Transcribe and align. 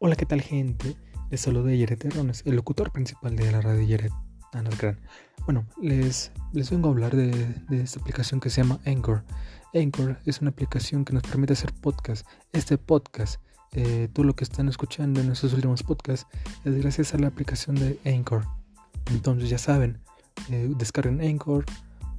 Hola, 0.00 0.14
¿qué 0.14 0.26
tal, 0.26 0.42
gente? 0.42 0.96
Les 1.28 1.40
saluda 1.40 1.72
Yeret 1.72 1.98
Terrones, 1.98 2.44
el 2.46 2.54
locutor 2.54 2.92
principal 2.92 3.34
de 3.34 3.50
la 3.50 3.60
radio 3.60 3.82
Yeret. 3.82 4.12
No, 4.54 4.70
gran. 4.78 5.00
Bueno, 5.44 5.66
les, 5.82 6.30
les 6.52 6.70
vengo 6.70 6.86
a 6.86 6.92
hablar 6.92 7.16
de, 7.16 7.32
de, 7.68 7.82
esta 7.82 7.98
aplicación 7.98 8.38
que 8.38 8.48
se 8.48 8.62
llama 8.62 8.78
Anchor. 8.86 9.24
Anchor 9.74 10.20
es 10.24 10.40
una 10.40 10.50
aplicación 10.50 11.04
que 11.04 11.14
nos 11.14 11.24
permite 11.24 11.54
hacer 11.54 11.72
podcast. 11.80 12.24
Este 12.52 12.78
podcast, 12.78 13.42
eh, 13.72 14.08
todo 14.12 14.24
lo 14.24 14.36
que 14.36 14.44
están 14.44 14.68
escuchando 14.68 15.20
en 15.20 15.26
nuestros 15.26 15.52
últimos 15.52 15.82
podcasts, 15.82 16.28
es 16.64 16.76
gracias 16.76 17.12
a 17.14 17.18
la 17.18 17.26
aplicación 17.26 17.74
de 17.74 17.98
Anchor. 18.06 18.44
Entonces, 19.10 19.50
ya 19.50 19.58
saben, 19.58 19.98
eh, 20.48 20.72
descarguen 20.78 21.20
Anchor 21.20 21.64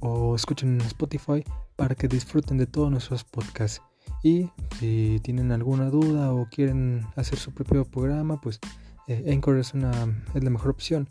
o 0.00 0.36
escuchen 0.36 0.82
en 0.82 0.86
Spotify 0.86 1.42
para 1.76 1.94
que 1.94 2.08
disfruten 2.08 2.58
de 2.58 2.66
todos 2.66 2.90
nuestros 2.90 3.24
podcasts. 3.24 3.80
Y 4.22 4.50
si 4.78 5.20
tienen 5.22 5.52
alguna 5.52 5.90
duda 5.90 6.32
o 6.32 6.46
quieren 6.50 7.06
hacer 7.16 7.38
su 7.38 7.52
propio 7.52 7.84
programa, 7.84 8.40
pues 8.40 8.60
eh, 9.08 9.32
Anchor 9.32 9.58
es, 9.58 9.74
una, 9.74 10.24
es 10.34 10.44
la 10.44 10.50
mejor 10.50 10.70
opción. 10.70 11.08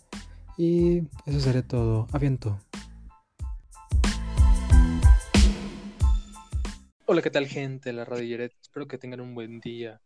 Y 0.58 1.04
eso 1.26 1.40
sería 1.40 1.68
todo. 1.68 2.08
Aviento. 2.12 2.60
Hola, 7.06 7.22
¿qué 7.22 7.32
tal 7.32 7.48
gente? 7.48 7.92
La 7.92 8.06
Radio 8.06 8.24
Yeret. 8.24 8.54
Espero 8.62 8.88
que 8.88 8.98
tengan 8.98 9.22
un 9.22 9.34
buen 9.34 9.60
día. 9.60 10.00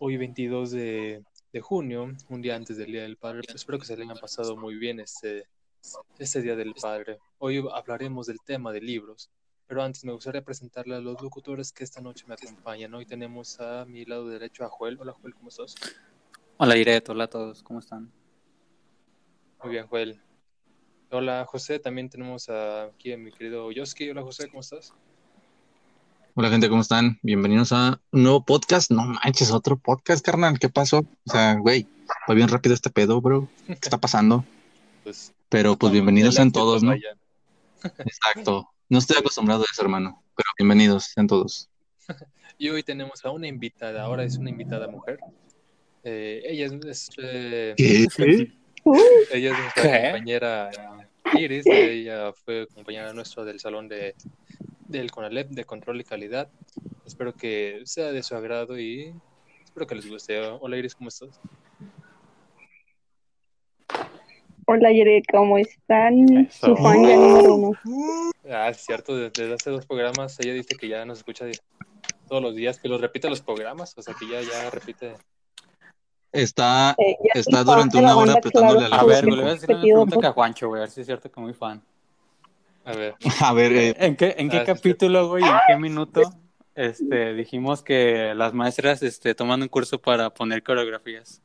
Hoy 0.00 0.16
22 0.16 0.70
de, 0.70 1.24
de 1.52 1.60
junio, 1.60 2.12
un 2.28 2.42
día 2.42 2.56
antes 2.56 2.76
del 2.76 2.92
Día 2.92 3.02
del 3.02 3.16
Padre. 3.16 3.40
Pues 3.46 3.54
espero 3.54 3.78
que 3.78 3.86
se 3.86 3.96
le 3.96 4.04
hayan 4.04 4.18
pasado 4.18 4.56
muy 4.56 4.74
bien 4.74 5.00
este, 5.00 5.46
este 6.18 6.42
Día 6.42 6.54
del 6.54 6.74
Padre. 6.74 7.18
Hoy 7.38 7.64
hablaremos 7.72 8.26
del 8.26 8.38
tema 8.44 8.72
de 8.72 8.82
libros. 8.82 9.30
Pero 9.68 9.82
antes 9.82 10.04
me 10.04 10.12
gustaría 10.12 10.44
presentarle 10.44 10.94
a 10.94 11.00
los 11.00 11.20
locutores 11.20 11.72
que 11.72 11.82
esta 11.82 12.00
noche 12.00 12.24
me 12.28 12.34
acompañan. 12.34 12.94
Hoy 12.94 13.04
tenemos 13.04 13.58
a 13.58 13.84
mi 13.84 14.04
lado 14.04 14.28
derecho 14.28 14.64
a 14.64 14.68
Joel. 14.68 14.96
Hola 15.00 15.12
Joel, 15.12 15.34
¿cómo 15.34 15.48
estás? 15.48 15.74
Hola 16.58 16.76
Iret, 16.76 17.08
hola 17.08 17.24
a 17.24 17.26
todos, 17.26 17.64
¿cómo 17.64 17.80
están? 17.80 18.12
Muy 19.62 19.72
bien, 19.72 19.86
Joel. 19.88 20.20
Hola 21.10 21.44
José, 21.48 21.80
también 21.80 22.08
tenemos 22.08 22.48
aquí 22.48 23.12
a 23.12 23.18
mi 23.18 23.32
querido 23.32 23.72
Yoski. 23.72 24.08
Hola 24.10 24.22
José, 24.22 24.48
¿cómo 24.48 24.60
estás? 24.60 24.94
Hola 26.34 26.48
gente, 26.48 26.68
¿cómo 26.68 26.82
están? 26.82 27.18
Bienvenidos 27.22 27.72
a 27.72 28.00
un 28.12 28.22
nuevo 28.22 28.44
podcast. 28.44 28.92
No 28.92 29.04
manches, 29.04 29.50
otro 29.50 29.76
podcast, 29.76 30.24
carnal. 30.24 30.60
¿Qué 30.60 30.68
pasó? 30.68 30.98
O 30.98 31.30
sea, 31.30 31.54
güey, 31.54 31.88
fue 32.24 32.36
bien 32.36 32.48
rápido 32.48 32.72
este 32.74 32.90
pedo, 32.90 33.20
bro. 33.20 33.48
¿Qué 33.66 33.72
está 33.72 33.98
pasando? 33.98 34.44
Pues, 35.02 35.32
Pero 35.48 35.76
pues 35.76 35.92
bienvenidos 35.92 36.34
sean 36.34 36.50
todos, 36.50 36.82
¿no? 36.82 36.92
Exacto. 36.92 38.68
No 38.88 38.98
estoy 38.98 39.16
acostumbrado 39.18 39.62
a 39.62 39.66
eso, 39.70 39.82
hermano, 39.82 40.22
pero 40.36 40.48
bienvenidos 40.56 41.06
sean 41.06 41.26
todos. 41.26 41.68
y 42.58 42.68
hoy 42.68 42.84
tenemos 42.84 43.24
a 43.24 43.30
una 43.30 43.48
invitada, 43.48 44.02
ahora 44.02 44.22
es 44.22 44.36
una 44.36 44.50
invitada 44.50 44.86
mujer. 44.86 45.18
Eh, 46.04 46.42
ella 46.44 46.66
es, 46.86 47.10
eh, 47.18 47.74
¿Qué? 47.76 48.06
ella 49.32 49.52
es 49.52 49.58
nuestra 49.58 50.02
compañera 50.12 50.70
Iris, 51.34 51.66
ella 51.66 52.32
fue 52.32 52.68
compañera 52.72 53.12
nuestra 53.12 53.44
del 53.44 53.58
salón 53.58 53.88
de 53.88 54.14
del 54.86 55.10
CONALEP 55.10 55.50
de 55.50 55.64
control 55.64 56.00
y 56.00 56.04
calidad. 56.04 56.48
Espero 57.04 57.34
que 57.34 57.82
sea 57.86 58.12
de 58.12 58.22
su 58.22 58.36
agrado 58.36 58.78
y 58.78 59.12
espero 59.64 59.88
que 59.88 59.96
les 59.96 60.08
guste. 60.08 60.38
Hola 60.60 60.76
Iris, 60.76 60.94
¿cómo 60.94 61.08
estás? 61.08 61.40
Hola 64.68 64.90
Yere, 64.90 65.22
¿cómo 65.30 65.58
están? 65.58 66.50
Su 66.50 66.74
fan 66.74 67.06
ya 67.06 67.14
número 67.14 67.54
uno. 67.54 67.72
Ah, 68.50 68.68
es 68.68 68.78
cierto, 68.78 69.16
desde 69.16 69.54
hace 69.54 69.70
dos 69.70 69.86
programas 69.86 70.40
ella 70.40 70.54
dice 70.54 70.74
que 70.76 70.88
ya 70.88 71.04
nos 71.04 71.18
escucha 71.18 71.44
todos 72.28 72.42
los 72.42 72.56
días, 72.56 72.80
que 72.80 72.88
los 72.88 73.00
repite 73.00 73.30
los 73.30 73.40
programas, 73.40 73.96
o 73.96 74.02
sea 74.02 74.12
que 74.18 74.26
ya, 74.28 74.40
ya 74.40 74.68
repite. 74.70 75.14
Está, 76.32 76.96
eh, 76.98 77.16
está 77.34 77.62
durante 77.62 77.96
una 77.96 78.16
hora 78.16 78.32
apretándole 78.32 78.86
a 78.86 78.88
la 78.88 78.96
A 78.96 79.04
ver, 79.04 79.24
le 79.24 79.36
voy 79.36 79.50
a 79.50 79.54
decir 79.54 79.70
una 79.70 80.04
pregunta 80.04 80.28
a 80.28 80.32
Juancho, 80.32 80.66
güey, 80.66 80.80
a 80.80 80.82
ver 80.82 80.90
si 80.90 81.00
es 81.00 81.06
cierto 81.06 81.30
que 81.30 81.40
muy 81.40 81.54
fan. 81.54 81.80
A 82.84 82.92
ver. 82.92 83.14
A 83.42 83.52
ver, 83.52 83.72
eh. 83.72 83.94
¿En 84.00 84.16
qué, 84.16 84.34
en 84.36 84.48
qué 84.48 84.58
ah, 84.58 84.64
capítulo, 84.64 85.28
güey, 85.28 85.44
en 85.44 85.54
qué 85.68 85.76
minuto 85.76 86.22
este, 86.74 87.34
dijimos 87.34 87.82
que 87.82 88.34
las 88.34 88.52
maestras 88.52 89.02
este, 89.04 89.36
tomando 89.36 89.64
un 89.64 89.68
curso 89.68 90.00
para 90.00 90.30
poner 90.30 90.64
coreografías? 90.64 91.40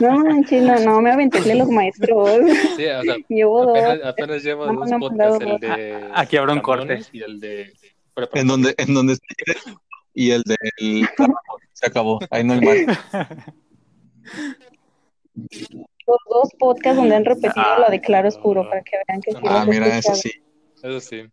No 0.00 0.18
manches, 0.18 0.62
no, 0.62 0.78
no, 0.80 1.00
me 1.00 1.10
aventé 1.10 1.54
los 1.54 1.68
maestros. 1.68 2.40
Sí, 2.76 2.86
o 2.86 3.02
sea, 3.02 3.16
llevo 3.28 3.70
apenas, 3.70 3.98
dos. 3.98 4.06
Apenas 4.06 4.42
llevo 4.42 4.66
no, 4.66 4.80
dos 4.80 4.90
no, 4.90 4.98
podcasts, 4.98 5.44
el 5.44 5.58
de 5.58 6.10
Aquí 6.14 6.36
habrá 6.36 6.52
un 6.52 6.60
corte. 6.60 7.00
Y 7.12 7.22
el 7.22 7.40
de... 7.40 7.72
En 8.34 8.48
donde, 8.48 8.74
en 8.78 8.94
donde 8.94 9.16
y 10.18 10.32
el 10.32 10.42
del 10.42 11.08
se 11.72 11.86
acabó, 11.86 12.18
ahí 12.30 12.42
no 12.42 12.54
hay 12.54 12.60
más. 12.60 12.76
Los 15.34 16.18
dos 16.28 16.50
podcasts 16.58 16.96
donde 16.96 17.14
han 17.14 17.24
repetido 17.24 17.52
ah, 17.64 17.78
la 17.78 17.88
de 17.88 18.00
Claro 18.00 18.26
Oscuro 18.26 18.68
para 18.68 18.82
que 18.82 18.96
vean 19.06 19.20
que 19.20 19.30
sí. 19.30 19.38
Ah, 19.44 19.64
mira, 19.64 19.86
eso 19.98 20.16
sí. 20.16 20.32
Eso 20.82 21.00
sí. 21.00 21.30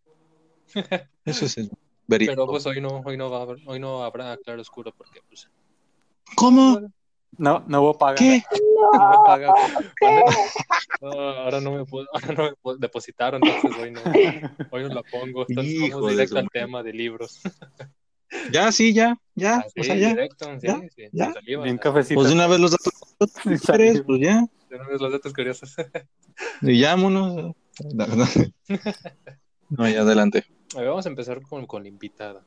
Eso 1.25 1.47
sí. 1.47 1.69
Pero 2.07 2.45
pues 2.45 2.65
hoy 2.67 2.79
no, 2.79 3.01
hoy 3.03 3.17
no 3.17 3.31
va 3.31 3.55
hoy 3.65 3.79
no 3.79 4.03
habrá 4.03 4.38
Claro 4.38 4.61
Oscuro 4.61 4.94
porque 4.95 5.21
pues 5.27 5.49
¿Cómo? 6.36 6.81
No, 7.38 7.63
no 7.68 7.81
hubo 7.81 7.97
paga. 7.97 8.16
¿Qué? 8.16 8.44
No, 11.02 11.12
ahora 11.12 11.59
no 11.62 11.72
me 11.72 11.86
puedo, 11.86 12.08
ahora 12.13 12.34
no 12.34 12.72
me 12.74 12.78
depositaron, 12.80 13.41
entonces 13.44 13.81
hoy 13.81 13.91
no, 13.91 14.02
hoy 14.72 14.84
no 14.84 14.90
la 14.90 15.03
pongo. 15.03 15.46
Entonces 15.47 15.91
vamos 15.91 16.12
directo 16.12 16.38
al 16.40 16.50
tema 16.50 16.81
de 16.84 16.94
libros. 16.94 17.41
Ya, 18.52 18.72
sí, 18.72 18.94
ya, 18.94 19.18
ya. 19.36 19.58
Ah, 19.58 19.66
sí, 19.74 19.81
o 19.81 19.84
sea, 19.84 19.96
ya. 19.96 20.09
Directo, 20.09 20.46
sí, 20.59 20.68
ya, 20.68 20.81
sí, 20.96 21.03
ya. 21.12 21.34
Bien 21.46 21.78
cafecito. 21.78 22.16
Pues 22.16 22.30
de 22.30 22.36
una 22.36 22.47
vez 22.47 22.59
los 22.59 22.72
datos 22.72 22.94
curiosos, 23.44 24.03
pues 24.06 24.22
ya. 24.22 24.46
De 24.69 24.75
una 24.75 24.88
vez 24.88 25.02
los 25.02 25.12
datos 25.12 25.34
curiosos. 25.34 25.75
y 26.62 26.80
ya, 26.80 26.96
monos. 26.96 27.56
No, 27.94 28.07
no. 28.07 28.25
no, 29.69 29.90
ya 29.90 30.02
adelante. 30.02 30.46
A 30.75 30.80
ver, 30.80 30.90
vamos 30.90 31.06
a 31.06 31.09
empezar 31.09 31.42
con, 31.42 31.66
con 31.66 31.84
la 31.84 31.90
invitada. 31.90 32.44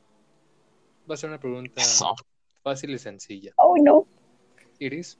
Va 1.09 1.15
a 1.15 1.17
ser 1.17 1.29
una 1.29 1.39
pregunta 1.39 1.81
Eso. 1.81 2.15
Fácil 2.61 2.91
y 2.91 2.99
sencilla. 2.99 3.53
Oh, 3.57 3.75
no. 3.77 4.07
Iris, 4.79 5.17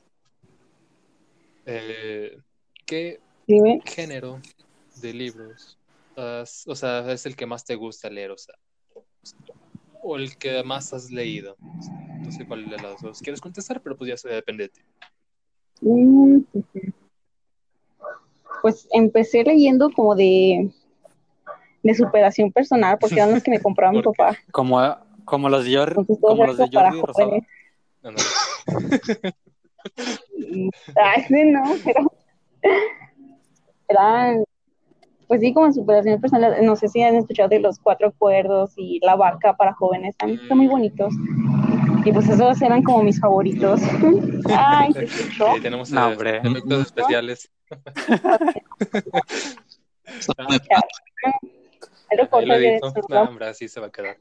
eh, 1.65 2.37
¿qué 2.85 3.19
Dime. 3.47 3.81
género 3.85 4.41
de 5.01 5.13
libros, 5.13 5.77
has, 6.15 6.65
o 6.67 6.75
sea, 6.75 7.11
es 7.11 7.25
el 7.25 7.35
que 7.35 7.45
más 7.45 7.65
te 7.65 7.75
gusta 7.75 8.09
leer, 8.09 8.31
o 8.31 8.37
sea, 8.37 8.55
o 10.01 10.15
el 10.15 10.37
que 10.37 10.63
más 10.63 10.93
has 10.93 11.11
leído? 11.11 11.57
No 12.23 12.31
sé 12.31 12.45
cuál 12.45 12.69
de 12.69 12.77
las 12.77 13.01
dos 13.01 13.19
quieres 13.19 13.41
contestar, 13.41 13.81
pero 13.81 13.97
pues 13.97 14.09
ya 14.09 14.17
se 14.17 14.29
depende 14.29 14.63
de 14.63 14.69
ti. 14.69 14.81
Mm, 15.81 16.39
pues 18.61 18.87
empecé 18.91 19.43
leyendo 19.43 19.89
como 19.91 20.15
de, 20.15 20.71
de 21.83 21.95
superación 21.95 22.51
personal, 22.51 22.97
porque 22.99 23.15
eran 23.15 23.31
los 23.31 23.43
que 23.43 23.51
me 23.51 23.61
compraba 23.61 23.93
mi 23.93 24.01
papá. 24.03 24.37
Como, 24.51 24.79
como 25.29 25.49
los 25.49 25.65
de 25.65 25.77
Jordi, 25.77 26.17
como 26.19 26.45
los 26.45 26.57
de 26.57 26.69
Jordi 26.71 27.01
Rosado. 27.01 27.39
No, 28.03 28.11
no. 28.11 28.17
Ay, 30.95 31.25
no, 31.29 31.63
pero 31.83 32.11
eran, 33.87 34.43
pues 35.27 35.41
sí, 35.41 35.53
como 35.53 35.71
superación 35.71 36.19
personal. 36.19 36.55
No 36.65 36.75
sé 36.75 36.87
si 36.87 37.01
han 37.01 37.15
escuchado 37.15 37.49
de 37.49 37.59
los 37.59 37.79
cuatro 37.79 38.07
acuerdos 38.09 38.73
y 38.77 38.99
la 39.03 39.15
barca 39.15 39.55
para 39.55 39.73
jóvenes, 39.73 40.15
también 40.17 40.41
están 40.41 40.57
muy 40.57 40.67
bonitos. 40.67 41.13
Y 42.05 42.11
pues 42.11 42.29
esos 42.29 42.61
eran 42.61 42.81
como 42.83 43.03
mis 43.03 43.19
favoritos. 43.19 43.81
Ay, 44.55 44.93
¿se 44.93 45.03
escuchó? 45.03 45.53
Sí, 45.55 45.61
tenemos 45.61 45.91
no, 45.91 46.11
eh, 46.11 46.41
efectos 46.43 46.87
especiales. 46.87 47.51
No, 53.09 53.21
hombre, 53.21 53.47
así 53.47 53.67
se 53.67 53.79
va 53.79 53.87
a 53.87 53.91
quedar. 53.91 54.17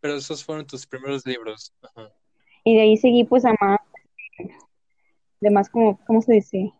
Pero 0.00 0.16
esos 0.16 0.44
fueron 0.44 0.66
tus 0.66 0.86
primeros 0.86 1.26
libros. 1.26 1.72
Ajá. 1.82 2.10
Y 2.64 2.74
de 2.74 2.82
ahí 2.82 2.96
seguí 2.96 3.24
pues 3.24 3.44
a 3.44 3.54
más 3.60 3.78
de 5.40 5.50
más 5.50 5.68
como, 5.70 5.98
¿cómo 6.04 6.20
se 6.22 6.34
dice? 6.34 6.72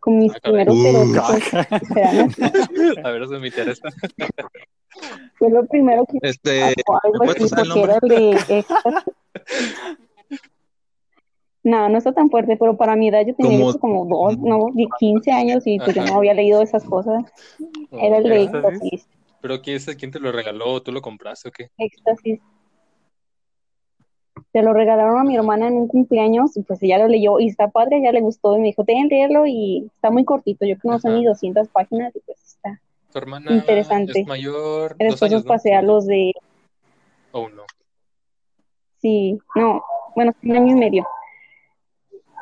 Con 0.00 0.18
mis 0.18 0.34
ah, 0.34 0.38
primeros 0.42 0.76
eróticos. 0.76 1.54
a 3.04 3.10
ver, 3.10 3.22
eso 3.22 3.38
me 3.38 3.46
interesa. 3.48 3.88
Fue 5.34 5.50
lo 5.50 5.66
primero 5.66 6.04
que 6.06 6.18
este, 6.22 6.62
algo 6.62 7.24
así, 7.24 7.46
porque 7.54 7.82
era 7.82 7.98
el 8.02 8.08
de 8.08 8.64
No, 11.62 11.88
no 11.88 11.98
está 11.98 12.12
tan 12.12 12.30
fuerte, 12.30 12.56
pero 12.56 12.76
para 12.76 12.94
mi 12.94 13.08
edad 13.08 13.26
yo 13.26 13.34
tenía 13.34 13.58
como, 13.58 14.04
como 14.04 14.06
dos, 14.06 14.38
no, 14.38 14.72
15 15.00 15.32
años 15.32 15.66
y 15.66 15.78
pues 15.78 15.96
yo 15.96 16.04
no 16.04 16.14
había 16.16 16.32
leído 16.32 16.62
esas 16.62 16.84
cosas. 16.84 17.24
Era 17.90 18.18
el 18.18 18.24
de. 18.24 19.00
¿Pero 19.40 19.60
quién, 19.60 19.78
quién 19.98 20.10
te 20.10 20.20
lo 20.20 20.32
regaló? 20.32 20.82
¿Tú 20.82 20.92
lo 20.92 21.02
compraste 21.02 21.48
o 21.48 21.52
qué? 21.52 21.70
Éxtasis 21.78 22.40
se 24.52 24.62
lo 24.62 24.72
regalaron 24.72 25.18
a 25.18 25.24
mi 25.24 25.36
hermana 25.36 25.68
en 25.68 25.74
un 25.74 25.88
cumpleaños 25.88 26.56
y 26.56 26.62
pues 26.62 26.82
ella 26.82 26.98
lo 26.98 27.08
leyó 27.08 27.40
y 27.40 27.48
está 27.48 27.68
padre, 27.68 28.02
ya 28.02 28.12
le 28.12 28.20
gustó 28.20 28.56
y 28.56 28.60
me 28.60 28.66
dijo, 28.68 28.84
ten 28.84 29.08
leerlo 29.08 29.46
y 29.46 29.90
está 29.94 30.10
muy 30.10 30.24
cortito, 30.24 30.64
yo 30.64 30.76
creo 30.78 30.80
que 30.80 30.88
no 30.88 30.98
son 30.98 31.14
ni 31.14 31.24
200 31.24 31.68
páginas 31.68 32.14
y 32.14 32.20
pues 32.20 32.38
está 32.42 32.80
¿Tu 33.12 33.18
hermana 33.18 33.52
interesante. 33.52 34.20
es 34.20 34.26
mayor? 34.26 34.96
Después 34.98 35.32
los 35.32 35.44
pasé 35.44 35.74
a 35.74 35.82
los 35.82 36.06
de... 36.06 36.32
Oh, 37.32 37.48
no. 37.48 37.64
y, 39.02 39.38
no, 39.54 39.82
bueno, 40.14 40.34
un 40.42 40.56
año 40.56 40.72
y 40.72 40.78
medio. 40.78 41.06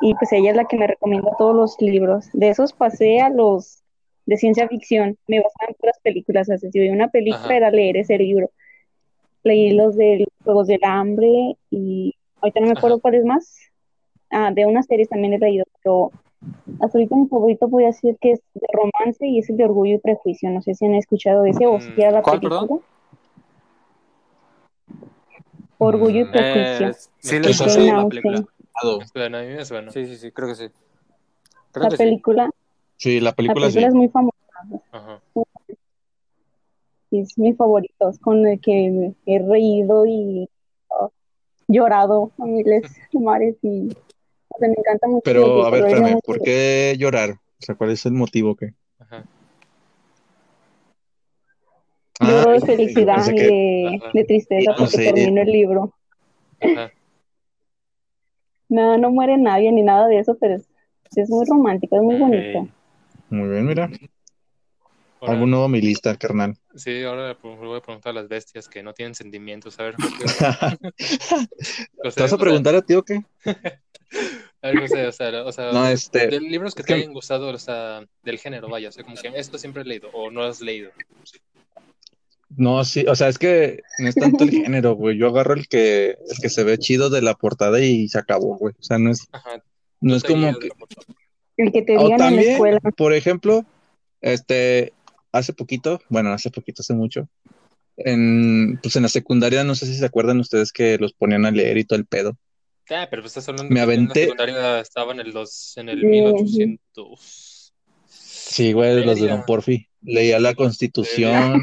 Y 0.00 0.14
pues 0.14 0.32
ella 0.32 0.50
es 0.50 0.56
la 0.56 0.64
que 0.64 0.76
me 0.76 0.86
recomienda 0.86 1.30
todos 1.36 1.54
los 1.54 1.76
libros. 1.80 2.28
De 2.32 2.48
esos 2.48 2.72
pasé 2.72 3.20
a 3.20 3.28
los 3.28 3.83
de 4.26 4.36
ciencia 4.36 4.68
ficción. 4.68 5.18
Me 5.28 5.38
basaban 5.40 5.74
en 5.80 5.86
las 5.86 5.98
películas. 6.00 6.50
Así, 6.50 6.70
si 6.70 6.78
veía 6.78 6.92
una 6.92 7.08
película 7.08 7.54
Ajá. 7.54 7.56
era 7.56 7.70
leer 7.70 7.96
ese 7.98 8.18
libro. 8.18 8.50
Leí 9.42 9.72
los 9.72 9.96
de 9.96 10.24
Juegos 10.44 10.66
del 10.68 10.80
Hambre 10.84 11.56
y 11.70 12.14
ahorita 12.40 12.60
no 12.60 12.66
me 12.68 12.72
acuerdo 12.72 12.96
Ajá. 12.96 13.02
cuáles 13.02 13.24
más. 13.24 13.56
Ah, 14.30 14.50
de 14.52 14.66
unas 14.66 14.86
series 14.86 15.08
también 15.08 15.34
he 15.34 15.38
leído, 15.38 15.64
pero 15.82 16.12
hasta 16.80 16.98
ahorita 16.98 17.14
mi 17.16 17.28
favorito 17.28 17.68
voy 17.68 17.84
a 17.84 17.88
decir 17.88 18.16
que 18.20 18.32
es 18.32 18.40
de 18.54 18.66
romance 18.72 19.26
y 19.26 19.38
es 19.38 19.48
el 19.50 19.56
de 19.56 19.64
Orgullo 19.64 19.94
y 19.94 19.98
Prejuicio. 19.98 20.50
No 20.50 20.62
sé 20.62 20.74
si 20.74 20.86
han 20.86 20.94
escuchado 20.94 21.42
de 21.42 21.50
ese 21.50 21.66
o 21.66 21.78
Mm, 21.78 21.80
siquiera 21.80 22.10
la 22.10 22.22
¿cuál, 22.22 22.40
película. 22.40 22.60
perdón? 22.62 22.80
Orgullo 25.78 26.20
y 26.20 26.24
Mm, 26.24 26.30
Prejuicio. 26.30 26.88
Eh, 26.88 26.92
sí, 27.20 27.30
suena 27.30 27.48
escuché 27.50 27.80
la 27.80 27.96
la 28.02 28.08
película. 28.08 28.40
película. 28.40 28.98
Me 28.98 29.06
suena, 29.06 29.38
a 29.38 29.42
mí 29.42 29.48
me 29.54 29.64
suena. 29.64 29.90
Sí, 29.92 30.06
sí, 30.06 30.16
sí, 30.16 30.32
creo 30.32 30.48
que 30.48 30.54
sí. 30.54 30.68
Creo 31.72 31.84
La 31.84 31.90
que 31.90 31.96
sí. 31.96 32.04
película, 32.04 32.44
Sí, 32.46 32.63
la 33.02 33.20
la 33.20 33.32
película 33.32 33.70
sí. 33.70 33.74
película 33.74 33.88
es 33.88 33.94
muy 33.94 34.08
famosa. 34.08 34.36
Ajá. 34.92 35.20
es 37.10 37.38
mi 37.38 37.52
favorito, 37.52 38.08
es 38.08 38.18
con 38.18 38.46
el 38.46 38.60
que 38.60 39.12
he 39.26 39.38
reído 39.38 40.04
y 40.06 40.48
ah, 40.90 41.08
llorado 41.68 42.32
a 42.38 42.44
miles 42.44 42.82
de 43.12 43.20
mares 43.20 43.56
y 43.62 43.88
o 44.48 44.58
sea, 44.58 44.68
me 44.68 44.74
encanta 44.78 45.06
mucho. 45.08 45.22
Pero, 45.24 45.64
a 45.64 45.70
ver, 45.70 45.84
espérame, 45.86 46.16
es 46.16 46.22
¿por 46.22 46.40
qué 46.40 46.96
llorar? 46.98 47.30
O 47.30 47.60
sea, 47.60 47.74
¿cuál 47.74 47.90
es 47.90 48.04
el 48.06 48.12
motivo 48.12 48.56
que? 48.56 48.74
Ajá. 48.98 49.24
Lloro 52.20 52.52
de 52.52 52.60
felicidad 52.60 53.26
y 53.30 53.34
que- 53.34 53.42
de, 53.44 54.00
de 54.12 54.24
tristeza 54.24 54.70
No 54.72 54.76
porque 54.78 54.96
sé. 54.96 55.12
termino 55.12 55.42
el 55.42 55.48
libro. 55.50 55.92
Ajá. 56.60 56.92
No, 58.68 58.96
no 58.98 59.10
muere 59.10 59.36
nadie 59.36 59.70
ni 59.72 59.82
nada 59.82 60.06
de 60.06 60.18
eso, 60.18 60.36
pero 60.40 60.54
es, 60.56 60.68
es 61.16 61.30
muy 61.30 61.44
romántico, 61.46 61.96
es 61.96 62.02
muy 62.02 62.16
bonito. 62.16 62.68
Muy 63.34 63.48
bien, 63.48 63.66
mira. 63.66 63.90
Ahora, 65.20 65.32
Algo 65.34 65.46
nuevo 65.46 65.64
a 65.64 65.68
mi 65.68 65.80
lista, 65.80 66.16
carnal. 66.16 66.56
Sí, 66.76 67.02
ahora 67.02 67.28
le 67.28 67.34
voy 67.42 67.78
a 67.78 67.82
preguntar 67.82 68.10
a 68.10 68.20
las 68.20 68.28
bestias 68.28 68.68
que 68.68 68.82
no 68.82 68.92
tienen 68.92 69.14
sentimientos. 69.14 69.78
A 69.80 69.84
ver, 69.84 69.96
¿Te 72.14 72.22
vas 72.22 72.32
a 72.32 72.38
preguntar 72.38 72.74
a 72.76 72.82
ti 72.82 72.94
o 72.94 73.02
qué? 73.02 73.22
A 74.62 74.68
ver, 74.68 74.80
José, 74.80 75.06
o 75.08 75.12
sea, 75.12 75.44
o 75.44 75.52
sea, 75.52 75.72
No, 75.72 75.86
este. 75.88 76.28
de 76.28 76.40
libros 76.40 76.74
que 76.74 76.82
te 76.82 76.88
que- 76.88 76.94
hayan 76.94 77.12
gustado, 77.12 77.48
o 77.48 77.58
sea, 77.58 78.02
del 78.22 78.38
género, 78.38 78.68
vaya, 78.68 78.88
o 78.88 78.92
sea, 78.92 79.02
como 79.04 79.16
que 79.16 79.28
esto 79.34 79.58
siempre 79.58 79.82
he 79.82 79.84
leído 79.84 80.08
o 80.12 80.30
no 80.30 80.42
has 80.42 80.60
leído. 80.60 80.90
No, 82.56 82.84
sí, 82.84 83.04
o 83.08 83.14
sea, 83.16 83.28
es 83.28 83.38
que 83.38 83.82
no 83.98 84.08
es 84.08 84.14
tanto 84.14 84.44
el 84.44 84.50
género, 84.50 84.94
güey. 84.94 85.18
Yo 85.18 85.28
agarro 85.28 85.54
el 85.54 85.66
que, 85.68 86.10
el 86.30 86.38
que 86.40 86.48
se 86.48 86.64
ve 86.64 86.78
chido 86.78 87.10
de 87.10 87.20
la 87.22 87.34
portada 87.34 87.80
y 87.80 88.08
se 88.08 88.18
acabó, 88.18 88.56
güey. 88.56 88.74
O 88.78 88.82
sea, 88.82 88.98
no 88.98 89.10
es, 89.10 89.26
Ajá. 89.32 89.62
no 90.00 90.14
es 90.16 90.22
como 90.22 90.56
que. 90.58 90.68
portada. 90.68 91.06
El 91.56 91.72
que 91.72 91.82
te 91.82 91.96
O 91.96 92.02
digan 92.04 92.12
en 92.12 92.18
la 92.18 92.24
también, 92.26 92.52
escuela. 92.52 92.80
por 92.96 93.14
ejemplo, 93.14 93.64
este, 94.20 94.92
hace 95.32 95.52
poquito, 95.52 96.00
bueno, 96.08 96.32
hace 96.32 96.50
poquito, 96.50 96.82
hace 96.82 96.94
mucho, 96.94 97.28
en, 97.96 98.78
pues 98.82 98.96
en 98.96 99.02
la 99.02 99.08
secundaria, 99.08 99.62
no 99.64 99.74
sé 99.74 99.86
si 99.86 99.94
se 99.94 100.04
acuerdan 100.04 100.40
ustedes 100.40 100.72
que 100.72 100.98
los 100.98 101.12
ponían 101.12 101.46
a 101.46 101.50
leer 101.50 101.78
y 101.78 101.84
todo 101.84 101.98
el 101.98 102.06
pedo. 102.06 102.36
Ah, 102.90 103.06
pero 103.08 103.22
pues 103.22 103.30
estás 103.30 103.48
hablando 103.48 103.72
Me 103.72 103.80
yo 103.80 103.82
en 103.84 103.88
la 103.88 103.92
aventé- 104.12 104.20
secundaria 104.24 104.80
estaba 104.80 105.12
en 105.12 105.20
el, 105.20 105.32
dos, 105.32 105.74
en 105.76 105.88
el 105.88 106.00
Sí, 106.00 106.06
1800. 106.06 107.72
Sí, 108.08 108.72
güey, 108.72 109.04
los 109.04 109.20
de. 109.20 109.28
Don 109.28 109.44
Porfi. 109.44 109.86
Leía 110.02 110.38
la 110.38 110.54
Constitución, 110.54 111.62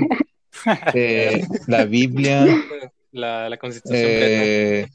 eh, 0.94 1.44
la 1.68 1.86
Biblia, 1.86 2.46
La, 3.14 3.50
la 3.50 3.58
constitución 3.58 4.00
eh, 4.02 4.88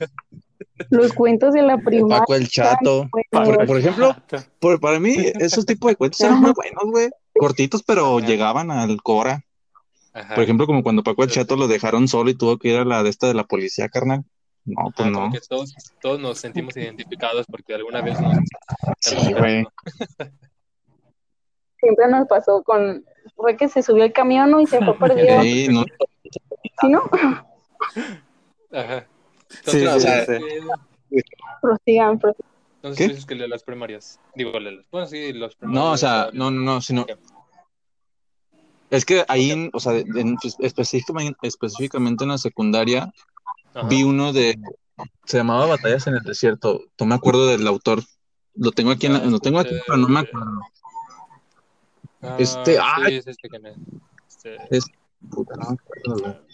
Los 0.90 1.12
cuentos 1.12 1.54
de 1.54 1.62
la 1.62 1.78
primaria. 1.78 2.18
Paco 2.18 2.34
el 2.34 2.48
Chato. 2.48 3.08
Por, 3.30 3.66
por 3.66 3.78
ejemplo, 3.78 4.14
por- 4.60 4.80
para 4.80 5.00
mí, 5.00 5.14
esos 5.40 5.64
tipos 5.66 5.90
de 5.90 5.96
cuentos 5.96 6.20
eran 6.20 6.40
muy 6.40 6.52
buenos, 6.52 6.84
güey. 6.86 7.08
Cortitos, 7.34 7.82
pero 7.82 8.18
Ajá. 8.18 8.26
llegaban 8.26 8.70
al 8.70 9.02
Cora. 9.02 9.42
Ajá. 10.12 10.34
Por 10.34 10.44
ejemplo, 10.44 10.66
como 10.66 10.82
cuando 10.82 11.02
Paco 11.02 11.22
el 11.24 11.30
Chato 11.30 11.56
lo 11.56 11.68
dejaron 11.68 12.08
solo 12.08 12.30
y 12.30 12.34
tuvo 12.34 12.58
que 12.58 12.68
ir 12.68 12.76
a 12.78 12.84
la 12.84 13.02
de 13.02 13.10
esta 13.10 13.26
de 13.26 13.34
la 13.34 13.44
policía, 13.44 13.88
carnal. 13.88 14.24
No, 14.64 14.90
pues 14.96 15.08
como 15.10 15.26
no. 15.26 15.32
que 15.32 15.38
todos, 15.48 15.74
todos 16.02 16.18
nos 16.18 16.38
sentimos 16.38 16.76
identificados 16.76 17.46
porque 17.46 17.74
alguna 17.74 18.02
vez 18.02 18.20
nos 18.20 18.34
Sí, 19.00 19.16
güey. 19.32 19.64
Siempre 21.78 22.08
nos 22.08 22.26
pasó 22.26 22.62
con. 22.64 23.04
Fue 23.36 23.56
que 23.56 23.68
se 23.68 23.82
subió 23.82 24.04
el 24.04 24.12
camión 24.12 24.58
y 24.60 24.66
se 24.66 24.78
fue 24.84 24.94
perdido. 24.98 25.40
Sí, 25.42 25.68
no, 25.68 25.84
¿Sí, 26.80 26.88
no? 26.88 27.02
Ajá. 28.72 29.06
Sí, 29.48 29.78
Entonces, 29.78 30.26
sí, 30.26 31.16
Prosigan, 31.62 32.18
prosigan. 32.18 32.46
entonces 32.76 33.08
dices 33.08 33.26
que 33.26 33.34
lee 33.36 33.48
las 33.48 33.62
primarias. 33.62 34.18
Digo, 34.34 34.58
lee 34.58 34.76
las- 34.76 34.86
bueno, 34.90 35.06
sí, 35.06 35.32
las 35.32 35.54
primarias. 35.54 35.84
no, 35.84 35.92
o 35.92 35.96
sea, 35.96 36.30
no, 36.32 36.50
no, 36.50 36.60
no, 36.60 36.80
sino. 36.80 37.06
Es 38.90 39.04
que 39.04 39.24
ahí, 39.28 39.50
en- 39.50 39.70
o 39.72 39.80
sea, 39.80 39.92
en- 39.94 40.36
específicamente, 40.60 41.38
específicamente 41.46 42.24
en 42.24 42.30
la 42.30 42.38
secundaria, 42.38 43.12
Ajá. 43.74 43.88
vi 43.88 44.02
uno 44.02 44.32
de. 44.32 44.58
Se 45.24 45.38
llamaba 45.38 45.66
Batallas 45.66 46.06
en 46.06 46.14
el 46.14 46.22
Desierto. 46.22 46.84
No 46.98 47.06
me 47.06 47.14
acuerdo 47.14 47.46
del 47.46 47.66
autor. 47.66 48.02
Lo 48.54 48.72
tengo 48.72 48.90
aquí, 48.92 49.06
en 49.06 49.12
la- 49.14 49.24
lo 49.24 49.38
tengo 49.40 49.58
aquí, 49.58 49.74
pero 49.86 49.98
no 49.98 50.08
me 50.08 50.20
acuerdo. 50.20 50.60
Ah, 52.22 52.36
este, 52.38 52.74
sí, 52.76 52.80
ay. 52.82 53.16
es 53.16 53.26
este 53.26 53.48
que 53.48 53.58
me- 53.58 53.74
este, 54.28 54.56
Puta, 55.30 55.54
no 55.56 55.70
me 55.70 55.76
acuerdo. 55.76 56.45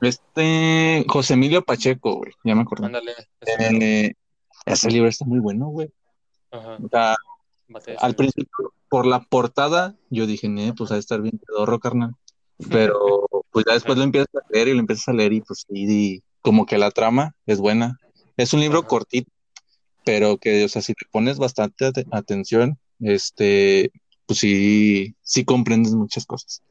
Este 0.00 1.04
José 1.08 1.34
Emilio 1.34 1.62
Pacheco, 1.64 2.16
güey, 2.16 2.32
ya 2.44 2.54
me 2.54 2.62
acordé. 2.62 2.86
ándale. 2.86 3.12
ese- 3.40 4.06
Eh, 4.06 4.12
ese 4.66 4.90
libro 4.90 5.08
está 5.08 5.24
muy 5.24 5.38
bueno, 5.40 5.66
güey. 5.68 5.90
Ajá. 6.50 6.78
O 6.82 6.88
sea, 6.88 7.16
batallas 7.68 8.02
al 8.02 8.14
principio, 8.14 8.72
por 8.88 9.06
la 9.06 9.20
portada, 9.20 9.94
yo 10.10 10.26
dije, 10.26 10.48
"Nee, 10.48 10.72
pues 10.74 10.90
ha 10.90 10.94
de 10.94 11.00
estar 11.00 11.20
bien 11.20 11.38
pedorro, 11.46 11.78
carnal. 11.78 12.14
Pero 12.90 13.26
pues 13.50 13.64
ya 13.66 13.74
después 13.74 13.96
lo 13.98 14.04
empiezas 14.04 14.34
a 14.34 14.46
leer 14.52 14.68
y 14.68 14.74
lo 14.74 14.80
empiezas 14.80 15.08
a 15.08 15.12
leer 15.12 15.32
y 15.32 15.40
pues 15.40 15.64
sí, 15.68 15.84
y 15.88 16.22
como 16.42 16.66
que 16.66 16.78
la 16.78 16.90
trama 16.90 17.34
es 17.46 17.58
buena. 17.58 17.98
Es 18.36 18.52
un 18.52 18.60
libro 18.60 18.80
Ajá. 18.80 18.88
cortito, 18.88 19.30
pero 20.04 20.36
que, 20.38 20.64
o 20.64 20.68
sea, 20.68 20.82
si 20.82 20.94
te 20.94 21.06
pones 21.10 21.38
bastante 21.38 21.86
ate- 21.86 22.06
atención, 22.10 22.78
este, 23.00 23.90
pues 24.26 24.38
sí, 24.40 25.14
sí 25.22 25.44
comprendes 25.44 25.94
muchas 25.94 26.26
cosas. 26.26 26.62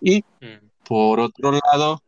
Y 0.00 0.22
Mm, 0.40 0.68
por 0.86 1.20
otro 1.20 1.52
lado, 1.52 2.02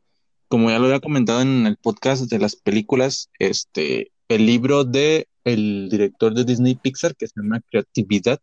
como 0.49 0.71
ya 0.71 0.79
lo 0.79 0.87
había 0.87 1.01
comentado 1.01 1.41
en 1.43 1.67
el 1.67 1.77
podcast 1.77 2.31
de 2.31 2.39
las 2.39 2.57
películas, 2.57 3.31
este, 3.39 4.13
el 4.29 4.47
libro 4.47 4.85
de 4.85 5.29
el 5.45 5.89
director 5.91 6.35
de 6.35 6.45
Disney 6.45 6.75
Pixar 6.75 7.15
que 7.15 7.29
se 7.29 7.41
llama 7.41 7.61
Creatividad, 7.71 8.41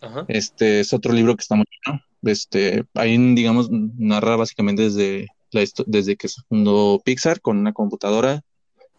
Ajá. 0.00 0.24
este 0.28 0.80
es 0.80 0.92
otro 0.92 1.12
libro 1.12 1.36
que 1.36 1.42
está 1.42 1.56
muy 1.56 1.66
bueno. 1.84 2.00
Este, 2.22 2.84
ahí, 2.94 3.16
digamos, 3.34 3.68
narra 3.70 4.36
básicamente 4.36 4.82
desde 4.82 5.26
la 5.50 5.64
desde 5.86 6.16
que 6.16 6.28
se 6.28 6.40
fundó 6.48 7.00
Pixar 7.04 7.40
con 7.40 7.58
una 7.58 7.72
computadora 7.72 8.42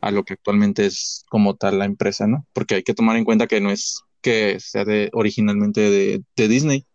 a 0.01 0.11
lo 0.11 0.23
que 0.23 0.33
actualmente 0.33 0.85
es 0.85 1.23
como 1.29 1.55
tal 1.55 1.79
la 1.79 1.85
empresa, 1.85 2.27
¿no? 2.27 2.45
Porque 2.51 2.75
hay 2.75 2.83
que 2.83 2.93
tomar 2.93 3.15
en 3.15 3.23
cuenta 3.23 3.47
que 3.47 3.61
no 3.61 3.71
es 3.71 4.01
que 4.21 4.59
sea 4.59 4.83
de 4.83 5.09
originalmente 5.13 5.79
de, 5.81 6.23
de 6.35 6.47
Disney, 6.47 6.85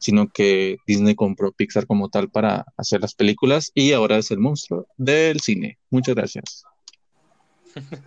sino 0.00 0.28
que 0.28 0.78
Disney 0.86 1.14
compró 1.14 1.52
Pixar 1.52 1.86
como 1.86 2.08
tal 2.08 2.30
para 2.30 2.64
hacer 2.76 3.00
las 3.00 3.14
películas 3.14 3.70
y 3.74 3.92
ahora 3.92 4.16
es 4.16 4.30
el 4.30 4.38
monstruo 4.38 4.86
del 4.96 5.40
cine. 5.40 5.78
Muchas 5.90 6.14
gracias. 6.14 6.64
Muchas 7.74 8.00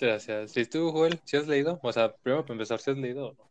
Gracias. 0.00 0.56
¿Y 0.56 0.64
tú, 0.66 0.90
Joel, 0.92 1.20
si 1.24 1.36
has 1.36 1.46
leído? 1.46 1.78
O 1.82 1.92
sea, 1.92 2.14
primero 2.14 2.42
para 2.42 2.54
empezar, 2.54 2.78
¿si 2.80 2.90
has 2.90 2.96
leído 2.96 3.28
o 3.28 3.32
no? 3.32 3.50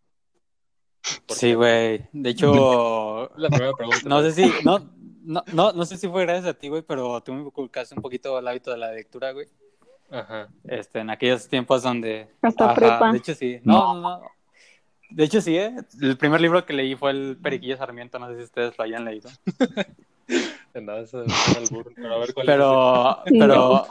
¿Por 1.26 1.38
Sí, 1.38 1.54
güey. 1.54 2.08
De 2.12 2.30
hecho, 2.30 3.30
La 3.38 3.50
primera 3.50 3.74
pregunta. 3.74 4.08
no 4.08 4.22
sé 4.22 4.32
si, 4.32 4.52
no, 4.64 4.80
no, 5.24 5.44
no, 5.54 5.74
no 5.74 5.86
sé 5.86 5.98
si 5.98 6.08
fue 6.08 6.24
gracias 6.24 6.48
a 6.48 6.54
ti, 6.54 6.70
güey, 6.70 6.82
pero 6.82 7.22
tú 7.22 7.34
me 7.34 7.42
inculcaste 7.42 7.96
un 7.96 8.02
poquito 8.02 8.40
el 8.40 8.48
hábito 8.48 8.72
de 8.72 8.78
la 8.78 8.92
lectura, 8.92 9.32
güey. 9.32 9.48
Ajá. 10.10 10.48
Este, 10.64 11.00
en 11.00 11.10
aquellos 11.10 11.48
tiempos 11.50 11.84
donde. 11.84 12.30
Hasta 12.42 12.74
prepa. 12.74 13.12
De 13.12 13.18
hecho, 13.18 13.34
sí. 13.34 13.60
No, 13.64 13.94
no, 13.94 14.20
no. 14.20 14.37
De 15.10 15.24
hecho, 15.24 15.42
sí, 15.42 15.58
¿eh? 15.58 15.74
El 16.02 16.18
primer 16.18 16.42
libro 16.42 16.66
que 16.66 16.74
leí 16.74 16.96
fue 16.96 17.12
el 17.12 17.38
Periquillo 17.42 17.78
Sarmiento, 17.78 18.20
no 18.20 18.28
sé 18.30 18.38
si 18.38 18.44
ustedes 18.44 18.78
lo 18.78 18.84
hayan 18.84 19.06
leído. 19.06 19.30
Nada, 20.76 21.00
eso 21.00 21.24
es 21.24 21.58
albur, 21.58 21.92
Pero 21.96 22.14
a 22.14 22.20
ver 22.20 22.34
cuál 22.34 22.46
Pero, 22.46 23.18
Sí. 23.26 23.40
pero, 23.40 23.88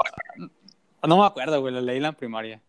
no 1.07 1.19
me 1.19 1.27
acuerdo, 1.27 1.61
güey, 1.61 1.75
lo 1.75 1.81
leí 1.81 1.97
en 1.97 2.03
la 2.05 2.13
primaria. 2.13 2.61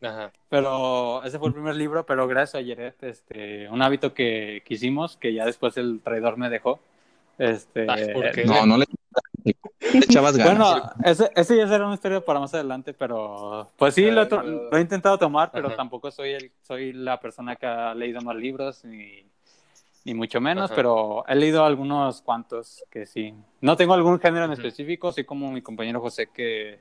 es. 0.00 0.08
Ajá. 0.08 0.32
Pero 0.48 1.22
ese 1.24 1.38
fue 1.38 1.48
el 1.48 1.54
primer 1.54 1.76
libro, 1.76 2.04
pero 2.04 2.26
gracias 2.26 2.56
a 2.56 2.64
Yeret, 2.64 3.02
este, 3.02 3.68
un 3.68 3.80
hábito 3.82 4.12
que, 4.14 4.62
que 4.64 4.74
hicimos, 4.74 5.16
que 5.16 5.32
ya 5.32 5.46
después 5.46 5.76
el 5.76 6.00
traidor 6.02 6.36
me 6.36 6.50
dejó. 6.50 6.80
Este, 7.38 7.86
Ay, 7.88 8.12
¿por 8.12 8.30
qué? 8.32 8.44
No, 8.44 8.66
no 8.66 8.76
le 8.76 8.86
echabas 10.08 10.36
ganas. 10.36 10.58
Bueno, 10.58 10.90
ese, 11.04 11.30
ese 11.34 11.56
ya 11.56 11.68
será 11.68 11.86
una 11.86 11.94
historia 11.94 12.20
para 12.20 12.40
más 12.40 12.52
adelante, 12.54 12.94
pero 12.94 13.70
pues 13.76 13.94
sí, 13.94 14.10
lo, 14.10 14.22
he 14.22 14.28
lo 14.28 14.78
intentado 14.78 15.18
tomar, 15.18 15.50
pero 15.52 15.68
Ajá. 15.68 15.76
tampoco 15.76 16.10
soy 16.10 16.30
el, 16.30 16.52
soy 16.62 16.92
la 16.92 17.20
persona 17.20 17.56
que 17.56 17.66
ha 17.66 17.94
leído 17.94 18.20
más 18.20 18.36
libros 18.36 18.84
ni, 18.84 19.24
y 20.04 20.14
mucho 20.14 20.40
menos, 20.40 20.66
Ajá. 20.66 20.74
pero 20.74 21.24
he 21.28 21.34
leído 21.34 21.64
algunos 21.64 22.22
cuantos 22.22 22.84
que 22.90 23.06
sí. 23.06 23.34
No 23.60 23.76
tengo 23.76 23.94
algún 23.94 24.18
género 24.18 24.46
en 24.46 24.52
específico, 24.52 25.08
así 25.08 25.24
como 25.24 25.50
mi 25.52 25.62
compañero 25.62 26.00
José, 26.00 26.28
que, 26.32 26.80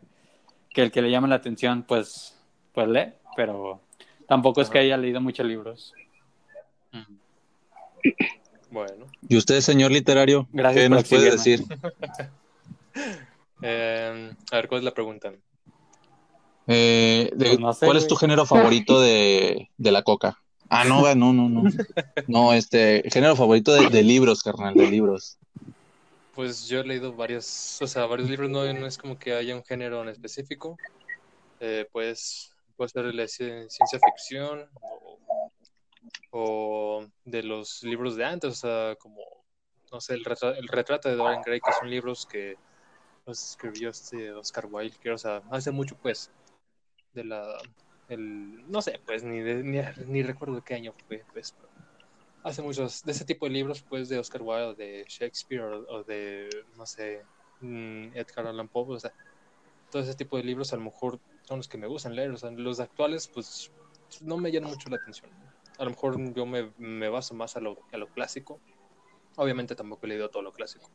que 0.69 0.81
el 0.81 0.91
que 0.91 1.01
le 1.01 1.11
llama 1.11 1.27
la 1.27 1.35
atención, 1.35 1.83
pues, 1.83 2.37
pues 2.73 2.87
lee, 2.87 3.13
pero 3.35 3.81
tampoco 4.27 4.61
es 4.61 4.69
que 4.69 4.79
haya 4.79 4.97
leído 4.97 5.19
muchos 5.21 5.45
libros. 5.45 5.93
Bueno, 8.71 9.07
¿Y 9.27 9.35
usted, 9.35 9.61
señor 9.61 9.91
literario, 9.91 10.47
Gracias 10.51 10.83
qué 10.83 10.89
por 10.89 10.97
nos 10.97 11.09
puede 11.09 11.31
decir? 11.31 11.63
eh, 13.61 14.33
a 14.51 14.55
ver, 14.55 14.67
¿cuál 14.67 14.79
es 14.79 14.85
la 14.85 14.93
pregunta? 14.93 15.33
Eh, 16.67 17.31
de- 17.35 17.45
Pues 17.47 17.59
no 17.59 17.73
sé, 17.73 17.85
¿Cuál 17.85 17.97
es 17.97 18.07
tu 18.07 18.15
género 18.15 18.45
favorito 18.45 19.01
de, 19.01 19.69
de 19.77 19.91
la 19.91 20.03
coca? 20.03 20.37
Ah, 20.69 20.83
no, 20.83 21.03
no, 21.15 21.33
no, 21.33 21.49
no. 21.49 21.63
No, 22.27 22.53
este, 22.53 23.03
género 23.09 23.35
favorito 23.35 23.73
de, 23.73 23.89
de 23.89 24.03
libros, 24.03 24.43
carnal, 24.43 24.75
de 24.75 24.85
libros. 24.87 25.37
Pues 26.35 26.67
yo 26.67 26.81
he 26.81 26.83
leído 26.83 27.15
varios, 27.15 27.77
o 27.81 27.87
sea, 27.87 28.05
varios 28.05 28.29
libros, 28.29 28.49
no, 28.49 28.71
no 28.71 28.85
es 28.85 28.97
como 28.97 29.17
que 29.17 29.33
haya 29.33 29.55
un 29.55 29.63
género 29.63 30.01
en 30.03 30.09
específico. 30.09 30.77
Eh, 31.59 31.87
pues 31.91 32.51
puede 32.77 32.89
ser 32.89 33.05
la 33.15 33.23
ci- 33.23 33.67
ciencia 33.67 33.99
ficción 33.99 34.69
o, 34.81 35.19
o 36.31 37.05
de 37.25 37.43
los 37.43 37.81
libros 37.83 38.15
de 38.15 38.25
antes, 38.25 38.51
o 38.51 38.55
sea, 38.55 38.95
como, 38.97 39.21
no 39.91 39.99
sé, 39.99 40.13
el, 40.13 40.23
retra- 40.23 40.55
el 40.57 40.67
retrato 40.67 41.09
de 41.09 41.15
Dorian 41.15 41.41
Gray, 41.41 41.59
que 41.59 41.71
son 41.79 41.89
libros 41.89 42.25
que 42.31 42.55
los 43.29 43.43
escribió 43.51 43.89
este 43.89 44.31
Oscar 44.33 44.67
Wilde, 44.69 44.97
que, 45.01 45.11
o 45.11 45.17
sea, 45.17 45.41
hace 45.51 45.71
mucho, 45.71 45.95
pues, 46.01 46.31
de 47.13 47.23
la, 47.25 47.57
el, 48.09 48.69
no 48.69 48.81
sé, 48.81 49.01
pues, 49.05 49.23
ni, 49.23 49.39
de- 49.39 49.63
ni, 49.63 49.79
ni 50.07 50.23
recuerdo 50.23 50.61
qué 50.63 50.75
año 50.75 50.93
fue, 51.07 51.25
pues, 51.33 51.55
hace 52.43 52.61
muchos, 52.61 53.03
de 53.03 53.11
ese 53.11 53.25
tipo 53.25 53.45
de 53.45 53.53
libros, 53.53 53.83
pues, 53.83 54.09
de 54.09 54.19
Oscar 54.19 54.41
Wilde, 54.43 54.75
de 54.75 55.05
Shakespeare 55.07 55.61
o, 55.63 55.85
o 55.99 56.03
de, 56.03 56.49
no 56.75 56.85
sé, 56.85 57.25
mm, 57.61 58.15
Edgar 58.15 58.47
Allan 58.47 58.69
Poe, 58.69 58.95
o 58.95 58.99
sea, 58.99 59.13
todo 59.91 60.01
ese 60.01 60.15
tipo 60.15 60.37
de 60.37 60.43
libros 60.43 60.73
a 60.73 60.77
lo 60.77 60.83
mejor 60.83 61.19
son 61.43 61.57
los 61.57 61.67
que 61.67 61.77
me 61.77 61.87
gustan 61.87 62.15
leer, 62.15 62.31
o 62.31 62.37
sea, 62.37 62.51
los 62.51 62.79
actuales, 62.79 63.27
pues, 63.33 63.71
no 64.21 64.37
me 64.37 64.51
llaman 64.51 64.71
mucho 64.71 64.89
la 64.89 64.97
atención. 64.97 65.31
A 65.77 65.83
lo 65.85 65.91
mejor 65.91 66.33
yo 66.33 66.45
me, 66.45 66.71
me 66.77 67.09
baso 67.09 67.33
más 67.33 67.55
a 67.55 67.61
lo, 67.61 67.77
a 67.91 67.97
lo 67.97 68.07
clásico. 68.09 68.59
Obviamente 69.37 69.75
tampoco 69.75 70.05
he 70.05 70.09
leído 70.09 70.29
todo 70.29 70.43
lo 70.43 70.51
clásico. 70.51 70.91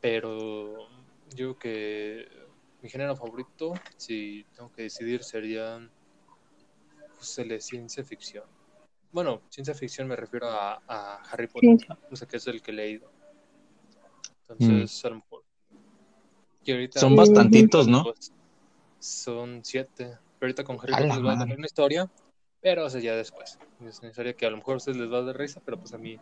Pero 0.00 0.88
yo 1.34 1.56
creo 1.56 1.58
que 1.58 2.28
mi 2.82 2.88
género 2.88 3.16
favorito, 3.16 3.74
si 3.96 4.44
tengo 4.54 4.72
que 4.72 4.82
decidir, 4.82 5.22
sería 5.22 5.88
pues, 7.16 7.38
el 7.38 7.48
de 7.48 7.60
ciencia 7.60 8.02
ficción. 8.04 8.44
Bueno, 9.12 9.42
ciencia 9.48 9.74
ficción 9.74 10.08
me 10.08 10.16
refiero 10.16 10.48
a, 10.48 10.82
a 10.86 11.16
Harry 11.30 11.46
Potter, 11.46 11.78
Sí. 11.78 11.86
o 12.10 12.16
sea, 12.16 12.26
que 12.26 12.38
es 12.38 12.46
el 12.46 12.60
que 12.60 12.70
he 12.70 12.74
leído. 12.74 13.10
Entonces, 14.48 15.04
a 15.04 15.08
lo 15.10 15.14
mejor. 15.16 15.44
Y 16.64 16.72
ahorita, 16.72 17.00
Son 17.00 17.16
bastantitos, 17.16 17.88
¿no? 17.88 18.04
pues, 18.04 18.32
son 18.98 19.64
siete. 19.64 20.18
Pero 20.38 20.48
ahorita 20.48 20.64
con 20.64 20.76
Harry 20.80 20.92
Potter 20.92 21.06
les 21.08 21.22
voy 21.22 21.34
a 21.34 21.38
tener 21.38 21.58
una 21.58 21.66
historia, 21.66 22.10
pero 22.60 22.86
o 22.86 22.90
sea, 22.90 23.00
ya 23.00 23.14
después. 23.14 23.58
Es 23.80 24.00
una 24.00 24.08
historia 24.08 24.34
que 24.34 24.46
a 24.46 24.50
lo 24.50 24.56
mejor 24.56 24.74
a 24.74 24.76
ustedes 24.78 24.98
les 24.98 25.12
va 25.12 25.18
a 25.18 25.22
dar 25.22 25.36
risa, 25.36 25.60
pero 25.64 25.78
pues 25.78 25.92
a 25.92 25.98
mí, 25.98 26.18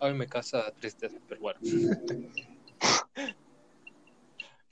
a 0.00 0.08
mí 0.08 0.14
me 0.14 0.26
casa 0.26 0.72
tristeza, 0.72 1.18
pero 1.28 1.40
bueno. 1.40 1.60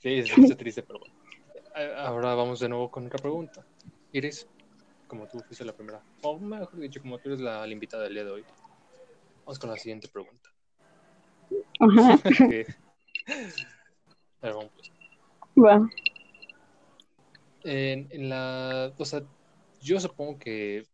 sí, 0.05 0.19
es 0.19 0.29
triste, 0.31 0.55
triste, 0.55 0.83
pero 0.83 0.99
bueno. 0.99 1.15
A- 1.73 2.07
Ahora 2.07 2.35
vamos 2.35 2.59
de 2.59 2.69
nuevo 2.69 2.89
con 2.91 3.07
otra 3.07 3.17
pregunta. 3.19 3.65
Iris, 4.11 4.47
como 5.07 5.27
tú 5.27 5.39
fuiste 5.39 5.65
la 5.65 5.73
primera, 5.75 6.03
o 6.21 6.39
mejor 6.39 6.79
dicho, 6.79 7.01
como 7.01 7.17
tú 7.19 7.29
eres 7.29 7.41
la, 7.41 7.65
la 7.65 7.73
invitada 7.73 8.03
del 8.03 8.13
día 8.13 8.23
de 8.23 8.31
hoy, 8.31 8.45
vamos 9.45 9.57
con 9.59 9.69
la 9.71 9.77
siguiente 9.77 10.07
pregunta. 10.07 10.49
Ajá. 11.79 12.21
Que- 12.47 12.67
A 14.41 14.47
ver, 14.47 14.53
vamos, 14.53 14.71
pues. 14.75 14.91
Va. 15.57 15.89
En, 17.63 18.07
en 18.11 18.29
la, 18.29 18.93
o 18.95 19.05
sea, 19.05 19.23
yo 19.81 19.99
supongo 19.99 20.37
que, 20.37 20.85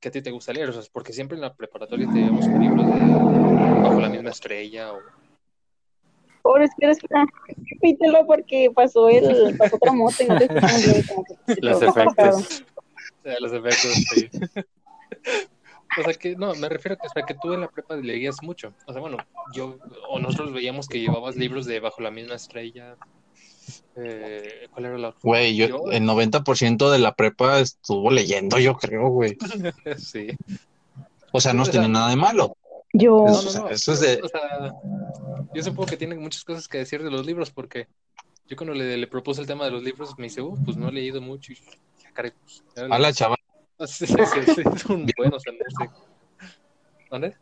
que 0.00 0.08
a 0.08 0.12
ti 0.12 0.22
te 0.22 0.30
gusta 0.30 0.52
leer, 0.52 0.68
o 0.70 0.72
sea, 0.72 0.82
porque 0.92 1.12
siempre 1.12 1.34
en 1.36 1.42
la 1.42 1.54
preparatoria 1.54 2.06
te 2.06 2.20
llevamos 2.20 2.46
con 2.48 2.62
libros 2.62 2.86
de 2.86 3.80
Bajo 3.82 4.00
la 4.00 4.08
misma 4.08 4.30
estrella 4.30 4.92
o 4.92 5.00
Pobre, 6.44 6.64
espera, 6.66 6.92
espera. 6.92 7.24
Repítelo 7.70 8.26
porque 8.26 8.70
pasó 8.74 9.08
el, 9.08 9.56
pasó 9.58 9.76
otra 9.76 9.92
moto 9.92 10.22
y 10.22 10.26
no 10.26 10.38
te 10.38 10.46
Los 11.62 11.80
efectos. 11.80 12.64
o 12.76 13.22
sea, 13.22 13.36
los 13.40 13.52
efectos, 13.52 13.92
sí. 14.12 14.28
O 15.96 16.02
sea 16.02 16.12
que, 16.14 16.34
no, 16.34 16.52
me 16.56 16.68
refiero 16.68 16.94
a 16.94 16.98
que, 16.98 17.06
o 17.06 17.10
sea, 17.10 17.22
que 17.22 17.34
tú 17.40 17.52
en 17.52 17.60
la 17.60 17.68
prepa 17.68 17.94
leías 17.94 18.42
mucho. 18.42 18.74
O 18.86 18.92
sea, 18.92 19.00
bueno, 19.00 19.16
yo, 19.54 19.78
o 20.08 20.18
nosotros 20.18 20.52
veíamos 20.52 20.88
que 20.88 20.98
llevabas 20.98 21.36
libros 21.36 21.66
de 21.66 21.78
Bajo 21.78 22.02
la 22.02 22.10
misma 22.10 22.34
estrella. 22.34 22.96
Eh, 23.96 24.66
¿Cuál 24.72 24.86
era 24.86 24.98
la 24.98 25.08
otra? 25.10 25.20
Güey, 25.22 25.54
yo, 25.54 25.68
Yo- 25.68 25.92
el 25.92 26.02
90% 26.02 26.90
de 26.90 26.98
la 26.98 27.14
prepa 27.14 27.60
estuvo 27.60 28.10
leyendo, 28.10 28.58
yo 28.58 28.74
creo, 28.74 29.08
güey. 29.08 29.38
Sí. 29.98 30.26
O 31.30 31.40
sea, 31.40 31.52
no 31.52 31.64
tiene 31.64 31.88
nada 31.88 32.10
de 32.10 32.16
malo. 32.16 32.56
Yo, 32.96 33.24
No, 33.26 33.32
Eso- 33.32 33.42
no, 33.42 33.48
o 33.48 33.52
sea, 33.52 33.60
no. 33.62 33.68
eso 33.70 33.92
es 33.92 34.00
de- 34.00 34.20
O 34.22 34.28
sea, 34.28 34.40
yo 35.52 35.62
supongo 35.62 35.86
que 35.86 35.96
tienen 35.96 36.20
muchas 36.20 36.44
cosas 36.44 36.68
que 36.68 36.78
decir 36.78 37.02
de 37.02 37.10
los 37.10 37.26
libros 37.26 37.50
porque 37.50 37.88
yo 38.46 38.56
cuando 38.56 38.72
le, 38.74 38.96
le 38.96 39.06
propuse 39.08 39.40
el 39.40 39.46
tema 39.48 39.64
de 39.64 39.72
los 39.72 39.82
libros 39.82 40.14
me 40.16 40.24
dice, 40.24 40.40
uh, 40.42 40.56
pues 40.64 40.76
no 40.76 40.88
he 40.88 40.92
leído 40.92 41.20
mucho 41.20 41.52
y 41.52 41.56
ya, 41.56 42.12
caray, 42.12 42.32
pues, 42.40 42.62
ya 42.76 42.84
A 42.84 42.88
la 42.88 42.98
leí". 43.08 43.12
chaval, 43.12 43.38
Ah, 43.78 43.86
Sí, 43.88 44.06
sí, 44.06 44.14
sí, 44.14 44.40
sí, 44.54 44.62
es 44.76 44.84
un 44.86 45.06
bueno, 45.16 45.36
o 45.36 45.40
sea, 45.40 45.52
no 45.52 45.58
sé. 45.84 45.90
¿Dónde? 47.10 47.36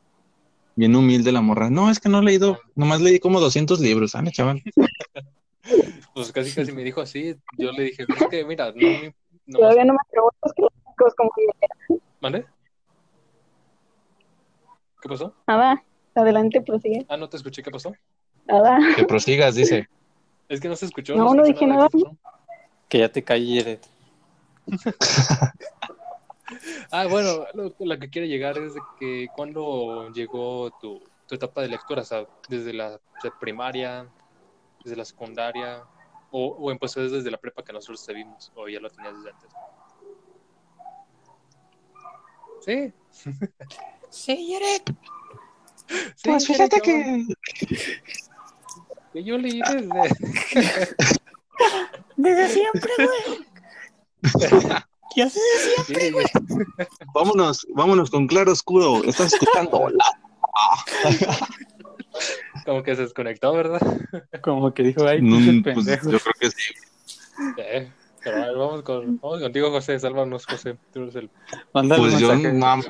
bien 0.74 0.96
humilde 0.96 1.30
la 1.32 1.42
morra. 1.42 1.68
No, 1.68 1.90
es 1.90 2.00
que 2.00 2.08
no 2.08 2.20
he 2.20 2.22
leído, 2.22 2.58
nomás 2.74 3.02
leí 3.02 3.18
como 3.18 3.40
200 3.40 3.78
libros. 3.80 4.14
Ah, 4.14 4.24
chaval. 4.30 4.62
Pues 6.14 6.32
casi 6.32 6.52
casi 6.54 6.72
me 6.72 6.82
dijo 6.82 7.00
así, 7.00 7.36
yo 7.56 7.70
le 7.72 7.84
dije, 7.84 8.02
es 8.02 8.26
que 8.28 8.44
mira, 8.44 8.72
no 8.72 8.80
me... 9.00 9.14
No 9.46 9.58
todavía 9.60 9.84
no 9.84 9.92
me 9.92 9.98
preguntas 10.10 10.52
clásicos 10.54 11.14
como 11.16 11.30
que 11.36 11.94
¿Mande? 12.20 12.46
¿Qué 15.02 15.08
pasó? 15.08 15.34
nada. 15.48 15.84
Adelante, 16.14 16.60
prosigue. 16.60 17.04
Ah, 17.08 17.16
no 17.16 17.28
te 17.28 17.36
escuché, 17.36 17.62
¿qué 17.62 17.70
pasó? 17.70 17.92
Nada. 18.46 18.78
Que 18.94 19.04
prosigas, 19.04 19.56
dice. 19.56 19.88
Es 20.48 20.60
que 20.60 20.68
no 20.68 20.76
se 20.76 20.86
escuchó. 20.86 21.16
No, 21.16 21.34
no 21.34 21.42
dije 21.42 21.66
nada. 21.66 21.88
Que 22.88 22.98
ya 22.98 23.08
te 23.10 23.22
calles. 23.22 23.80
Ah, 26.90 27.06
bueno, 27.06 27.46
lo, 27.54 27.74
lo 27.78 27.98
que 27.98 28.10
quiere 28.10 28.28
llegar 28.28 28.58
es 28.58 28.74
de 28.74 28.80
que 28.98 29.26
cuando 29.34 30.10
llegó 30.10 30.70
tu, 30.82 31.00
tu 31.26 31.34
etapa 31.34 31.62
de 31.62 31.68
lectura, 31.68 32.02
o 32.02 32.04
sea, 32.04 32.26
desde 32.46 32.74
la 32.74 33.00
primaria, 33.40 34.06
desde 34.84 34.96
la 34.96 35.06
secundaria, 35.06 35.82
o, 36.30 36.48
o 36.48 36.70
empezó 36.70 37.00
desde 37.00 37.30
la 37.30 37.38
prepa 37.38 37.64
que 37.64 37.72
nosotros 37.72 38.04
te 38.04 38.12
vimos, 38.12 38.52
o 38.54 38.68
ya 38.68 38.80
lo 38.80 38.90
tenías 38.90 39.14
desde 39.16 39.30
antes. 39.30 39.50
Sí. 42.60 42.92
Sí, 44.12 44.52
Jared. 44.52 44.82
sí 46.14 46.28
Pues 46.28 46.46
fíjate 46.46 46.80
que 46.80 47.26
que 49.12 49.24
yo 49.24 49.38
leí 49.38 49.60
desde... 49.60 49.88
Desde 52.16 52.48
siempre, 52.48 52.90
güey. 52.96 53.46
Yo 55.16 55.28
sé 55.28 55.40
Sí, 55.86 56.10
güey. 56.10 56.26
vámonos, 57.14 57.66
vámonos 57.74 58.10
con 58.10 58.26
claro 58.26 58.52
oscuro. 58.52 59.02
Estás 59.04 59.32
escuchando 59.34 59.88
la 59.90 60.04
Como 62.64 62.82
que 62.82 62.96
se 62.96 63.02
desconectó, 63.02 63.52
¿verdad? 63.52 63.80
Como 64.42 64.72
que 64.72 64.82
dijo, 64.82 65.06
ay, 65.06 65.20
No, 65.20 65.36
pinches 65.36 65.74
pues, 65.74 65.86
yo 66.04 66.18
creo 66.18 66.34
que 66.40 66.50
sí. 66.50 66.72
Eh, 67.58 67.92
pero 68.22 68.42
a 68.42 68.46
ver, 68.46 68.56
vamos, 68.56 68.82
con, 68.82 69.18
vamos 69.18 69.40
contigo, 69.40 69.70
José. 69.70 69.98
Sálvanos, 69.98 70.46
José. 70.46 70.76
Tú 70.92 71.02
eres 71.02 71.16
el... 71.16 71.30
Mándale 71.74 72.02
Pues 72.02 72.14
un 72.14 72.20
yo, 72.20 72.34
no, 72.34 72.82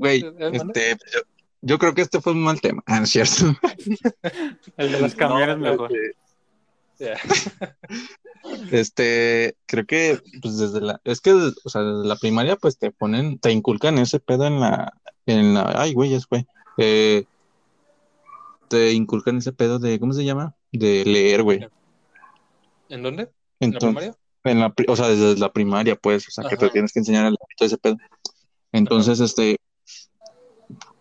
güey, 0.00 0.24
este, 0.52 0.96
yo, 1.12 1.20
yo 1.60 1.78
creo 1.78 1.94
que 1.94 2.02
este 2.02 2.20
fue 2.20 2.32
un 2.32 2.42
mal 2.42 2.60
tema. 2.60 2.82
Ah, 2.86 3.00
es 3.02 3.10
cierto. 3.10 3.54
El 4.76 4.92
de 4.92 5.00
los 5.00 5.14
camiones 5.14 5.58
No, 5.58 5.70
mejor. 5.70 5.90
este. 6.98 7.14
Este, 8.72 9.54
creo 9.66 9.84
que, 9.84 10.18
pues 10.40 10.56
desde 10.56 10.80
la, 10.80 11.00
es 11.04 11.20
que, 11.20 11.32
o 11.32 11.68
sea, 11.68 11.82
desde 11.82 12.08
la 12.08 12.16
primaria, 12.16 12.56
pues 12.56 12.78
te 12.78 12.90
ponen, 12.90 13.38
te 13.38 13.52
inculcan 13.52 13.98
ese 13.98 14.18
pedo 14.18 14.46
en 14.46 14.60
la, 14.60 14.94
en 15.26 15.52
la, 15.52 15.72
ay, 15.76 15.92
güey, 15.92 16.10
ya 16.10 16.20
fue, 16.20 16.46
eh, 16.78 17.24
te 18.68 18.92
inculcan 18.92 19.36
ese 19.36 19.52
pedo 19.52 19.78
de, 19.78 20.00
¿cómo 20.00 20.14
se 20.14 20.24
llama? 20.24 20.54
De 20.72 21.04
leer, 21.04 21.42
güey. 21.42 21.68
¿En 22.88 23.02
dónde? 23.02 23.30
¿En 23.60 23.72
la 23.72 23.78
primaria? 23.78 24.14
en 24.44 24.60
la, 24.60 24.74
o 24.88 24.96
sea, 24.96 25.08
desde 25.08 25.38
la 25.38 25.52
primaria, 25.52 25.96
pues, 25.96 26.26
o 26.28 26.30
sea, 26.30 26.48
que 26.48 26.56
te 26.56 26.70
tienes 26.70 26.92
que 26.92 27.00
enseñar 27.00 27.26
el 27.26 27.36
todo 27.56 27.66
ese 27.66 27.78
pedo. 27.78 27.98
Entonces, 28.72 29.20
este, 29.20 29.58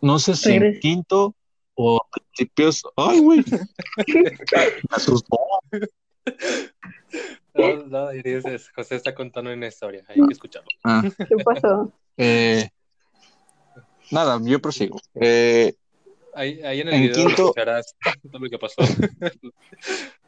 no 0.02 0.20
sé 0.20 0.36
si 0.36 0.54
en 0.54 0.80
quinto 0.80 1.36
o 1.76 1.98
a 1.98 2.08
principios, 2.10 2.84
ay, 2.96 3.20
güey, 3.20 3.44
me 4.08 4.96
asustó. 4.96 5.38
No, 7.54 7.76
no, 7.88 8.10
dices, 8.10 8.70
José 8.76 8.96
está 8.96 9.16
contando 9.16 9.52
una 9.52 9.68
historia, 9.68 10.04
hay 10.08 10.16
que 10.16 10.34
escucharlo. 10.34 10.70
Ah. 10.84 11.04
¿Qué 11.18 11.36
pasó? 11.44 11.92
Eh, 12.18 12.70
nada, 14.12 14.40
yo 14.44 14.62
prosigo. 14.62 15.00
Eh, 15.16 15.74
ahí, 16.34 16.62
ahí 16.62 16.82
en 16.82 16.88
el 16.90 16.94
En 16.96 17.02
video 17.02 17.16
quinto- 17.28 17.44
escucharás 17.44 17.96
todo 18.32 18.40
lo 18.40 18.50
que 18.50 18.58
pasó. 18.58 18.76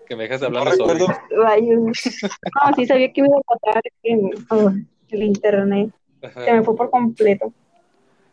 que 0.07 0.15
me 0.15 0.23
dejas 0.23 0.41
de 0.41 0.47
hablar 0.47 0.77
No. 0.77 1.07
Rayos. 1.43 1.99
No, 2.21 2.75
sí 2.75 2.85
sabía 2.85 3.13
que 3.13 3.21
me 3.21 3.29
iba 3.29 3.37
a 3.37 3.53
matar 3.53 3.81
en 4.03 4.29
oh, 4.49 4.71
el 5.09 5.23
internet. 5.23 5.93
Se 6.21 6.53
me 6.53 6.63
fue 6.63 6.75
por 6.75 6.89
completo. 6.89 7.53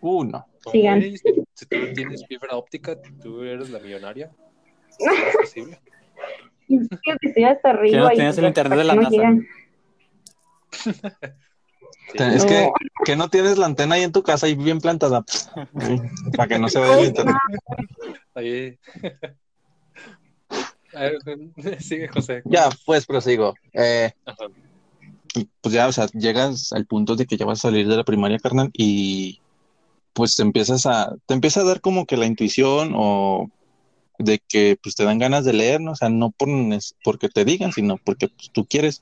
Uh, 0.00 0.24
no. 0.68 0.72
Sigan. 0.72 1.02
Si, 1.54 1.66
tú 1.66 1.76
tienes 1.94 2.24
fibra 2.26 2.56
óptica, 2.56 2.96
tú 3.22 3.42
eres 3.42 3.70
la 3.70 3.78
millonaria. 3.80 4.30
¿No 5.00 5.12
es 5.12 5.36
posible? 5.36 5.80
Es 6.70 6.86
que 7.02 7.28
estoy 7.28 7.44
hasta 7.44 7.70
arriba. 7.70 7.98
no 8.00 8.08
tenías 8.10 8.36
el 8.36 8.44
internet 8.44 8.78
de 8.78 8.84
la 8.84 8.94
no 8.94 9.00
NASA? 9.00 9.40
Te- 12.14 12.34
Es 12.36 12.44
No. 12.44 12.48
que, 12.48 12.68
que 13.04 13.16
no 13.16 13.28
tienes 13.30 13.56
la 13.56 13.66
antena 13.66 13.94
ahí 13.94 14.02
en 14.02 14.12
tu 14.12 14.22
casa 14.22 14.48
y 14.48 14.54
bien 14.54 14.78
plantada. 14.80 15.24
Para 16.36 16.48
que 16.48 16.58
no 16.58 16.68
se 16.68 16.78
vaya 16.78 17.00
el 17.00 17.06
internet. 17.06 17.36
Ahí. 18.34 18.78
A 20.94 21.00
ver, 21.00 21.18
sigue, 21.80 22.08
José. 22.08 22.42
Ya, 22.44 22.68
pues 22.86 23.06
prosigo. 23.06 23.54
Eh, 23.72 24.12
pues 25.60 25.74
ya, 25.74 25.86
o 25.88 25.92
sea, 25.92 26.06
llegas 26.12 26.72
al 26.72 26.86
punto 26.86 27.14
de 27.16 27.26
que 27.26 27.36
ya 27.36 27.46
vas 27.46 27.60
a 27.60 27.68
salir 27.68 27.86
de 27.88 27.96
la 27.96 28.04
primaria, 28.04 28.38
carnal, 28.38 28.70
y 28.72 29.40
pues 30.18 30.34
te 30.34 30.42
empiezas 30.42 30.84
a, 30.84 31.14
te 31.26 31.34
empieza 31.34 31.60
a 31.60 31.64
dar 31.64 31.80
como 31.80 32.04
que 32.04 32.16
la 32.16 32.26
intuición 32.26 32.92
o 32.96 33.48
de 34.18 34.40
que 34.48 34.76
pues 34.82 34.96
te 34.96 35.04
dan 35.04 35.20
ganas 35.20 35.44
de 35.44 35.52
leer, 35.52 35.80
¿no? 35.80 35.92
O 35.92 35.94
sea, 35.94 36.08
no 36.08 36.32
por, 36.32 36.48
porque 37.04 37.28
te 37.28 37.44
digan, 37.44 37.72
sino 37.72 37.98
porque 37.98 38.26
pues, 38.26 38.50
tú 38.50 38.66
quieres. 38.66 39.00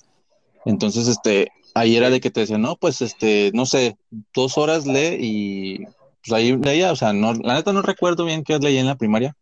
Entonces, 0.66 1.08
este, 1.08 1.48
ahí 1.72 1.96
era 1.96 2.10
de 2.10 2.20
que 2.20 2.30
te 2.30 2.40
decían, 2.40 2.60
no, 2.60 2.76
pues, 2.76 3.00
este, 3.00 3.50
no 3.54 3.64
sé, 3.64 3.96
dos 4.34 4.58
horas 4.58 4.86
lee 4.86 5.16
y 5.18 5.78
pues 6.22 6.32
ahí 6.34 6.54
leía, 6.54 6.92
o 6.92 6.96
sea, 6.96 7.14
no, 7.14 7.32
la 7.32 7.54
neta 7.54 7.72
no 7.72 7.80
recuerdo 7.80 8.26
bien 8.26 8.44
qué 8.44 8.58
leía 8.58 8.80
en 8.80 8.86
la 8.86 8.98
primaria, 8.98 9.34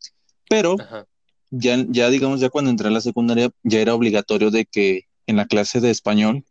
pero 0.49 0.77
Ajá. 0.79 1.07
ya, 1.51 1.85
ya 1.89 2.09
digamos, 2.09 2.39
ya 2.39 2.51
cuando 2.51 2.71
entré 2.71 2.87
a 2.87 2.93
la 2.93 3.01
secundaria, 3.01 3.51
ya 3.65 3.81
era 3.81 3.97
obligatorio 3.97 4.53
de 4.53 4.65
que 4.65 5.07
en 5.27 5.39
la 5.39 5.47
clase 5.47 5.81
de 5.81 5.91
español 5.91 6.45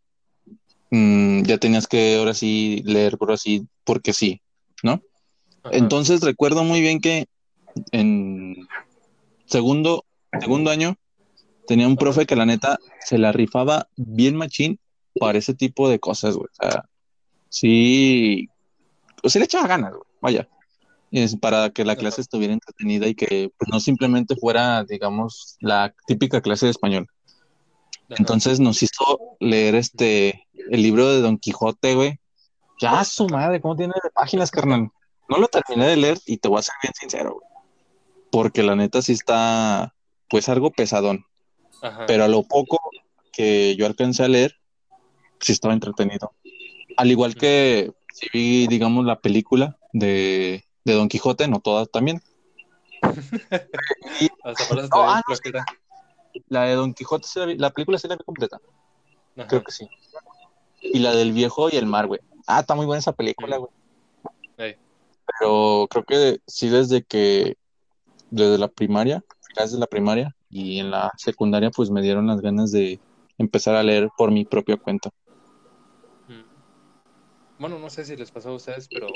mm, 0.90 1.44
ya 1.44 1.56
tenías 1.56 1.86
que 1.86 2.16
ahora 2.18 2.34
sí 2.34 2.82
leer 2.84 3.16
por 3.16 3.32
así, 3.32 3.66
porque 3.84 4.12
sí, 4.12 4.42
¿no? 4.82 5.00
Ajá. 5.64 5.76
Entonces 5.76 6.20
recuerdo 6.20 6.62
muy 6.64 6.80
bien 6.80 7.00
que 7.00 7.26
en 7.90 8.68
segundo, 9.46 10.04
segundo 10.40 10.70
año 10.70 10.96
tenía 11.66 11.88
un 11.88 11.96
profe 11.96 12.26
que 12.26 12.36
la 12.36 12.46
neta 12.46 12.78
se 13.00 13.18
la 13.18 13.32
rifaba 13.32 13.88
bien 13.96 14.36
machín 14.36 14.78
para 15.18 15.38
ese 15.38 15.54
tipo 15.54 15.88
de 15.88 15.98
cosas, 15.98 16.36
güey. 16.36 16.48
O 16.48 16.70
sea, 16.70 16.84
sí, 17.48 18.48
o 19.22 19.28
sea, 19.28 19.40
le 19.40 19.46
echaba 19.46 19.66
ganas, 19.66 19.92
güey. 19.92 20.04
Vaya. 20.20 20.48
Es 21.10 21.36
para 21.36 21.70
que 21.70 21.84
la 21.84 21.94
clase 21.94 22.20
estuviera 22.20 22.52
entretenida 22.52 23.06
y 23.06 23.14
que 23.14 23.50
pues, 23.56 23.68
no 23.70 23.78
simplemente 23.78 24.34
fuera, 24.34 24.84
digamos, 24.84 25.56
la 25.60 25.94
típica 26.06 26.40
clase 26.40 26.66
de 26.66 26.72
español. 26.72 27.06
Entonces 28.08 28.60
nos 28.60 28.82
hizo 28.82 29.36
leer 29.40 29.76
este 29.76 30.46
el 30.70 30.82
libro 30.82 31.08
de 31.08 31.20
Don 31.20 31.38
Quijote, 31.38 31.94
güey. 31.94 32.18
Ya 32.80 33.04
su 33.04 33.28
madre, 33.28 33.60
¿cómo 33.60 33.76
tiene 33.76 33.94
de 34.02 34.10
páginas, 34.10 34.50
carnal? 34.50 34.90
No 35.28 35.38
lo 35.38 35.48
terminé 35.48 35.86
de 35.86 35.96
leer 35.96 36.18
y 36.26 36.36
te 36.38 36.48
voy 36.48 36.58
a 36.58 36.62
ser 36.62 36.74
bien 36.82 36.92
sincero, 36.94 37.34
güey. 37.34 37.46
Porque 38.30 38.62
la 38.62 38.74
neta 38.76 39.00
sí 39.02 39.12
está, 39.12 39.94
pues, 40.28 40.48
algo 40.48 40.70
pesadón. 40.70 41.24
Ajá. 41.82 42.06
Pero 42.06 42.24
a 42.24 42.28
lo 42.28 42.42
poco 42.42 42.78
que 43.32 43.74
yo 43.76 43.86
alcancé 43.86 44.24
a 44.24 44.28
leer, 44.28 44.56
sí 45.40 45.52
estaba 45.52 45.74
entretenido. 45.74 46.32
Al 46.96 47.10
igual 47.10 47.34
que 47.34 47.92
si 48.12 48.28
vi, 48.32 48.66
digamos, 48.66 49.04
la 49.04 49.18
película 49.20 49.76
de, 49.92 50.64
de 50.84 50.92
Don 50.94 51.08
Quijote, 51.08 51.48
no 51.48 51.60
todas 51.60 51.90
también. 51.90 52.22
Eso 54.44 54.74
No, 54.74 54.88
ah, 55.10 55.22
no. 55.28 55.34
La 56.48 56.62
de 56.62 56.74
Don 56.74 56.94
Quijote, 56.94 57.26
sí 57.28 57.38
la, 57.38 57.46
vi- 57.46 57.56
la 57.58 57.70
película 57.70 57.98
sí 57.98 58.08
la 58.08 58.16
vi 58.16 58.24
completa. 58.24 58.60
Ajá. 59.36 59.46
Creo 59.48 59.62
que 59.64 59.72
sí. 59.72 59.88
Y 60.80 60.98
la 60.98 61.14
del 61.14 61.32
viejo 61.32 61.68
y 61.70 61.76
el 61.76 61.86
mar, 61.86 62.06
güey. 62.06 62.20
Ah, 62.46 62.60
está 62.60 62.74
muy 62.74 62.86
buena 62.86 62.98
esa 62.98 63.12
película, 63.12 63.56
güey. 63.56 63.70
Pero 65.38 65.86
creo 65.90 66.04
que 66.04 66.40
sí 66.46 66.68
desde 66.68 67.02
que, 67.02 67.56
desde 68.30 68.58
la 68.58 68.68
primaria, 68.68 69.22
desde 69.56 69.78
la 69.78 69.86
primaria 69.86 70.34
y 70.50 70.78
en 70.80 70.90
la 70.90 71.10
secundaria, 71.16 71.70
pues 71.70 71.90
me 71.90 72.02
dieron 72.02 72.26
las 72.26 72.40
ganas 72.40 72.70
de 72.72 73.00
empezar 73.38 73.74
a 73.74 73.82
leer 73.82 74.08
por 74.16 74.30
mi 74.30 74.44
propia 74.44 74.76
cuenta. 74.76 75.10
Mm. 76.28 76.42
Bueno, 77.58 77.78
no 77.78 77.90
sé 77.90 78.04
si 78.04 78.16
les 78.16 78.30
pasó 78.30 78.50
a 78.50 78.54
ustedes, 78.54 78.88
pero 78.88 79.08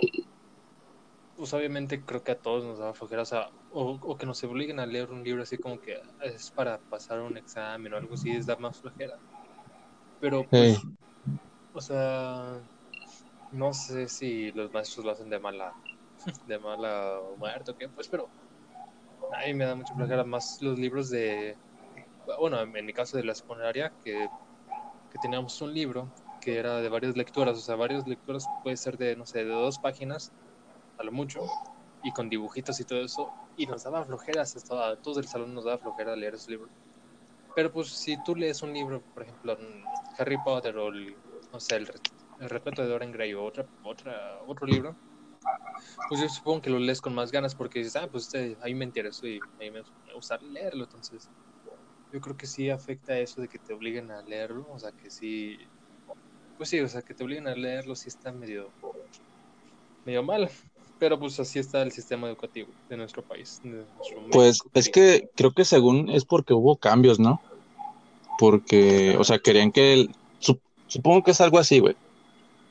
pues 1.37 1.53
obviamente 1.55 2.05
creo 2.05 2.23
que 2.25 2.33
a 2.33 2.39
todos 2.39 2.65
nos 2.65 2.79
da 2.79 2.93
flojera, 2.93 3.23
o 3.23 3.25
sea, 3.25 3.49
o, 3.71 3.97
o 4.03 4.19
que 4.19 4.27
nos 4.27 4.43
obliguen 4.43 4.81
a 4.81 4.87
leer 4.87 5.09
un 5.11 5.23
libro 5.23 5.45
así 5.45 5.57
como 5.57 5.79
que 5.81 5.97
es 6.21 6.51
para 6.51 6.79
pasar 6.91 7.21
un 7.21 7.37
examen 7.37 7.93
o 7.93 7.97
algo 7.97 8.15
así, 8.15 8.31
es 8.31 8.47
dar 8.47 8.59
más 8.59 8.81
flojera. 8.81 9.15
Pero 10.21 10.45
pues, 10.51 10.79
o 11.73 11.81
sea, 11.81 12.61
no 13.53 13.73
sé 13.73 14.09
si 14.09 14.51
los 14.51 14.73
maestros 14.73 15.07
lo 15.07 15.13
hacen 15.13 15.31
de 15.31 15.39
mala, 15.39 15.73
de 16.47 16.59
mala 16.59 17.21
o 17.21 17.37
qué, 17.79 17.89
pues, 17.89 18.09
pero 18.09 18.29
a 19.33 19.47
mí 19.47 19.55
me 19.55 19.65
da 19.65 19.75
mucha 19.75 19.95
flojera 19.95 20.25
más 20.25 20.59
los 20.61 20.79
libros 20.79 21.11
de, 21.11 21.57
bueno, 22.39 22.61
en 22.61 22.87
mi 22.87 22.93
caso 22.93 23.17
de 23.17 23.25
la 23.25 23.35
secundaria, 23.35 23.93
que, 24.05 24.29
que 25.11 25.19
teníamos 25.21 25.61
un 25.61 25.73
libro 25.73 26.13
que 26.41 26.59
era 26.59 26.81
de 26.81 26.89
varias 26.89 27.17
lecturas, 27.17 27.57
o 27.57 27.61
sea, 27.61 27.77
varias 27.77 28.07
lecturas 28.07 28.45
puede 28.63 28.77
ser 28.77 28.97
de, 28.97 29.17
no 29.17 29.27
sé, 29.27 29.45
de 29.45 29.51
dos 29.51 29.79
páginas, 29.79 30.33
a 30.99 31.03
lo 31.05 31.13
mucho, 31.13 31.41
y 32.03 32.13
con 32.13 32.29
dibujitos 32.29 32.79
y 32.81 32.85
todo 32.85 33.01
eso, 33.01 33.31
y 33.57 33.67
nos 33.67 33.83
daba 33.85 34.05
flojeras, 34.05 34.55
a 34.71 34.97
todos 34.97 35.17
del 35.17 35.27
salón 35.27 35.55
nos 35.55 35.65
daba 35.65 35.79
flojera 35.79 36.15
leer 36.17 36.35
esos 36.35 36.49
libros. 36.49 36.71
Pero 37.55 37.73
pues 37.73 37.89
si 37.89 38.17
tú 38.23 38.37
lees 38.37 38.63
un 38.63 38.73
libro, 38.73 39.03
por 39.15 39.25
ejemplo, 39.25 39.59
Harry 40.19 40.39
Potter 40.45 40.77
o, 40.77 40.89
el, 40.89 41.17
no 41.53 41.59
sé, 41.59 41.77
el, 41.77 41.91
el 42.39 42.49
de 42.49 42.87
Dorian 42.87 43.11
Gray 43.11 43.35
o 43.35 43.45
otra, 43.45 43.67
otra, 43.83 44.39
otro 44.47 44.67
libro, 44.67 44.97
pues 46.09 46.21
yo 46.21 46.29
supongo 46.29 46.63
que 46.63 46.71
lo 46.71 46.79
lees 46.79 47.01
con 47.01 47.15
más 47.15 47.31
ganas 47.31 47.55
porque 47.55 47.79
dices, 47.81 47.97
ah, 47.97 48.09
pues 48.11 48.25
este, 48.25 48.59
a 48.61 48.67
mí 48.67 48.75
me 48.75 48.85
interesó 48.85 49.27
y 49.27 49.37
a 49.39 49.59
mí 49.61 49.71
me, 49.71 49.83
me 50.07 50.15
gusta 50.15 50.39
leerlo, 50.41 50.85
entonces 50.85 51.31
yo 52.11 52.21
creo 52.21 52.37
que 52.37 52.47
sí 52.47 52.71
afecta 52.71 53.19
eso 53.19 53.41
de 53.41 53.49
que 53.49 53.59
te 53.59 53.73
obliguen 53.73 54.11
a 54.11 54.23
leerlo, 54.23 54.67
o 54.71 54.79
sea, 54.79 54.93
que 54.93 55.11
sí, 55.11 55.59
pues 56.57 56.71
sí, 56.71 56.81
o 56.81 56.89
sea, 56.89 57.03
que 57.03 57.15
te 57.15 57.25
obliguen 57.25 57.47
a 57.49 57.55
leerlo 57.55 57.95
sí 57.95 58.09
está 58.09 58.33
medio, 58.33 58.73
medio 60.05 60.23
mal, 60.23 60.51
pero 60.99 61.19
pues 61.19 61.39
así 61.39 61.59
está 61.59 61.83
el 61.83 61.93
sistema 61.93 62.29
educativo 62.29 62.73
de 62.89 62.97
nuestro 62.97 63.23
país. 63.25 63.61
de 63.63 63.69
nuestro 63.71 64.25
Pues 64.31 64.59
es 64.75 64.89
que 64.89 65.29
creo 65.37 65.53
que 65.53 65.65
según 65.65 66.09
es 66.09 66.25
porque 66.25 66.55
hubo 66.55 66.77
cambios, 66.77 67.19
¿no? 67.21 67.41
Porque, 68.39 69.17
o 69.19 69.25
sea, 69.25 69.39
querían 69.39 69.73
que 69.73 69.93
el- 69.95 70.17
sup- 70.41 70.63
supongo 70.87 71.23
que 71.23 71.33
es 71.33 71.41
algo 71.41 71.59
así, 71.59 71.81
güey. 71.81 71.97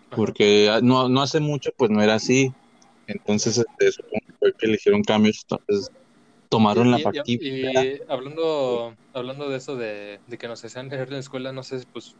Porque 0.09 0.69
ah, 0.69 0.79
no, 0.81 1.09
no 1.09 1.21
hace 1.21 1.39
mucho, 1.39 1.71
pues 1.77 1.91
no 1.91 2.01
era 2.01 2.15
así. 2.15 2.49
Entonces, 3.07 3.57
este, 3.57 3.91
supongo 3.91 4.19
que 4.25 4.33
fue 4.39 4.53
que 4.57 4.65
eligieron 4.67 5.03
cambios, 5.03 5.45
entonces 5.49 5.89
tomaron 6.49 6.91
la 6.91 6.99
Y- 7.25 7.39
y- 7.39 8.01
hablando, 8.07 8.95
hablando 9.13 9.49
de 9.49 9.57
eso 9.57 9.75
de, 9.75 10.21
de 10.25 10.37
que 10.37 10.47
nos 10.47 10.63
hacían 10.63 10.89
leer 10.89 11.07
en 11.07 11.15
la 11.15 11.19
escuela, 11.19 11.51
no 11.51 11.63
sé, 11.63 11.83
pues, 11.91 12.15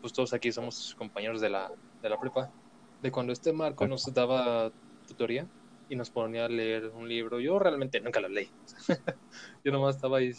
pues 0.00 0.12
todos 0.12 0.32
aquí 0.32 0.52
somos 0.52 0.94
compañeros 0.96 1.40
de 1.40 1.50
la, 1.50 1.70
de 2.02 2.08
la 2.08 2.18
prepa, 2.18 2.52
de 3.00 3.10
cuando 3.10 3.32
este 3.32 3.52
Marco 3.52 3.86
nos 3.86 4.04
daba 4.12 4.72
tutoría 5.06 5.48
y 5.88 5.96
nos 5.96 6.10
ponía 6.10 6.44
a 6.44 6.48
leer 6.48 6.88
un 6.90 7.08
libro. 7.08 7.40
Yo 7.40 7.58
realmente 7.58 8.00
nunca 8.00 8.20
lo 8.20 8.28
leí. 8.28 8.48
Yo 9.64 9.72
nomás 9.72 9.96
estaba 9.96 10.18
ahí 10.18 10.32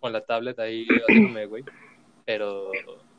con 0.00 0.12
la 0.12 0.24
tablet 0.24 0.58
ahí 0.58 0.86
haciéndome, 1.08 1.46
güey. 1.46 1.64
Pero 2.24 2.72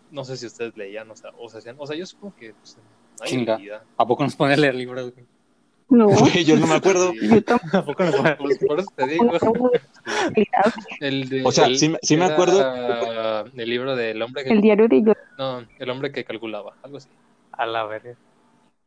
no 0.09 0.25
sé 0.25 0.37
si 0.37 0.45
ustedes 0.45 0.75
leían, 0.75 1.09
o 1.09 1.15
sea, 1.15 1.31
o, 1.37 1.49
se 1.49 1.57
hacían, 1.59 1.75
o 1.79 1.87
sea 1.87 1.95
yo 1.97 2.05
supongo 2.05 2.33
que 2.37 2.53
pues, 2.53 2.77
Chinga. 3.25 3.60
¿A 3.97 4.06
poco 4.06 4.23
nos 4.23 4.36
pone 4.36 4.53
a 4.53 4.58
leer 4.58 4.75
libros? 4.75 5.13
No, 5.89 6.08
Güey, 6.10 6.43
yo 6.43 6.58
no 6.58 6.67
me 6.67 6.75
acuerdo. 6.75 7.13
Yo. 7.21 7.38
¿A 7.73 7.86
poco 7.86 8.03
nos 8.03 8.15
pone? 8.15 8.36
por 8.36 8.80
eso 8.80 8.89
te 8.95 9.08
digo. 9.08 9.32
El 10.99 11.30
de, 11.30 11.43
O 11.45 11.51
sea, 11.51 11.65
el- 11.67 11.77
sí 11.77 11.89
me- 11.89 11.99
sí 12.01 12.17
me 12.17 12.25
era 12.25 12.34
acuerdo. 12.34 13.45
El 13.56 13.69
libro 13.69 13.95
del 13.95 14.21
hombre 14.21 14.43
que 14.43 14.49
El 14.51 14.62
diario 14.62 14.88
de 14.88 15.03
yo. 15.03 15.13
No, 15.38 15.65
el 15.80 15.89
hombre 15.89 16.12
que 16.12 16.23
calculaba, 16.23 16.73
algo 16.84 16.97
así. 16.97 17.08
A 17.51 17.65
la 17.65 17.86
verga. 17.86 18.15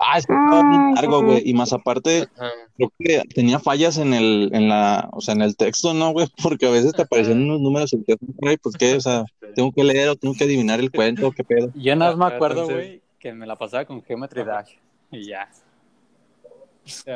Ah, 0.02 0.16
es 0.16 0.26
que 0.26 0.32
estaba 0.32 0.62
bien 0.70 0.82
Ay, 0.82 0.94
largo, 0.94 1.22
güey. 1.22 1.42
Y 1.44 1.52
más 1.52 1.74
aparte, 1.74 2.26
Ajá. 2.38 2.50
creo 2.76 2.90
que 2.98 3.22
tenía 3.34 3.58
fallas 3.58 3.98
en 3.98 4.14
el, 4.14 4.48
en 4.54 4.68
la, 4.68 5.10
o 5.12 5.20
sea, 5.20 5.34
en 5.34 5.42
el 5.42 5.56
texto, 5.56 5.92
¿no, 5.92 6.12
güey? 6.12 6.26
Porque 6.42 6.66
a 6.66 6.70
veces 6.70 6.94
te 6.94 7.02
aparecían 7.02 7.36
Ajá. 7.36 7.44
unos 7.46 7.60
números 7.60 7.92
y 7.92 7.98
te 8.04 8.16
güey, 8.20 8.56
pues 8.56 8.76
qué, 8.78 8.94
o 8.94 9.00
sea, 9.00 9.24
tengo 9.54 9.72
que 9.72 9.84
leer 9.84 10.08
o 10.08 10.16
tengo 10.16 10.34
que 10.34 10.44
adivinar 10.44 10.80
el 10.80 10.90
cuento, 10.90 11.30
qué 11.32 11.44
pedo. 11.44 11.70
Yo 11.74 11.94
nada 11.96 12.16
más 12.16 12.30
me 12.30 12.34
acuerdo, 12.36 12.64
güey, 12.64 13.02
que 13.20 13.32
me 13.32 13.46
la 13.46 13.54
pasaba 13.54 13.84
con 13.84 14.02
Geometry. 14.02 14.42
Dash. 14.44 14.72
Y 15.12 15.26
ya. 15.28 15.48
Ya. 17.06 17.14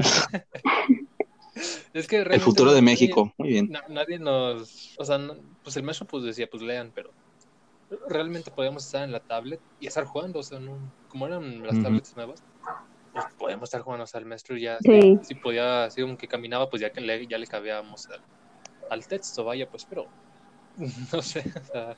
es 1.92 2.06
que 2.06 2.18
El 2.20 2.40
futuro 2.40 2.72
de 2.72 2.80
nadie- 2.80 2.92
México, 2.92 3.32
muy 3.38 3.48
bien. 3.48 3.70
na- 3.70 3.84
nadie 3.88 4.18
nos, 4.18 4.94
o 4.98 5.04
sea, 5.04 5.18
no- 5.18 5.36
pues 5.62 5.76
el 5.76 5.82
maestro 5.82 6.06
pues 6.06 6.24
decía, 6.24 6.48
pues 6.48 6.62
lean, 6.62 6.92
pero 6.94 7.10
realmente 8.08 8.50
podíamos 8.50 8.84
estar 8.84 9.04
en 9.04 9.12
la 9.12 9.20
tablet 9.20 9.60
y 9.80 9.86
estar 9.86 10.04
jugando, 10.04 10.40
o 10.40 10.42
sea, 10.42 10.58
no, 10.58 10.76
como 11.08 11.26
eran 11.26 11.62
las 11.66 11.80
tablets 11.82 12.14
nuevas, 12.16 12.42
pues, 13.12 13.24
podíamos 13.38 13.64
estar 13.68 13.80
jugando, 13.82 14.04
o 14.04 14.06
sea, 14.06 14.20
el 14.20 14.26
maestro 14.26 14.56
ya, 14.56 14.78
Sí. 14.80 15.18
si 15.22 15.34
podía, 15.36 15.84
así 15.84 16.02
como 16.02 16.16
que 16.18 16.26
caminaba, 16.28 16.68
pues 16.68 16.82
ya 16.82 16.90
que 16.92 17.00
le, 17.00 17.26
ya 17.26 17.38
le 17.38 17.46
cabíamos 17.46 18.08
al, 18.10 18.20
al 18.90 19.06
texto, 19.06 19.44
vaya, 19.44 19.68
pues, 19.70 19.84
pero, 19.86 20.06
no 21.12 21.22
sé, 21.22 21.44
o 21.60 21.64
sea, 21.72 21.96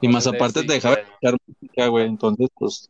Y 0.00 0.08
más 0.08 0.26
aparte 0.26 0.62
te 0.64 0.72
dejaba 0.72 0.94
escuchar 0.94 1.36
música, 1.46 1.86
güey. 1.88 2.06
Entonces, 2.06 2.48
pues, 2.54 2.88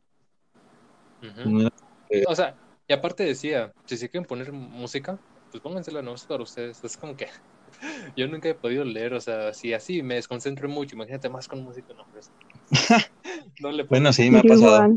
Era- 2.09 2.31
O 2.31 2.35
sea, 2.35 2.57
y 2.89 2.93
aparte 2.93 3.25
decía, 3.25 3.73
si 3.87 3.97
se 3.97 4.09
quieren 4.09 4.27
poner 4.27 4.53
música, 4.53 5.19
pues 5.51 5.63
póngansela, 5.63 6.03
no 6.03 6.15
es 6.15 6.25
para 6.25 6.43
ustedes. 6.43 6.83
Es 6.85 6.97
como 6.97 7.17
que 7.17 7.27
yo 8.17 8.29
nunca 8.29 8.49
he 8.49 8.55
podido 8.55 8.85
leer, 8.85 9.15
o 9.15 9.21
sea, 9.21 9.53
si 9.53 9.73
así 9.73 10.03
me 10.03 10.15
desconcentro 10.15 10.69
mucho, 10.69 10.95
imagínate 10.95 11.29
más 11.29 11.49
con 11.49 11.63
música, 11.65 11.93
no, 11.95 12.07
pues. 12.13 12.31
no 13.61 13.73
le 13.73 13.85
Bueno, 13.85 14.13
sí, 14.13 14.31
me 14.31 14.39
ha 14.41 14.43
pasado. 14.43 14.89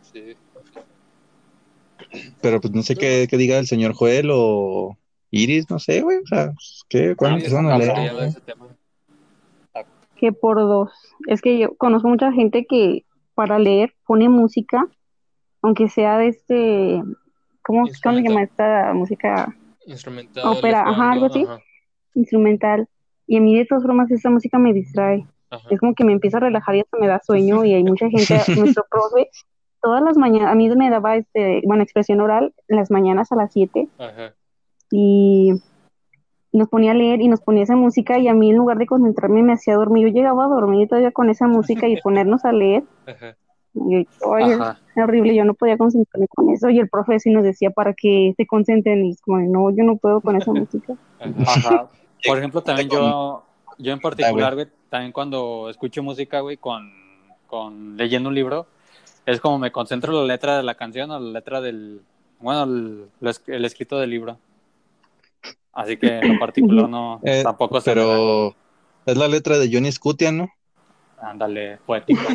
sí. 0.00 0.36
Pero 2.40 2.60
pues 2.60 2.72
no 2.74 2.82
sé 2.82 2.94
qué, 2.94 3.26
qué 3.28 3.36
diga 3.36 3.58
el 3.58 3.66
señor 3.66 3.94
Joel 3.94 4.28
o 4.32 4.96
Iris, 5.30 5.68
no 5.70 5.78
sé, 5.78 6.02
güey. 6.02 6.18
O 6.18 6.26
sea, 6.26 6.52
¿qué? 6.88 7.16
¿Cuándo 7.16 7.38
Sí, 7.38 7.46
empezaron 7.46 7.72
a 7.72 7.78
leer? 7.78 8.30
que 10.16 10.32
por 10.32 10.58
dos. 10.58 10.90
Es 11.26 11.40
que 11.42 11.58
yo 11.58 11.76
conozco 11.76 12.08
mucha 12.08 12.32
gente 12.32 12.66
que 12.66 13.04
para 13.34 13.58
leer 13.58 13.94
pone 14.06 14.28
música, 14.28 14.86
aunque 15.64 15.88
sea 15.88 16.18
de 16.18 16.28
este, 16.28 17.02
¿cómo, 17.62 17.84
¿cómo 18.02 18.16
se 18.16 18.22
llama 18.22 18.42
esta 18.42 18.92
música 18.92 19.56
Instrumental, 19.86 20.46
Ópera, 20.46 20.82
ajá, 20.86 21.12
algo 21.12 21.26
así. 21.26 21.46
instrumental? 22.14 22.86
Y 23.26 23.38
a 23.38 23.40
mí 23.40 23.56
de 23.56 23.64
todas 23.64 23.82
formas 23.82 24.10
esa 24.10 24.28
música 24.28 24.58
me 24.58 24.74
distrae. 24.74 25.26
Ajá, 25.50 25.66
Es 25.70 25.80
como 25.80 25.94
que 25.94 26.04
me 26.04 26.12
empieza 26.12 26.36
a 26.36 26.40
relajar 26.40 26.74
y 26.74 26.80
hasta 26.80 26.98
me 26.98 27.06
da 27.06 27.18
sueño 27.24 27.64
y 27.64 27.72
hay 27.72 27.82
mucha 27.82 28.10
gente, 28.10 28.34
nuestro 28.60 28.84
profe, 28.90 29.30
todas 29.80 30.02
las 30.02 30.18
mañanas, 30.18 30.52
a 30.52 30.54
mí 30.54 30.68
me 30.68 30.90
daba 30.90 31.16
este, 31.16 31.62
bueno, 31.64 31.82
expresión 31.82 32.20
oral 32.20 32.52
en 32.68 32.76
las 32.76 32.90
mañanas 32.90 33.32
a 33.32 33.36
las 33.36 33.50
7 33.54 33.88
ajá. 33.98 34.34
y 34.90 35.52
nos 36.52 36.68
ponía 36.68 36.90
a 36.90 36.94
leer 36.94 37.22
y 37.22 37.28
nos 37.28 37.40
ponía 37.40 37.62
esa 37.62 37.76
música 37.76 38.18
y 38.18 38.28
a 38.28 38.34
mí 38.34 38.50
en 38.50 38.56
lugar 38.56 38.76
de 38.76 38.86
concentrarme 38.86 39.42
me 39.42 39.54
hacía 39.54 39.76
dormir. 39.76 40.08
Yo 40.08 40.12
llegaba 40.12 40.44
a 40.44 40.48
dormir 40.48 40.88
todavía 40.88 41.10
con 41.10 41.30
esa 41.30 41.46
música 41.46 41.88
y 41.88 41.96
ponernos 42.02 42.44
a 42.44 42.52
leer. 42.52 42.84
ajá. 43.06 43.34
Y, 43.74 44.06
horrible, 44.96 45.34
yo 45.34 45.44
no 45.44 45.54
podía 45.54 45.76
concentrarme 45.76 46.28
con 46.28 46.48
eso 46.50 46.70
y 46.70 46.78
el 46.78 46.88
profe 46.88 47.18
sí 47.18 47.30
nos 47.30 47.42
decía 47.42 47.70
para 47.70 47.92
que 47.92 48.32
se 48.36 48.46
concentren 48.46 49.04
y 49.04 49.10
es 49.10 49.20
como, 49.20 49.38
no, 49.40 49.70
yo 49.70 49.82
no 49.84 49.96
puedo 49.96 50.20
con 50.20 50.36
esa 50.36 50.52
música. 50.54 50.94
ajá. 51.46 51.88
Por 52.26 52.38
ejemplo, 52.38 52.62
también 52.62 52.88
yo, 52.88 53.44
yo 53.78 53.92
en 53.92 54.00
particular, 54.00 54.54
güey, 54.54 54.66
también 54.88 55.12
cuando 55.12 55.68
escucho 55.68 56.02
música, 56.02 56.40
güey, 56.40 56.56
con, 56.56 56.90
con 57.46 57.96
leyendo 57.96 58.28
un 58.28 58.34
libro, 58.34 58.66
es 59.26 59.40
como 59.40 59.58
me 59.58 59.72
concentro 59.72 60.12
en 60.12 60.26
la 60.26 60.34
letra 60.34 60.56
de 60.56 60.62
la 60.62 60.74
canción 60.74 61.10
o 61.10 61.18
la 61.18 61.30
letra 61.32 61.60
del, 61.60 62.00
bueno, 62.40 62.64
el, 62.64 63.08
el 63.48 63.64
escrito 63.64 63.98
del 63.98 64.10
libro. 64.10 64.38
Así 65.72 65.96
que 65.96 66.18
en 66.18 66.38
particular 66.38 66.88
no, 66.88 67.20
Eh, 67.24 67.42
tampoco 67.42 67.80
se 67.80 67.94
me 67.94 68.00
da. 68.00 68.06
Pero 68.06 68.54
es 69.06 69.16
la 69.16 69.28
letra 69.28 69.58
de 69.58 69.68
Johnny 69.72 69.90
Scutia, 69.92 70.32
¿no? 70.32 70.48
Ándale, 71.24 71.78
poético. 71.86 72.20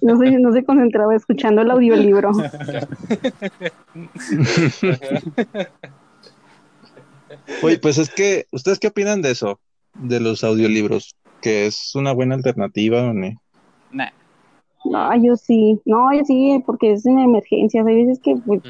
No 0.00 0.16
se, 0.16 0.30
no 0.40 0.50
se 0.50 0.64
concentraba 0.64 1.14
escuchando 1.14 1.62
el 1.62 1.70
audiolibro. 1.70 2.32
Oye, 7.62 7.78
pues 7.78 7.98
es 7.98 8.10
que, 8.10 8.46
¿ustedes 8.50 8.80
qué 8.80 8.88
opinan 8.88 9.22
de 9.22 9.30
eso? 9.30 9.60
De 9.94 10.18
los 10.18 10.42
audiolibros, 10.42 11.14
que 11.42 11.66
es 11.66 11.94
una 11.94 12.12
buena 12.12 12.34
alternativa, 12.34 13.02
¿o 13.02 13.12
no? 13.12 13.40
Nah. 13.92 14.08
No, 14.84 15.22
yo 15.22 15.36
sí, 15.36 15.80
no, 15.84 16.12
yo 16.12 16.24
sí, 16.24 16.60
porque 16.66 16.92
es 16.92 17.06
en 17.06 17.20
emergencias. 17.20 17.86
Hay 17.86 18.04
veces 18.04 18.20
que 18.20 18.34
pues, 18.36 18.62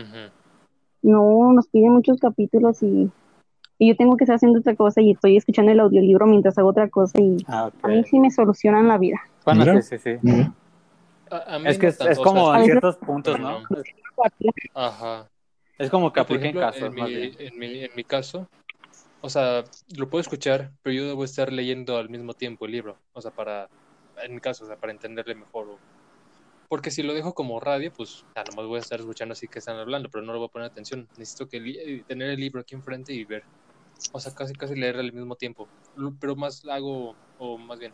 no 1.00 1.52
nos 1.52 1.68
piden 1.68 1.92
muchos 1.92 2.18
capítulos 2.18 2.82
y, 2.82 3.10
y 3.78 3.88
yo 3.88 3.96
tengo 3.96 4.16
que 4.16 4.24
estar 4.24 4.36
haciendo 4.36 4.60
otra 4.60 4.74
cosa 4.76 5.00
y 5.00 5.12
estoy 5.12 5.36
escuchando 5.36 5.72
el 5.72 5.80
audiolibro 5.80 6.26
mientras 6.26 6.56
hago 6.58 6.68
otra 6.70 6.88
cosa 6.88 7.20
y 7.20 7.36
Ah, 7.48 7.70
a 7.82 7.88
mí 7.88 8.04
sí 8.04 8.20
me 8.20 8.30
solucionan 8.30 8.88
la 8.88 8.98
vida. 8.98 9.20
Bueno, 9.44 9.60
Mira. 9.60 9.82
sí, 9.82 9.98
sí, 9.98 9.98
sí. 9.98 10.18
Mira. 10.22 10.52
A- 11.30 11.54
a 11.56 11.58
mí 11.58 11.68
Es 11.68 11.78
que 11.78 11.86
no 11.86 11.90
es, 11.90 12.00
es 12.00 12.06
o 12.06 12.14
sea, 12.14 12.22
como 12.24 12.50
a 12.52 12.58
en 12.58 12.64
ciertos 12.66 12.96
puntos, 12.98 13.38
¿no? 13.40 13.62
Ajá. 14.74 15.28
Es 15.78 15.90
como 15.90 16.12
que 16.12 16.20
Por 16.22 16.36
aplica 16.36 16.44
en 16.48 16.56
ejemplo, 16.56 16.60
casos, 16.60 16.82
en 16.82 16.94
más 16.94 17.08
mi, 17.08 17.14
bien. 17.16 17.36
en 17.38 17.58
mi, 17.58 17.84
en 17.84 17.90
mi 17.96 18.04
caso, 18.04 18.46
o 19.20 19.28
sea, 19.28 19.64
lo 19.96 20.08
puedo 20.08 20.20
escuchar, 20.20 20.70
pero 20.82 20.94
yo 20.94 21.06
debo 21.06 21.24
estar 21.24 21.52
leyendo 21.52 21.96
al 21.96 22.08
mismo 22.10 22.34
tiempo 22.34 22.66
el 22.66 22.72
libro, 22.72 22.96
o 23.12 23.20
sea, 23.20 23.32
para, 23.32 23.66
en 24.22 24.34
mi 24.34 24.40
caso, 24.40 24.64
o 24.64 24.66
sea, 24.68 24.76
para 24.76 24.92
entenderle 24.92 25.34
mejor. 25.34 25.68
o- 25.70 25.78
Porque 26.68 26.90
si 26.90 27.02
lo 27.02 27.12
dejo 27.14 27.34
como 27.34 27.58
radio, 27.60 27.92
pues 27.96 28.24
a 28.34 28.40
lo 28.44 28.50
mejor 28.52 28.66
voy 28.68 28.76
a 28.76 28.80
estar 28.80 29.00
escuchando 29.00 29.32
así 29.32 29.48
que 29.48 29.58
están 29.58 29.76
hablando, 29.78 30.08
pero 30.10 30.24
no 30.24 30.32
le 30.32 30.38
voy 30.38 30.46
a 30.46 30.52
poner 30.52 30.66
atención. 30.68 31.08
Necesito 31.16 31.48
que 31.48 32.04
tener 32.06 32.30
el 32.30 32.40
libro 32.40 32.60
aquí 32.60 32.74
enfrente 32.74 33.12
y 33.12 33.24
ver, 33.24 33.42
o 34.12 34.20
sea, 34.20 34.32
casi 34.34 34.54
casi 34.54 34.74
leer 34.74 34.96
al 34.96 35.12
mismo 35.12 35.36
tiempo. 35.36 35.68
Pero 36.20 36.36
más 36.36 36.64
hago, 36.66 37.16
o 37.38 37.58
más 37.58 37.78
bien, 37.78 37.92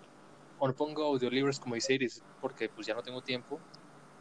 o 0.59 0.69
le 0.69 0.75
pongo 0.75 1.05
audiolibros 1.05 1.59
como 1.59 1.75
dice 1.75 1.95
Iris, 1.95 2.23
porque 2.41 2.69
pues 2.69 2.87
ya 2.87 2.95
no 2.95 3.03
tengo 3.03 3.23
tiempo 3.23 3.61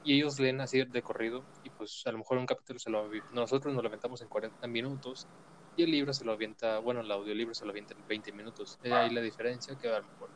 y 0.03 0.15
ellos 0.15 0.39
leen 0.39 0.61
así 0.61 0.83
de 0.83 1.01
corrido 1.01 1.43
y 1.63 1.69
pues 1.71 2.03
a 2.05 2.11
lo 2.11 2.19
mejor 2.19 2.37
un 2.37 2.45
capítulo 2.45 2.79
se 2.79 2.89
lo 2.89 3.09
nosotros 3.33 3.73
nos 3.73 3.83
lo 3.83 3.89
aventamos 3.89 4.21
en 4.21 4.29
40 4.29 4.67
minutos 4.67 5.27
y 5.75 5.83
el 5.83 5.91
libro 5.91 6.13
se 6.13 6.25
lo 6.25 6.33
avienta, 6.33 6.79
bueno, 6.79 7.01
el 7.01 7.11
audiolibro 7.11 7.53
se 7.53 7.65
lo 7.65 7.71
avienta 7.71 7.93
en 7.93 8.05
20 8.07 8.31
minutos. 8.31 8.77
Es 8.83 8.91
ahí 8.91 9.09
la 9.11 9.21
diferencia 9.21 9.75
que 9.75 9.87
a 9.87 9.99
lo 9.99 10.05
mejor 10.05 10.29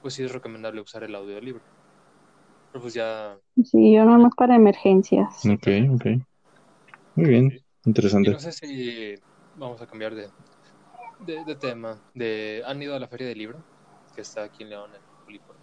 pues 0.00 0.14
sí 0.14 0.22
es 0.22 0.32
recomendable 0.32 0.80
usar 0.80 1.04
el 1.04 1.14
audiolibro. 1.14 1.62
Pero 2.70 2.82
pues 2.82 2.94
ya 2.94 3.38
Sí, 3.62 3.94
yo 3.94 4.04
no 4.04 4.18
más 4.18 4.34
para 4.36 4.56
emergencias. 4.56 5.28
Ok, 5.46 5.68
ok. 5.92 6.06
Muy 7.14 7.28
bien, 7.28 7.52
y 7.52 7.88
interesante. 7.88 8.32
no 8.32 8.40
sé 8.40 8.50
si 8.52 9.14
vamos 9.54 9.80
a 9.80 9.86
cambiar 9.86 10.14
de, 10.14 10.28
de, 11.24 11.44
de 11.44 11.54
tema. 11.56 12.00
De, 12.14 12.62
¿Han 12.66 12.82
ido 12.82 12.94
a 12.94 12.98
la 12.98 13.08
feria 13.08 13.28
del 13.28 13.38
libro? 13.38 13.58
Que 14.14 14.20
está 14.22 14.44
aquí 14.44 14.62
en 14.62 14.70
León, 14.70 14.90
en 14.94 15.24
Pulipo. 15.24 15.54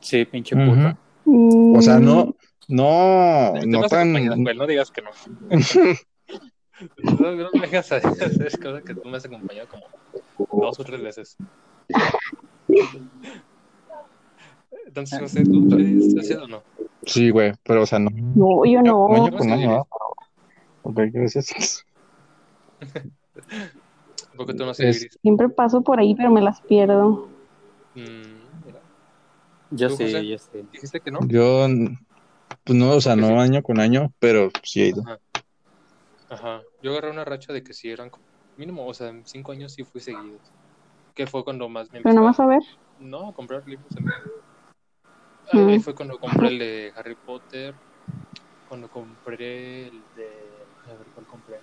Sí, 0.00 0.24
pinche 0.24 0.56
puta. 0.56 0.96
Mm, 1.24 1.76
O 1.76 1.82
sea, 1.82 1.98
no, 1.98 2.34
no, 2.68 3.52
no 3.66 3.82
tan... 3.88 4.12
pues, 4.42 4.56
no 4.56 4.66
digas 4.66 4.90
que 4.90 5.02
no. 5.02 5.10
no, 7.20 7.32
no 7.32 7.50
me 7.52 7.60
dejas 7.60 7.92
hacer 7.92 8.46
es 8.46 8.56
cosa 8.56 8.82
que 8.82 8.94
tú 8.94 9.08
me 9.08 9.16
has 9.16 9.24
acompañado 9.24 9.68
como 9.68 9.84
dos 10.62 10.78
o 10.80 10.84
tres 10.84 11.00
veces. 11.00 11.36
Entonces, 14.86 15.20
no 15.20 15.28
sé, 15.28 15.44
¿tú 15.44 15.68
estás 15.76 16.24
haciendo 16.24 16.44
o 16.44 16.48
no? 16.48 16.62
Sí, 17.06 17.30
güey, 17.30 17.52
pero 17.62 17.82
o 17.82 17.86
sea, 17.86 17.98
no. 17.98 18.10
No, 18.10 18.64
yo 18.64 18.82
no. 18.82 19.14
Año 19.14 19.36
con 19.36 19.50
año, 19.50 19.70
¿no? 19.70 19.86
Ok, 20.82 21.00
gracias. 21.12 21.84
Porque 24.36 24.54
tú 24.54 24.64
no 24.64 24.74
sé, 24.74 24.88
Es- 24.88 25.02
Iris. 25.02 25.18
Siempre 25.22 25.48
paso 25.48 25.82
por 25.82 26.00
ahí, 26.00 26.14
pero 26.14 26.30
me 26.30 26.40
las 26.40 26.60
pierdo. 26.62 27.28
Mm, 27.94 28.64
mira, 28.64 28.80
Yo 29.70 29.88
¿Tú, 29.88 29.96
sí, 29.96 30.04
José? 30.04 30.28
yo 30.28 30.38
sí. 30.38 30.62
dijiste 30.72 31.00
que 31.00 31.10
no. 31.10 31.20
Yo, 31.28 31.66
pues 32.64 32.78
no, 32.78 32.90
o 32.92 33.00
sea, 33.00 33.16
no 33.16 33.28
sí. 33.28 33.34
año 33.34 33.62
con 33.62 33.80
año, 33.80 34.12
pero 34.18 34.50
sí 34.62 34.82
he 34.82 34.88
ido. 34.88 35.02
Ajá. 35.02 35.18
Ajá. 36.30 36.62
Yo 36.82 36.92
agarré 36.92 37.10
una 37.10 37.24
racha 37.24 37.52
de 37.52 37.62
que 37.62 37.74
sí 37.74 37.90
eran 37.90 38.10
mínimo, 38.56 38.86
o 38.86 38.94
sea, 38.94 39.08
en 39.08 39.26
cinco 39.26 39.52
años 39.52 39.74
sí 39.74 39.84
fui 39.84 40.00
seguidos. 40.00 40.40
Que 41.14 41.26
fue 41.26 41.44
cuando 41.44 41.68
más 41.68 41.92
me 41.92 42.00
Pero 42.00 42.20
empezó 42.22 42.42
a 42.42 42.46
ver. 42.46 42.62
No, 42.98 43.28
a 43.28 43.34
comprar 43.34 43.66
libros. 43.66 43.94
en 43.96 44.04
mí. 44.04 44.10
Ahí, 45.52 45.60
ahí 45.60 45.78
Mm. 45.78 45.82
fue 45.82 45.94
cuando 45.94 46.18
compré 46.18 46.48
el 46.48 46.58
de 46.58 46.92
Harry 46.96 47.16
Potter. 47.16 47.74
Cuando 48.66 48.88
compré 48.88 49.88
el 49.88 50.04
de. 50.14 50.66
A 50.86 50.94
ver, 50.94 51.08
¿cuál 51.12 51.26
compré? 51.26 51.60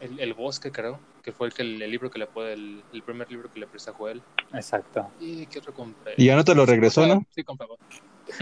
El, 0.00 0.18
el 0.18 0.34
Bosque, 0.34 0.72
creo. 0.72 1.00
Que 1.22 1.32
fue 1.32 1.46
el, 1.46 1.52
que, 1.54 1.62
el, 1.62 1.78
libro 1.78 2.10
que 2.10 2.18
le 2.18 2.26
puede. 2.26 2.54
El, 2.54 2.82
el 2.92 3.02
primer 3.02 3.30
libro 3.30 3.50
que 3.52 3.60
le 3.60 3.66
presté 3.66 3.90
a 3.90 3.94
Joel. 3.94 4.22
Exacto. 4.52 5.08
¿Y 5.20 5.46
qué 5.46 5.60
otro 5.60 5.72
compré? 5.72 6.14
Y 6.16 6.26
ya 6.26 6.36
no 6.36 6.44
te 6.44 6.54
lo 6.54 6.66
regresó, 6.66 7.02
O 7.02 7.04
sea, 7.04 7.14
¿no? 7.14 7.26
Sí, 7.30 7.44
compré. 7.44 7.68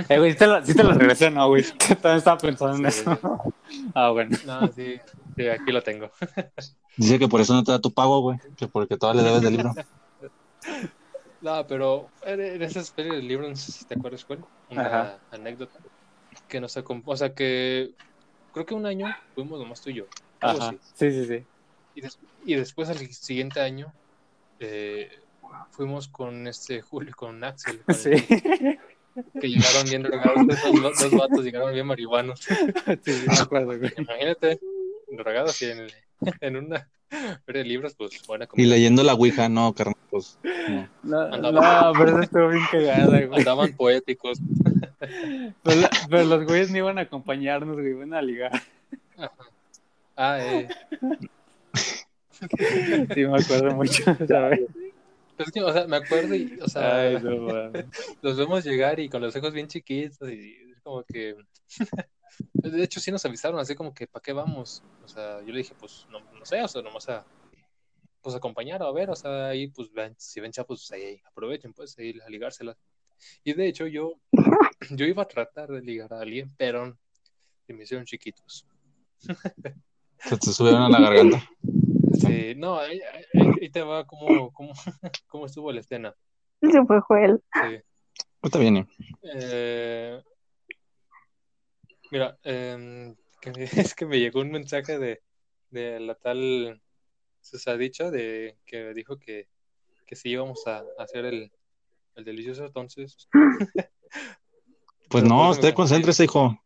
Eh, 0.09 0.19
güey, 0.19 0.33
sí 0.33 0.39
te 0.39 0.47
lo, 0.47 0.65
sí 0.65 0.75
te 0.75 0.85
lo 0.85 0.93
regresé, 0.93 1.31
¿no, 1.31 1.49
güey? 1.49 1.63
También 1.79 2.17
estaba 2.17 2.39
pensando 2.39 2.77
en 2.87 2.93
Sí. 2.93 3.01
eso. 3.01 3.55
Ah, 3.95 4.11
bueno. 4.11 4.37
No, 4.47 4.67
sí, 4.73 4.99
sí, 5.37 5.49
aquí 5.49 5.73
lo 5.73 5.83
tengo. 5.83 6.11
Dice 6.97 7.19
que 7.19 7.29
por 7.29 7.41
eso 7.41 7.55
no 7.55 7.65
te 7.65 7.73
da 7.73 7.81
tu 7.81 7.93
pago, 7.93 8.21
güey, 8.21 8.39
que 8.57 8.67
porque 8.69 8.97
todavía 8.97 9.23
le 9.23 9.29
debes 9.29 9.43
del 9.43 9.57
libro. 9.57 9.73
No, 11.41 11.67
pero 11.67 12.09
en 12.23 12.63
esa 12.63 12.81
especie 12.81 13.13
de 13.13 13.23
libro, 13.23 13.49
no 13.49 13.57
sé 13.57 13.73
si 13.73 13.87
te 13.87 13.95
acuerdas, 13.95 14.27
cuál, 14.27 14.41
una 14.71 14.87
Ajá. 14.87 15.19
anécdota 15.31 15.79
que 16.49 16.61
nos 16.61 16.77
acom- 16.77 17.03
o 17.07 17.17
sea 17.17 17.35
que 17.35 17.93
creo 18.53 18.67
que 18.67 18.75
un 18.75 18.85
año 18.85 19.07
fuimos 19.35 19.59
nomás 19.59 19.81
tú 19.81 19.89
y 19.89 19.95
yo, 19.95 20.05
Ajá. 20.41 20.75
Sí, 20.95 21.11
sí, 21.11 21.25
sí. 21.27 21.43
Y, 22.01 22.03
des- 22.03 22.19
y 22.47 22.55
después 22.55 22.89
al 22.89 22.97
siguiente 23.13 23.61
año 23.61 23.93
eh, 24.59 25.11
fuimos 25.71 26.09
con 26.09 26.47
este 26.49 26.81
Julio, 26.81 27.13
con 27.15 27.45
Axel, 27.45 27.79
con 27.87 27.95
el- 27.95 28.01
Sí. 28.01 28.25
que 29.41 29.49
llegaron 29.49 29.85
bien 29.91 30.03
drogados, 30.05 30.47
dos- 30.47 30.99
dos 31.01 31.11
vatos 31.13 31.45
llegaron 31.45 31.73
bien 31.75 31.87
marihuanos. 31.87 32.41
Sí, 33.05 33.13
sí, 33.13 33.25
me 33.27 33.39
acuerdo, 33.39 33.79
güey. 33.79 33.93
Imagínate, 33.99 34.59
drogados 35.11 35.61
y 35.63 35.67
en, 35.67 35.79
el- 35.81 35.93
en 36.41 36.57
una 36.57 36.89
feria 37.45 37.63
de 37.63 37.69
libros, 37.69 37.95
pues 37.95 38.25
buena 38.27 38.45
Y 38.45 38.49
comida. 38.49 38.69
leyendo 38.69 39.03
la 39.03 39.15
Ouija, 39.15 39.49
no, 39.51 39.75
carnal, 39.75 39.97
pues 40.11 40.39
no. 40.43 40.89
No, 41.03 41.21
Andaba- 41.35 41.83
no, 41.83 41.93
pero 41.99 42.11
eso 42.13 42.21
estuvo 42.21 42.49
bien 42.49 42.65
cagada, 42.71 43.21
güey. 43.27 43.39
Andaban 43.41 43.73
poéticos. 43.75 44.39
pero, 46.09 46.25
los 46.25 46.45
güeyes 46.47 46.71
no 46.71 46.79
iban 46.79 46.99
a 46.99 47.03
acompañarnos, 47.03 47.75
güey, 47.77 47.91
iban 47.91 48.15
a 48.15 48.23
ligar. 48.23 48.53
Ah, 50.17 50.39
eh. 50.41 50.69
Sí, 53.15 53.27
me 53.27 53.39
acuerdo 53.39 53.75
mucho, 53.77 54.05
¿sabes? 54.27 54.61
Es 55.39 55.51
que, 55.53 55.63
o 55.63 55.73
sea, 55.73 55.87
me 55.87 55.97
acuerdo 55.97 56.35
y, 56.35 56.59
o 56.61 56.69
sea, 56.69 57.11
los 58.23 58.37
vemos 58.37 58.65
llegar 58.65 59.01
y 59.01 59.09
con 59.09 59.23
los 59.23 59.35
ojos 59.37 59.53
bien 59.53 59.69
chiquitos 59.69 60.29
y 60.31 60.57
es 60.71 60.81
como 60.83 61.03
que... 61.05 61.37
De 62.55 62.83
hecho, 62.83 63.01
sí 63.01 63.11
nos 63.11 63.25
avisaron 63.25 63.59
así 63.59 63.75
como 63.75 63.93
que, 63.93 64.07
¿para 64.07 64.23
qué 64.23 64.33
vamos? 64.33 64.83
O 65.05 65.09
sea, 65.09 65.41
yo 65.41 65.53
le 65.53 65.59
dije, 65.59 65.75
pues, 65.79 66.07
no, 66.11 66.21
no 66.21 66.45
sé, 66.45 66.63
o 66.63 66.69
sea, 66.69 66.83
nomás 66.83 67.09
a, 67.09 67.25
pues, 68.23 68.35
acompañar, 68.37 68.83
a 68.83 68.93
ver, 68.93 69.11
o 69.11 69.17
sea, 69.17 69.49
ahí, 69.49 69.69
pues, 69.69 69.91
ven, 69.93 70.15
si 70.19 70.41
ven 70.41 70.53
chavos, 70.53 70.91
ahí, 70.93 71.21
aprovechen, 71.27 71.73
pues, 71.73 71.99
ahí, 71.99 72.19
a 72.25 72.31
ligárselas. 72.31 72.77
Y 73.45 73.53
de 73.53 73.67
hecho, 73.67 73.87
yo, 73.87 74.15
yo 74.91 75.07
iba 75.07 75.23
a 75.23 75.29
tratar 75.29 75.69
de 75.69 75.83
ligar 75.83 76.13
a 76.13 76.21
alguien, 76.21 76.51
pero 76.57 76.97
se 77.67 77.73
me 77.73 77.85
hicieron 77.85 78.07
chiquitos. 78.07 78.67
Se 80.19 80.37
te 80.37 80.53
subieron 80.53 80.83
a 80.83 80.89
la 80.89 81.01
garganta. 81.01 81.49
Sí, 82.13 82.55
no, 82.57 82.79
ahí, 82.79 83.01
ahí 83.61 83.71
te 83.71 83.83
va 83.83 84.07
cómo, 84.07 84.53
cómo, 84.53 84.73
cómo 85.29 85.47
estuvo 85.47 85.73
la 85.73 85.81
escena. 85.81 86.15
Se 86.61 86.85
fue 86.85 87.01
Joel. 87.01 87.43
Sí. 87.55 87.81
Ahorita 88.43 88.59
viene. 88.59 88.87
Eh, 89.23 90.23
mira, 92.11 92.39
eh, 92.45 93.15
que, 93.41 93.51
es 93.63 93.95
que 93.95 94.07
me 94.07 94.19
llegó 94.19 94.41
un 94.41 94.51
mensaje 94.51 94.99
de, 94.99 95.23
de 95.71 96.01
la 96.01 96.15
tal 96.15 96.81
Susadicha 97.43 98.11
de 98.11 98.59
que 98.67 98.93
dijo 98.93 99.19
que, 99.19 99.49
que 100.07 100.17
sí 100.17 100.31
íbamos 100.31 100.67
a, 100.67 100.85
hacer 100.99 101.25
el, 101.25 101.51
el 102.17 102.25
delicioso, 102.25 102.67
entonces. 102.67 103.29
Pues 105.09 105.25
no, 105.25 105.51
usted 105.51 105.75
concéntrese, 105.75 106.25
hijo. 106.25 106.59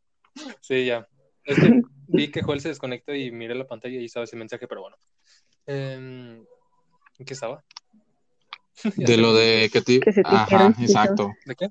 Sí, 0.61 0.87
ya. 0.87 1.07
Es 1.45 1.61
que 1.61 1.83
vi 2.15 2.31
que 2.31 2.43
Joel 2.43 2.61
se 2.61 2.69
desconectó 2.69 3.15
y 3.15 3.31
miré 3.31 3.55
la 3.55 3.67
pantalla 3.67 4.01
y 4.01 4.05
estaba 4.07 4.25
ese 4.25 4.37
mensaje, 4.37 4.67
pero 4.69 4.83
bueno. 4.83 4.97
Eh, 5.67 6.45
¿En 7.19 7.25
qué 7.27 7.35
estaba? 7.35 7.65
De 8.97 9.17
lo 9.17 9.33
de 9.35 9.71
que 9.73 9.81
te... 9.83 10.01
Que 10.01 10.13
se 10.13 10.23
te 10.23 10.29
Ajá, 10.29 10.69
chiquitos. 10.69 10.91
exacto. 10.91 11.33
¿De 11.47 11.55
qué? 11.55 11.69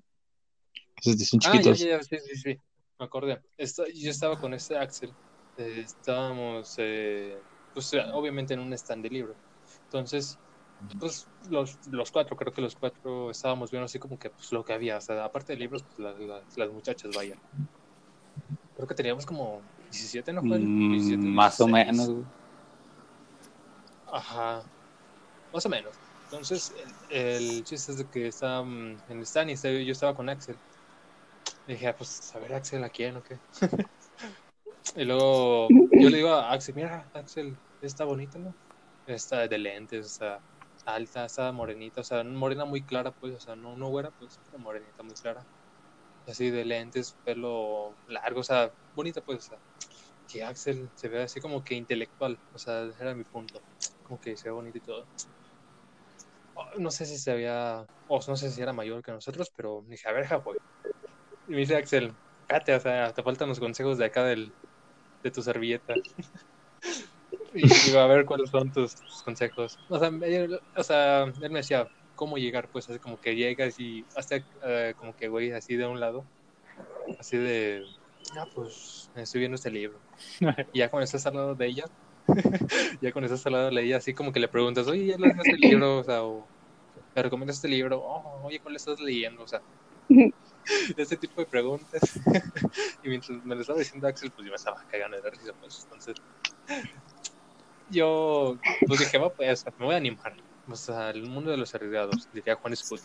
Esos 0.98 1.28
son 1.28 1.40
Ah, 1.44 1.48
ya, 1.56 1.62
chiquitos. 1.62 1.80
ya, 1.80 1.88
ya, 1.98 2.04
sí, 2.04 2.18
sí, 2.20 2.36
sí. 2.38 2.58
Me 3.00 3.06
acordé. 3.06 3.42
Yo 3.58 4.10
estaba 4.10 4.40
con 4.40 4.54
este 4.54 4.78
Axel. 4.78 5.14
eh, 5.58 5.82
estábamos, 5.86 6.76
eh, 6.78 7.38
pues, 7.74 7.94
obviamente 8.14 8.54
en 8.54 8.60
un 8.62 8.72
stand 8.74 9.04
de 9.04 9.10
libro. 9.10 9.36
Entonces, 9.86 10.38
pues, 11.00 11.28
los, 11.50 11.78
los 11.88 12.12
cuatro, 12.12 12.36
creo 12.38 12.54
que 12.54 12.62
los 12.62 12.76
cuatro 12.76 13.30
estábamos 13.32 13.70
viendo 13.70 13.86
así 13.86 14.00
como 14.00 14.18
que, 14.18 14.30
pues, 14.30 14.52
lo 14.54 14.64
que 14.64 14.74
había. 14.74 14.98
O 14.98 15.02
sea, 15.02 15.26
aparte 15.26 15.54
de 15.54 15.60
libros, 15.60 15.84
pues, 15.84 16.00
las, 16.00 16.18
las, 16.20 16.58
las 16.58 16.70
muchachas, 16.72 17.12
vaya. 17.16 17.36
Creo 18.76 18.88
que 18.88 18.96
teníamos 18.96 19.26
como 19.26 19.62
17, 19.94 20.34
¿no 20.34 20.42
fue? 20.42 20.60
Mm, 20.60 20.92
17, 20.92 21.24
más 21.24 21.62
o 21.62 21.68
16. 21.68 21.98
menos. 21.98 22.26
Ajá, 24.12 24.64
más 25.54 25.66
o 25.66 25.70
menos. 25.70 25.94
Entonces, 26.26 26.74
el, 27.10 27.22
el 27.32 27.64
chiste 27.64 27.92
es 27.92 27.98
de 28.00 28.06
que 28.06 28.28
estaba 28.28 28.64
mm, 28.64 28.98
en 29.10 29.18
el 29.18 29.24
stand 29.24 29.52
y 29.52 29.86
yo 29.86 29.92
estaba 29.92 30.16
con 30.16 30.30
Axel. 30.30 30.56
dije, 31.68 31.88
ah, 31.88 31.96
pues, 31.96 32.34
a 32.36 32.40
ver, 32.40 32.54
Axel, 32.56 32.84
¿a 32.84 32.90
quién 32.90 33.18
o 33.18 33.24
qué? 33.24 33.38
y 34.96 35.06
luego 35.06 35.68
yo 35.70 36.10
le 36.10 36.18
digo 36.18 36.34
a 36.34 36.52
Axel, 36.52 36.76
mira, 36.76 37.08
Axel, 37.14 37.56
está 37.82 38.04
bonita, 38.06 38.40
¿no? 38.40 38.54
Está 39.06 39.48
de 39.48 39.58
lentes, 39.58 40.06
está 40.06 40.40
alta, 40.86 41.26
está 41.26 41.52
morenita, 41.52 42.02
o 42.02 42.04
sea, 42.04 42.24
morena 42.24 42.66
muy 42.66 42.82
clara, 42.82 43.12
pues, 43.12 43.36
o 43.36 43.40
sea, 43.40 43.56
no, 43.56 43.78
no 43.78 43.90
güera, 43.90 44.12
pues, 44.12 44.40
pero 44.46 44.58
morenita 44.60 45.04
muy 45.04 45.14
clara. 45.14 45.46
Así 46.28 46.50
de 46.50 46.66
lentes, 46.66 47.18
pelo 47.24 47.98
largo, 48.08 48.40
o 48.40 48.44
sea, 48.44 48.74
bonita, 48.94 49.22
pues, 49.22 49.40
o 49.40 49.42
sea, 49.42 49.58
que 50.28 50.44
Axel 50.44 50.90
se 50.96 51.10
ve 51.10 51.24
así 51.24 51.42
como 51.42 51.64
que 51.64 51.76
intelectual, 51.76 52.40
o 52.54 52.58
sea, 52.58 52.90
era 53.00 53.14
mi 53.14 53.24
punto, 53.26 53.62
como 54.04 54.20
que 54.20 54.38
se 54.38 54.50
ve 54.50 54.54
bonito 54.54 54.78
y 54.78 54.82
todo. 54.82 55.08
Oh, 56.56 56.66
No 56.80 56.92
sé 56.92 57.06
si 57.06 57.18
se 57.18 57.32
había, 57.32 57.86
o 58.08 58.20
no 58.28 58.36
sé 58.36 58.52
si 58.52 58.62
era 58.62 58.74
mayor 58.74 59.04
que 59.04 59.12
nosotros, 59.12 59.52
pero 59.56 59.84
dije, 59.88 60.08
a 60.08 60.12
ver, 60.14 60.26
Japoy. 60.26 60.58
Y 61.48 61.52
me 61.52 61.58
dice 61.58 61.76
Axel, 61.76 62.14
cállate, 62.48 62.76
o 62.76 62.80
sea, 62.80 63.14
te 63.14 63.24
faltan 63.24 63.50
los 63.50 63.60
consejos 63.60 63.98
de 63.98 64.06
acá 64.06 64.24
del, 64.24 64.56
de 65.24 65.32
tu 65.32 65.42
servilleta. 65.42 65.94
y 67.54 67.68
digo, 67.86 68.00
a 68.00 68.08
ver, 68.08 68.26
¿cuáles 68.26 68.50
son 68.50 68.72
tus, 68.72 68.96
consejos? 69.24 69.78
O 69.90 70.00
sea, 70.00 70.08
él, 70.08 70.60
o 70.76 70.84
sea, 70.84 71.24
él 71.24 71.52
me 71.52 71.60
decía, 71.60 71.88
¿cómo 72.16 72.38
llegar? 72.38 72.70
Pues 72.70 72.90
así 72.90 73.00
como 73.00 73.20
que 73.20 73.36
llegas 73.36 73.80
y 73.80 74.06
hasta 74.16 74.38
eh, 74.64 74.94
como 74.98 75.16
que, 75.16 75.28
güey, 75.28 75.52
así 75.52 75.76
de 75.76 75.88
un 75.88 76.00
lado, 76.00 76.26
así 77.20 77.38
de, 77.38 77.84
ah, 78.38 78.48
pues 78.54 79.10
estoy 79.16 79.40
viendo 79.40 79.56
este 79.56 79.72
libro. 79.72 80.00
Y 80.72 80.80
ya 80.80 80.90
cuando 80.90 81.06
estás 81.06 81.26
al 81.26 81.36
lado 81.36 81.56
de 81.56 81.68
ella, 81.68 81.86
ya 83.02 83.12
cuando 83.12 83.26
estás 83.26 83.46
al 83.46 83.54
lado 83.54 83.70
de 83.70 83.84
ella, 83.84 83.98
así 83.98 84.14
como 84.14 84.32
que 84.32 84.40
le 84.40 84.48
preguntas, 84.48 84.88
oye, 84.88 85.08
¿ya 85.08 85.18
lees 85.18 85.38
este 85.38 85.58
libro? 85.58 86.00
O 86.00 86.04
sea, 86.04 86.24
o 86.24 86.48
¿me 87.16 87.24
recomiendas 87.24 87.58
este 87.58 87.68
libro? 87.68 88.02
Oh, 88.04 88.42
oye, 88.44 88.60
¿cuál 88.60 88.76
estás 88.76 89.00
leyendo? 89.00 89.44
O 89.44 89.48
sea, 89.48 89.62
ese 90.98 91.18
tipo 91.18 91.42
de 91.42 91.48
preguntas. 91.48 92.02
y 93.04 93.10
mientras 93.10 93.44
me 93.44 93.56
lo 93.56 93.62
estaba 93.62 93.80
diciendo 93.80 94.08
Axel, 94.08 94.32
pues 94.32 94.46
yo 94.46 94.52
me 94.52 94.56
estaba 94.56 94.84
cagando 94.90 95.20
de 95.20 95.30
risa, 95.30 95.54
pues 95.60 95.82
entonces 95.84 96.16
yo 97.90 98.58
pues 98.88 99.00
dije, 99.00 99.18
va, 99.18 99.30
pues 99.32 99.66
me 99.78 99.86
voy 99.86 99.94
a 99.94 99.98
animar. 99.98 100.34
O 100.70 100.76
sea, 100.76 101.10
el 101.10 101.24
mundo 101.24 101.52
de 101.52 101.58
los 101.58 101.74
arriesgados, 101.76 102.30
diría 102.34 102.56
Juan 102.56 102.76
Scuti. 102.76 103.04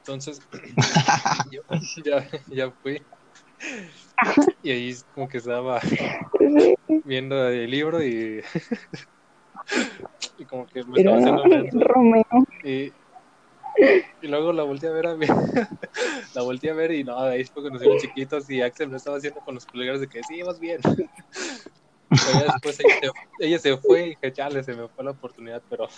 Entonces, 0.00 0.40
yo 1.50 1.62
ya, 2.04 2.26
ya 2.48 2.70
fui. 2.70 3.02
Y 4.62 4.70
ahí 4.70 4.96
como 5.14 5.28
que 5.28 5.38
estaba 5.38 5.80
viendo 7.04 7.48
el 7.48 7.70
libro 7.70 8.02
y, 8.02 8.42
y 10.38 10.44
como 10.44 10.66
que 10.66 10.82
me 10.84 10.94
Pero 10.94 11.18
estaba 11.18 11.36
haciendo. 11.36 11.84
Romeo. 11.84 12.24
Y, 12.64 12.92
y 14.22 14.28
luego 14.28 14.52
la 14.52 14.62
volteé 14.62 14.88
a 14.88 14.92
ver 14.92 15.08
a 15.08 15.14
mí. 15.14 15.26
la 16.34 16.42
volteé 16.42 16.70
a 16.70 16.74
ver 16.74 16.92
y 16.92 17.04
no, 17.04 17.18
ahí 17.18 17.44
fue 17.44 17.62
cuando 17.62 17.84
nos 17.84 18.02
chiquitos 18.02 18.48
y 18.48 18.62
Axel 18.62 18.88
me 18.88 18.96
estaba 18.96 19.18
haciendo 19.18 19.40
con 19.40 19.56
los 19.56 19.66
pulgares 19.66 20.00
de 20.00 20.08
que 20.08 20.22
sí, 20.22 20.42
vas 20.42 20.58
bien. 20.58 20.80
Pero 20.82 22.32
ya 22.32 22.52
después 22.52 22.80
ella 22.80 22.94
se, 23.00 23.46
ella 23.46 23.58
se 23.58 23.76
fue 23.76 24.02
y 24.02 24.08
dije, 24.10 24.32
chale, 24.32 24.64
se 24.64 24.72
me 24.74 24.88
fue 24.88 25.04
la 25.04 25.10
oportunidad, 25.10 25.62
pero. 25.68 25.88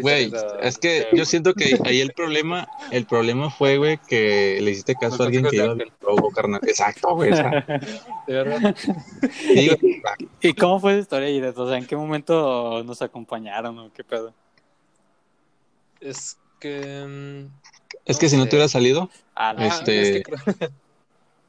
Güey, 0.00 0.32
es 0.62 0.78
que 0.78 1.08
yo 1.12 1.24
siento 1.24 1.54
que 1.54 1.78
ahí 1.84 2.00
el 2.00 2.12
problema, 2.12 2.68
el 2.90 3.06
problema 3.06 3.50
fue, 3.50 3.78
güey, 3.78 3.98
que 3.98 4.58
le 4.60 4.70
hiciste 4.70 4.94
caso 4.94 5.22
a 5.22 5.26
alguien 5.26 5.44
que 5.44 5.56
iba 5.56 5.68
consejos 5.68 5.92
a 6.00 6.04
loco, 6.10 6.30
carnal. 6.30 6.60
Exacto, 6.66 7.14
güey. 7.14 7.30
De 8.26 8.32
verdad. 8.32 8.74
¿Y 10.40 10.54
cómo 10.54 10.80
fue 10.80 10.92
esa 10.92 11.00
historia, 11.00 11.28
Iret? 11.30 11.56
O 11.58 11.68
sea, 11.68 11.78
¿en 11.78 11.86
qué 11.86 11.96
momento 11.96 12.82
nos 12.84 13.02
acompañaron 13.02 13.78
o 13.78 13.92
qué 13.92 14.04
pedo? 14.04 14.34
Es 16.00 16.38
que. 16.60 17.04
mm, 17.06 17.50
es 18.06 18.18
que 18.18 18.28
si 18.28 18.36
no 18.36 18.44
te 18.46 18.56
hubiera 18.56 18.68
salido, 18.68 19.10
Ah, 19.34 19.54
Ah, 19.56 19.66
Este- 19.66 20.02
es 20.02 20.10
que 20.12 20.22
creo- 20.22 20.38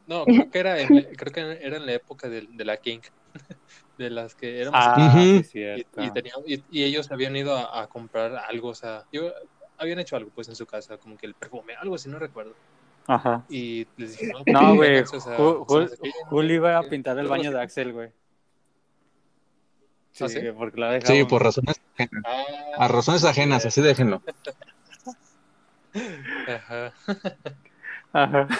No, 0.08 0.24
creo 0.26 0.52
que 0.52 0.60
era 0.60 0.80
en, 0.80 0.88
creo 1.16 1.34
que 1.34 1.40
era 1.66 1.78
en 1.78 1.86
la 1.86 1.94
época 1.94 2.30
de, 2.30 2.48
de 2.50 2.66
la 2.66 2.78
King. 2.78 3.00
De 3.98 4.10
las 4.10 4.36
que 4.36 4.60
éramos 4.62 4.80
Ah, 4.84 5.14
sí, 5.14 5.38
y, 5.40 5.44
cierto. 5.44 6.04
y, 6.04 6.12
tenían- 6.12 6.42
y- 6.46 6.64
y 6.70 6.84
ellos 6.84 7.10
habían 7.12 7.36
ido 7.36 7.56
a, 7.56 7.82
a 7.84 7.88
comprar 7.88 8.36
algo, 8.36 8.70
o 8.70 8.76
sea, 8.76 9.06
yo- 9.12 9.32
habían 9.78 10.00
hecho 10.00 10.16
algo 10.18 10.32
pues 10.36 10.50
en 10.50 10.56
su 10.56 10.66
casa, 10.66 10.98
como 10.98 11.18
que 11.18 11.26
el 11.26 11.34
perfume, 11.34 11.76
algo 11.76 11.96
así, 11.96 12.10
no 12.10 12.20
recuerdo. 12.20 12.54
Ajá. 13.08 13.46
Y 13.50 13.88
les 13.98 14.18
dije, 14.18 14.34
no, 14.48 14.62
No, 14.62 14.76
güey. 14.76 15.00
o 15.00 15.06
sea, 15.06 15.38
no 16.32 16.44
iba 16.44 16.78
a 16.78 16.84
pintar 16.84 17.18
el 17.20 17.28
baño 17.28 17.52
de 17.52 17.62
Axel, 17.62 17.94
güey. 17.94 18.10
Sí, 20.12 20.24
¿Ah, 20.24 20.30
sí? 20.30 20.40
porque 20.58 20.80
la 20.80 21.02
sí, 21.02 21.24
por 21.26 21.44
razones 21.44 21.80
ajenas. 21.94 22.24
Ah, 22.26 22.46
A 22.86 22.88
razones 22.88 23.24
ajenas, 23.26 23.66
así 23.66 23.82
déjenlo. 23.82 24.22
Ajá. 26.48 26.94
Ajá. 28.14 28.48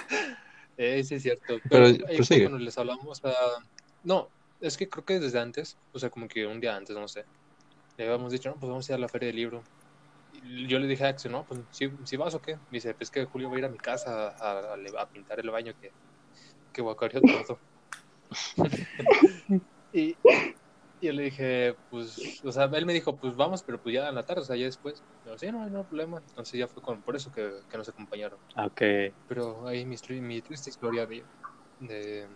Eh, 0.78 1.06
sí, 1.06 1.16
es 1.16 1.24
cierto. 1.24 1.56
Pero, 1.70 1.86
Pero, 1.86 2.08
ahí 2.10 2.42
cuando 2.42 2.60
les 2.60 2.78
hablamos 2.78 3.24
a... 3.24 3.32
No, 4.04 4.28
es 4.68 4.78
que 4.78 4.90
creo 4.90 5.06
que 5.06 5.20
desde 5.20 5.40
antes, 5.40 5.80
o 5.92 6.00
sea, 6.00 6.10
como 6.10 6.28
que 6.28 6.46
un 6.48 6.60
día 6.60 6.76
antes, 6.76 6.96
no 6.96 7.08
sé, 7.08 7.26
le 7.98 8.06
habíamos 8.06 8.32
dicho, 8.32 8.50
no, 8.50 8.60
pues 8.60 8.70
vamos 8.70 8.90
a 8.90 8.94
ir 8.94 8.96
a 8.98 9.00
la 9.00 9.10
feria 9.10 9.28
del 9.28 9.36
libro. 9.38 9.64
Y 10.32 10.68
yo 10.68 10.80
le 10.80 10.88
dije 10.88 11.06
a 11.06 11.10
Axel, 11.10 11.32
no, 11.32 11.46
pues 11.46 11.62
si 11.72 12.18
vas 12.18 12.36
o 12.36 12.42
qué. 12.42 12.56
Me 12.70 12.78
dice, 12.78 12.94
pues 12.96 13.10
que 13.10 13.26
Julio 13.26 13.50
va 13.50 13.56
a 13.56 13.60
ir 13.60 13.66
a 13.66 13.70
mi 13.70 13.78
casa 13.78 14.30
a, 14.40 14.74
a- 14.74 14.76
a 15.00 15.10
pintar 15.10 15.40
el 15.40 15.50
baño 15.50 15.74
que, 15.80 15.92
que 16.74 16.82
guacareó 16.82 17.22
todo. 17.22 17.62
y, 19.94 20.18
y 21.00 21.08
yo 21.08 21.14
le 21.14 21.24
dije, 21.24 21.76
pues, 21.90 22.42
o 22.44 22.52
sea, 22.52 22.66
él 22.66 22.86
me 22.86 22.94
dijo, 22.94 23.18
pues 23.18 23.36
vamos, 23.36 23.64
pero 23.64 23.82
pues 23.82 23.94
ya 23.96 24.10
en 24.10 24.16
la 24.16 24.26
tarde, 24.26 24.42
o 24.42 24.46
sea, 24.46 24.56
ya 24.58 24.66
después. 24.66 25.04
Yo, 25.24 25.38
sí, 25.38 25.52
no, 25.52 25.70
no 25.70 25.80
hay 25.80 25.86
problema. 25.86 26.20
Entonces 26.20 26.60
ya 26.60 26.68
fue 26.68 26.82
con, 26.82 27.02
por 27.04 27.16
eso 27.16 27.32
que, 27.32 27.50
que 27.70 27.78
nos 27.78 27.88
acompañaron. 27.90 28.40
Ok. 28.58 28.82
Pero 29.28 29.68
ahí 29.68 29.86
mi 29.86 30.42
triste 30.42 30.70
historia 30.70 31.06
de, 31.06 31.28
de... 31.80 32.30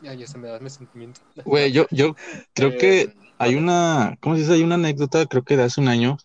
Ya, 0.00 0.14
ya 0.14 0.26
se 0.26 0.38
me 0.38 0.48
da 0.48 0.60
mi 0.60 0.70
sentimiento. 0.70 1.20
Güey, 1.44 1.72
yo, 1.72 1.86
yo 1.90 2.14
creo 2.54 2.70
Eh, 2.70 2.78
que 2.78 3.12
hay 3.38 3.54
una, 3.56 4.16
¿cómo 4.20 4.34
se 4.36 4.42
dice? 4.42 4.54
Hay 4.54 4.62
una 4.62 4.76
anécdota, 4.76 5.26
creo 5.26 5.42
que 5.42 5.56
de 5.56 5.64
hace 5.64 5.80
un 5.80 5.88
año, 5.88 6.16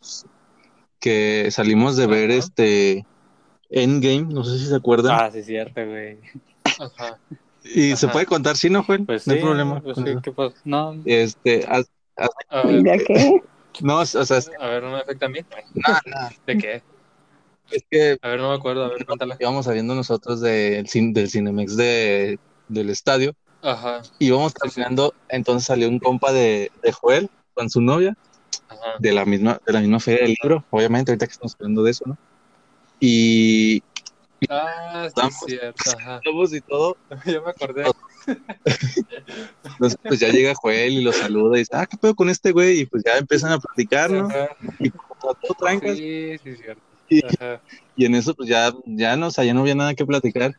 que 1.00 1.50
salimos 1.52 1.98
de 1.98 2.08
ver 2.08 2.32
Ajá. 2.32 2.40
este, 2.40 3.06
Endgame, 3.70 4.34
no 4.34 4.44
sé 4.44 4.60
si 4.60 4.68
se 4.68 4.76
acuerdan. 4.76 5.18
Ah, 5.18 5.30
sí, 5.32 5.44
cierto, 5.44 5.86
güey. 5.86 6.20
Ajá. 6.80 7.20
Y 7.64 7.96
se 7.96 8.08
puede 8.10 8.26
contar, 8.26 8.58
sí, 8.58 8.70
¿no, 8.70 8.84
Joel? 8.84 9.06
Pues 9.06 9.26
no 9.28 9.34
sí, 9.34 9.40
hay 9.40 9.44
problema. 9.44 9.82
pues 9.82 9.98
sí. 9.98 10.04
¿qué 10.22 10.32
pasó? 10.32 10.56
No, 10.66 10.94
Este, 11.06 11.66
A 12.50 12.64
ver, 12.64 12.84
¿Ya 12.84 12.98
qué? 12.98 13.42
no, 13.82 13.98
o 14.00 14.06
sea, 14.06 14.40
a 14.60 14.68
ver, 14.68 14.84
no 14.84 14.92
me 14.92 15.00
afecta 15.00 15.26
a 15.26 15.30
mí. 15.30 15.40
no, 15.76 16.30
¿De 16.46 16.58
qué? 16.58 16.84
es 17.72 17.84
que 17.90 18.18
A 18.22 18.28
ver, 18.30 18.40
no 18.40 18.50
me 18.50 18.56
acuerdo. 18.56 18.86
A 18.86 18.90
ver, 18.90 19.06
cuéntala. 19.06 19.38
íbamos 19.40 19.66
saliendo 19.66 19.96
nosotros 19.96 20.42
del, 20.42 20.86
cin- 20.88 21.14
del 21.14 21.30
Cinemex 21.30 21.76
de, 21.76 22.40
del 22.68 22.90
estadio, 22.90 23.34
Ajá. 23.64 24.02
íbamos 24.20 24.52
Sí, 24.52 24.58
sí. 24.70 24.76
caminando, 24.76 25.14
entonces 25.30 25.66
salió 25.66 25.88
un 25.90 26.00
compa 26.00 26.32
de, 26.32 26.72
de 26.84 26.92
Joel 26.92 27.30
con 27.54 27.70
su 27.70 27.82
novia, 27.82 28.16
Ajá. 28.68 28.96
de 29.00 29.12
la 29.14 29.26
misma, 29.26 29.60
de 29.66 29.74
la 29.74 29.80
misma 29.80 30.00
feria 30.00 30.22
del 30.28 30.36
libro, 30.42 30.64
obviamente, 30.70 31.12
ahorita 31.12 31.26
que 31.28 31.32
estamos 31.32 31.56
hablando 31.60 31.84
de 31.84 31.92
eso, 31.92 32.04
¿no? 32.06 32.18
Y 33.00 33.82
Ah, 34.50 35.08
sí, 35.08 35.14
Vamos. 35.16 35.36
es 35.48 35.58
cierto. 35.60 35.92
Ajá. 35.98 36.22
y 36.52 36.62
todo, 36.62 36.98
Ya 37.26 37.42
me 37.42 37.50
acordé. 37.50 37.86
entonces 39.64 39.98
pues 40.04 40.20
ya 40.20 40.30
llega 40.30 40.54
Joel 40.56 40.94
y 40.94 41.02
lo 41.02 41.14
saluda 41.14 41.56
y 41.58 41.60
dice, 41.60 41.72
ah, 41.76 41.86
¿qué 41.86 41.98
pedo 41.98 42.14
con 42.16 42.30
este 42.30 42.52
güey? 42.52 42.82
Y 42.82 42.86
pues 42.86 43.04
ya 43.06 43.18
empiezan 43.18 43.52
a 43.54 43.60
platicar, 43.60 44.12
¿no? 44.12 44.28
Ajá. 44.28 44.50
Y 44.80 44.90
como 44.92 45.34
todo 45.36 45.54
trancas, 45.58 45.98
Sí, 45.98 46.38
sí, 46.44 46.56
cierto. 46.58 46.82
Y- 47.10 47.22
y 47.96 48.06
en 48.06 48.16
eso 48.16 48.34
pues 48.34 48.50
ya, 48.50 48.74
ya 48.86 49.16
no, 49.16 49.28
o 49.28 49.32
sea, 49.32 49.44
ya 49.44 49.54
no 49.54 49.62
había 49.62 49.76
nada 49.76 49.94
que 49.94 50.06
platicar. 50.06 50.54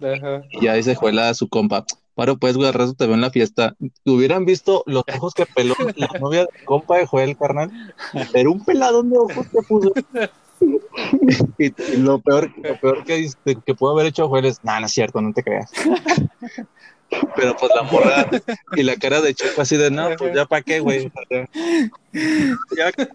Ajá. 0.00 0.42
Y 0.50 0.64
ya 0.64 0.74
dice 0.74 0.94
Joel 0.94 1.18
a 1.18 1.34
su 1.34 1.48
compa, 1.48 1.84
paro 2.14 2.38
pues, 2.38 2.56
güey, 2.56 2.68
al 2.68 2.74
rato 2.74 2.94
te 2.94 3.06
veo 3.06 3.14
en 3.14 3.20
la 3.20 3.30
fiesta. 3.30 3.76
Hubieran 4.04 4.44
visto 4.44 4.82
los 4.86 5.04
ojos 5.14 5.34
que 5.34 5.46
peló 5.46 5.74
la 5.96 6.08
novia 6.20 6.40
del 6.40 6.64
compa 6.64 6.98
de 6.98 7.06
Joel, 7.06 7.36
carnal. 7.36 7.70
Era 8.32 8.50
un 8.50 8.64
peladón 8.64 9.10
de 9.10 9.18
ojos 9.18 9.46
que 9.48 9.62
puso. 9.62 9.92
Y, 11.58 11.66
y 11.66 11.96
lo 11.96 12.20
peor, 12.20 12.50
lo 12.56 12.80
peor 12.80 13.04
que, 13.04 13.28
que 13.66 13.74
pudo 13.74 13.90
haber 13.90 14.06
hecho 14.06 14.28
Joel 14.28 14.46
es, 14.46 14.62
no, 14.62 14.78
no 14.78 14.86
es 14.86 14.92
cierto, 14.92 15.20
no 15.20 15.32
te 15.32 15.42
creas. 15.42 15.70
Pero 17.36 17.56
pues 17.56 17.72
la 17.74 17.82
morra 17.82 18.28
y 18.76 18.82
la 18.82 18.96
cara 18.96 19.20
de 19.20 19.34
Checo 19.34 19.62
así 19.62 19.76
de, 19.76 19.90
no, 19.90 20.10
pues 20.16 20.34
ya 20.34 20.46
para 20.46 20.62
qué, 20.62 20.80
güey. 20.80 21.10
Ya, 22.76 22.92
¿qué? 22.92 23.08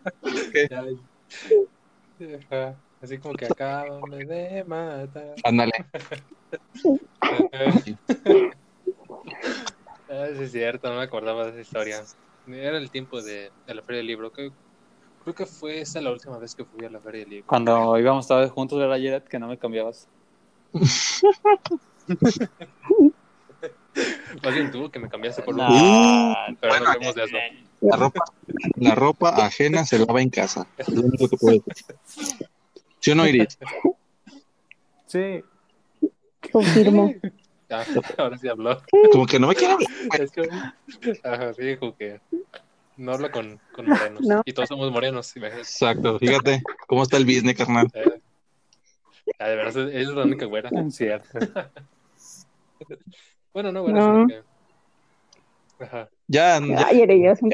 Así 3.02 3.18
como 3.18 3.34
que 3.36 3.46
acábame 3.46 4.26
de 4.26 4.64
matar. 4.66 5.36
ándale. 5.44 5.72
Ah, 10.12 10.26
sí, 10.36 10.42
es 10.44 10.52
cierto, 10.52 10.90
no 10.90 10.96
me 10.98 11.04
acordaba 11.04 11.46
de 11.46 11.52
esa 11.52 11.62
historia. 11.62 12.04
Era 12.48 12.80
el 12.80 12.90
tiempo 12.90 13.22
de, 13.22 13.52
de 13.68 13.76
la 13.76 13.84
Feria 13.84 13.98
del 13.98 14.08
Libro. 14.08 14.32
que- 14.32 14.52
creo 15.20 15.36
que 15.36 15.46
fue 15.46 15.82
esa 15.82 16.02
la 16.02 16.12
última 16.12 16.40
vez 16.40 16.56
que 16.56 16.66
fui 16.66 16.84
a 16.84 16.90
la 16.90 17.00
Feria 17.00 17.22
del 17.22 17.30
Libro. 17.30 17.46
cuando 17.48 17.96
íbamos 18.00 18.28
todos 18.28 18.50
juntos, 18.52 18.80
¿verdad, 18.80 18.96
Jared? 18.96 19.22
Que 19.24 19.38
no 19.38 19.48
me 19.48 19.60
cambiabas. 19.60 20.08
Más 24.44 24.54
bien 24.54 24.72
tú 24.72 24.90
que 24.90 25.00
me 25.00 25.10
cambiaste 25.10 25.42
por 25.44 25.54
un. 25.54 25.62
Ah, 25.62 26.48
Pero 26.60 26.74
bueno, 26.74 26.86
no 26.86 26.92
hablemos 26.92 27.16
de 27.16 27.24
eso. 27.26 27.38
La 27.82 27.98
ropa, 27.98 28.24
la 28.78 28.96
ropa 28.96 29.46
ajena 29.46 29.86
se 29.86 30.00
lava 30.00 30.22
en 30.22 30.30
casa. 30.30 30.68
Es 30.78 30.88
lo 30.90 31.02
único 31.02 31.30
que 31.30 31.38
puedo 31.38 31.60
decir. 31.60 31.74
¿Sí 33.00 33.12
o 33.12 33.16
no, 33.16 33.28
Iris? 33.28 33.58
Sí. 35.08 35.44
Confirmo. 36.52 37.14
Ah, 37.72 37.86
ahora 38.18 38.36
sí 38.36 38.48
habló. 38.48 38.82
Como 39.12 39.28
que 39.28 39.38
no 39.40 39.46
me 39.48 39.54
quiere 39.54 39.74
hablar. 39.76 39.92
Es 40.20 40.32
que, 40.32 40.42
ajá, 41.24 41.54
sí, 41.54 41.62
dijo 41.62 41.96
que 41.96 42.20
no 42.98 43.12
habla 43.12 43.30
con, 43.30 43.60
con 43.76 43.86
morenos. 43.88 44.22
No. 44.22 44.42
Y 44.44 44.54
todos 44.54 44.70
somos 44.70 44.92
morenos. 44.92 45.36
Exacto, 45.38 46.18
fíjate 46.18 46.64
cómo 46.88 47.04
está 47.04 47.18
el 47.18 47.26
business, 47.26 47.56
carnal. 47.56 47.88
Eh, 47.94 48.22
ah, 49.38 49.50
de 49.50 49.56
verdad, 49.56 49.90
es 49.94 50.08
la 50.08 50.24
única 50.24 50.48
güera. 50.48 50.72
Cierto. 50.90 51.28
Bueno, 53.54 53.72
no 53.72 53.84
güera, 53.84 54.00
No. 54.00 54.14
sino 54.14 54.28
que. 54.28 55.84
Ajá. 55.84 56.10
Ya, 56.28 56.60
ya 56.60 56.88
Ay, 56.88 57.02
eres 57.02 57.40
yo. 57.40 57.50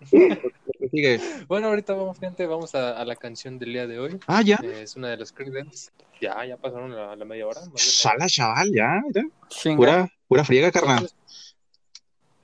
sigue. 0.90 1.20
Bueno, 1.46 1.68
ahorita 1.68 1.94
vamos, 1.94 2.18
gente, 2.18 2.46
vamos 2.46 2.74
a, 2.74 2.98
a 3.00 3.04
la 3.04 3.16
canción 3.16 3.58
del 3.58 3.72
día 3.72 3.86
de 3.86 3.98
hoy. 3.98 4.18
Ah, 4.26 4.42
ya. 4.42 4.58
Eh, 4.62 4.82
es 4.82 4.96
una 4.96 5.08
de 5.08 5.16
las 5.18 5.32
Creedence. 5.32 5.90
Ya, 6.20 6.44
ya 6.44 6.56
pasaron 6.56 6.94
la, 6.94 7.16
la 7.16 7.24
media 7.24 7.46
hora. 7.46 7.60
Sala, 7.76 8.26
chaval, 8.26 8.70
ya, 8.74 9.00
mira. 9.06 9.24
Pura, 9.76 10.08
pura 10.28 10.44
friega, 10.44 10.70
carnal. 10.70 11.08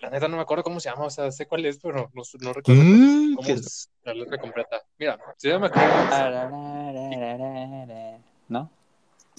La 0.01 0.11
neta 0.11 0.29
no 0.29 0.37
me 0.37 0.42
acuerdo 0.42 0.62
cómo 0.62 0.79
se 0.79 0.90
llama, 0.90 1.07
o 1.07 1.11
sea, 1.11 1.33
sé 1.33 1.47
cuál 1.47 1.64
es, 1.66 1.79
pero 1.79 1.95
no, 2.14 2.23
no 2.40 2.53
recuerdo 2.53 2.83
Mm, 2.83 3.35
cómo 3.35 3.49
es 3.49 3.90
la 4.05 4.14
letra 4.14 4.38
completa. 4.38 4.83
Mira, 4.99 5.19
se 5.37 5.49
llama 5.49 5.71
Creedence. 5.71 6.16
¿No? 8.49 8.71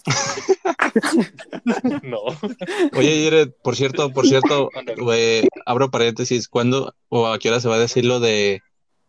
No. 2.04 2.20
Oye, 2.98 3.24
Jared, 3.26 3.52
por 3.64 3.76
cierto, 3.76 4.12
por 4.12 4.28
cierto, 4.28 4.70
abro 5.66 5.92
paréntesis, 5.92 6.48
¿cuándo 6.48 6.96
o 7.10 7.28
a 7.28 7.40
qué 7.40 7.50
hora 7.50 7.60
se 7.60 7.70
va 7.70 7.76
a 7.76 7.80
decir 7.80 8.06
lo 8.06 8.20
de 8.20 8.62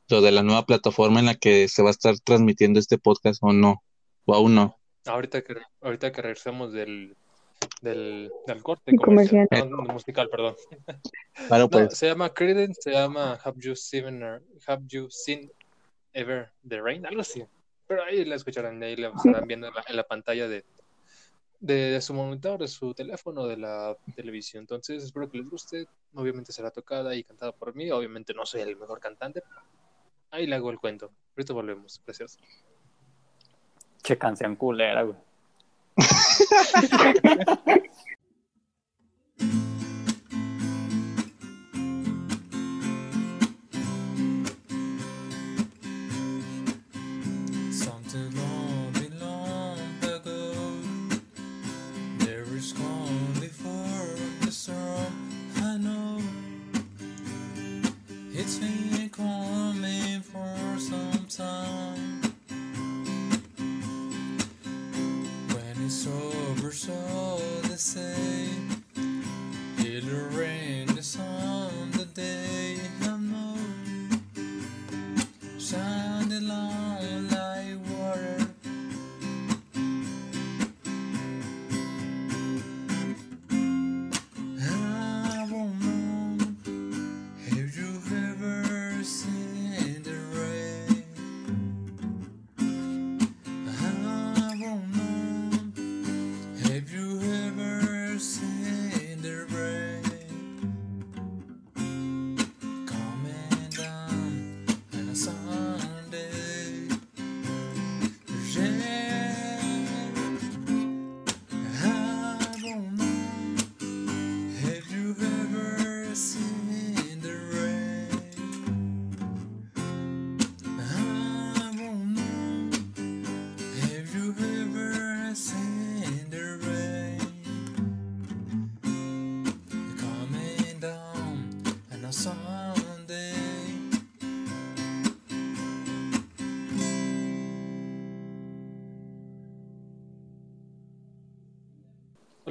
lo 0.09 0.23
de 0.23 0.33
la 0.33 0.43
nueva 0.43 0.65
plataforma 0.65 1.21
en 1.21 1.27
la 1.27 1.35
que 1.35 1.69
se 1.69 1.83
va 1.83 1.89
a 1.89 1.93
estar 1.93 2.19
transmitiendo 2.21 2.81
este 2.81 2.99
podcast 2.99 3.43
o 3.43 3.53
no? 3.53 3.83
O 4.25 4.35
aún 4.35 4.55
no. 4.55 4.79
Ahorita 5.07 5.43
que, 5.43 5.57
ahorita 5.81 6.13
que 6.13 6.23
regresemos 6.23 6.73
del, 6.73 7.15
del, 7.83 8.31
del 8.47 8.63
corte 8.63 8.95
comercial. 8.97 9.47
comercial, 9.49 9.71
no, 9.71 9.93
musical, 9.93 10.29
perdón. 10.29 10.57
No, 11.51 11.71
pues. 11.71 11.97
se 11.97 12.07
llama 12.07 12.35
Credence, 12.35 12.81
se 12.83 12.93
llama 12.93 13.39
Have 13.45 13.59
You 13.61 13.77
Seen, 13.77 14.23
Have 14.67 14.83
You 14.87 15.09
Seen 15.11 15.51
Ever 16.13 16.51
the 16.67 16.81
Rain, 16.81 17.07
algo 17.07 17.21
así. 17.21 17.45
Pero 17.87 18.03
ahí 18.05 18.25
la 18.25 18.35
escucharán, 18.35 18.83
ahí 18.83 18.97
la 18.97 19.09
estarán 19.09 19.47
viendo 19.47 19.69
en 19.69 19.75
la, 19.75 19.85
en 19.87 19.97
la 19.97 20.03
pantalla 20.05 20.49
de, 20.49 20.65
de, 21.61 21.75
de 21.75 22.01
su 22.01 22.15
monitor, 22.15 22.61
de 22.61 22.69
su 22.69 22.95
teléfono, 22.95 23.47
de 23.47 23.57
la 23.57 23.97
televisión. 24.15 24.63
Entonces, 24.63 25.03
espero 25.05 25.29
que 25.31 25.39
les 25.39 25.49
guste. 25.49 25.87
Obviamente 26.15 26.53
será 26.53 26.71
tocada 26.71 27.15
y 27.15 27.25
cantada 27.25 27.53
por 27.53 27.75
mí. 27.75 27.91
Obviamente 27.91 28.35
no 28.35 28.47
soy 28.47 28.63
el 28.63 28.77
mejor 28.77 29.01
cantante. 29.01 29.43
pero 29.47 29.63
Ahí 30.31 30.47
le 30.47 30.57
hago 30.57 30.71
el 30.71 30.79
cuento. 30.79 31.11
Ahorita 31.37 31.53
volvemos. 31.53 32.01
Gracias. 32.05 32.39
Che 34.03 34.19
canción 34.19 34.57
culera, 34.57 35.03
güey. 35.03 35.17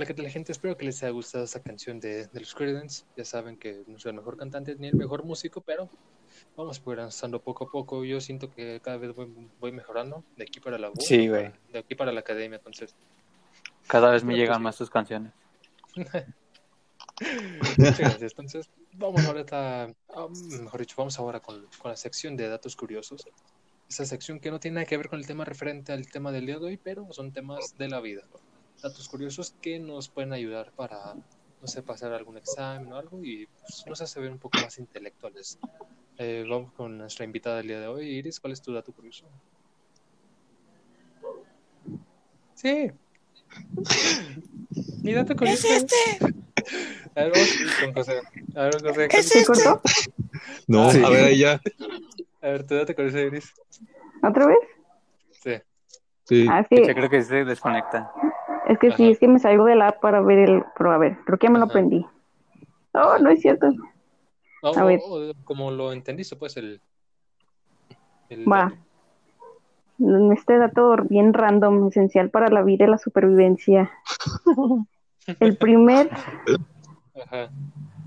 ¿qué 0.07 0.13
tal 0.13 0.23
la 0.23 0.31
gente? 0.31 0.53
Espero 0.53 0.77
que 0.77 0.85
les 0.85 1.03
haya 1.03 1.11
gustado 1.11 1.43
esta 1.43 1.61
canción 1.61 1.99
de, 1.99 2.27
de 2.27 2.39
los 2.39 2.55
Creedence. 2.55 3.03
Ya 3.17 3.25
saben 3.25 3.57
que 3.57 3.83
no 3.87 3.99
soy 3.99 4.11
el 4.11 4.15
mejor 4.15 4.37
cantante 4.37 4.75
ni 4.79 4.87
el 4.87 4.95
mejor 4.95 5.25
músico, 5.25 5.59
pero 5.59 5.89
vamos 6.55 6.79
progresando 6.79 7.41
poco 7.41 7.65
a 7.65 7.69
poco. 7.69 8.05
Yo 8.05 8.21
siento 8.21 8.49
que 8.49 8.79
cada 8.81 8.97
vez 8.97 9.13
voy, 9.13 9.27
voy 9.59 9.71
mejorando 9.73 10.23
de 10.37 10.43
aquí 10.43 10.61
para 10.61 10.79
la 10.79 10.87
voz, 10.89 11.05
Sí, 11.05 11.27
güey. 11.27 11.51
de 11.73 11.79
aquí 11.79 11.93
para 11.93 12.13
la 12.13 12.21
academia, 12.21 12.55
entonces. 12.55 12.95
Cada 13.85 14.09
vez 14.09 14.23
me 14.23 14.33
Pero, 14.33 14.43
llegan 14.43 14.55
pues, 14.55 14.63
más 14.63 14.77
tus 14.77 14.89
canciones. 14.89 15.33
Muchas 17.69 17.97
gracias. 17.99 18.31
Entonces, 18.31 18.69
vamos 18.93 19.25
ahorita, 19.25 19.93
ah, 20.15 20.27
mejor 20.61 20.79
dicho, 20.79 20.95
vamos 20.97 21.19
ahora 21.19 21.41
con, 21.41 21.67
con 21.81 21.91
la 21.91 21.97
sección 21.97 22.37
de 22.37 22.47
datos 22.47 22.77
curiosos. 22.77 23.27
Esa 23.89 24.05
sección 24.05 24.39
que 24.39 24.51
no 24.51 24.59
tiene 24.59 24.75
nada 24.75 24.85
que 24.85 24.95
ver 24.95 25.09
con 25.09 25.19
el 25.19 25.27
tema 25.27 25.43
referente 25.43 25.91
al 25.91 26.07
tema 26.07 26.31
del 26.31 26.45
día 26.45 26.59
de 26.59 26.65
hoy, 26.65 26.77
pero 26.77 27.11
son 27.11 27.33
temas 27.33 27.77
de 27.77 27.89
la 27.89 27.99
vida. 27.99 28.23
Datos 28.81 29.07
curiosos 29.09 29.55
que 29.61 29.79
nos 29.79 30.07
pueden 30.09 30.33
ayudar 30.33 30.71
para, 30.75 31.15
no 31.15 31.67
sé, 31.67 31.81
pasar 31.81 32.13
algún 32.13 32.37
examen 32.37 32.91
o 32.93 32.97
algo 32.97 33.23
y 33.23 33.47
pues, 33.61 33.83
nos 33.87 34.01
hace 34.01 34.19
ver 34.19 34.31
un 34.31 34.37
poco 34.37 34.59
más 34.61 34.77
intelectuales. 34.77 35.57
Eh, 36.17 36.45
vamos 36.49 36.71
con 36.73 36.97
nuestra 36.97 37.25
invitada 37.25 37.57
del 37.57 37.67
día 37.67 37.79
de 37.79 37.87
hoy. 37.87 38.07
Iris, 38.07 38.39
¿cuál 38.39 38.53
es 38.53 38.61
tu 38.61 38.73
dato 38.73 38.91
curioso? 38.93 39.25
Sí. 42.55 42.91
Mi 45.03 45.13
dato 45.13 45.35
curioso. 45.35 45.67
Es 45.67 45.83
este. 45.83 45.95
A 47.15 47.23
ver, 47.23 47.31
vamos 47.33 47.49
con 47.79 47.93
José. 47.93 48.21
A 48.55 48.63
ver, 48.63 48.81
José. 48.81 49.07
Es 49.11 49.27
¿Se 49.29 49.39
este. 49.39 49.45
cortó? 49.63 49.81
No, 50.67 50.91
Sí. 50.91 51.03
a 51.03 51.09
ver, 51.09 51.23
ahí 51.25 51.37
ya. 51.39 51.61
A 52.41 52.47
ver, 52.47 52.65
tu 52.65 52.75
dato 52.75 52.93
curioso, 52.95 53.19
Iris. 53.19 53.53
¿Otra 54.23 54.47
vez? 54.47 54.57
Sí. 55.43 55.53
Sí. 56.25 56.47
Ah, 56.49 56.65
Yo 56.69 56.83
que, 56.85 56.93
creo 56.93 57.09
que 57.09 57.23
se 57.23 57.45
desconecta. 57.45 58.11
Es 58.67 58.79
que 58.79 58.91
sí, 58.91 59.09
es 59.11 59.19
que 59.19 59.27
me 59.27 59.39
salgo 59.39 59.65
de 59.65 59.75
la 59.75 59.89
app 59.89 60.01
para 60.01 60.21
ver 60.21 60.39
el... 60.49 60.63
Pero 60.77 60.91
a 60.91 60.97
ver, 60.97 61.17
creo 61.25 61.37
que 61.37 61.47
ya 61.47 61.51
me 61.51 61.59
lo 61.59 61.65
aprendí. 61.65 62.05
Oh, 62.93 63.17
no 63.19 63.29
es 63.29 63.41
cierto. 63.41 63.67
O- 64.63 64.77
A 64.77 64.83
ver. 64.83 64.99
o- 65.03 65.29
o 65.29 65.33
como 65.43 65.71
lo 65.71 65.91
entendiste, 65.93 66.35
pues 66.35 66.57
el. 66.57 66.81
el 68.29 68.45
Va. 68.51 68.73
Este 70.33 70.57
dato 70.57 70.95
bien 71.09 71.33
random, 71.33 71.87
esencial 71.87 72.29
para 72.29 72.49
la 72.49 72.61
vida 72.61 72.85
y 72.85 72.89
la 72.89 72.97
supervivencia. 72.97 73.91
El 75.41 75.57
primer, 75.57 76.09
Ajá. 77.21 77.49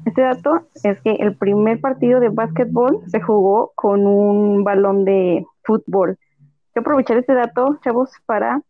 este 0.06 0.22
dato 0.22 0.66
es 0.82 1.00
que 1.02 1.10
el 1.16 1.36
primer 1.36 1.78
partido 1.80 2.18
de 2.18 2.30
básquetbol 2.30 3.02
se 3.08 3.20
jugó 3.20 3.72
con 3.74 4.06
un 4.06 4.64
balón 4.64 5.04
de 5.04 5.44
fútbol. 5.64 6.16
Quiero 6.72 6.80
aprovechar 6.80 7.18
este 7.18 7.34
dato, 7.34 7.78
chavos, 7.84 8.10
para 8.24 8.62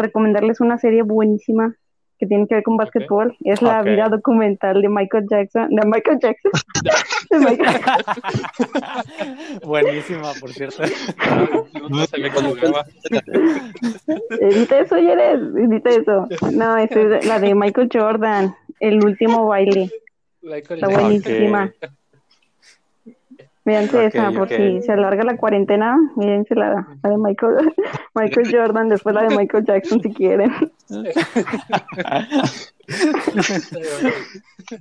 recomendarles 0.00 0.60
una 0.60 0.78
serie 0.78 1.02
buenísima 1.02 1.74
que 2.18 2.26
tiene 2.26 2.46
que 2.46 2.56
ver 2.56 2.64
con 2.64 2.76
básquetbol. 2.76 3.34
Es 3.44 3.62
la 3.62 3.82
vida 3.82 4.08
documental 4.10 4.82
de 4.82 4.88
Michael 4.90 5.26
Jackson. 5.30 5.68
De 5.74 5.86
Michael 5.86 6.18
Jackson. 6.20 6.52
De 7.30 7.38
Michael- 7.38 7.80
Buenísima, 9.64 10.32
por 10.38 10.50
cierto. 10.52 10.82
No. 11.88 12.50
Edita 14.40 14.80
eso, 14.80 14.98
Yeres. 14.98 15.40
Edita 15.56 15.90
eso. 15.90 16.28
No, 16.52 16.76
esa 16.76 17.00
es 17.00 17.26
la 17.26 17.38
de 17.38 17.54
Michael 17.54 17.88
Jordan. 17.92 18.54
El 18.80 19.02
último 19.04 19.46
baile. 19.46 19.90
Michael 20.42 20.80
Está 20.82 21.00
buenísima. 21.00 21.72
Mírense 23.64 24.06
Ok, 24.06 24.14
esa, 24.14 24.30
por 24.32 24.48
si 24.48 24.80
se 24.82 24.92
alarga 24.92 25.22
la 25.22 25.36
cuarentena, 25.36 25.96
mírense 26.16 26.54
la, 26.54 26.88
la 27.02 27.10
de 27.10 27.18
Michael, 27.18 27.72
Michael 28.14 28.50
Jordan, 28.54 28.88
después 28.88 29.14
la 29.14 29.24
de 29.24 29.36
Michael 29.36 29.64
Jackson 29.64 30.00
si 30.02 30.12
quieren. 30.12 30.50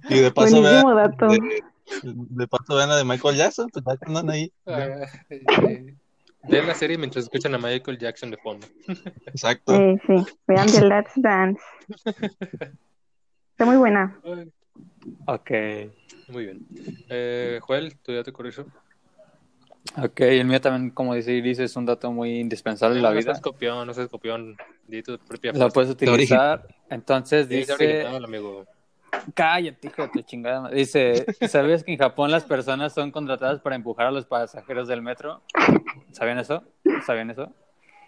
Y 0.09 0.19
de 0.19 0.32
paso 0.32 0.59
Buenísimo 0.61 0.95
vean, 0.95 1.11
dato. 1.11 1.27
de, 1.27 1.39
de 2.03 2.47
paso 2.47 2.75
vean 2.75 2.89
la 2.89 2.97
de 2.97 3.03
Michael 3.03 3.36
Jackson, 3.38 3.69
pues 3.69 3.86
ya 3.86 3.97
que 3.97 4.05
andan 4.07 4.30
ahí. 4.30 4.51
Ah, 4.65 4.88
eh, 5.30 5.95
Vean 6.47 6.67
la 6.67 6.73
serie 6.73 6.97
mientras 6.97 7.25
escuchan 7.25 7.53
a 7.53 7.57
Michael 7.57 7.97
Jackson 7.97 8.32
de 8.32 8.38
fondo. 8.38 8.65
Exacto. 9.25 9.73
Eh, 9.75 10.01
sí, 10.07 10.25
vean 10.47 10.67
The 10.67 10.86
Let's 10.86 11.11
Dance. 11.17 11.61
Está 13.51 13.65
muy 13.65 13.77
buena. 13.77 14.17
Ok. 15.27 15.51
Muy 16.30 16.45
bien. 16.45 16.67
Eh, 17.09 17.59
Joel, 17.61 17.97
tu 17.97 18.13
dato 18.13 18.32
curioso. 18.34 18.65
Ok, 19.97 20.19
el 20.21 20.45
mío 20.45 20.61
también, 20.61 20.91
como 20.91 21.15
dice 21.15 21.32
Iris, 21.34 21.59
es 21.59 21.75
un 21.75 21.86
dato 21.86 22.11
muy 22.11 22.39
indispensable 22.39 22.97
en 22.97 23.03
la 23.03 23.09
no 23.09 23.15
vida. 23.15 23.23
seas 23.34 23.41
copión, 23.41 23.88
no 23.88 23.93
seas 23.93 24.07
copión. 24.09 24.55
Di 24.88 25.01
tu 25.01 25.17
propia 25.17 25.51
Lo 25.51 25.57
frase. 25.59 25.73
puedes 25.73 25.89
utilizar. 25.91 26.67
Entonces 26.89 27.47
Sí, 27.47 27.55
dice, 27.57 28.05
amigo. 28.05 28.65
cállate, 29.34 29.88
hijo 29.88 30.03
de 30.03 30.07
tu 30.09 30.21
chingada. 30.21 30.69
Dice, 30.69 31.25
¿sabías 31.47 31.84
que 31.84 31.91
en 31.93 31.97
Japón 31.97 32.30
las 32.30 32.43
personas 32.43 32.93
son 32.93 33.11
contratadas 33.11 33.59
para 33.61 33.75
empujar 33.75 34.07
a 34.07 34.11
los 34.11 34.25
pasajeros 34.25 34.88
del 34.88 35.01
metro? 35.01 35.41
¿Sabían 36.11 36.38
eso? 36.39 36.63
¿Sabían 37.05 37.32
eso? 37.32 37.51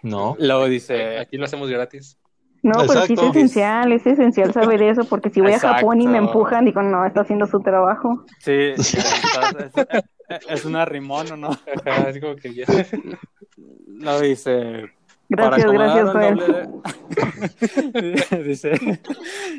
No. 0.03 0.35
Luego 0.39 0.65
dice, 0.65 1.17
Aquí 1.19 1.37
lo 1.37 1.45
hacemos 1.45 1.69
gratis. 1.69 2.17
No, 2.63 2.73
pero 2.87 2.93
sí 3.05 3.13
es 3.13 3.19
Exacto. 3.19 3.29
esencial, 3.31 3.91
es 3.91 4.05
esencial 4.05 4.53
saber 4.53 4.81
eso, 4.83 5.03
porque 5.05 5.29
si 5.29 5.41
voy 5.41 5.53
a 5.53 5.59
Japón 5.59 5.99
y 6.01 6.07
me 6.07 6.17
Exacto. 6.17 6.27
empujan, 6.37 6.65
digo, 6.65 6.81
no, 6.83 7.05
está 7.05 7.21
haciendo 7.21 7.47
su 7.47 7.59
trabajo. 7.61 8.25
sí, 8.39 8.51
es, 8.51 8.93
es- 8.93 10.03
es 10.47 10.63
una 10.65 10.85
rimón, 10.85 11.29
¿o 11.31 11.35
no? 11.37 11.49
Es 12.07 12.19
como 12.21 12.35
que 12.37 12.53
ya. 12.53 12.65
Luego 13.87 14.21
dice, 14.21 14.89
Gracias, 15.27 15.71
gracias, 15.71 16.11
Joel. 16.11 16.35
doble 16.37 16.69
dice, 18.43 18.71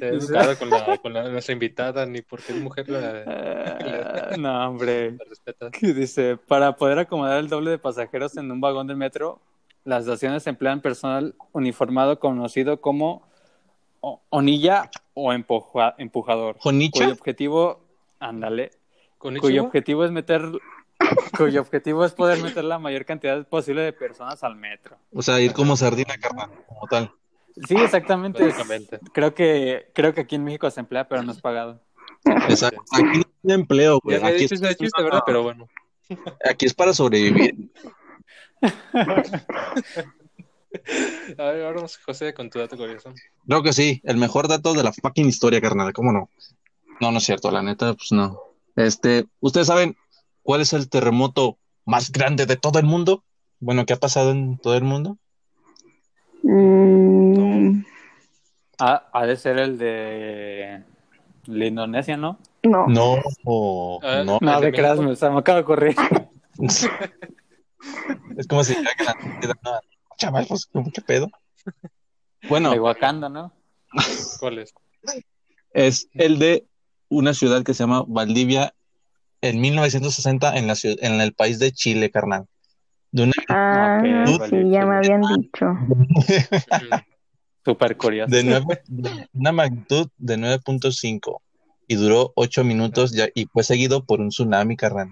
educado 0.00 0.58
con, 0.58 0.70
la, 0.70 0.98
con 0.98 1.12
la, 1.14 1.28
nuestra 1.28 1.52
invitada, 1.52 2.04
ni 2.06 2.20
porque 2.22 2.52
es 2.52 2.60
mujer 2.60 2.88
la, 2.88 3.22
eh, 3.26 4.36
no, 4.38 4.68
hombre. 4.68 5.16
la 5.60 5.70
dice, 5.94 6.36
para 6.48 6.76
poder 6.76 6.98
acomodar 6.98 7.38
el 7.38 7.48
doble 7.48 7.70
de 7.70 7.78
pasajeros 7.78 8.36
en 8.36 8.50
un 8.50 8.60
vagón 8.60 8.86
del 8.86 8.96
metro, 8.96 9.40
las 9.84 10.02
estaciones 10.04 10.46
emplean 10.46 10.80
personal 10.80 11.34
uniformado 11.52 12.18
conocido 12.20 12.80
como 12.80 13.26
onilla 14.30 14.90
o 15.14 15.32
empuja- 15.32 15.94
empujador, 15.98 16.56
¿Jonicha? 16.58 17.00
cuyo 17.04 17.12
objetivo, 17.12 17.80
ándale, 18.18 18.70
¿Con 19.18 19.36
cuyo 19.36 19.62
objetivo 19.64 20.04
es 20.04 20.10
meter, 20.10 20.42
cuyo 21.36 21.60
objetivo 21.60 22.04
es 22.04 22.12
poder 22.12 22.42
meter 22.42 22.64
la 22.64 22.78
mayor 22.78 23.04
cantidad 23.04 23.46
posible 23.46 23.82
de 23.82 23.92
personas 23.92 24.42
al 24.42 24.56
metro. 24.56 24.96
O 25.12 25.22
sea, 25.22 25.40
ir 25.40 25.52
como 25.52 25.76
sardina, 25.76 26.16
carnal, 26.20 26.50
como 26.66 26.86
tal. 26.88 27.12
Sí, 27.68 27.74
exactamente. 27.76 28.44
Básicamente. 28.44 28.98
creo 29.12 29.34
que 29.34 29.90
creo 29.94 30.14
que 30.14 30.22
aquí 30.22 30.36
en 30.36 30.44
México 30.44 30.70
se 30.70 30.80
emplea, 30.80 31.06
pero 31.06 31.22
no 31.22 31.32
es 31.32 31.40
pagado. 31.40 31.80
Exacto. 32.24 32.82
Aquí 32.92 33.18
no 33.18 33.24
tiene 33.42 33.54
empleo, 33.54 34.00
güey. 34.02 34.18
Pero 35.26 35.42
bueno. 35.42 35.68
aquí 36.48 36.66
es 36.66 36.74
para 36.74 36.92
sobrevivir. 36.92 37.70
A 41.38 41.44
ver, 41.44 41.64
ahora 41.64 41.74
vamos, 41.76 41.98
José, 41.98 42.32
con 42.34 42.50
tu 42.50 42.58
dato 42.58 42.76
curioso. 42.76 43.12
Creo 43.46 43.62
que 43.62 43.72
sí, 43.72 44.00
el 44.04 44.16
mejor 44.16 44.48
dato 44.48 44.74
de 44.74 44.82
la 44.82 44.92
fucking 44.92 45.26
historia, 45.26 45.60
carnal, 45.60 45.92
¿cómo 45.92 46.12
no? 46.12 46.30
No, 47.00 47.10
no 47.10 47.18
es 47.18 47.24
cierto, 47.24 47.50
la 47.50 47.62
neta, 47.62 47.94
pues 47.94 48.12
no. 48.12 48.40
Este, 48.76 49.26
¿ustedes 49.40 49.66
saben 49.66 49.96
cuál 50.42 50.60
es 50.60 50.72
el 50.72 50.88
terremoto 50.88 51.58
más 51.84 52.10
grande 52.10 52.46
de 52.46 52.56
todo 52.56 52.78
el 52.78 52.86
mundo? 52.86 53.24
Bueno, 53.60 53.84
¿qué 53.86 53.92
ha 53.92 53.98
pasado 53.98 54.30
en 54.30 54.58
todo 54.58 54.76
el 54.76 54.84
mundo? 54.84 55.18
Mm, 56.42 57.82
Ha, 58.78 59.08
ha 59.12 59.26
de 59.26 59.36
ser 59.36 59.58
el 59.58 59.78
de 59.78 60.82
la 61.46 61.66
Indonesia, 61.66 62.16
¿no? 62.16 62.38
no, 62.62 62.86
No, 62.86 63.16
Ah, 64.02 64.22
no. 64.24 64.38
No, 64.40 64.54
¿El 64.56 64.62
de 64.62 64.72
creas, 64.72 64.98
me 64.98 65.38
acaba 65.38 65.58
de 65.58 65.64
correr. 65.64 65.94
Es 68.36 68.46
como 68.46 68.64
si 68.64 68.74
dijera 68.74 69.14
que 69.40 69.46
la 69.48 69.54
no, 69.62 69.70
chaval, 70.16 70.46
pues, 70.48 70.66
¿cómo 70.66 70.90
qué 70.92 71.00
pedo? 71.00 71.30
Bueno, 72.48 72.70
De 72.70 72.80
Wakanda, 72.80 73.28
¿no? 73.28 73.52
¿Cuál 74.40 74.58
es? 74.58 74.72
es 75.74 76.08
el 76.14 76.38
de 76.38 76.66
una 77.08 77.34
ciudad 77.34 77.62
que 77.62 77.74
se 77.74 77.82
llama 77.82 78.04
Valdivia 78.06 78.74
en 79.40 79.60
1960 79.60 80.56
en 80.56 80.66
la 80.66 80.74
ciudad, 80.74 80.96
en 81.00 81.20
el 81.20 81.34
país 81.34 81.58
de 81.58 81.72
Chile, 81.72 82.10
carnal. 82.10 82.46
De 83.10 83.24
una, 83.24 83.32
ah, 83.48 84.00
sí, 84.48 84.70
ya 84.70 84.86
me 84.86 84.96
habían 84.96 85.20
dicho. 85.20 85.66
Súper 87.64 87.96
curioso. 87.96 88.34
de 88.34 88.42
nueve- 88.42 88.82
de 88.86 89.28
una 89.34 89.52
magnitud 89.52 90.08
de 90.16 90.36
9.5 90.36 91.42
y 91.86 91.94
duró 91.96 92.32
8 92.34 92.64
minutos 92.64 93.12
ya, 93.12 93.28
y 93.34 93.46
fue 93.46 93.62
seguido 93.62 94.04
por 94.04 94.20
un 94.20 94.30
tsunami, 94.30 94.76
carnal. 94.76 95.08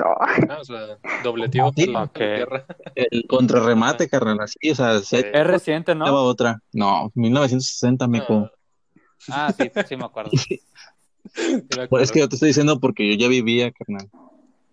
No, 0.00 0.14
Ah, 0.20 0.58
o 0.60 0.64
sea, 0.64 0.98
dobleteó 1.22 1.72
Sí. 1.76 1.86
la 1.86 2.02
Ok. 2.04 2.12
tierra. 2.14 2.66
El 2.94 3.26
contrarremate, 3.28 4.08
carnal, 4.10 4.40
así, 4.40 4.70
o 4.70 4.74
sea, 4.74 5.00
se 5.00 5.20
Eh, 5.20 5.30
Es 5.34 5.46
reciente, 5.46 5.94
¿no? 5.94 6.06
otra. 6.24 6.60
No, 6.72 7.10
1960, 7.14 8.06
mijo. 8.08 8.50
Ah, 9.28 9.52
sí, 9.56 9.70
sí 9.86 9.96
me 9.96 10.04
acuerdo. 10.04 10.30
Sí 10.36 10.60
me 11.34 11.86
Pues 11.88 12.04
es 12.04 12.12
que 12.12 12.20
acuerdo. 12.20 12.20
yo 12.20 12.28
te 12.28 12.34
estoy 12.36 12.48
diciendo 12.48 12.80
porque 12.80 13.08
yo 13.08 13.16
ya 13.16 13.28
vivía, 13.28 13.70
carnal. 13.72 14.08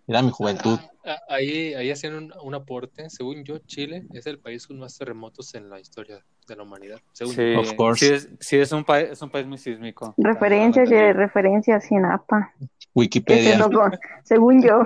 Era 0.08 0.22
mi 0.22 0.30
juventud. 0.30 0.78
Ah, 1.04 1.18
ahí, 1.28 1.74
ahí 1.74 1.90
hacían 1.90 2.14
un, 2.14 2.32
un 2.42 2.54
aporte. 2.54 3.10
Según 3.10 3.44
yo, 3.44 3.58
Chile 3.58 4.06
es 4.14 4.26
el 4.26 4.38
país 4.38 4.66
con 4.66 4.78
más 4.78 4.96
terremotos 4.96 5.54
en 5.54 5.68
la 5.68 5.78
historia 5.78 6.24
de 6.46 6.56
la 6.56 6.62
humanidad. 6.62 6.98
Según 7.12 7.34
Sí, 7.34 7.54
Of 7.54 7.74
course. 7.74 8.06
sí 8.06 8.14
es, 8.14 8.28
sí 8.40 8.56
es 8.56 8.72
un 8.72 8.84
país, 8.84 9.10
es 9.10 9.20
un 9.20 9.28
país 9.30 9.46
muy 9.46 9.58
sísmico. 9.58 10.14
Referencias 10.16 10.90
y 10.90 11.12
referencias 11.12 11.84
sin 11.84 12.06
APA. 12.06 12.54
Ese 12.58 12.70
Wikipedia. 12.94 13.54
es 13.58 13.98
según 14.24 14.62
yo. 14.62 14.82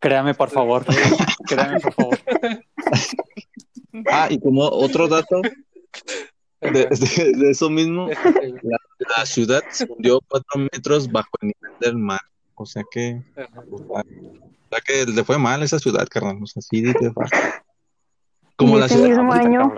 Créame, 0.00 0.32
por 0.34 0.48
favor. 0.50 0.84
Créame, 1.46 1.78
por 1.80 1.92
favor. 1.92 2.18
Ah, 4.10 4.28
y 4.30 4.40
como 4.40 4.62
otro 4.62 5.08
dato 5.08 5.40
de, 5.42 6.70
de- 6.70 7.32
de 7.36 7.50
eso 7.50 7.68
mismo, 7.70 8.08
yo. 8.10 8.60
la 9.16 9.26
ciudad 9.26 9.62
se 9.70 9.86
hundió 9.88 10.20
cuatro 10.26 10.60
metros 10.72 11.10
bajo 11.10 11.28
el 11.42 11.48
nivel 11.48 11.78
del 11.80 11.96
mar. 11.96 12.20
O 12.56 12.64
sea 12.66 12.84
que, 12.90 13.20
o 14.74 14.80
sea, 14.80 14.82
o 14.82 14.96
sea 14.96 15.06
que 15.06 15.12
le 15.12 15.24
fue 15.24 15.38
mal 15.38 15.62
a 15.62 15.64
esa 15.64 15.78
ciudad, 15.78 16.06
carnal. 16.08 16.42
O 16.42 16.46
sea, 16.46 16.62
sí, 16.62 16.82
de 16.82 16.94
Como 18.56 18.78
la 18.78 18.88
ciudad, 18.88 19.08
mismo 19.08 19.32
año, 19.32 19.74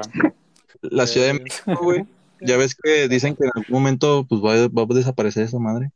la 0.82 1.06
ciudad 1.06 1.28
de 1.28 1.40
México, 1.40 1.78
güey. 1.82 2.06
Ya 2.40 2.58
ves 2.58 2.74
que 2.74 3.08
dicen 3.08 3.34
que 3.34 3.44
en 3.44 3.50
algún 3.54 3.72
momento 3.72 4.26
pues 4.28 4.42
va, 4.42 4.68
va 4.68 4.82
a 4.82 4.94
desaparecer 4.94 5.44
esa 5.44 5.58
madre. 5.58 5.90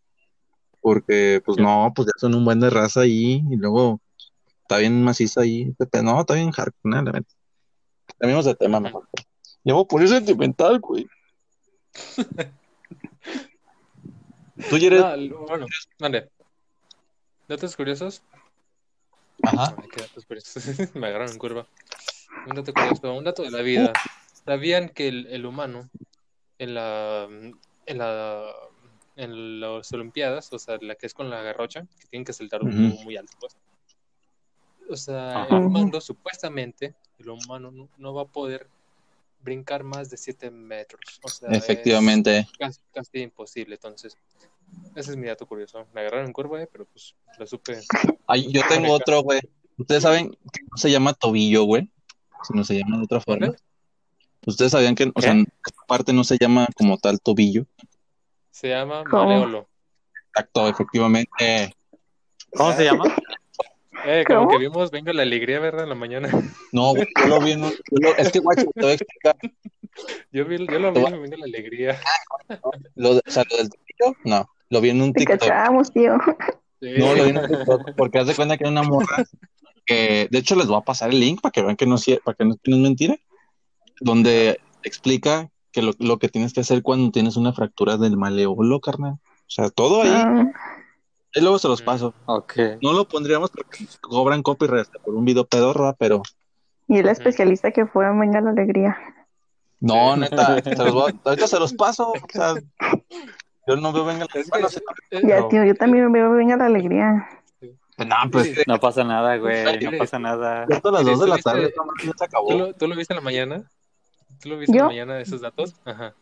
Porque, 0.81 1.43
pues 1.45 1.59
no, 1.59 1.93
pues 1.95 2.07
ya 2.07 2.13
son 2.17 2.35
un 2.35 2.45
buen 2.45 2.59
de 2.61 2.71
raza 2.71 3.03
ahí 3.03 3.45
y 3.51 3.57
luego 3.57 4.01
está 4.63 4.79
bien 4.79 5.05
maciza 5.05 5.43
ahí. 5.43 5.75
Pero 5.79 6.03
no, 6.03 6.21
está 6.21 6.35
bien 6.35 6.51
hardcore, 6.51 6.95
la 6.95 7.03
neta. 7.03 7.35
Cambiamos 8.19 8.47
de 8.47 8.55
tema 8.55 8.81
mejor. 8.81 9.07
Llevo 9.63 9.87
por 9.87 10.03
eso 10.03 10.15
sentimental, 10.15 10.81
güey. 10.81 11.07
Tú 14.71 14.79
ya 14.79 14.87
eres... 14.87 15.01
No, 15.03 15.41
bueno, 15.47 15.67
mande. 15.99 16.31
¿Datos 17.47 17.77
curiosos? 17.77 18.23
Ajá. 19.43 19.77
Me 20.95 21.07
agarraron 21.09 21.33
en 21.33 21.39
curva. 21.39 21.67
Un 22.47 22.55
dato 22.55 22.73
curioso, 22.73 23.15
un 23.15 23.25
dato 23.25 23.43
de 23.43 23.51
la 23.51 23.63
vida. 23.63 23.93
¿Sabían 24.45 24.89
que 24.89 25.09
el, 25.09 25.27
el 25.27 25.45
humano 25.47 25.91
en 26.59 26.75
la 26.75 27.29
en 27.87 27.99
la 27.99 28.53
en 29.17 29.61
las 29.61 29.93
olimpiadas, 29.93 30.53
o 30.53 30.59
sea, 30.59 30.79
la 30.81 30.95
que 30.95 31.07
es 31.07 31.13
con 31.15 31.29
la 31.29 31.43
garrocha, 31.43 31.87
que 31.99 32.07
tienen 32.09 32.25
que 32.25 32.33
saltar 32.33 32.63
un 32.63 32.71
tubo 32.71 33.03
muy 33.03 33.17
alto, 33.17 33.37
pues. 33.39 33.57
O 34.89 34.97
sea, 34.97 35.43
Ajá. 35.43 35.57
el 35.57 35.65
humano 35.65 36.01
supuestamente, 36.01 36.95
el 37.19 37.29
humano 37.29 37.71
no, 37.71 37.89
no 37.99 38.15
va 38.15 38.23
a 38.23 38.27
poder 38.27 38.67
brincar 39.43 39.85
más 39.85 40.11
de 40.11 40.17
7 40.17 40.51
metros. 40.51 41.21
O 41.23 41.29
sea, 41.29 41.51
es 41.51 41.59
Efectivamente. 41.59 42.47
casi, 42.59 42.81
casi 42.93 43.19
imposible, 43.21 43.75
entonces. 43.75 44.17
Ese 44.95 45.11
es 45.11 45.17
mi 45.17 45.27
dato 45.27 45.47
curioso. 45.47 45.87
Me 45.93 46.01
agarraron 46.01 46.27
en 46.27 46.33
curva, 46.33 46.63
eh, 46.63 46.69
pero 46.71 46.87
pues 46.87 47.15
lo 47.39 47.47
supe. 47.47 47.81
Ay, 48.31 48.51
yo 48.53 48.63
tengo 48.69 48.93
otro, 48.93 49.23
güey. 49.23 49.41
Ustedes 49.77 50.03
saben 50.03 50.31
que 50.53 50.61
no 50.71 50.77
se 50.77 50.91
llama 50.91 51.13
tobillo, 51.15 51.65
güey. 51.65 51.91
Sino 52.45 52.65
se 52.65 52.79
llama 52.79 52.99
de 52.99 53.05
otra 53.05 53.21
forma. 53.21 53.53
Ustedes 54.47 54.73
sabían 54.73 54.95
que, 54.95 55.11
o 55.15 55.21
sea, 55.21 55.33
¿Qué? 55.35 55.41
esta 55.67 55.83
parte 55.87 56.13
no 56.13 56.25
se 56.25 56.39
llama 56.39 56.67
como 56.75 56.97
tal 56.99 57.21
tobillo. 57.21 57.67
Se 58.51 58.69
llama. 58.69 59.05
Maleolo. 59.05 59.69
Exacto, 60.29 60.69
efectivamente. 60.69 61.75
¿Cómo 62.57 62.73
se 62.73 62.85
llama? 62.85 63.05
Eh, 64.07 64.25
como 64.27 64.41
¿Cómo? 64.47 64.51
que 64.53 64.59
vimos 64.59 64.91
Venga 64.91 65.13
la 65.13 65.23
Alegría, 65.23 65.61
¿verdad? 65.61 65.83
En 65.83 65.91
la 65.91 65.95
mañana. 65.95 66.29
No, 66.73 66.91
güey, 66.95 67.07
yo 67.21 67.27
lo 67.27 67.41
vi 67.41 67.53
en 67.53 67.65
un- 67.65 67.71
yo 67.73 67.99
lo- 68.01 68.17
es 68.17 68.33
que, 68.33 68.39
guacho, 68.39 68.65
te 68.75 68.81
voy 68.81 68.91
a 68.93 68.95
explicar. 68.95 69.37
Yo, 70.33 70.45
vi, 70.47 70.57
yo 70.67 70.79
lo 70.79 70.93
vi 70.93 71.01
en 71.05 71.23
Venga 71.23 71.37
la 71.37 71.45
Alegría. 71.45 72.01
Lo, 72.97 73.11
o 73.11 73.21
sea, 73.27 73.45
lo 73.51 73.57
del 73.59 73.69
tobillo, 73.71 74.17
no. 74.25 74.49
Lo 74.71 74.81
vi 74.81 74.91
en 74.91 75.03
un 75.03 75.13
te 75.13 75.21
TikTok. 75.21 75.41
cachamos, 75.41 75.93
tío. 75.93 76.17
Sí. 76.81 76.89
No, 76.99 77.15
lo 77.15 77.25
vi 77.25 77.31
en 77.31 77.41
TikTok. 77.47 77.95
Porque 77.97 78.19
haz 78.19 78.27
de 78.27 78.35
cuenta 78.35 78.57
que 78.57 78.65
era 78.65 78.71
una 78.71 78.83
morra 78.83 79.25
que, 79.87 80.29
de 80.31 80.39
hecho, 80.39 80.55
les 80.57 80.67
voy 80.67 80.79
a 80.79 80.83
pasar 80.85 81.11
el 81.11 81.21
link 81.21 81.41
para 81.41 81.53
que 81.53 81.63
vean 81.63 81.77
que 81.77 81.87
no, 81.87 81.97
para 82.25 82.37
que 82.37 82.45
no, 82.45 82.55
que 82.57 82.71
no 82.71 82.77
es 82.77 82.83
mentira. 82.83 83.17
Donde 84.01 84.61
explica 84.83 85.51
que 85.73 85.83
lo, 85.83 85.93
lo 85.99 86.19
que 86.19 86.29
tienes 86.29 86.53
que 86.53 86.61
hacer 86.61 86.83
cuando 86.83 87.11
tienes 87.11 87.37
una 87.37 87.53
fractura 87.53 87.97
del 87.97 88.17
maleolo, 88.17 88.81
carnal. 88.81 89.13
O 89.15 89.19
sea, 89.53 89.69
todo 89.71 90.03
ahí. 90.03 90.11
Ah, 90.13 90.47
Y 91.35 91.41
luego 91.41 91.59
se 91.59 91.69
los 91.69 91.83
paso. 91.83 92.15
Ok. 92.27 92.55
No 92.83 92.93
lo 92.93 93.07
pondríamos 93.07 93.51
porque 93.51 93.87
cobran 94.01 94.43
copyright 94.43 94.89
por 95.05 95.15
un 95.15 95.25
video 95.25 95.45
pedorro, 95.47 95.95
pero 95.99 96.23
y 96.89 96.97
el 96.99 97.09
especialista 97.09 97.71
que 97.71 97.87
fue, 97.87 98.05
venga 98.19 98.41
la 98.41 98.51
alegría. 98.51 98.97
no, 99.79 100.17
neta, 100.17 100.61
se 100.63 100.75
los 100.77 100.93
voy 100.93 101.13
a- 101.13 101.29
ahorita 101.29 101.47
se 101.47 101.61
los 101.61 101.73
paso. 101.75 102.11
O 102.13 102.15
sea, 102.33 102.55
yo 103.75 103.81
no 103.81 103.93
veo 103.93 104.05
venga 104.05 104.27
bueno, 104.51 104.69
sí, 104.69 104.81
Eh, 105.11 105.21
Ya, 105.25 105.49
tío, 105.49 105.65
yo 105.65 105.75
también 105.75 106.11
veo 106.13 106.31
venga 106.33 106.57
la 106.57 106.67
alegría. 106.67 107.29
no, 107.99 108.17
pues 108.31 108.47
es 108.49 108.57
que 108.59 108.65
No 108.67 108.79
pasa 108.79 109.05
nada, 109.05 109.37
güey. 109.37 109.79
No 109.85 109.99
pasa 109.99 110.19
nada. 110.19 110.67
ya 110.69 110.81
son 110.81 110.95
las 110.95 111.05
dos 111.05 111.21
de 111.21 111.29
la 111.29 111.39
tarde, 111.39 111.67
esta 111.67 111.83
madre 111.83 112.05
ya 112.05 112.13
se 112.13 112.17
¿Tú 112.19 112.25
acabó. 112.25 112.53
lo, 112.53 112.75
¿Tú 112.75 112.87
lo 112.89 112.97
viste 112.97 113.13
en 113.15 113.17
la 113.17 113.23
mañana? 113.23 113.71
¿Tú 114.41 114.49
lo 114.49 114.59
viste 114.59 114.73
en 114.73 114.79
¿Yo? 114.79 114.85
la 114.85 114.89
mañana 114.91 115.21
esos 115.21 115.41
datos? 115.41 115.75
Ajá. 115.85 116.15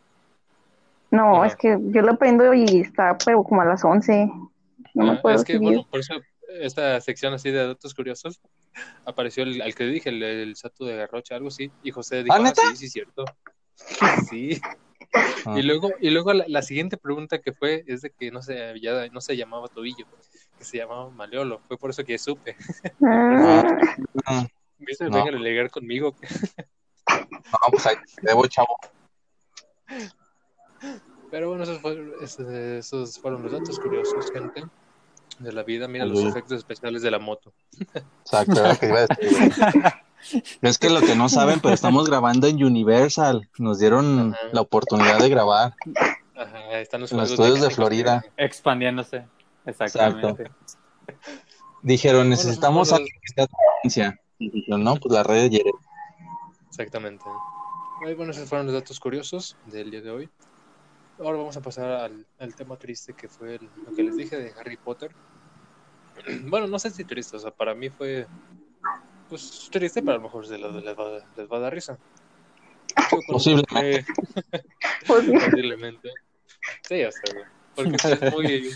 No, 1.11 1.37
Ajá. 1.37 1.47
es 1.47 1.55
que 1.55 1.77
yo 1.81 2.01
lo 2.01 2.17
prendo 2.17 2.53
y 2.53 2.81
está, 2.81 3.17
pero 3.25 3.43
como 3.43 3.61
a 3.61 3.65
las 3.65 3.83
11. 3.83 4.29
No 4.93 5.05
me 5.05 5.11
Ah, 5.11 5.19
puedo 5.21 5.35
es 5.37 5.43
que, 5.43 5.53
seguir. 5.53 5.67
bueno, 5.69 5.87
por 5.89 5.99
eso 6.01 6.13
esta 6.61 6.99
sección 7.01 7.33
así 7.33 7.51
de 7.51 7.67
datos 7.67 7.93
curiosos 7.93 8.41
apareció 9.05 9.43
el, 9.43 9.61
al 9.61 9.73
que 9.75 9.85
dije, 9.85 10.09
el, 10.09 10.21
el 10.23 10.55
Sato 10.55 10.83
de 10.85 10.95
Garrocha, 10.97 11.35
algo 11.35 11.47
así, 11.49 11.71
y 11.83 11.91
José 11.91 12.23
dijo, 12.23 12.35
¿Ah, 12.35 12.41
ah, 12.43 12.53
sí, 12.55 12.75
sí, 12.75 12.89
cierto. 12.89 13.25
Sí. 14.29 14.59
Ah. 15.13 15.55
Y 15.57 15.63
luego, 15.63 15.89
y 15.99 16.09
luego 16.09 16.33
la, 16.33 16.45
la 16.47 16.61
siguiente 16.61 16.97
pregunta 16.97 17.39
que 17.39 17.53
fue 17.53 17.83
es 17.87 18.01
de 18.01 18.11
que 18.11 18.31
no 18.31 18.41
se, 18.41 18.79
ya 18.79 19.07
no 19.09 19.21
se 19.21 19.35
llamaba 19.35 19.67
tobillo, 19.67 20.05
que 20.57 20.63
se 20.63 20.77
llamaba 20.77 21.09
maleolo. 21.09 21.59
Fue 21.67 21.77
por 21.77 21.89
eso 21.89 22.03
que 22.03 22.17
supe. 22.17 22.55
Ah, 23.05 23.77
Ah, 24.25 24.47
¿Viste? 24.77 25.05
No. 25.05 25.17
Vengan 25.17 25.35
a 25.35 25.37
alegar 25.37 25.69
conmigo. 25.71 26.15
No, 27.09 27.71
pues 27.71 27.85
ahí 27.87 27.95
te 27.95 28.27
debo, 28.27 28.45
chavo. 28.47 28.77
Pero 31.31 31.49
bueno, 31.49 31.63
esos 31.63 31.79
fueron, 31.79 32.13
esos, 32.21 32.47
esos 32.49 33.19
fueron 33.19 33.43
los 33.43 33.51
datos 33.51 33.79
curiosos, 33.79 34.31
gente, 34.31 34.63
de 35.39 35.51
la 35.53 35.63
vida. 35.63 35.87
Mira 35.87 36.05
los 36.05 36.19
efectos 36.23 36.57
especiales 36.57 37.01
de 37.01 37.11
la 37.11 37.19
moto. 37.19 37.53
Exacto, 38.21 38.59
era 38.59 38.73
lo 38.73 38.79
que 38.79 38.87
iba 38.87 38.99
a 38.99 39.07
decir, 39.07 39.37
güey. 39.37 39.83
Es 40.61 40.77
que 40.77 40.89
lo 40.89 40.99
que 40.99 41.15
no 41.15 41.29
saben, 41.29 41.61
pero 41.61 41.73
estamos 41.73 42.09
grabando 42.09 42.45
en 42.47 42.61
Universal. 42.61 43.49
Nos 43.57 43.79
dieron 43.79 44.33
Ajá. 44.33 44.47
la 44.51 44.59
oportunidad 44.61 45.17
de 45.17 45.29
grabar. 45.29 45.73
Ajá, 46.35 46.79
están 46.79 46.99
los, 46.99 47.13
En 47.13 47.19
los 47.19 47.31
estudios 47.31 47.61
de 47.61 47.69
Florida. 47.69 48.25
Expandiéndose. 48.35 49.25
Exactamente. 49.65 50.51
Dijeron, 51.81 52.29
necesitamos 52.29 52.89
son 52.89 52.95
a 52.95 52.97
alguien 52.97 53.15
que 53.21 53.25
esté 53.27 53.41
a 53.43 53.47
distancia. 53.83 54.19
Y 54.39 54.49
dijeron, 54.51 54.83
no, 54.83 54.95
pues 54.97 55.13
la 55.13 55.23
red 55.23 55.49
de. 55.51 55.63
Exactamente. 56.67 57.23
Ay, 58.05 58.13
bueno, 58.13 58.31
esos 58.31 58.47
fueron 58.49 58.67
los 58.67 58.73
datos 58.75 58.99
curiosos 58.99 59.55
del 59.67 59.89
día 59.91 60.01
de 60.01 60.11
hoy. 60.11 60.29
Ahora 61.19 61.37
vamos 61.37 61.55
a 61.57 61.61
pasar 61.61 61.89
al, 61.91 62.25
al 62.39 62.55
tema 62.55 62.77
triste 62.77 63.13
que 63.13 63.27
fue 63.29 63.55
el- 63.55 63.69
lo 63.87 63.93
que 63.95 64.03
les 64.03 64.15
dije 64.17 64.37
de 64.37 64.53
Harry 64.59 64.77
Potter. 64.77 65.11
Bueno, 66.49 66.67
no 66.67 66.79
sé 66.79 66.91
si 66.91 67.05
triste, 67.05 67.37
o 67.37 67.39
sea, 67.39 67.51
para 67.51 67.73
mí 67.73 67.89
fue 67.89 68.27
pues 69.29 69.69
triste, 69.71 70.01
pero 70.01 70.13
a 70.13 70.17
lo 70.17 70.23
mejor 70.23 70.47
se 70.47 70.57
les, 70.57 70.73
les 70.73 70.97
va, 70.97 71.23
les 71.37 71.47
va 71.51 71.57
a 71.57 71.59
dar 71.59 71.73
risa. 71.73 71.97
Posiblemente. 73.27 74.05
Posiblemente. 75.07 76.09
Sí, 76.81 77.03
o 77.03 77.11
sea, 77.11 77.33
güey, 77.33 77.45
porque 77.75 78.25
es 78.25 78.33
muy, 78.33 78.71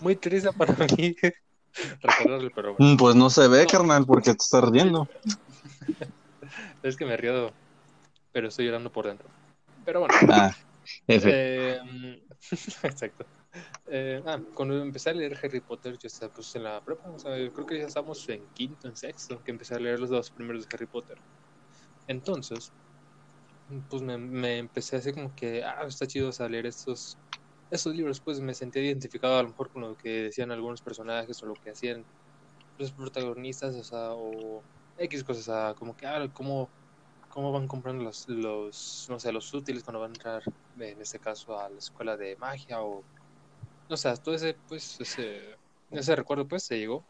muy 0.00 0.16
triste 0.16 0.52
para 0.52 0.74
mí 0.96 1.16
recordarlo, 2.00 2.50
pero 2.54 2.74
bueno, 2.74 2.94
Mm, 2.94 2.96
Pues 2.96 3.16
no 3.16 3.30
se 3.30 3.48
ve, 3.48 3.66
carnal, 3.66 4.06
porque 4.06 4.30
te 4.30 4.42
estás 4.42 4.68
riendo. 4.70 5.08
es 6.82 6.96
que 6.96 7.04
me 7.04 7.16
río, 7.16 7.52
pero 8.32 8.48
estoy 8.48 8.66
llorando 8.66 8.90
por 8.90 9.06
dentro. 9.06 9.28
Pero 9.84 10.00
bueno. 10.00 10.14
Ah, 10.30 10.54
F. 11.08 11.28
Eh, 11.32 12.22
exacto. 12.82 13.26
Eh, 13.88 14.22
ah, 14.26 14.40
cuando 14.54 14.82
empecé 14.82 15.10
a 15.10 15.14
leer 15.14 15.38
Harry 15.42 15.60
Potter, 15.60 15.96
yo 15.98 16.08
estaba 16.08 16.32
pues, 16.32 16.54
en 16.56 16.64
la 16.64 16.82
prepa, 16.84 17.08
yo 17.38 17.52
creo 17.52 17.66
que 17.66 17.78
ya 17.78 17.86
estábamos 17.86 18.28
en 18.28 18.48
quinto, 18.48 18.88
en 18.88 18.96
sexto, 18.96 19.42
que 19.42 19.52
empecé 19.52 19.74
a 19.74 19.78
leer 19.78 20.00
los 20.00 20.10
dos 20.10 20.30
primeros 20.30 20.66
de 20.66 20.74
Harry 20.74 20.86
Potter. 20.86 21.18
Entonces, 22.06 22.72
pues 23.88 24.02
me, 24.02 24.58
empecé 24.58 24.96
así 24.96 25.12
como 25.12 25.34
que, 25.34 25.64
ah, 25.64 25.84
está 25.86 26.06
chido 26.06 26.30
leer 26.48 26.66
estos, 26.66 27.18
estos 27.70 27.94
libros, 27.94 28.20
pues 28.20 28.40
me 28.40 28.54
sentía 28.54 28.82
identificado 28.82 29.38
a 29.38 29.42
lo 29.42 29.48
mejor 29.50 29.70
con 29.70 29.82
lo 29.82 29.96
que 29.96 30.24
decían 30.24 30.50
algunos 30.52 30.82
personajes 30.82 31.42
o 31.42 31.46
lo 31.46 31.54
que 31.54 31.70
hacían 31.70 32.06
los 32.78 32.92
protagonistas, 32.92 33.74
o 33.76 33.84
sea, 33.84 34.12
o 34.12 34.64
X 34.98 35.24
cosas, 35.24 35.48
o 35.48 35.52
sea, 35.52 35.74
como 35.74 35.96
que, 35.96 36.06
ah, 36.06 36.28
cómo, 36.32 36.70
cómo 37.28 37.52
van 37.52 37.66
comprando 37.68 38.04
los, 38.04 38.28
los, 38.28 39.06
no 39.08 39.18
sé, 39.20 39.32
los 39.32 39.52
útiles 39.54 39.82
cuando 39.84 40.00
van 40.00 40.12
a 40.12 40.14
entrar, 40.14 40.42
en 40.78 41.00
este 41.00 41.18
caso, 41.20 41.58
a 41.58 41.68
la 41.70 41.78
escuela 41.78 42.16
de 42.16 42.36
magia 42.36 42.82
o, 42.82 43.04
no 43.88 43.96
sé, 43.96 44.14
todo 44.18 44.34
ese, 44.34 44.54
pues, 44.68 45.00
ese, 45.00 45.56
ese 45.90 46.16
recuerdo, 46.16 46.46
pues, 46.46 46.62
se 46.62 46.78
llegó. 46.78 47.04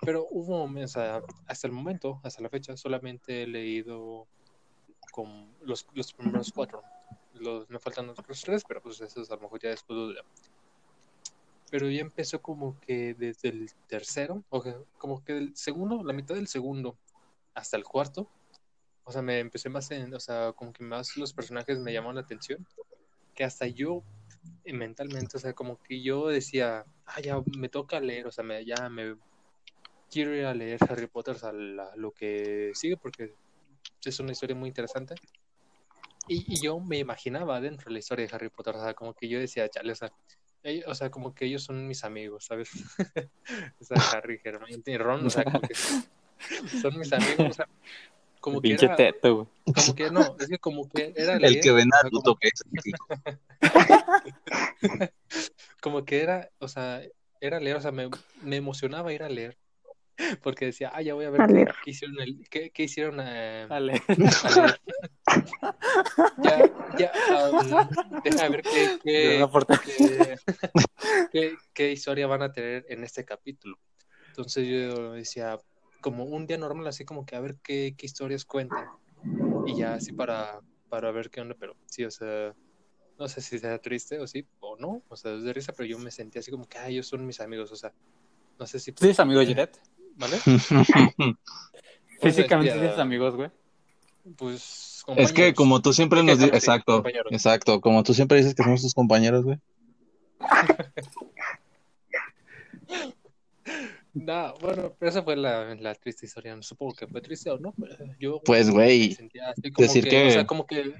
Pero 0.00 0.26
hubo, 0.30 0.64
o 0.64 0.88
sea, 0.88 1.22
hasta 1.46 1.66
el 1.68 1.72
momento, 1.72 2.20
hasta 2.24 2.42
la 2.42 2.48
fecha, 2.48 2.76
solamente 2.76 3.44
he 3.44 3.46
leído 3.46 4.26
con 5.12 5.54
los, 5.62 5.86
los 5.94 6.12
primeros 6.12 6.50
cuatro. 6.52 6.82
Los, 7.34 7.70
me 7.70 7.78
faltan 7.78 8.08
otros 8.08 8.42
tres, 8.42 8.64
pero 8.66 8.82
pues 8.82 9.00
esos 9.00 9.30
a 9.30 9.36
lo 9.36 9.42
mejor 9.42 9.60
ya 9.60 9.70
después 9.70 9.96
los 9.96 10.16
pero 11.72 11.88
ya 11.88 12.02
empezó 12.02 12.42
como 12.42 12.78
que 12.80 13.14
desde 13.14 13.48
el 13.48 13.70
tercero, 13.86 14.44
o 14.50 14.62
como 14.98 15.24
que 15.24 15.32
del 15.32 15.56
segundo, 15.56 16.04
la 16.04 16.12
mitad 16.12 16.34
del 16.34 16.46
segundo 16.46 16.98
hasta 17.54 17.78
el 17.78 17.84
cuarto, 17.84 18.28
o 19.04 19.10
sea, 19.10 19.22
me 19.22 19.38
empecé 19.38 19.70
más 19.70 19.90
en, 19.90 20.12
o 20.12 20.20
sea, 20.20 20.52
como 20.52 20.70
que 20.74 20.84
más 20.84 21.16
los 21.16 21.32
personajes 21.32 21.78
me 21.78 21.90
llamaron 21.94 22.16
la 22.16 22.20
atención, 22.20 22.66
que 23.34 23.42
hasta 23.42 23.66
yo 23.68 24.02
mentalmente, 24.64 25.36
o 25.36 25.40
sea, 25.40 25.52
como 25.52 25.80
que 25.82 26.02
yo 26.02 26.28
decía, 26.28 26.84
ah, 27.06 27.20
ya 27.20 27.36
me 27.56 27.68
toca 27.68 28.00
leer, 28.00 28.26
o 28.26 28.32
sea, 28.32 28.44
me, 28.44 28.64
ya 28.64 28.88
me 28.88 29.16
quiero 30.10 30.34
ir 30.36 30.44
a 30.44 30.54
leer 30.54 30.78
Harry 30.88 31.06
Potter, 31.06 31.36
o 31.36 31.38
sea, 31.38 31.52
la- 31.52 31.94
lo 31.96 32.12
que 32.12 32.70
sigue, 32.74 32.96
porque 32.96 33.34
es 34.04 34.20
una 34.20 34.32
historia 34.32 34.54
muy 34.56 34.68
interesante. 34.68 35.14
Y, 36.28 36.44
y 36.54 36.60
yo 36.62 36.78
me 36.78 36.98
imaginaba 36.98 37.60
dentro 37.60 37.86
de 37.86 37.94
la 37.94 37.98
historia 37.98 38.26
de 38.26 38.34
Harry 38.34 38.48
Potter, 38.48 38.76
o 38.76 38.82
sea, 38.82 38.94
como 38.94 39.14
que 39.14 39.28
yo 39.28 39.38
decía, 39.40 39.68
chale, 39.68 39.92
o 39.92 39.96
sea, 39.96 40.12
ellos- 40.62 40.84
o 40.86 40.94
sea, 40.94 41.10
como 41.10 41.34
que 41.34 41.46
ellos 41.46 41.64
son 41.64 41.86
mis 41.86 42.04
amigos, 42.04 42.44
¿sabes? 42.46 42.70
o 43.80 43.84
sea, 43.84 43.96
Harry, 44.12 44.40
Hermione 44.44 44.82
y 44.86 44.96
Ron, 44.98 45.26
o 45.26 45.30
sea, 45.30 45.44
como 45.44 45.60
que 45.60 45.74
son 46.82 46.98
mis 46.98 47.12
amigos, 47.12 47.46
o 47.50 47.52
sea, 47.54 47.68
como 48.42 48.60
que 48.60 48.68
Pinche 48.68 48.84
era, 48.86 48.96
teto, 48.96 49.34
güey. 49.34 49.46
como 49.74 49.94
que 49.94 50.10
no, 50.10 50.36
es 50.38 50.48
que 50.48 50.58
como 50.58 50.88
que 50.90 51.12
era 51.16 51.36
El 51.36 51.42
leer, 51.42 51.60
que 51.62 51.72
ve 51.72 51.84
Naruto, 51.86 52.34
como, 52.34 52.36
que 52.36 52.48
es. 52.48 52.62
como 55.80 56.04
que 56.04 56.20
era, 56.22 56.50
o 56.58 56.68
sea, 56.68 57.02
era 57.40 57.58
leer, 57.60 57.76
o 57.76 57.80
sea, 57.80 57.92
me, 57.92 58.10
me 58.42 58.56
emocionaba 58.56 59.12
ir 59.12 59.22
a 59.22 59.28
leer, 59.28 59.56
porque 60.42 60.66
decía, 60.66 60.90
ah, 60.94 61.02
ya 61.02 61.14
voy 61.14 61.24
a 61.24 61.30
ver 61.30 61.40
A 61.42 61.46
qué, 61.46 61.52
leer. 61.54 61.74
qué 61.84 61.90
hicieron, 61.92 62.20
el, 62.20 62.48
qué, 62.50 62.70
qué 62.70 62.82
hicieron 62.82 63.18
eh, 63.20 63.66
Dale. 63.68 64.02
a 64.08 64.50
leer. 64.50 64.80
Ya, 66.42 66.70
ya, 66.98 67.12
um, 67.50 68.20
deja 68.22 68.48
ver 68.48 68.62
qué, 68.62 68.98
qué, 69.02 70.36
qué- 71.32 71.56
qué 71.72 71.92
historia 71.92 72.26
van 72.26 72.42
a 72.42 72.52
tener 72.52 72.84
en 72.88 73.04
este 73.04 73.24
capítulo. 73.24 73.78
Entonces 74.28 74.66
yo 74.66 75.12
decía, 75.12 75.58
como 76.02 76.24
un 76.24 76.46
día 76.46 76.58
normal, 76.58 76.86
así 76.86 77.06
como 77.06 77.24
que 77.24 77.36
a 77.36 77.40
ver 77.40 77.56
qué, 77.62 77.94
qué 77.96 78.04
historias 78.04 78.44
cuentan. 78.44 78.84
Y 79.66 79.76
ya 79.76 79.94
así 79.94 80.12
para, 80.12 80.60
para 80.90 81.10
ver 81.12 81.30
qué 81.30 81.40
onda, 81.40 81.56
pero 81.58 81.74
sí, 81.86 82.04
o 82.04 82.10
sea, 82.10 82.54
no 83.18 83.28
sé 83.28 83.40
si 83.40 83.58
sea 83.58 83.78
triste 83.78 84.18
o 84.18 84.26
sí, 84.26 84.44
o 84.60 84.76
no, 84.76 85.02
o 85.08 85.16
sea, 85.16 85.32
es 85.34 85.44
de 85.44 85.52
risa, 85.52 85.72
pero 85.74 85.88
yo 85.88 85.98
me 85.98 86.10
sentía 86.10 86.40
así 86.40 86.50
como 86.50 86.68
que, 86.68 86.76
ah, 86.76 86.88
ellos 86.88 87.06
son 87.06 87.24
mis 87.24 87.40
amigos, 87.40 87.72
o 87.72 87.76
sea, 87.76 87.92
no 88.58 88.66
sé 88.66 88.78
si... 88.78 88.92
¿Sí 88.98 89.08
es 89.08 89.20
amigo 89.20 89.40
de 89.40 89.46
Jiret? 89.46 89.80
¿Vale? 90.16 90.36
Físicamente 92.20 92.72
tienes 92.72 92.98
amigos, 92.98 93.34
güey. 93.34 93.50
Pues... 94.36 95.04
Es 95.16 95.32
que 95.32 95.54
compañeros. 95.54 95.56
como 95.56 95.82
tú 95.82 95.92
siempre 95.92 96.22
nos 96.22 96.38
dices, 96.38 96.54
exacto, 96.54 96.96
compañeros. 96.96 97.32
exacto, 97.32 97.80
como 97.80 98.02
tú 98.02 98.12
siempre 98.12 98.38
dices 98.38 98.54
que 98.54 98.62
somos 98.62 98.82
tus 98.82 98.94
compañeros, 98.94 99.44
güey. 99.44 99.58
No, 104.14 104.54
bueno, 104.60 104.94
pero 104.98 105.10
esa 105.10 105.22
fue 105.22 105.36
la, 105.36 105.74
la 105.74 105.94
triste 105.94 106.26
historia. 106.26 106.54
No 106.54 106.62
supongo 106.62 106.94
que 106.94 107.06
fue 107.06 107.20
triste 107.22 107.50
o 107.50 107.58
no. 107.58 107.72
pero 107.80 107.96
Yo 108.18 108.40
Pues, 108.44 108.70
güey, 108.70 109.16
decir 109.78 110.04
que, 110.04 110.10
que- 110.10 110.26
o 110.28 110.30
sea, 110.30 110.46
como 110.46 110.66
que, 110.66 110.92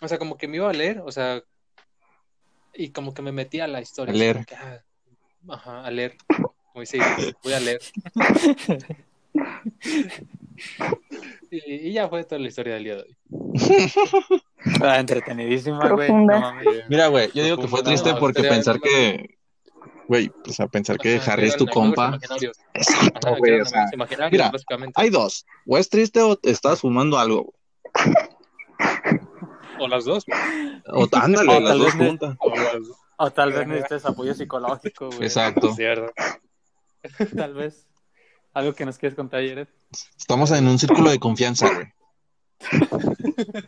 o 0.00 0.08
sea, 0.08 0.18
como 0.18 0.36
que 0.38 0.46
me 0.48 0.56
iba 0.58 0.70
a 0.70 0.72
leer, 0.72 1.00
o 1.04 1.10
sea, 1.10 1.42
y 2.74 2.90
como 2.90 3.12
que 3.14 3.22
me 3.22 3.32
metí 3.32 3.60
a 3.60 3.66
la 3.66 3.80
historia. 3.80 4.14
A 4.14 4.16
leer. 4.16 4.46
que, 4.46 4.54
ah, 4.54 4.80
ajá, 5.48 5.84
a 5.84 5.90
leer. 5.90 6.16
Como 6.28 6.80
dice, 6.80 6.98
voy 7.42 7.52
a 7.52 7.60
leer. 7.60 7.80
y, 11.50 11.88
y 11.88 11.92
ya 11.92 12.08
fue 12.08 12.24
toda 12.24 12.40
la 12.40 12.48
historia 12.48 12.74
del 12.74 12.84
día 12.84 12.96
de 12.96 13.02
hoy. 13.02 13.16
Ah, 14.82 14.98
entretenidísima, 15.00 15.88
güey. 15.90 16.10
No. 16.12 16.54
Mira, 16.88 17.08
güey, 17.08 17.30
yo 17.34 17.44
digo 17.44 17.56
que 17.58 17.68
fue 17.68 17.80
No, 17.80 17.84
triste 17.84 18.14
porque 18.18 18.42
pensar 18.44 18.80
que, 18.80 19.38
güey, 20.12 20.30
o 20.46 20.52
sea, 20.52 20.66
pensar 20.68 20.98
que 20.98 21.16
Ajá, 21.16 21.32
Harry 21.32 21.46
es 21.46 21.56
tu 21.56 21.66
compa. 21.66 22.18
Exacto, 22.74 23.28
Ajá, 23.28 23.34
que 23.36 23.40
güey, 23.40 23.60
o 23.62 23.64
sea, 23.64 23.86
mira, 24.30 24.50
básicamente. 24.50 24.92
hay 25.00 25.08
dos, 25.08 25.46
o 25.66 25.78
es 25.78 25.88
triste 25.88 26.20
o 26.20 26.38
estás 26.42 26.80
fumando 26.82 27.18
algo, 27.18 27.54
O 29.80 29.88
las 29.88 30.04
dos. 30.04 30.26
o 30.88 31.08
ándale, 31.12 31.50
O 31.50 31.60
las 31.60 31.70
tal 31.70 31.78
dos 31.78 31.94
juntas. 31.94 32.36
O 33.16 33.30
tal 33.30 33.52
vez 33.52 33.66
necesites 33.66 34.04
apoyo 34.04 34.34
psicológico, 34.34 35.06
güey. 35.06 35.22
Exacto. 35.22 35.72
Cierto. 35.74 36.12
Tal 37.36 37.54
vez. 37.54 37.86
Algo 38.52 38.74
que 38.74 38.84
nos 38.84 38.98
quieres 38.98 39.16
contar, 39.16 39.40
Jiret. 39.40 39.68
Estamos 40.16 40.50
en 40.50 40.68
un 40.68 40.78
círculo 40.78 41.10
de 41.10 41.18
confianza, 41.18 41.68
güey. 41.72 41.86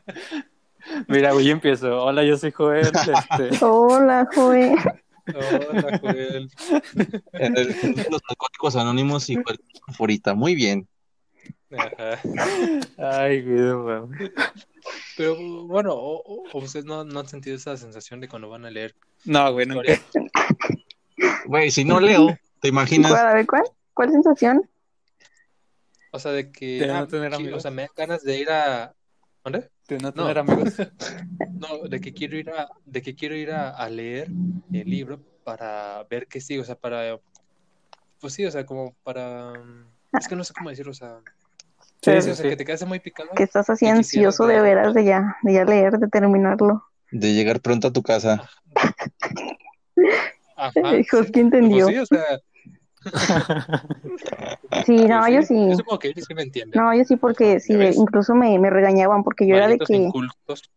Mira, 1.08 1.32
güey, 1.32 1.46
yo 1.46 1.52
empiezo. 1.52 2.04
Hola, 2.04 2.22
yo 2.24 2.36
soy 2.36 2.52
Joel. 2.52 2.92
Este, 3.40 3.64
Hola, 3.64 4.28
Joe. 4.34 4.74
Hola, 5.26 5.98
Joel. 6.00 6.50
Los 8.10 8.22
alcohólicos 8.28 8.76
anónimos 8.76 9.30
y 9.30 9.38
favorita. 9.86 10.34
Muy 10.34 10.54
bien. 10.54 10.88
Ajá. 11.70 12.20
Ay, 12.98 13.42
güey. 13.42 14.30
Pero 15.16 15.36
bueno, 15.66 15.92
o, 15.94 16.44
ustedes 16.54 16.84
no, 16.84 17.04
no 17.04 17.20
han 17.20 17.28
sentido 17.28 17.56
esa 17.56 17.76
sensación 17.76 18.20
de 18.20 18.28
cuando 18.28 18.48
van 18.48 18.64
a 18.64 18.70
leer 18.70 18.94
No, 19.24 19.52
güey, 19.52 19.66
nunca. 19.66 19.92
Güey, 21.46 21.70
si 21.70 21.84
no 21.84 22.00
leo, 22.00 22.36
¿te 22.60 22.68
imaginas? 22.68 23.12
¿Cuál? 23.12 23.26
A 23.26 23.34
ver, 23.34 23.46
¿cuál? 23.46 23.62
¿Cuál 23.94 24.10
sensación? 24.10 24.68
O 26.10 26.18
sea, 26.18 26.32
de 26.32 26.50
que, 26.52 26.80
De 26.80 26.86
no 26.86 26.96
ah, 26.96 27.06
tener 27.06 27.34
amigos. 27.34 27.58
o 27.58 27.60
sea, 27.60 27.70
me 27.70 27.82
dan 27.82 27.90
ganas 27.96 28.22
de 28.22 28.38
ir 28.38 28.50
a, 28.50 28.94
¿dónde? 29.42 29.68
De 29.88 29.98
no 29.98 30.08
No. 30.08 30.12
tener 30.12 30.38
amigos. 30.38 30.74
No, 31.54 31.88
de 31.88 32.00
que 32.00 32.12
quiero 32.12 32.36
ir 32.36 32.50
a, 32.50 32.68
de 32.84 33.00
que 33.02 33.14
quiero 33.14 33.34
ir 33.36 33.50
a, 33.52 33.70
a 33.70 33.88
leer 33.88 34.28
el 34.72 34.90
libro 34.90 35.20
para 35.44 36.04
ver 36.10 36.26
qué 36.26 36.40
sigue, 36.40 36.60
o 36.60 36.64
sea, 36.64 36.74
para, 36.74 37.18
pues 38.20 38.32
sí, 38.34 38.44
o 38.44 38.50
sea, 38.50 38.66
como 38.66 38.94
para, 39.02 39.52
es 40.18 40.26
que 40.28 40.36
no 40.36 40.44
sé 40.44 40.52
cómo 40.52 40.68
decirlo, 40.70 40.92
o 40.92 40.94
sea, 40.94 41.20
Sí, 42.02 42.10
sí, 42.12 42.22
sí, 42.22 42.30
o 42.30 42.34
sea, 42.34 42.42
sí. 42.44 42.48
que 42.50 42.56
te 42.56 42.64
quedas 42.66 42.86
muy 42.86 42.98
picado. 43.00 43.30
Que 43.34 43.44
estás 43.44 43.70
así 43.70 43.86
¿Qué 43.86 43.92
quisieras 43.94 44.34
ansioso 44.34 44.46
de 44.46 44.54
ver? 44.60 44.76
veras 44.76 44.94
de 44.94 45.04
ya, 45.04 45.36
de 45.42 45.52
ya 45.54 45.64
leer, 45.64 45.98
de 45.98 46.08
terminarlo. 46.08 46.84
De 47.10 47.32
llegar 47.32 47.60
pronto 47.60 47.88
a 47.88 47.92
tu 47.92 48.02
casa. 48.02 48.42
Ajá, 50.56 50.72
Hijos, 50.98 51.26
sí. 51.26 51.32
¿quién 51.32 51.46
entendió? 51.46 51.86
Pues 51.86 51.96
sí, 51.96 52.02
o 52.02 52.06
sea, 52.06 52.40
Sí, 54.86 55.06
no, 55.06 55.28
yo 55.28 55.42
sí, 55.42 55.48
sí. 55.48 55.68
yo 55.70 55.76
supongo 55.76 55.98
que 55.98 56.08
ellos 56.08 56.24
sí 56.26 56.34
me 56.34 56.42
entienden. 56.42 56.80
No, 56.80 56.94
yo 56.94 57.04
sí, 57.04 57.16
porque 57.16 57.60
sí, 57.60 57.74
incluso 57.74 58.34
me, 58.34 58.58
me 58.58 58.70
regañaban, 58.70 59.22
porque 59.24 59.46
yo 59.46 59.56
era 59.56 59.68
de 59.68 59.78
que 59.78 59.94
incultos. 59.94 60.70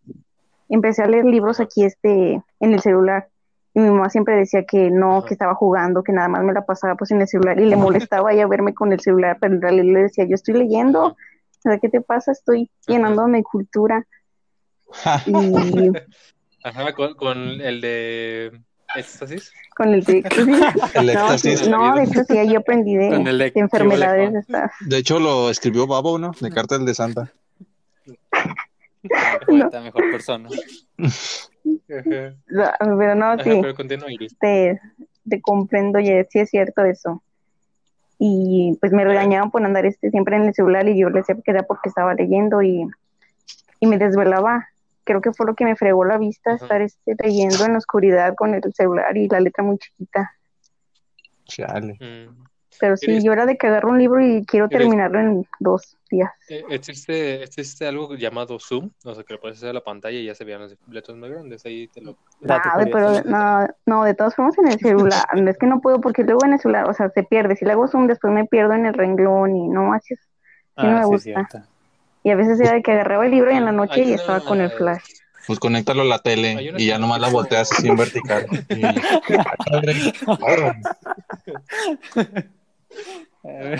empecé 0.70 1.04
a 1.04 1.08
leer 1.08 1.26
libros 1.26 1.60
aquí 1.60 1.84
este 1.84 2.42
en 2.60 2.74
el 2.74 2.80
celular. 2.82 3.28
Y 3.74 3.80
mi 3.80 3.90
mamá 3.90 4.10
siempre 4.10 4.36
decía 4.36 4.66
que 4.66 4.90
no, 4.90 5.24
que 5.26 5.34
estaba 5.34 5.54
jugando, 5.56 6.04
que 6.04 6.12
nada 6.12 6.28
más 6.28 6.44
me 6.44 6.54
la 6.54 6.66
pasaba 6.66 6.96
pues 6.96 7.12
en 7.12 7.22
el 7.22 7.28
celular 7.28 7.60
y 7.60 7.66
le 7.66 7.76
molestaba 7.76 8.34
ella 8.34 8.48
verme 8.48 8.74
con 8.74 8.92
el 8.92 9.00
celular, 9.00 9.38
pero 9.40 9.54
en 9.54 9.62
realidad 9.62 9.94
le 9.94 10.02
decía, 10.04 10.26
yo 10.26 10.36
estoy 10.36 10.56
leyendo, 10.56 11.16
sea, 11.68 11.80
¿qué 11.80 11.90
te 11.90 12.02
pasa? 12.02 12.32
Estoy 12.32 12.70
llenándome 12.88 13.40
de 13.40 13.44
cultura. 13.44 14.08
Y 15.26 15.92
Ajá, 16.64 16.94
con, 16.94 17.14
con 17.14 17.38
el 17.62 17.82
de 17.82 18.62
éxtasis. 18.98 19.54
con 19.76 19.94
el 19.94 20.04
de... 20.06 20.18
El 20.96 21.06
No, 21.08 21.12
éxtasis. 21.12 21.68
no, 21.70 21.96
de 21.96 22.04
hecho 22.04 22.24
sí, 22.24 22.38
ahí 22.38 22.52
yo 22.54 22.60
aprendí 22.60 22.96
de, 22.96 23.10
Con 23.10 23.28
el 23.28 23.38
de- 23.38 23.52
de 23.52 23.60
enfermedades 23.60 24.32
¿qué 24.32 24.40
estas. 24.40 24.72
De 24.82 24.98
hecho, 24.98 25.20
lo 25.20 25.50
escribió 25.50 25.88
Babo, 25.88 26.18
¿no? 26.18 26.32
De 26.40 26.50
Cartel 26.52 26.86
de 26.86 26.94
Santa. 26.96 27.32
Poeta, 29.46 29.82
mejor 29.82 30.12
persona. 30.12 30.50
Pero 31.88 33.16
no, 33.16 33.26
Ajá, 33.26 33.44
sí. 33.44 33.60
pero 33.62 33.76
continúa, 33.76 34.12
Iris. 34.12 34.38
te, 34.40 34.80
te 35.30 35.42
comprendo, 35.42 36.00
y 36.00 36.08
sí 36.30 36.40
es 36.40 36.50
cierto 36.50 36.84
eso. 36.84 37.22
Y 38.20 38.76
pues 38.82 38.92
me 38.94 39.04
regañaban 39.06 39.52
por 39.52 39.64
andar 39.64 39.86
este 39.86 40.10
siempre 40.10 40.36
en 40.38 40.44
el 40.44 40.54
celular 40.54 40.88
y 40.88 40.98
yo 41.00 41.10
le 41.10 41.20
decía 41.20 41.36
que 41.36 41.52
era 41.52 41.64
porque 41.64 41.90
estaba 41.90 42.14
leyendo 42.16 42.62
y, 42.64 42.88
y 43.80 43.88
me 43.88 43.98
desvelaba. 43.98 44.68
Creo 45.08 45.22
que 45.22 45.32
fue 45.32 45.46
lo 45.46 45.56
que 45.56 45.64
me 45.64 45.78
fregó 45.78 46.04
la 46.04 46.18
vista, 46.18 46.52
Ajá. 46.52 46.66
estar 46.66 46.82
este, 46.82 47.16
leyendo 47.24 47.64
en 47.66 47.72
la 47.72 47.78
oscuridad 47.78 48.36
con 48.36 48.54
el 48.54 48.62
celular 48.74 49.16
y 49.16 49.30
la 49.30 49.40
letra 49.40 49.64
muy 49.64 49.78
chiquita. 49.78 50.34
Chale. 51.46 51.94
Mm. 51.94 52.44
Pero 52.80 52.98
sí, 52.98 53.24
yo 53.24 53.34
era 53.34 53.46
de 53.46 53.58
que 53.58 53.68
agarro 53.68 53.90
un 53.90 53.98
libro 53.98 54.22
y 54.22 54.46
quiero 54.46 54.68
Eres- 54.68 54.80
terminarlo 54.80 55.20
en 55.20 55.48
dos 55.60 55.98
días. 56.12 56.30
Eh, 56.50 56.64
Existe, 56.70 57.42
existe 57.42 57.88
algo 57.88 58.14
llamado 58.16 58.60
Zoom, 58.60 58.92
o 59.04 59.16
sea, 59.16 59.24
que 59.24 59.34
le 59.34 59.40
puedes 59.40 59.58
hacer 59.58 59.70
a 59.70 59.74
la 59.74 59.84
pantalla 59.84 60.20
y 60.20 60.26
ya 60.26 60.36
se 60.36 60.44
vean 60.44 60.62
las 60.62 60.78
letras 60.90 61.18
más 61.18 61.30
grandes. 61.32 61.66
Ahí 61.66 61.88
te 61.88 62.02
lo. 62.02 62.18
Pero 62.42 63.24
no, 63.86 64.04
de 64.04 64.14
todas 64.14 64.36
formas 64.36 64.58
en 64.60 64.68
el 64.68 64.80
celular. 64.80 65.24
es 65.48 65.58
que 65.58 65.66
no 65.66 65.82
puedo 65.82 66.02
porque 66.02 66.24
luego 66.24 66.46
en 66.46 66.54
el 66.54 66.60
celular, 66.60 66.88
o 66.88 66.94
sea, 66.94 67.10
se 67.10 67.24
pierde. 67.24 67.56
Si 67.56 67.66
le 67.66 67.72
hago 67.72 67.88
zoom, 67.88 68.08
después 68.08 68.32
me 68.32 68.46
pierdo 68.46 68.74
en 68.74 68.86
el 68.86 68.94
renglón 68.94 69.56
y 69.56 69.68
no, 69.70 69.94
así 69.94 70.14
es. 70.14 70.20
Ah, 70.76 70.86
no 70.86 70.98
me 71.10 71.18
sí, 71.20 71.34
gusta. 71.34 71.68
Y 72.28 72.30
a 72.30 72.36
veces 72.36 72.60
era 72.60 72.74
de 72.74 72.82
que 72.84 72.92
agarraba 72.92 73.24
el 73.26 73.32
libro 73.32 73.54
y 73.54 73.56
en 73.56 73.64
la 73.64 73.72
noche 73.72 74.04
y 74.04 74.12
estaba 74.12 74.42
con 74.42 74.60
el 74.60 74.70
flash. 74.70 75.02
Pues 75.48 75.60
conéctalo 75.60 76.02
a 76.02 76.06
la 76.06 76.20
tele 76.20 76.74
y 76.78 76.88
ya 76.88 76.98
nomás 77.00 77.22
la 77.22 77.30
volteas 77.32 77.72
así 77.72 77.88
en 77.88 77.96
vertical. 77.96 78.46
Y- 78.74 78.84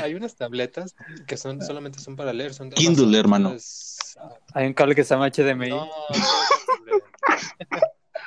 Hay 0.02 0.14
unas 0.14 0.38
tabletas 0.38 0.96
que 1.28 1.36
son 1.36 1.62
solamente 1.62 2.00
son 2.00 2.16
para 2.16 2.32
leer. 2.32 2.54
Son 2.54 2.70
Kindle, 2.70 3.04
Amazon. 3.04 3.16
hermano. 3.20 3.56
Ah, 4.18 4.30
Hay 4.54 4.68
un 4.68 4.74
cable 4.74 4.96
que 4.96 5.04
se 5.04 5.14
llama 5.14 5.28
HDMI. 5.30 5.70
No. 5.72 5.90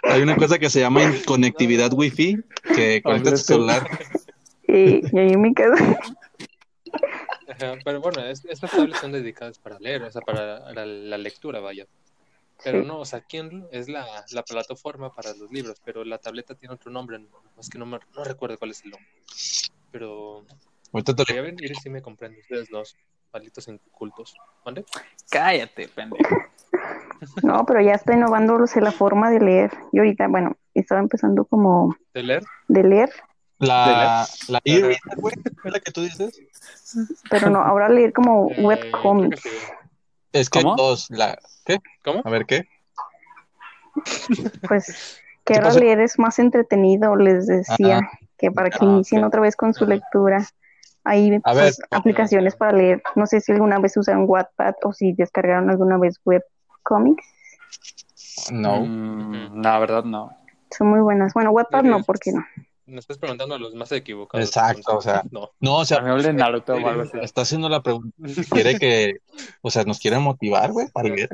Hay 0.02 0.20
una 0.20 0.36
cosa 0.36 0.58
que 0.58 0.68
se 0.68 0.80
llama 0.80 1.00
conectividad 1.26 1.90
wifi 1.94 2.36
que 2.74 3.00
conecta 3.02 3.30
tu 3.30 3.36
celular. 3.38 3.88
Y 4.68 5.16
ahí 5.18 5.34
me 5.38 5.54
quedo. 5.54 5.74
Ajá, 7.51 7.74
pero 7.84 8.01
bueno, 8.01 8.20
es- 8.24 8.44
estas 8.44 8.70
tablets 8.70 9.01
son 9.01 9.12
dedicadas 9.12 9.59
para 9.59 9.78
leer, 9.78 10.03
o 10.03 10.11
sea, 10.11 10.22
para 10.22 10.72
la, 10.72 10.86
la 10.86 11.18
lectura, 11.18 11.61
vaya. 11.61 11.86
Pero 12.62 12.82
no, 12.84 13.01
o 13.01 13.05
sea, 13.07 13.22
Kindle 13.22 13.66
es 13.72 13.88
la, 13.88 14.07
la 14.32 14.42
plataforma 14.42 15.14
para 15.14 15.34
los 15.34 15.51
libros, 15.51 15.80
pero 15.84 16.05
la 16.05 16.18
tableta 16.18 16.55
tiene 16.55 16.74
otro 16.74 16.90
nombre, 16.90 17.18
no, 17.18 17.28
es 17.59 17.68
que 17.70 17.78
no, 17.78 17.86
me- 17.86 17.98
no 18.14 18.24
recuerdo 18.24 18.59
cuál 18.59 18.70
es 18.72 18.84
el 18.84 18.90
nombre. 18.90 19.09
Pero, 19.90 20.44
Ahorita 20.92 21.14
te 21.14 21.24
lo- 21.28 21.34
ya 21.36 21.42
ven, 21.42 21.57
Iris 21.61 21.78
sí 21.82 21.88
me 21.88 22.03
comprende, 22.03 22.40
ustedes 22.40 22.70
los 22.70 22.96
malditos 23.32 23.66
incultos. 23.68 24.34
¿Mande? 24.64 24.84
Cállate, 25.30 25.88
pendejo. 25.88 26.36
No, 27.42 27.64
pero 27.66 27.80
ya 27.80 27.92
está 27.92 28.14
innovándose 28.14 28.80
la 28.80 28.92
forma 28.92 29.30
de 29.30 29.40
leer. 29.40 29.70
Y 29.92 29.98
ahorita, 29.98 30.26
bueno, 30.28 30.57
estaba 30.74 31.01
empezando 31.01 31.44
como 31.44 31.94
¿De 32.14 32.22
leer? 32.22 32.42
de 32.68 32.82
leer, 32.82 33.11
La, 33.61 34.26
la 34.48 34.61
e-reader, 34.64 34.98
güey, 35.18 35.34
¿es 35.64 35.72
la 35.72 35.80
que 35.80 35.92
tú 35.92 36.02
dices? 36.02 36.40
pero 37.30 37.50
no, 37.50 37.61
ahora 37.61 37.88
leer 37.88 38.12
como 38.12 38.50
Eh, 38.50 38.62
webcomics. 38.64 39.40
sí. 39.42 39.48
Es 40.32 40.50
que 40.50 40.62
dos. 40.62 41.08
La, 41.11 41.38
¿Qué? 41.64 41.78
¿Cómo? 42.04 42.22
A 42.24 42.30
ver, 42.30 42.46
¿qué? 42.46 42.66
Pues 44.66 45.20
que 45.44 45.54
¿Qué 45.54 45.61
ahora 45.61 45.74
leer 45.74 46.00
es 46.00 46.18
más 46.18 46.38
entretenido, 46.38 47.16
les 47.16 47.46
decía, 47.46 48.00
que 48.38 48.50
para 48.50 48.70
que 48.70 48.78
Ah, 48.80 48.84
inicien 48.84 49.24
otra 49.24 49.40
vez 49.40 49.56
con 49.56 49.74
su 49.74 49.84
lectura. 49.86 50.46
Hay 51.04 51.30
ver. 51.30 51.42
pues, 51.42 51.80
aplicaciones 51.90 52.56
para 52.56 52.72
leer. 52.72 53.02
No 53.16 53.26
sé 53.26 53.40
si 53.40 53.52
alguna 53.52 53.78
vez 53.78 53.96
usaron 53.96 54.24
Wattpad 54.28 54.74
o 54.84 54.92
si 54.92 55.12
descargaron 55.12 55.70
alguna 55.70 55.98
vez 55.98 56.20
webcomics. 56.24 57.24
No. 58.52 58.80
Mm, 58.84 59.62
la 59.62 59.78
verdad, 59.78 60.04
no. 60.04 60.30
Son 60.70 60.88
muy 60.88 61.00
buenas. 61.00 61.34
Bueno, 61.34 61.50
Wattpad 61.50 61.82
no, 61.82 62.02
porque 62.04 62.32
no. 62.32 62.44
Me 62.91 62.99
estás 62.99 63.18
preguntando 63.18 63.55
a 63.55 63.59
los 63.59 63.74
más 63.74 63.93
equivocados. 63.93 64.47
Exacto, 64.47 64.97
o 64.99 65.01
sea. 65.01 65.22
No. 65.30 65.51
No, 65.61 65.76
o 65.76 65.80
A 65.80 65.84
sea, 65.84 66.01
mí 66.01 66.11
hablen 66.11 66.36
de 66.36 66.43
Naruto 66.43 66.74
o 66.74 66.88
algo 66.88 67.03
así. 67.03 67.18
está 67.22 67.43
haciendo 67.43 67.68
la 67.68 67.82
pregunta. 67.82 68.16
Quiere 68.51 68.78
que, 68.78 69.18
o 69.62 69.70
sea, 69.70 69.84
nos 69.84 69.99
quiere 70.01 70.18
motivar, 70.18 70.72
güey, 70.72 70.88
para 70.88 71.09
leer. 71.09 71.30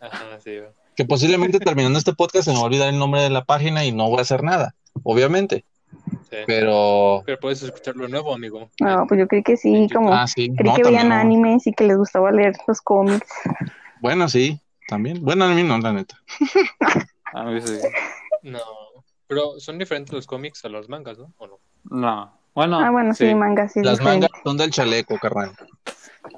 Ajá, 0.00 0.38
sí. 0.42 0.58
güey. 0.58 0.70
Que 0.96 1.04
posiblemente 1.04 1.58
terminando 1.58 1.98
este 1.98 2.12
podcast 2.12 2.44
se 2.44 2.50
me 2.52 2.56
va 2.58 2.62
a 2.62 2.66
olvidar 2.66 2.88
el 2.88 2.98
nombre 2.98 3.22
de 3.22 3.30
la 3.30 3.44
página 3.44 3.84
y 3.84 3.90
no 3.92 4.08
voy 4.10 4.18
a 4.18 4.22
hacer 4.22 4.42
nada, 4.44 4.74
obviamente. 5.02 5.64
sí. 6.30 6.36
Pero, 6.46 7.22
Pero 7.26 7.40
puedes 7.40 7.62
escucharlo 7.62 8.06
nuevo, 8.06 8.32
amigo. 8.34 8.70
No, 8.80 9.06
pues 9.08 9.18
yo 9.18 9.26
creí 9.26 9.42
que 9.42 9.56
sí, 9.56 9.88
como 9.92 10.12
ah, 10.12 10.26
sí. 10.28 10.54
creí 10.54 10.70
no, 10.70 10.76
que 10.76 10.82
veían 10.84 11.08
no. 11.08 11.14
animes 11.16 11.66
y 11.66 11.72
que 11.72 11.84
les 11.84 11.96
gustaba 11.96 12.30
leer 12.30 12.54
los 12.68 12.80
cómics. 12.80 13.26
Bueno, 14.00 14.28
sí, 14.28 14.60
también. 14.86 15.24
Bueno, 15.24 15.46
a 15.46 15.48
mí 15.48 15.62
no, 15.62 15.78
la 15.78 15.92
neta. 15.92 16.20
A 17.32 17.44
mí 17.44 17.60
sí. 17.60 17.78
No. 18.42 18.60
Pero 19.34 19.58
son 19.58 19.78
diferentes 19.78 20.12
los 20.12 20.26
cómics 20.26 20.64
a 20.64 20.68
los 20.68 20.88
mangas, 20.88 21.18
¿no? 21.18 21.32
¿O 21.38 21.46
no? 21.48 21.58
No. 21.90 22.38
Bueno, 22.54 22.78
Ah, 22.78 22.90
bueno, 22.90 23.12
sí, 23.14 23.26
sí. 23.26 23.34
manga 23.34 23.68
sí 23.68 23.82
Las 23.82 23.98
diferente. 23.98 24.28
mangas 24.28 24.42
son 24.44 24.56
del 24.56 24.70
chaleco, 24.70 25.18
carnal. 25.18 25.50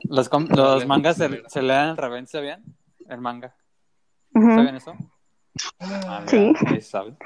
Los, 0.04 0.30
com- 0.30 0.48
los 0.48 0.86
mangas 0.86 1.18
se, 1.18 1.42
se 1.48 1.60
leen 1.62 1.78
al 1.90 1.96
revés, 1.98 2.30
¿sabían? 2.30 2.64
El 3.08 3.20
manga. 3.20 3.54
Ujú. 4.32 4.46
¿Saben 4.54 4.76
eso? 4.76 4.96
Ah, 5.78 6.22
mira, 6.24 6.30
Sí. 6.30 6.80
saben. 6.80 7.18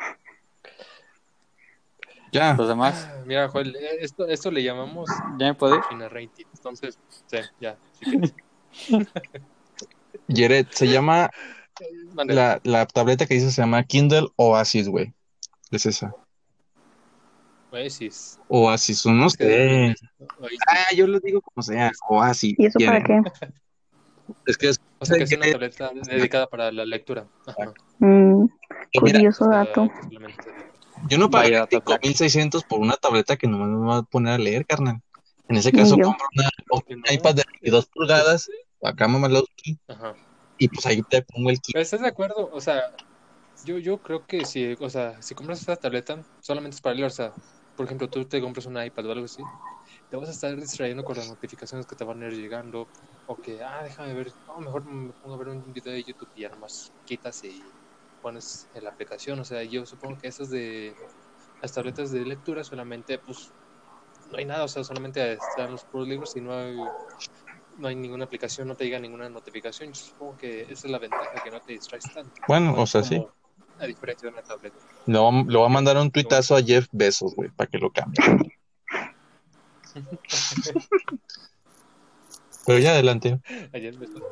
Ya. 2.32 2.54
Los 2.54 2.68
demás, 2.68 3.08
Ah, 3.08 3.22
Mira, 3.24 3.48
Joel, 3.48 3.76
eh, 3.76 3.98
esto, 4.00 4.26
esto 4.26 4.50
le 4.50 4.64
llamamos 4.64 5.08
¿ya 5.38 5.46
me 5.46 5.54
puedo 5.54 5.76
ir? 5.76 5.84
Entonces, 6.52 6.98
sí, 7.26 7.36
ya. 7.60 7.76
si 10.28 10.66
se 10.70 10.88
llama, 10.88 11.30
la, 12.26 12.60
la 12.64 12.86
tableta 12.86 13.26
que 13.26 13.34
dice 13.34 13.50
se 13.52 13.62
llama 13.62 13.84
Kindle 13.84 14.28
Oasis, 14.36 14.88
güey. 14.88 15.14
Es 15.70 15.86
esa. 15.86 16.14
Oasis. 17.72 18.38
Oasis, 18.48 19.06
o 19.06 19.12
no 19.12 19.30
sé. 19.30 19.94
Ah, 20.66 20.94
yo 20.96 21.06
lo 21.06 21.20
digo 21.20 21.40
como 21.40 21.62
sea, 21.62 21.92
Oasis. 22.08 22.54
¿Y 22.58 22.66
eso 22.66 22.78
para 22.84 23.02
qué? 23.02 23.20
Es 24.46 24.56
que 24.56 24.68
es, 24.68 24.80
O 25.00 25.04
sea, 25.04 25.16
que 25.16 25.24
es 25.24 25.32
una 25.32 25.50
tableta 25.50 25.90
dedicada 26.04 26.46
para 26.46 26.70
la 26.70 26.84
lectura. 26.84 27.26
Ajá. 27.46 27.72
Mm, 27.98 28.46
curioso 28.94 29.48
dato. 29.48 29.88
yo 31.08 31.18
no 31.18 31.28
tableta. 31.28 31.66
5600 31.68 32.62
por 32.64 32.78
una 32.78 32.94
tableta 32.94 33.36
que 33.36 33.48
nomás 33.48 33.68
me 33.68 33.86
va 33.88 33.96
a 33.98 34.02
poner 34.02 34.34
a 34.34 34.38
leer, 34.38 34.66
carnal. 34.66 35.02
En 35.48 35.56
ese 35.56 35.72
caso, 35.72 35.96
compro 35.96 36.28
una, 36.36 36.48
un 36.70 37.02
iPad 37.10 37.34
de 37.34 37.44
22 37.60 37.86
pulgadas, 37.86 38.48
acá 38.84 39.08
Mamalowski, 39.08 39.80
Ajá. 39.88 40.14
y 40.58 40.68
pues 40.68 40.86
ahí 40.86 41.02
te 41.02 41.22
pongo 41.22 41.50
el 41.50 41.60
kit. 41.60 41.74
¿Estás 41.74 42.02
de 42.02 42.06
acuerdo? 42.06 42.50
O 42.52 42.60
sea, 42.60 42.82
yo, 43.64 43.78
yo 43.78 44.00
creo 44.02 44.26
que 44.26 44.44
si, 44.44 44.74
o 44.78 44.90
sea, 44.90 45.20
si 45.22 45.34
compras 45.34 45.60
esta 45.60 45.76
tableta, 45.76 46.22
solamente 46.40 46.76
es 46.76 46.80
para 46.80 46.94
leer. 46.94 47.06
O 47.08 47.10
sea, 47.10 47.32
por 47.74 47.86
ejemplo, 47.86 48.08
tú 48.08 48.26
te 48.26 48.40
compras 48.40 48.66
un 48.66 48.82
iPad 48.82 49.06
o 49.06 49.12
algo 49.12 49.24
así, 49.26 49.42
te 50.08 50.16
vas 50.16 50.28
a 50.28 50.32
estar 50.32 50.56
distrayendo 50.56 51.04
con 51.04 51.16
las 51.16 51.28
notificaciones 51.28 51.86
que 51.86 51.96
te 51.96 52.04
van 52.04 52.22
a 52.22 52.26
ir 52.26 52.34
llegando. 52.34 52.88
O 53.26 53.36
que, 53.40 53.62
ah, 53.62 53.82
déjame 53.84 54.14
ver, 54.14 54.32
no, 54.46 54.58
mejor 54.58 54.84
me 54.84 55.12
pongo 55.14 55.34
a 55.34 55.38
ver 55.38 55.48
un 55.48 55.72
video 55.72 55.92
de 55.92 56.04
YouTube 56.04 56.30
y 56.34 56.42
ya 56.42 56.48
nomás 56.48 56.92
quitas 57.04 57.42
y 57.44 57.62
pones 58.20 58.68
en 58.74 58.84
la 58.84 58.90
aplicación. 58.90 59.38
O 59.40 59.44
sea, 59.44 59.62
yo 59.64 59.86
supongo 59.86 60.18
que 60.18 60.28
esas 60.28 60.50
de 60.50 60.94
las 61.62 61.72
tabletas 61.72 62.10
de 62.10 62.24
lectura 62.24 62.64
solamente, 62.64 63.18
pues, 63.18 63.52
no 64.30 64.38
hay 64.38 64.44
nada. 64.46 64.64
O 64.64 64.68
sea, 64.68 64.84
solamente 64.84 65.34
están 65.34 65.72
los 65.72 65.84
puros 65.84 66.08
libros 66.08 66.36
y 66.36 66.40
no 66.40 66.52
hay, 66.54 66.76
no 67.76 67.88
hay 67.88 67.96
ninguna 67.96 68.24
aplicación, 68.24 68.68
no 68.68 68.76
te 68.76 68.84
llega 68.84 68.98
ninguna 68.98 69.28
notificación. 69.28 69.92
Yo 69.92 70.00
supongo 70.02 70.36
que 70.36 70.62
esa 70.62 70.86
es 70.86 70.90
la 70.90 70.98
ventaja, 70.98 71.42
que 71.42 71.50
no 71.50 71.60
te 71.60 71.72
distraes 71.72 72.04
tanto. 72.12 72.32
Bueno, 72.46 72.72
No 72.72 72.82
o 72.82 72.86
sea, 72.86 73.02
sí. 73.02 73.24
Como 73.80 73.84
A 73.84 73.86
diferencia 73.86 74.28
de 74.28 74.34
una 74.34 74.42
tableta. 74.42 74.76
Le 75.06 75.18
voy, 75.18 75.34
a- 75.40 75.44
le 75.50 75.56
voy 75.56 75.66
a 75.66 75.68
mandar 75.68 75.96
un 75.96 76.10
tuitazo 76.10 76.54
a 76.56 76.62
Jeff 76.62 76.86
Bezos, 76.92 77.34
güey, 77.34 77.50
para 77.50 77.68
que 77.70 77.78
lo 77.78 77.90
cambie. 77.90 78.18
Pero 82.66 82.78
ya 82.78 82.90
adelante. 82.92 83.40
Ayer 83.72 83.96
me 83.98 84.04
estoy- 84.06 84.22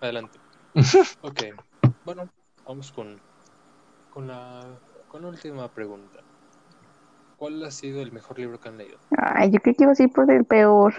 Adelante. 0.00 0.38
Ok. 1.22 1.42
Bueno, 2.04 2.28
vamos 2.66 2.92
con, 2.92 3.20
con, 4.10 4.28
la, 4.28 4.64
con 5.08 5.22
la 5.22 5.28
última 5.28 5.68
pregunta. 5.68 6.20
¿Cuál 7.36 7.62
ha 7.64 7.70
sido 7.70 8.00
el 8.02 8.12
mejor 8.12 8.38
libro 8.38 8.60
que 8.60 8.68
han 8.68 8.78
leído? 8.78 8.98
Ay, 9.16 9.50
yo 9.50 9.60
creo 9.60 9.74
que 9.74 9.82
iba 9.84 9.92
a 9.92 10.02
ir 10.02 10.10
por 10.12 10.30
el 10.30 10.44
peor. 10.44 10.94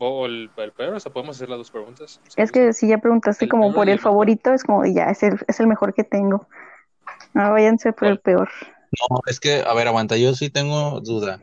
O 0.00 0.26
el, 0.26 0.50
el 0.56 0.72
peor, 0.72 0.94
o 0.94 1.00
sea, 1.00 1.12
podemos 1.12 1.36
hacer 1.36 1.48
las 1.48 1.58
dos 1.58 1.70
preguntas. 1.72 2.20
Es 2.36 2.52
que 2.52 2.72
si 2.72 2.86
ya 2.86 2.98
preguntaste 2.98 3.46
El 3.46 3.50
como 3.50 3.64
peor 3.64 3.74
por 3.74 3.88
el 3.88 3.94
el 3.94 3.98
favorito, 3.98 4.52
es 4.54 4.62
como 4.62 4.84
ya, 4.86 5.04
es 5.10 5.22
el, 5.24 5.38
es 5.48 5.58
el 5.58 5.66
mejor 5.66 5.92
que 5.92 6.04
tengo. 6.04 6.46
No, 7.34 7.50
váyanse 7.50 7.92
por 7.92 8.06
el 8.08 8.20
peor. 8.20 8.48
No, 9.10 9.20
es 9.26 9.40
que, 9.40 9.64
a 9.66 9.74
ver, 9.74 9.88
aguanta, 9.88 10.16
yo 10.16 10.34
sí 10.34 10.50
tengo 10.50 11.00
duda. 11.00 11.40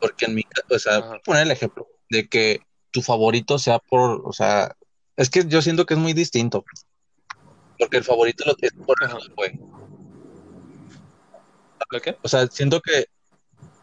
Porque 0.00 0.26
en 0.26 0.34
mi 0.36 0.44
caso, 0.44 0.66
o 0.70 0.78
sea, 0.78 0.96
Ajá. 0.98 1.08
voy 1.08 1.16
a 1.18 1.22
poner 1.22 1.42
el 1.42 1.50
ejemplo 1.50 1.86
de 2.08 2.28
que 2.28 2.60
tu 2.92 3.02
favorito 3.02 3.58
sea 3.58 3.78
por, 3.80 4.22
o 4.24 4.32
sea, 4.32 4.74
es 5.16 5.28
que 5.28 5.44
yo 5.46 5.60
siento 5.60 5.84
que 5.84 5.94
es 5.94 6.00
muy 6.00 6.12
distinto. 6.12 6.64
Porque 7.78 7.96
el 7.98 8.04
favorito 8.04 8.44
lo 8.46 8.54
es 8.60 8.72
por 8.72 8.96
Ajá. 9.02 9.16
algo, 9.16 9.34
güey. 9.36 9.60
¿Lo 11.90 12.00
qué? 12.00 12.16
O 12.22 12.28
sea, 12.28 12.46
siento 12.46 12.80
que 12.80 13.06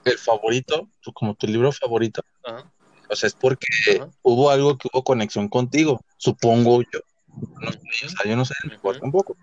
el 0.06 0.18
favorito, 0.18 0.88
tu- 1.02 1.12
como 1.12 1.36
tu 1.36 1.46
libro 1.46 1.72
favorito, 1.74 2.22
Ajá. 2.46 2.72
O 3.10 3.16
sea, 3.16 3.28
es 3.28 3.36
porque 3.36 3.68
hubo 4.22 4.50
algo 4.50 4.78
que 4.78 4.90
hubo 4.92 5.04
conexión 5.04 5.48
contigo, 5.50 6.00
supongo 6.18 6.82
yo. 6.82 7.00
No 7.62 7.70
o 7.70 8.10
sea, 8.10 8.30
yo 8.30 8.36
no 8.36 8.46
sé 8.46 8.54
mejor 8.70 8.96
Ujú. 8.96 9.02
tampoco. 9.02 9.38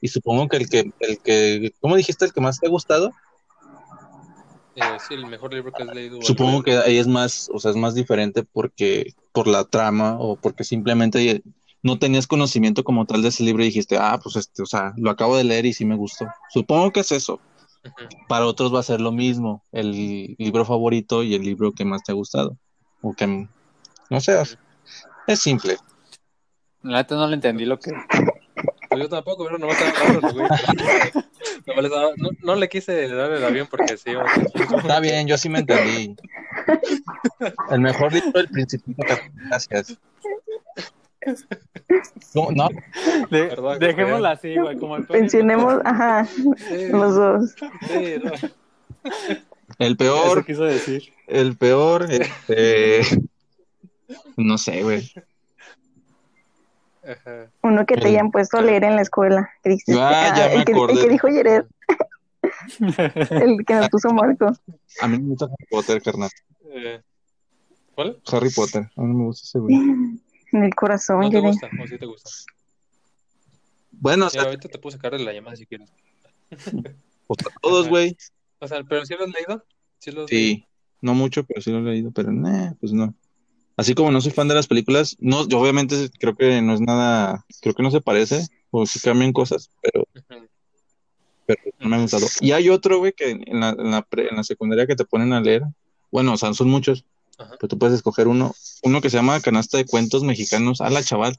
Y 0.00 0.08
supongo 0.08 0.48
que 0.48 0.56
el 0.58 0.68
que, 0.68 0.90
el 1.00 1.18
que, 1.22 1.72
¿cómo 1.80 1.96
dijiste? 1.96 2.24
El 2.24 2.32
que 2.32 2.40
más 2.40 2.58
te 2.58 2.66
ha 2.66 2.70
gustado, 2.70 3.10
Eh, 4.76 4.98
sí, 5.08 5.14
el 5.14 5.24
mejor 5.24 5.54
libro 5.54 5.72
que 5.72 5.82
has 5.82 5.94
leído. 5.94 6.20
Supongo 6.20 6.62
que 6.62 6.76
ahí 6.76 6.98
es 6.98 7.06
más, 7.06 7.48
o 7.50 7.58
sea, 7.58 7.70
es 7.70 7.78
más 7.78 7.94
diferente 7.94 8.44
porque 8.44 9.14
por 9.32 9.46
la 9.46 9.64
trama 9.64 10.18
o 10.20 10.36
porque 10.36 10.64
simplemente 10.64 11.42
no 11.82 11.98
tenías 11.98 12.26
conocimiento 12.26 12.84
como 12.84 13.06
tal 13.06 13.22
de 13.22 13.28
ese 13.28 13.42
libro 13.42 13.62
y 13.62 13.66
dijiste, 13.66 13.96
ah, 13.98 14.20
pues 14.22 14.36
este, 14.36 14.62
o 14.62 14.66
sea, 14.66 14.92
lo 14.98 15.10
acabo 15.10 15.36
de 15.36 15.44
leer 15.44 15.64
y 15.64 15.72
sí 15.72 15.86
me 15.86 15.96
gustó. 15.96 16.26
Supongo 16.50 16.92
que 16.92 17.00
es 17.00 17.10
eso. 17.12 17.40
Para 18.28 18.46
otros 18.46 18.74
va 18.74 18.80
a 18.80 18.82
ser 18.82 19.00
lo 19.00 19.12
mismo, 19.12 19.64
el 19.72 20.36
libro 20.38 20.64
favorito 20.66 21.22
y 21.22 21.34
el 21.34 21.42
libro 21.42 21.72
que 21.72 21.84
más 21.84 22.02
te 22.02 22.12
ha 22.12 22.14
gustado. 22.14 22.58
O 23.08 23.14
que, 23.14 23.46
no 24.10 24.20
sé, 24.20 24.36
es 25.28 25.38
simple. 25.40 25.76
La 26.82 26.98
neta 26.98 27.14
no 27.14 27.26
le 27.28 27.34
entendí 27.34 27.64
lo 27.64 27.78
que. 27.78 27.92
Pues 28.88 29.00
yo 29.02 29.08
tampoco, 29.08 29.44
pero 29.44 29.58
no 29.58 29.68
estaba 29.68 29.92
hablando, 30.16 30.32
güey. 30.34 30.48
No, 31.66 31.88
daba- 31.88 32.12
no, 32.16 32.30
no 32.42 32.54
le 32.54 32.68
quise 32.68 33.08
dar 33.08 33.30
el 33.32 33.44
avión 33.44 33.66
porque 33.70 33.96
sí. 33.96 34.10
Está 34.76 35.00
bien, 35.00 35.26
yo 35.26 35.36
sí 35.38 35.48
me 35.48 35.60
entendí. 35.60 36.16
El 37.70 37.80
mejor 37.80 38.12
libro 38.12 38.30
del 38.32 38.48
Principito. 38.48 39.02
Gracias. 39.48 39.98
No, 42.34 42.48
no, 42.52 42.68
De- 43.30 43.46
Perdón, 43.48 43.78
dejémosla 43.80 44.30
así, 44.32 44.56
güey, 44.56 44.78
como 44.78 44.96
el 44.96 45.06
Mencionemos, 45.08 45.74
ajá, 45.84 46.24
Sí, 46.26 46.88
los 46.90 47.14
dos. 47.16 47.54
sí, 47.88 48.14
no. 48.22 48.30
El 49.78 49.96
peor, 49.96 50.38
Eso 50.38 50.44
quiso 50.46 50.64
decir. 50.64 51.12
el 51.26 51.56
peor, 51.56 52.06
este, 52.10 53.02
no 54.36 54.58
sé, 54.58 54.82
güey. 54.82 55.12
Ajá. 57.06 57.46
Uno 57.62 57.86
que 57.86 57.94
te 57.94 58.00
El- 58.00 58.06
hayan 58.08 58.30
puesto 58.30 58.56
a 58.58 58.62
leer 58.62 58.84
en 58.84 58.96
la 58.96 59.02
escuela. 59.02 59.48
Que 59.62 59.70
dijiste, 59.70 59.94
Ah, 60.00 60.34
ya 60.36 60.48
me 60.48 60.54
el, 60.54 60.64
que, 60.64 60.72
el 60.72 61.00
que 61.00 61.08
dijo 61.08 61.28
Jared, 61.28 61.64
el 63.30 63.64
que 63.64 63.74
nos 63.74 63.88
puso 63.90 64.10
Marco. 64.12 64.52
A 65.00 65.08
mí 65.08 65.18
me 65.18 65.28
gusta 65.28 65.44
Harry 65.46 65.66
Potter, 65.70 66.02
carnal. 66.02 66.30
Eh, 66.72 67.00
¿Cuál? 67.94 68.20
Harry 68.32 68.50
Potter. 68.50 68.90
A 68.96 69.00
mí 69.02 69.06
no 69.08 69.14
me 69.14 69.24
gusta 69.26 69.44
ese 69.46 69.58
güey. 69.58 69.74
En 70.52 70.64
el 70.64 70.74
corazón, 70.74 71.20
¿No 71.20 71.30
te 71.30 71.36
Jared. 71.36 71.50
gusta? 71.52 71.68
¿O 71.82 71.86
sí 71.86 71.98
te 71.98 72.06
gusta? 72.06 72.30
Bueno, 73.92 74.24
o 74.26 74.28
Mira, 74.28 74.30
sea, 74.30 74.42
ahorita 74.42 74.68
te 74.68 74.78
puedo 74.78 74.96
sacar 74.96 75.12
de 75.12 75.20
la 75.24 75.32
llamada 75.32 75.56
si 75.56 75.64
quieres. 75.66 75.90
pues, 77.26 77.38
a 77.46 77.60
todos, 77.60 77.88
güey. 77.88 78.16
O 78.58 78.68
sea, 78.68 78.82
¿pero 78.84 79.04
sí 79.04 79.14
lo 79.18 79.24
has 79.24 79.30
leído? 79.30 79.64
Sí 79.98 80.10
lo 80.10 80.24
has 80.24 80.30
leído? 80.30 80.56
Sí, 80.56 80.66
no 81.00 81.14
mucho, 81.14 81.44
pero 81.44 81.60
sí 81.60 81.70
lo 81.70 81.78
he 81.78 81.82
leído, 81.82 82.10
pero 82.10 82.32
nah, 82.32 82.72
pues 82.80 82.92
no. 82.92 83.14
Así 83.76 83.94
como 83.94 84.10
no 84.10 84.20
soy 84.20 84.32
fan 84.32 84.48
de 84.48 84.54
las 84.54 84.66
películas, 84.66 85.16
no, 85.20 85.46
yo 85.46 85.60
obviamente 85.60 86.10
creo 86.18 86.34
que 86.34 86.62
no 86.62 86.72
es 86.72 86.80
nada, 86.80 87.44
creo 87.60 87.74
que 87.74 87.82
no 87.82 87.90
se 87.90 88.00
parece, 88.00 88.46
o 88.70 88.86
sí 88.86 89.00
cambian 89.00 89.34
cosas, 89.34 89.70
pero, 89.82 90.06
no 91.78 91.88
me 91.88 91.96
ha 91.96 92.00
gustado. 92.00 92.26
Y 92.40 92.52
hay 92.52 92.70
otro, 92.70 92.98
güey, 92.98 93.12
que 93.12 93.30
en 93.30 93.60
la, 93.60 93.70
en 93.70 93.90
la, 93.90 94.02
pre- 94.02 94.28
en 94.28 94.36
la 94.36 94.44
secundaria 94.44 94.86
que 94.86 94.96
te 94.96 95.04
ponen 95.04 95.34
a 95.34 95.42
leer, 95.42 95.62
bueno, 96.10 96.32
o 96.32 96.36
sea, 96.38 96.54
son 96.54 96.70
muchos, 96.70 97.04
pero 97.36 97.68
tú 97.68 97.78
puedes 97.78 97.96
escoger 97.96 98.28
uno, 98.28 98.54
uno 98.82 99.02
que 99.02 99.10
se 99.10 99.18
llama 99.18 99.40
Canasta 99.40 99.76
de 99.76 99.84
Cuentos 99.84 100.24
Mexicanos, 100.24 100.80
a 100.80 100.88
la 100.88 101.02
chaval. 101.02 101.38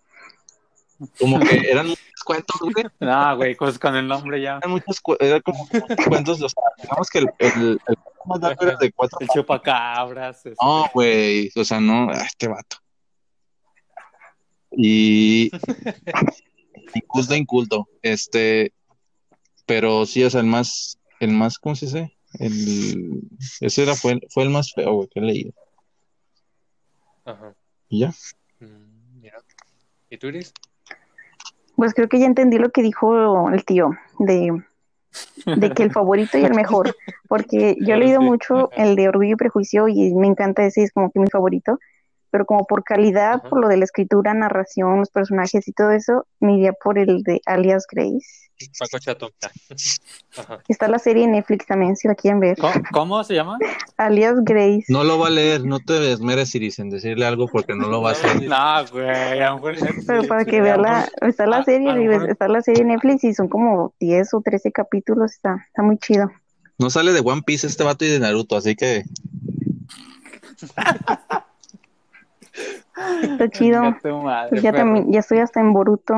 Como 1.19 1.39
que 1.39 1.71
eran 1.71 1.87
cuentos, 2.27 2.57
güey, 2.59 2.73
No, 2.99 3.37
güey, 3.37 3.55
pues 3.55 3.79
con 3.79 3.95
el 3.95 4.07
nombre 4.07 4.41
ya. 4.41 4.57
eran 4.57 4.71
muchos, 4.71 4.99
como 4.99 5.67
cuentos, 6.07 6.41
o 6.41 6.49
sea, 6.49 6.63
digamos 6.81 7.09
que 7.09 7.19
el, 7.19 7.29
el, 7.39 7.79
el 7.87 7.97
cuento 7.97 8.21
más 8.25 8.39
largo 8.41 8.63
era 8.65 8.77
de 8.77 8.91
cuatro 8.91 9.17
El 9.21 9.27
chupacabras. 9.29 10.45
este. 10.45 10.55
No, 10.61 10.89
güey, 10.93 11.49
o 11.55 11.63
sea, 11.63 11.79
no, 11.79 12.09
ah, 12.11 12.23
este 12.25 12.47
vato. 12.47 12.77
Y 14.71 15.49
inculto, 16.93 17.35
inculto, 17.35 17.87
este, 18.01 18.73
pero 19.65 20.05
sí, 20.05 20.23
o 20.23 20.29
sea, 20.29 20.41
el 20.41 20.47
más, 20.47 20.99
el 21.21 21.31
más, 21.31 21.57
¿cómo 21.57 21.75
se 21.75 21.85
dice? 21.85 22.17
El, 22.33 23.21
ese 23.61 23.83
era, 23.83 23.95
fue, 23.95 24.19
fue 24.29 24.43
el 24.43 24.49
más 24.49 24.73
feo, 24.73 24.93
güey, 24.93 25.07
que 25.07 25.19
he 25.19 25.23
leído. 25.23 25.53
Ajá. 27.23 27.55
Y 27.89 28.01
ya. 28.01 28.13
Mm, 28.59 29.21
mira. 29.21 29.37
¿Y 30.09 30.17
tú, 30.17 30.27
Iris? 30.27 30.53
Pues 31.77 31.93
creo 31.93 32.09
que 32.09 32.19
ya 32.19 32.25
entendí 32.25 32.57
lo 32.57 32.71
que 32.71 32.81
dijo 32.81 33.49
el 33.51 33.63
tío 33.63 33.91
de, 34.17 34.63
de 35.45 35.71
que 35.71 35.83
el 35.83 35.91
favorito 35.91 36.39
y 36.39 36.43
el 36.43 36.55
mejor, 36.55 36.95
porque 37.29 37.77
yo 37.79 37.93
he 37.93 37.97
leído 37.99 38.19
mucho 38.19 38.71
el 38.71 38.95
de 38.95 39.07
Orgullo 39.07 39.33
y 39.33 39.35
Prejuicio 39.35 39.87
y 39.87 40.15
me 40.15 40.25
encanta 40.25 40.65
ese, 40.65 40.81
es 40.81 40.91
como 40.91 41.11
que 41.11 41.19
mi 41.19 41.27
favorito, 41.27 41.77
pero 42.37 42.45
como 42.45 42.65
por 42.67 42.83
calidad, 42.83 43.37
Ajá. 43.39 43.49
por 43.49 43.59
lo 43.59 43.67
de 43.67 43.77
la 43.77 43.85
escritura, 43.85 44.31
narración, 44.35 44.99
los 44.99 45.09
personajes 45.09 45.67
y 45.67 45.71
todo 45.71 45.89
eso, 45.89 46.27
me 46.39 46.53
iría 46.55 46.71
por 46.71 46.99
el 46.99 47.23
de 47.23 47.41
Alias 47.47 47.87
Grace. 47.91 48.45
Paco 48.77 48.99
Chato. 48.99 49.29
Ajá. 50.37 50.59
Está 50.67 50.87
la 50.87 50.99
serie 50.99 51.23
en 51.23 51.31
Netflix 51.31 51.65
también, 51.65 51.95
si 51.95 52.07
la 52.07 52.13
quieren 52.13 52.39
ver. 52.39 52.55
¿Cómo, 52.59 52.73
cómo 52.91 53.23
se 53.23 53.33
llama? 53.33 53.57
Alias 53.97 54.35
Grace. 54.43 54.83
No 54.89 55.03
lo 55.03 55.17
va 55.17 55.27
a 55.27 55.31
leer, 55.31 55.65
no 55.65 55.79
te 55.79 56.11
esmeres, 56.11 56.53
Iris, 56.53 56.77
en 56.77 56.91
decirle 56.91 57.25
algo 57.25 57.47
porque 57.47 57.73
no 57.75 57.87
lo 57.87 58.03
va 58.03 58.09
a 58.09 58.11
hacer. 58.13 58.27
No, 58.47 58.85
güey, 58.91 59.41
a 59.41 59.49
lo 59.49 59.55
mejor. 59.55 59.75
Pero 60.05 60.23
para 60.27 60.45
que 60.45 60.61
vea 60.61 60.77
la, 60.77 61.09
está 61.21 61.47
la 61.47 61.63
serie, 61.63 61.89
a 61.89 61.95
lo 61.95 62.03
mejor- 62.03 62.29
está 62.29 62.47
la 62.47 62.61
serie 62.61 62.83
en 62.83 62.89
Netflix 62.89 63.23
y 63.23 63.33
son 63.33 63.47
como 63.47 63.95
10 63.99 64.31
o 64.35 64.41
13 64.41 64.71
capítulos, 64.71 65.31
está, 65.33 65.65
está 65.67 65.81
muy 65.81 65.97
chido. 65.97 66.29
No 66.77 66.91
sale 66.91 67.13
de 67.13 67.21
One 67.21 67.41
Piece 67.43 67.65
este 67.65 67.83
vato 67.83 68.05
y 68.05 68.09
de 68.09 68.19
Naruto, 68.19 68.55
así 68.57 68.75
que 68.75 69.03
Está 73.21 73.49
chido. 73.49 73.81
Madre, 74.23 74.49
Pues 74.49 74.61
ya 74.61 74.71
también, 74.73 75.11
ya 75.11 75.19
estoy 75.19 75.39
hasta 75.39 75.59
en 75.59 75.73
Boruto. 75.73 76.15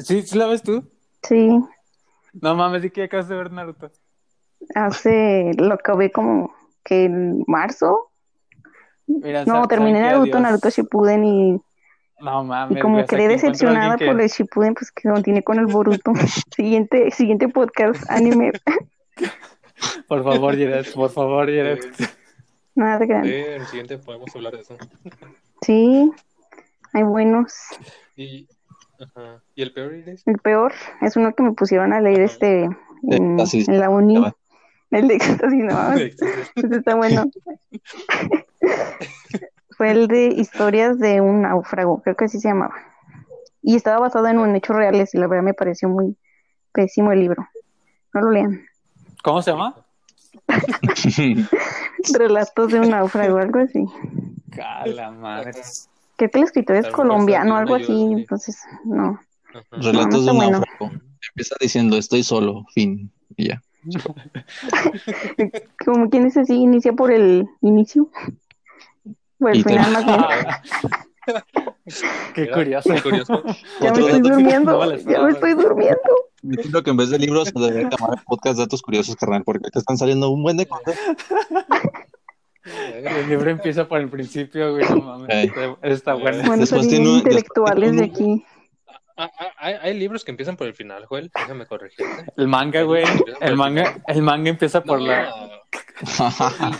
¿Sí, 0.00 0.22
¿Sí 0.22 0.38
la 0.38 0.46
ves 0.46 0.62
tú? 0.62 0.84
Sí, 1.22 1.50
No 2.32 2.54
mames, 2.54 2.84
¿y 2.84 2.90
que 2.90 3.04
acabas 3.04 3.28
de 3.28 3.36
ver 3.36 3.50
Naruto? 3.52 3.90
hace, 4.74 5.52
lo 5.58 5.74
acabé 5.74 6.12
como 6.12 6.54
que 6.84 7.04
en 7.04 7.44
marzo. 7.48 8.10
Mira, 9.06 9.44
No, 9.44 9.66
terminé 9.66 10.00
Naruto, 10.00 10.38
adiós- 10.38 10.40
Naruto 10.42 10.70
Shippuden 10.70 11.24
y, 11.24 11.60
No 12.20 12.44
mames, 12.44 12.78
y 12.78 12.80
como 12.80 13.04
quedé 13.06 13.26
decepcionada 13.28 13.96
por 13.98 14.16
que- 14.16 14.22
el 14.24 14.28
Shippuden, 14.28 14.74
pues 14.74 14.92
que 14.92 15.08
continué 15.08 15.42
con 15.42 15.58
el 15.58 15.66
Boruto. 15.66 16.12
siguiente, 16.56 17.10
siguiente 17.10 17.48
podcast, 17.48 18.08
anime. 18.10 18.52
Por 20.06 20.22
favor, 20.22 20.52
Jared, 20.52 20.86
por 20.94 21.10
favor, 21.10 21.46
Jared. 21.46 21.80
Nada 22.74 22.98
de 22.98 23.04
Sí, 23.04 23.08
grande. 23.10 23.54
en 23.54 23.60
el 23.60 23.66
siguiente 23.66 23.98
podemos 23.98 24.34
hablar 24.34 24.54
de 24.54 24.60
eso. 24.62 24.76
Sí, 25.62 26.10
hay 26.92 27.02
buenos. 27.02 27.52
Y, 28.16 28.48
ajá. 29.00 29.42
¿Y 29.54 29.62
el 29.62 29.72
peor, 29.72 29.94
Iris? 29.94 30.22
El 30.26 30.38
peor 30.38 30.72
es 31.00 31.16
uno 31.16 31.34
que 31.34 31.42
me 31.42 31.52
pusieron 31.52 31.92
a 31.92 32.00
leer 32.00 32.22
Ajá. 32.22 32.24
este 32.24 32.62
en, 32.64 33.38
en 33.40 33.80
la 33.80 33.90
uni. 33.90 34.18
Va. 34.18 34.34
El 34.90 35.08
de 35.08 35.14
éxtasis, 35.14 35.64
no, 35.64 35.92
Ese 35.94 36.76
está 36.76 36.94
bueno. 36.94 37.24
Fue 39.76 39.90
el 39.90 40.06
de 40.06 40.26
historias 40.26 40.98
de 40.98 41.20
un 41.20 41.42
náufrago, 41.42 42.02
creo 42.02 42.14
que 42.14 42.26
así 42.26 42.38
se 42.38 42.48
llamaba. 42.48 42.74
Y 43.62 43.76
estaba 43.76 44.00
basado 44.00 44.26
en 44.28 44.38
un 44.38 44.54
hechos 44.54 44.76
reales 44.76 45.14
y 45.14 45.18
la 45.18 45.26
verdad 45.28 45.44
me 45.44 45.54
pareció 45.54 45.88
muy 45.88 46.16
pésimo 46.72 47.10
el 47.12 47.20
libro. 47.20 47.48
No 48.12 48.20
lo 48.20 48.30
lean. 48.30 48.66
¿Cómo 49.22 49.40
se 49.40 49.52
llama? 49.52 49.74
Relatos 52.18 52.72
de 52.72 52.80
un 52.80 52.90
náufrago, 52.90 53.38
algo 53.38 53.60
así. 53.60 53.84
Cala 54.50 55.10
madre. 55.10 55.52
Creo 56.16 56.30
que 56.30 56.38
el 56.38 56.44
escritor 56.44 56.76
es 56.76 56.86
colombiano, 56.88 57.56
algo 57.56 57.74
así, 57.74 57.92
entonces 58.12 58.58
no. 58.84 59.18
Relatos 59.70 60.20
no 60.20 60.24
de 60.26 60.30
un 60.30 60.36
bueno. 60.36 60.50
náufrago. 60.60 60.92
Empieza 61.30 61.56
diciendo, 61.60 61.96
estoy 61.96 62.22
solo, 62.22 62.64
fin, 62.74 63.10
y 63.36 63.48
ya. 63.48 63.62
Como 65.84 66.08
quien 66.10 66.24
dice 66.24 66.40
así, 66.40 66.54
inicia 66.54 66.92
por 66.92 67.10
el 67.12 67.46
inicio. 67.62 68.08
Por 69.38 69.50
el 69.52 69.58
Y 69.58 69.62
te- 69.64 69.70
final 69.70 69.92
más 69.92 70.06
bien. 70.06 70.20
Qué 72.34 72.42
Mira, 72.42 72.54
curioso. 72.54 72.94
qué 72.94 73.02
curioso. 73.02 73.42
Ya 73.80 73.92
me 73.92 74.00
estoy 74.00 74.20
durmiendo, 74.20 74.96
ya 74.96 75.22
me 75.22 75.30
estoy 75.32 75.54
durmiendo. 75.54 76.00
Creo 76.70 76.82
que 76.82 76.90
en 76.90 76.96
vez 76.96 77.10
de 77.10 77.18
libros 77.18 77.48
se 77.48 77.58
debería 77.60 77.88
llamar 77.88 78.22
podcast 78.26 78.58
Datos 78.58 78.82
Curiosos, 78.82 79.14
carnal, 79.16 79.44
porque 79.44 79.70
te 79.70 79.78
están 79.78 79.96
saliendo 79.96 80.30
un 80.30 80.42
buen 80.42 80.56
de 80.56 80.66
cosas. 80.66 80.96
El 82.64 83.28
libro 83.28 83.50
empieza 83.50 83.88
por 83.88 84.00
el 84.00 84.08
principio, 84.08 84.72
güey, 84.72 84.88
no 84.88 84.96
mames. 85.02 85.50
Está 85.82 86.14
bueno. 86.14 86.38
Bueno, 86.46 86.56
Después 86.58 86.68
son 86.82 86.88
tiene 86.88 87.08
un- 87.08 87.18
intelectuales 87.18 87.90
de 87.92 87.96
después 88.02 88.18
tiene 88.18 88.34
aquí. 88.34 88.46
Ah, 89.16 89.30
ah, 89.38 89.48
hay, 89.58 89.74
hay 89.82 89.98
libros 89.98 90.24
que 90.24 90.30
empiezan 90.30 90.56
por 90.56 90.66
el 90.66 90.74
final, 90.74 91.04
Joel. 91.06 91.30
Déjame 91.34 91.66
corregirte. 91.66 92.24
El 92.36 92.48
manga, 92.48 92.82
güey. 92.82 93.04
El 93.40 93.56
manga, 93.56 94.00
el 94.06 94.22
manga 94.22 94.48
empieza 94.50 94.82
por 94.82 95.00
No, 95.00 95.06
la. 95.06 95.32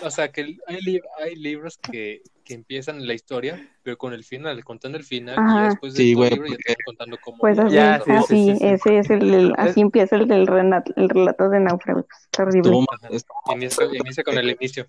o 0.02 0.10
sea, 0.10 0.30
que 0.32 0.56
hay, 0.66 0.80
li- 0.80 1.00
hay 1.22 1.34
libros 1.36 1.78
que, 1.78 2.22
que 2.52 2.58
empiezan 2.58 3.06
la 3.06 3.14
historia, 3.14 3.68
pero 3.82 3.96
con 3.98 4.12
el 4.12 4.24
final, 4.24 4.62
contando 4.64 4.98
el 4.98 5.04
final, 5.04 5.34
y 5.36 5.38
Ajá. 5.40 5.62
ya 5.62 5.68
después 5.70 5.94
de 5.94 5.98
Sí, 6.02 6.14
güey, 6.14 6.30
libro 6.30 6.46
ya 6.46 6.52
porque- 6.54 6.64
van 6.72 6.76
contando 6.86 7.18
cómo. 7.22 7.38
Pues 7.38 7.58
así, 7.58 7.74
Ya, 7.74 7.98
sí, 7.98 8.04
sí, 8.04 8.12
así, 8.12 8.24
sí, 8.52 8.56
sí. 8.56 8.66
ese 8.66 8.98
es 8.98 9.10
el, 9.10 9.34
el- 9.34 9.54
así 9.58 9.80
empieza 9.80 10.16
el 10.16 10.28
del 10.28 10.46
renat- 10.46 10.92
el 10.96 11.08
relato 11.08 11.48
de 11.48 11.60
náufrago. 11.60 12.06
Está 12.24 12.42
horrible. 12.44 12.60
Estuvo 12.70 12.80
mal- 12.80 13.14
estuvo 13.14 13.56
Inicia, 13.56 13.84
inicia 13.92 14.24
con 14.24 14.38
el 14.38 14.50
inicio. 14.50 14.86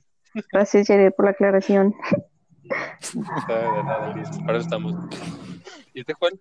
Gracias, 0.51 0.87
Jared, 0.87 1.11
por 1.13 1.25
la 1.25 1.31
aclaración. 1.31 1.93
Está 2.99 3.59
de 3.59 3.83
nada. 3.83 4.13
Para 4.45 4.57
eso 4.57 4.65
estamos. 4.65 4.93
¿Y 5.93 5.99
este 6.01 6.13
Juan? 6.13 6.33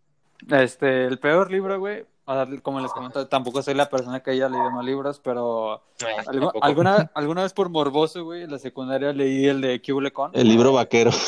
Este, 0.50 1.04
el 1.06 1.18
peor 1.18 1.50
libro, 1.50 1.78
güey. 1.78 2.04
O 2.24 2.34
sea, 2.34 2.46
como 2.62 2.78
les 2.80 2.92
comento, 2.92 3.26
tampoco 3.26 3.62
soy 3.62 3.74
la 3.74 3.90
persona 3.90 4.20
que 4.20 4.30
haya 4.30 4.48
leído 4.48 4.70
más 4.70 4.84
libros, 4.84 5.20
pero 5.24 5.82
tampoco. 6.24 6.62
alguna, 6.64 7.10
alguna 7.14 7.42
vez 7.42 7.52
por 7.52 7.68
morboso, 7.68 8.24
güey, 8.24 8.42
en 8.44 8.50
la 8.52 8.58
secundaria 8.58 9.12
leí 9.12 9.46
el 9.46 9.60
de 9.60 9.82
Q 9.82 10.00
Con. 10.12 10.30
El 10.34 10.48
libro 10.48 10.72
vaquero. 10.72 11.10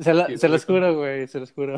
Se, 0.00 0.12
la- 0.14 0.28
se 0.36 0.48
los 0.48 0.64
juro, 0.64 0.96
güey, 0.96 1.26
se 1.28 1.38
los 1.40 1.52
juro. 1.52 1.76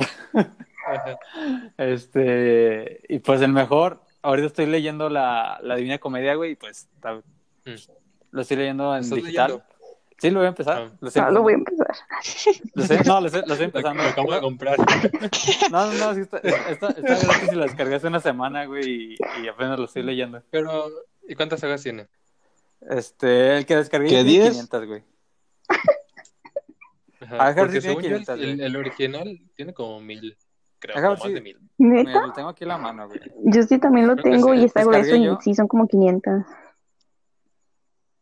Este, 1.76 3.00
y 3.08 3.18
pues 3.18 3.40
el 3.42 3.52
mejor, 3.52 4.00
ahorita 4.22 4.46
estoy 4.48 4.66
leyendo 4.66 5.08
la, 5.08 5.58
la 5.62 5.76
Divina 5.76 5.98
Comedia, 5.98 6.34
güey, 6.34 6.52
y 6.52 6.56
pues 6.56 6.88
está- 6.94 7.20
Mm. 7.66 7.70
lo 8.32 8.42
estoy 8.42 8.56
leyendo 8.58 8.94
en 8.94 9.00
¿Estás 9.02 9.16
digital. 9.16 9.46
leyendo? 9.48 9.64
Sí, 10.18 10.30
lo 10.30 10.38
voy 10.40 10.46
a 10.46 10.48
empezar. 10.50 10.82
Ah. 10.82 10.96
Lo 11.00 11.10
No, 11.22 11.30
lo 11.30 11.42
voy 11.42 11.52
a 11.52 11.56
empezando. 11.56 11.83
Lo 12.74 12.84
no, 13.04 13.20
lo 13.20 13.26
estoy, 13.26 13.42
lo 13.46 13.54
estoy 13.54 13.58
Lo 13.58 13.64
empezando. 13.64 14.02
lo 14.02 14.08
acabo 14.08 14.32
de 14.34 14.40
comprar. 14.40 14.76
No, 15.70 15.86
no, 15.86 15.92
no, 15.92 16.14
sí 16.14 16.20
está, 16.20 16.38
está, 16.38 16.88
está 16.88 16.92
gratis 17.02 17.52
y 17.52 17.54
la 17.56 17.64
descargué 17.64 17.94
hace 17.96 18.06
una 18.06 18.20
semana, 18.20 18.64
güey, 18.66 19.14
y, 19.14 19.16
y 19.42 19.48
apenas 19.48 19.78
lo 19.78 19.84
estoy 19.86 20.02
leyendo. 20.02 20.42
Pero, 20.50 20.88
¿y 21.28 21.34
cuántas 21.34 21.60
sagas 21.60 21.82
tiene? 21.82 22.06
Este, 22.80 23.56
el 23.58 23.66
que 23.66 23.76
descargué 23.76 24.08
¿Qué, 24.08 24.14
tiene 24.24 24.30
10? 24.30 24.50
500, 24.50 24.86
güey. 24.86 25.02
Ajá, 27.20 27.36
Ajá, 27.48 27.54
porque 27.60 27.80
sí 27.80 27.88
según 27.88 28.02
yo, 28.02 28.16
el, 28.16 28.24
500, 28.24 28.38
el, 28.38 28.56
güey. 28.56 28.66
el 28.66 28.76
original 28.76 29.40
tiene 29.56 29.72
como 29.72 30.00
mil, 30.00 30.36
creo, 30.78 30.96
Ajá, 30.98 31.08
o 31.08 31.12
más 31.12 31.22
sí. 31.22 31.32
de 31.32 31.40
mil. 31.40 31.58
¿Neta? 31.78 32.26
lo 32.26 32.32
tengo 32.32 32.48
aquí 32.50 32.64
en 32.64 32.68
la 32.68 32.78
mano, 32.78 33.06
güey. 33.08 33.20
Yo 33.44 33.62
sí 33.62 33.78
también 33.78 34.06
lo 34.06 34.16
Creo 34.16 34.34
tengo 34.34 34.52
sí, 34.52 34.60
y 34.60 34.64
está 34.64 34.84
grueso 34.84 35.16
y 35.16 35.28
sí, 35.42 35.54
son 35.54 35.66
como 35.68 35.88
500. 35.88 36.32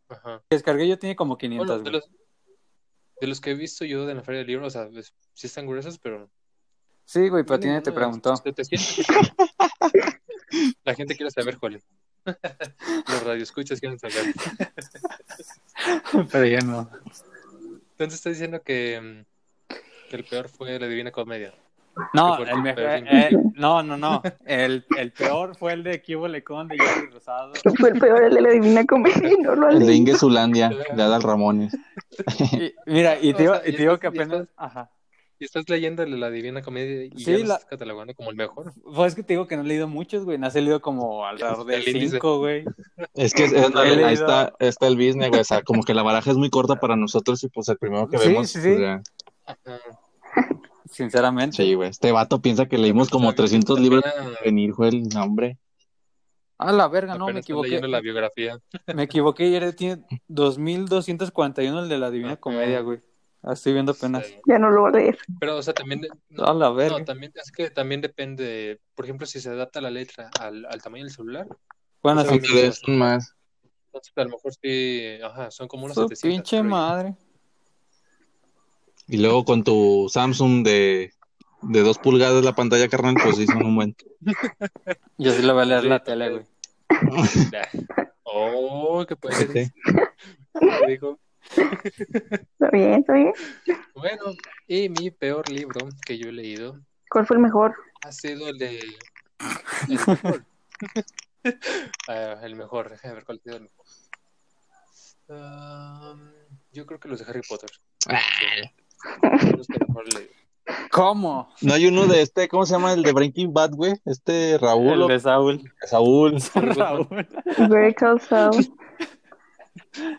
Ajá. 0.09 0.43
Descargué 0.51 0.87
yo 0.89 0.99
tiene 0.99 1.17
como 1.17 1.37
500, 1.37 1.67
Bueno, 1.67 1.83
de 1.83 1.91
güey. 1.91 1.93
los, 1.95 2.11
de 3.23 3.29
los 3.29 3.41
que 3.41 3.53
he 3.53 3.55
visto 3.55 3.85
yo 3.85 4.05
de 4.05 4.17
la 4.17 4.23
feria 4.25 4.41
del 4.41 4.49
libro, 4.49 4.67
o 4.67 4.71
sea, 4.71 4.89
pues, 4.89 5.15
sí 5.33 5.47
están 5.47 5.65
gruesos, 5.65 5.97
pero 5.97 6.29
Sí, 7.05 7.29
güey, 7.29 7.45
ninguno 7.45 7.83
te 7.83 7.93
preguntó. 7.93 8.35
700. 8.37 9.07
La 10.85 10.95
gente 10.95 11.15
quiere 11.15 11.31
saber, 11.31 11.55
Jole. 11.55 11.81
Los 12.25 13.23
radioescuchas 13.23 13.79
quieren 13.79 14.01
saber. 14.01 14.35
Pero 16.33 16.47
ya 16.47 16.61
no. 16.63 16.91
Entonces 17.93 18.15
está 18.15 18.31
diciendo 18.31 18.61
que, 18.63 19.01
mm, 19.01 19.71
que 20.11 20.17
el 20.17 20.25
peor 20.25 20.49
fue 20.49 20.81
la 20.81 20.89
Divina 20.89 21.13
Comedia. 21.13 21.55
No, 22.15 22.39
el 22.39 22.63
mejor, 22.63 22.83
sí. 22.99 23.05
eh, 23.11 23.31
no, 23.57 23.83
no, 23.83 23.97
no. 23.97 24.23
El, 24.47 24.85
el 24.99 25.13
peor 25.13 25.55
fue 25.57 25.75
el 25.75 25.83
de 25.83 26.01
Kibo 26.01 26.27
Lecón 26.27 26.69
de 26.69 26.79
Jordi 26.79 27.13
Rosado. 27.13 27.53
Fue 27.79 27.91
el 27.91 27.99
peor 27.99 28.25
el 28.25 28.35
de 28.35 28.41
la 28.41 28.51
Divina 28.51 28.85
Comedia 28.87 29.31
y 29.31 29.37
no 29.43 29.55
lo 29.55 29.69
El 29.69 29.81
de. 29.81 29.95
Inge 29.95 30.15
Zulandia, 30.17 30.71
de 30.95 31.03
Adal 31.03 31.23
Ramones. 31.23 31.77
Y- 32.53 32.73
mira, 32.87 33.19
y 33.21 33.35
te 33.35 33.43
digo, 33.43 33.55
O 33.55 33.57
sea, 33.61 33.69
y 33.69 33.73
te 33.73 33.79
digo 33.83 33.99
que 33.99 34.07
estás- 34.09 34.27
apenas. 34.27 34.49
Ajá. 34.57 34.91
Y 35.39 35.45
estás 35.45 35.69
leyendo 35.69 36.07
la 36.07 36.31
Divina 36.31 36.63
Comedia 36.63 37.05
y 37.05 37.11
Sí, 37.19 37.25
ya 37.33 37.39
lo 37.39 37.45
la- 37.47 37.55
estás 37.57 37.65
catalogando 37.71 38.15
como 38.15 38.31
el 38.31 38.37
mejor. 38.37 38.73
Pues 38.85 39.09
es 39.09 39.15
que 39.17 39.23
te 39.25 39.33
digo 39.33 39.49
que 39.49 39.57
no 39.57 39.63
he 39.63 39.67
leído 39.67 39.89
muchos, 39.89 40.25
güey. 40.25 40.39
No 40.39 40.47
has 40.47 40.55
leído 40.55 40.81
como 40.81 41.27
alrededor 41.27 41.67
de 41.67 41.75
El 41.77 41.89
índice. 41.89 42.11
cinco, 42.13 42.39
güey. 42.39 42.65
Es 43.15 43.35
que 43.35 43.45
es- 43.47 43.53
es- 43.53 43.75
ahí 43.75 44.15
está, 44.15 44.53
está 44.61 44.87
el 44.87 44.95
business, 44.97 45.29
güey. 45.31 45.41
O 45.41 45.45
sea, 45.45 45.63
como 45.63 45.83
que 45.83 45.95
la 45.95 46.03
baraja 46.05 46.31
es 46.31 46.37
muy 46.37 46.49
corta 46.49 46.77
para 46.77 46.95
nosotros 46.97 47.43
y 47.43 47.49
pues 47.49 47.69
el 47.69 47.77
primero 47.77 48.09
que 48.09 48.19
Sí, 48.19 48.29
vemos. 48.29 48.49
sí, 48.51 48.59
pues, 48.63 48.77
sí. 48.77 48.81
ya. 48.81 49.03
Sinceramente. 50.93 51.57
Sí, 51.57 51.75
güey. 51.75 51.89
Este 51.91 52.13
vato 52.13 52.41
piensa 52.41 52.67
que 52.67 52.79
leímos 52.79 53.09
como 53.11 53.35
300 53.35 53.81
libros 53.81 54.03
de 54.05 54.11
venir, 54.45 54.73
güey. 54.75 55.03
No, 55.03 55.25
hombre. 55.25 55.59
Ah, 56.59 56.71
la 56.71 56.87
verga, 56.87 57.15
no, 57.15 57.25
me 57.27 57.33
apenas 57.33 57.45
equivoqué. 57.45 57.81
la 57.81 58.01
biografía. 58.01 58.57
Me 58.95 59.03
equivoqué 59.05 59.49
y 59.49 59.55
era- 59.57 59.73
tiene 59.73 60.05
2241 60.29 61.81
el 61.83 61.89
de 61.89 61.99
la 61.99 62.11
Divina. 62.11 62.37
Comedia, 62.37 62.81
güey. 62.81 63.01
Ah, 63.43 63.55
Estoy 63.55 63.73
viendo 63.73 63.91
apenas. 63.91 64.25
Sí. 64.27 64.37
Ya 64.47 64.59
no 64.61 64.71
lo 64.71 64.83
voy 64.83 64.91
a 64.91 64.97
leer. 64.97 65.19
Pero, 65.41 65.57
o 65.57 65.63
sea, 65.63 65.75
también, 65.75 66.03
no, 66.29 66.45
A 66.45 66.55
la 66.55 66.71
verga. 66.71 67.01
no, 67.01 67.05
también 67.05 67.33
es 67.35 67.51
que 67.51 67.71
también 67.71 68.01
depende, 68.01 68.79
por 68.95 69.05
ejemplo, 69.05 69.27
si 69.27 69.41
se 69.41 69.49
adapta 69.49 69.81
la 69.81 69.91
letra 69.91 70.31
al, 70.41 70.65
al 70.67 70.81
tamaño 70.81 71.03
del 71.05 71.13
celular, 71.13 71.49
bueno, 72.01 72.21
o 72.21 72.25
sea, 72.25 72.33
sí, 72.35 72.39
Porque 72.41 72.63
de 72.63 72.73
son 72.73 72.99
más. 72.99 73.35
entonces 73.87 74.13
a 74.15 74.23
lo 74.25 74.31
mejor 74.31 74.53
sí, 74.63 75.19
ajá, 75.25 75.51
son 75.51 75.67
como 75.67 75.87
unos 75.87 75.97
su 75.97 76.03
700. 76.09 76.23
pinche 76.37 76.57
ahí. 76.59 76.63
Y 79.13 79.19
luego 79.19 79.45
con 79.45 79.63
tu 79.63 80.09
Samsung 80.11 80.65
de, 80.65 81.13
de 81.61 81.81
2 81.83 81.99
pulgadas 81.99 82.43
la 82.43 82.55
pantalla, 82.55 82.89
carnal, 82.89 83.15
pues 83.23 83.37
sí 83.37 83.47
son 83.47 83.67
un 83.67 83.77
buen. 83.77 83.95
Yo 85.19 85.33
sí 85.33 85.43
lo 85.43 85.53
voy 85.53 85.65
a 85.65 85.67
leer 85.67 85.83
Sí, 85.83 85.89
la 85.89 86.03
tele, 86.03 86.31
güey. 86.31 86.45
Oh, 88.25 89.05
qué 89.07 89.15
puede 89.15 89.65
Sí. 89.67 89.71
dijo. 90.89 91.21
Está 91.55 92.71
bien, 92.73 93.01
está 93.01 93.13
bien. 93.13 93.35
Bueno, 93.95 94.33
y 94.67 94.89
mi 94.89 95.11
peor 95.11 95.47
libro 95.51 95.91
que 96.07 96.17
yo 96.17 96.31
he 96.31 96.33
leído 96.33 96.81
¿Cuál 97.11 97.27
fue 97.27 97.37
el 97.37 97.43
mejor? 97.43 97.75
ha 98.07 98.13
sido 98.13 98.49
el 98.49 98.57
de 98.57 98.79
el 99.89 99.99
mejor. 100.07 100.45
Ah, 102.09 102.39
el 102.45 102.55
mejor, 102.55 102.89
déjame 102.89 103.15
ver 103.17 103.25
cuál 103.27 103.41
ha 103.41 103.43
sido 103.43 103.57
el 103.57 103.63
mejor. 103.65 103.87
Um, 105.29 106.33
yo 106.73 106.87
creo 106.87 106.99
que 106.99 107.09
los 107.09 107.19
de 107.19 107.27
Harry 107.31 107.43
Potter. 107.47 107.69
Son 107.99 108.15
que 109.03 109.87
mejor. 109.87 110.05
¿Cómo? 110.91 111.49
No 111.61 111.75
hay 111.75 111.87
uno 111.87 112.07
de 112.07 112.23
este, 112.23 112.49
¿cómo 112.49 112.67
se 112.67 112.75
llama? 112.75 112.93
El 112.93 113.03
de 113.03 113.13
Breaking 113.13 113.53
Bad, 113.53 113.73
güey. 113.73 113.95
Este 114.05 114.59
Raúl. 114.59 115.03
El 115.03 115.09
de 115.09 115.21
Saúl. 115.21 115.61
Saúl. 115.87 116.39
Raúl. 116.77 117.27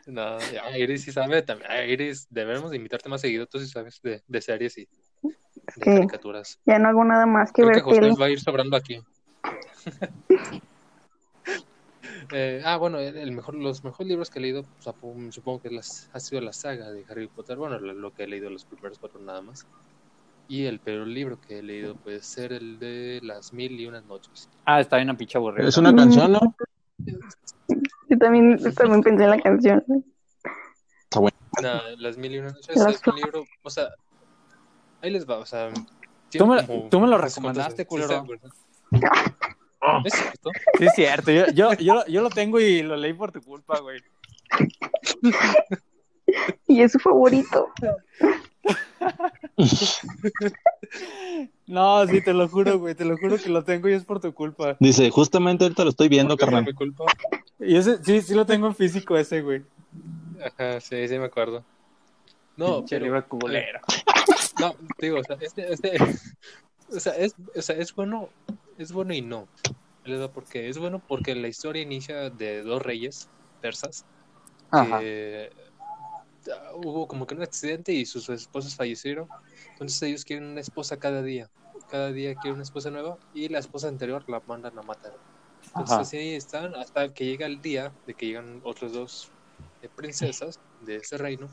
No, 0.06 0.40
ya, 0.40 0.78
Iris 0.78 1.04
sí 1.04 1.12
sabe 1.12 1.42
también. 1.42 1.70
Iris, 1.90 2.28
debemos 2.30 2.72
de 2.72 2.78
invitarte 2.78 3.10
más 3.10 3.22
seguido. 3.22 3.48
Tú 3.48 3.60
sí 3.60 3.68
sabes 3.68 4.02
de, 4.02 4.22
de 4.28 4.42
series 4.42 4.78
y 4.78 4.88
de 5.22 5.86
caricaturas. 5.86 6.60
Ya 6.66 6.80
no 6.80 6.90
hago 6.90 7.04
nada 7.04 7.26
más 7.26 7.52
que 7.52 7.64
Creo 7.64 7.84
que 7.84 7.92
ver 7.92 8.10
José 8.10 8.22
va 8.22 8.26
a 8.28 8.30
ir 8.30 8.40
sobrando 8.40 8.76
aquí. 8.76 9.00
Eh, 12.32 12.62
ah, 12.64 12.78
bueno, 12.78 13.00
el 13.00 13.32
mejor, 13.32 13.56
los 13.56 13.84
mejores 13.84 14.08
libros 14.08 14.30
que 14.30 14.40
he 14.40 14.42
leído, 14.42 14.66
supongo, 14.80 15.32
supongo 15.32 15.62
que 15.62 15.70
las, 15.70 16.10
ha 16.14 16.20
sido 16.20 16.42
la 16.42 16.54
saga 16.54 16.92
de 16.92 17.06
Harry 17.10 17.28
Potter. 17.28 17.58
Bueno, 17.58 17.80
lo, 17.80 18.14
que 18.14 18.24
he 18.24 18.28
leído 18.28 18.50
los 18.50 18.66
primeros 18.66 19.00
cuatro 19.00 19.20
nada 19.20 19.42
más. 19.42 19.66
Y 20.48 20.66
el 20.66 20.80
peor 20.80 21.08
libro 21.08 21.40
que 21.40 21.60
he 21.60 21.64
leído 21.64 21.96
puede 21.96 22.22
ser 22.22 22.54
el 22.54 22.80
de 22.80 23.20
Las 23.24 23.54
Mil 23.54 23.80
y 23.80 23.86
Unas 23.86 24.06
Noches. 24.06 24.50
Ah, 24.66 24.80
está 24.80 24.98
bien 24.98 25.10
una 25.10 25.18
pinche 25.18 25.38
aburrida. 25.38 25.68
Es 25.68 25.78
una 25.78 25.96
canción, 25.96 26.34
¿no? 26.34 26.56
Yo 28.10 28.18
también, 28.18 28.58
también 28.76 29.02
pensé 29.02 29.24
en 29.24 29.30
la 29.30 29.40
canción. 29.40 29.84
Nah, 31.62 31.82
Las 31.98 32.18
Mil 32.18 32.34
y 32.34 32.40
Unas 32.40 32.54
Noches 32.54 32.76
Las 32.76 32.96
es 32.96 33.08
un 33.08 33.16
libro, 33.16 33.46
o 33.62 33.70
sea, 33.70 33.90
ahí 35.02 35.12
les 35.12 35.28
va, 35.28 35.38
o 35.38 35.46
sea. 35.46 35.72
Tú 36.32 36.48
me, 36.48 36.66
como 36.66 36.90
tú 36.90 37.00
me 37.00 37.08
lo 37.08 37.18
no 37.18 37.24
recomendaste, 37.24 37.84
sí, 37.84 37.88
culero. 37.88 38.26
¿verdad? 39.86 40.02
¿Es 40.06 40.14
cierto? 40.14 40.50
Sí, 40.78 40.86
es 40.86 40.94
cierto. 40.96 41.32
Yo, 41.32 41.46
yo, 41.48 41.74
yo, 41.74 42.06
yo 42.08 42.22
lo 42.22 42.30
tengo 42.30 42.60
y 42.60 42.84
lo 42.84 42.96
leí 42.96 43.14
por 43.14 43.32
tu 43.32 43.42
culpa, 43.42 43.80
güey. 43.80 44.02
Y 46.68 46.82
es 46.82 46.92
su 46.92 47.00
favorito. 47.00 47.70
No, 51.66 52.06
sí, 52.08 52.22
te 52.22 52.34
lo 52.34 52.48
juro, 52.48 52.78
güey. 52.78 52.94
Te 52.94 53.06
lo 53.06 53.18
juro 53.18 53.38
que 53.38 53.50
lo 53.50 53.64
tengo 53.64 53.90
y 53.90 53.94
es 53.94 54.04
por 54.04 54.20
tu 54.20 54.34
culpa. 54.34 54.76
Dice, 54.80 55.10
justamente 55.10 55.64
ahorita 55.64 55.84
lo 55.84 55.90
estoy 55.90 56.10
viendo, 56.10 56.36
¿Por 56.36 56.40
qué 56.40 56.46
fue 56.46 56.54
carnal. 56.54 56.72
mi 56.72 56.74
culpa? 56.74 57.06
Y 57.60 57.78
ese, 57.78 58.04
sí, 58.04 58.22
sí 58.22 58.34
lo 58.36 58.46
tengo 58.46 58.68
en 58.68 58.76
físico 58.76 59.18
ese, 59.18 59.42
güey. 59.42 59.64
Ajá, 60.44 60.80
sí, 60.82 61.08
sí 61.08 61.18
me 61.18 61.26
acuerdo. 61.26 61.64
No, 62.58 62.86
pero, 62.88 63.06
libro 63.06 63.26
no, 64.60 64.76
digo, 65.00 65.20
o 65.20 65.24
sea, 65.24 65.38
este, 65.42 65.74
este, 65.74 65.98
o 66.96 67.00
sea, 67.00 67.14
es, 67.14 67.36
o 67.56 67.62
sea, 67.62 67.76
es 67.78 67.96
bueno, 67.96 68.30
es 68.78 68.92
bueno 68.92 69.14
y 69.14 69.22
no. 69.22 69.50
Porque 70.34 70.70
es 70.70 70.78
bueno 70.78 71.02
porque 71.08 71.36
la 71.36 71.48
historia 71.48 71.84
inicia 71.84 72.30
de 72.30 72.64
dos 72.64 72.82
reyes 72.82 73.32
persas 73.62 74.08
que 74.76 75.52
hubo 76.76 77.08
como 77.08 77.26
que 77.28 77.36
un 77.36 77.42
accidente 77.44 77.94
y 77.94 78.06
sus 78.06 78.30
esposas 78.30 78.76
fallecieron. 78.76 79.28
Entonces 79.70 80.02
ellos 80.04 80.26
quieren 80.26 80.46
una 80.46 80.62
esposa 80.62 80.98
cada 80.98 81.22
día. 81.22 81.52
Cada 81.88 82.12
día 82.12 82.36
quieren 82.36 82.56
una 82.56 82.64
esposa 82.64 82.92
nueva 82.92 83.20
y 83.32 83.50
la 83.50 83.60
esposa 83.60 83.88
anterior 83.88 84.24
la 84.28 84.42
mandan 84.46 84.78
a 84.78 84.84
matar. 84.84 85.14
Entonces 85.72 86.00
Ajá. 86.00 86.02
así 86.02 86.18
están 86.36 86.76
hasta 86.76 87.14
que 87.14 87.26
llega 87.26 87.46
el 87.48 87.62
día 87.62 87.96
de 88.06 88.16
que 88.16 88.28
llegan 88.28 88.62
otros 88.64 88.94
dos 88.94 89.34
eh, 89.82 89.90
princesas 89.90 90.62
de 90.80 90.98
ese 90.98 91.18
reino. 91.18 91.50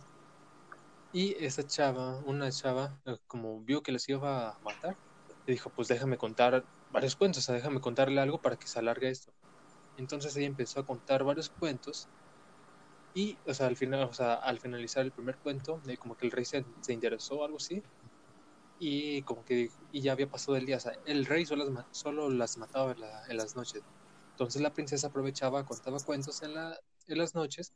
Y 1.12 1.34
esa 1.44 1.66
chava, 1.66 2.20
una 2.20 2.50
chava, 2.52 3.00
eh, 3.04 3.16
como 3.26 3.60
vio 3.62 3.82
que 3.82 3.92
les 3.92 4.08
iba 4.08 4.50
a 4.50 4.58
matar, 4.60 4.98
le 5.46 5.52
dijo, 5.54 5.70
pues 5.70 5.88
déjame 5.88 6.16
contar 6.18 6.66
varios 6.90 7.16
cuentos, 7.16 7.44
o 7.44 7.46
sea, 7.46 7.54
déjame 7.56 7.80
contarle 7.80 8.20
algo 8.20 8.40
para 8.40 8.56
que 8.56 8.68
se 8.68 8.78
alargue 8.78 9.10
esto. 9.10 9.32
Entonces 9.96 10.36
ella 10.36 10.46
empezó 10.48 10.80
a 10.80 10.86
contar 10.86 11.24
varios 11.24 11.50
cuentos 11.50 12.10
y, 13.14 13.38
o 13.46 13.54
sea, 13.54 13.66
al 13.66 13.76
final, 13.76 14.04
o 14.04 14.12
sea, 14.12 14.34
al 14.34 14.60
finalizar 14.60 15.04
el 15.04 15.12
primer 15.12 15.38
cuento, 15.38 15.82
eh, 15.88 15.96
como 15.96 16.16
que 16.16 16.26
el 16.26 16.32
rey 16.32 16.44
se, 16.44 16.64
se 16.80 16.92
interesó 16.92 17.36
o 17.40 17.44
algo 17.44 17.56
así 17.58 17.82
y 18.78 19.22
como 19.24 19.44
que 19.44 19.68
y 19.92 20.02
ya 20.02 20.12
había 20.12 20.28
pasado 20.30 20.56
el 20.56 20.66
día, 20.66 20.78
o 20.78 20.80
sea, 20.80 20.92
el 21.04 21.26
rey 21.26 21.46
solo 21.46 21.64
las, 21.70 21.86
solo 21.92 22.30
las 22.30 22.56
mataba 22.58 22.92
en, 22.92 23.00
la- 23.00 23.22
en 23.28 23.36
las 23.36 23.56
noches. 23.56 23.82
Entonces 24.32 24.62
la 24.62 24.72
princesa 24.72 25.08
aprovechaba, 25.08 25.64
contaba 25.66 25.98
cuentos 26.00 26.42
en, 26.42 26.54
la, 26.54 26.78
en 27.08 27.18
las 27.18 27.34
noches 27.34 27.72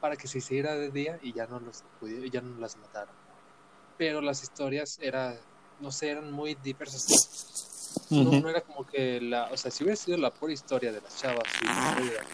para 0.00 0.16
que 0.16 0.28
se 0.28 0.38
hiciera 0.38 0.74
de 0.76 0.90
día 0.90 1.18
y 1.22 1.32
ya 1.34 1.46
no 1.46 1.60
los 1.60 1.84
ya 2.32 2.40
no 2.42 2.58
las 2.58 2.76
matara. 2.76 3.12
Pero 3.96 4.20
las 4.20 4.42
historias 4.42 4.98
era, 5.00 5.36
no 5.78 5.90
sé, 5.92 6.10
eran 6.10 6.32
muy 6.32 6.54
diversas. 6.56 7.71
No, 8.10 8.48
era 8.48 8.60
como 8.60 8.86
que 8.86 9.20
la, 9.20 9.48
o 9.52 9.56
sea, 9.56 9.70
si 9.70 9.84
hubiera 9.84 9.96
sido 9.96 10.18
la 10.18 10.30
pura 10.30 10.52
historia 10.52 10.92
de 10.92 11.00
las 11.00 11.16
chavas 11.18 11.44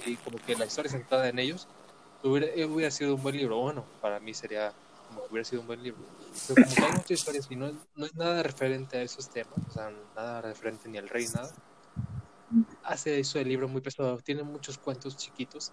y, 0.07 0.11
y 0.11 0.17
como 0.17 0.39
que 0.39 0.57
la 0.57 0.67
historia 0.67 0.91
centrada 0.91 1.29
en 1.29 1.39
ellos, 1.39 1.67
hubiera, 2.23 2.47
eh, 2.49 2.65
hubiera 2.67 2.91
sido 2.91 3.15
un 3.15 3.23
buen 3.23 3.37
libro. 3.37 3.59
Bueno, 3.61 3.85
para 4.01 4.19
mí 4.21 4.35
sería 4.35 4.73
como 5.09 5.23
que 5.23 5.29
hubiera 5.31 5.45
sido 5.49 5.61
un 5.63 5.67
buen 5.69 5.83
libro. 5.83 6.01
Pero 6.49 6.63
como 6.65 6.75
que 6.77 6.83
hay 6.83 6.93
muchas 6.93 7.11
historias 7.13 7.47
y 7.51 7.57
no, 7.57 7.73
no 7.97 8.07
es 8.07 8.15
nada 8.15 8.43
referente 8.43 8.99
a 8.99 9.03
esos 9.03 9.29
temas, 9.31 9.55
o 9.69 9.73
sea, 9.73 9.93
nada 10.17 10.43
referente 10.43 10.89
ni 10.89 10.99
al 10.99 11.09
rey, 11.09 11.27
nada. 11.35 11.51
Hace 12.83 13.21
eso 13.21 13.39
el 13.39 13.49
libro 13.49 13.69
muy 13.69 13.81
pesado. 13.81 14.17
Tiene 14.19 14.43
muchos 14.43 14.79
cuentos 14.79 15.17
chiquitos, 15.17 15.73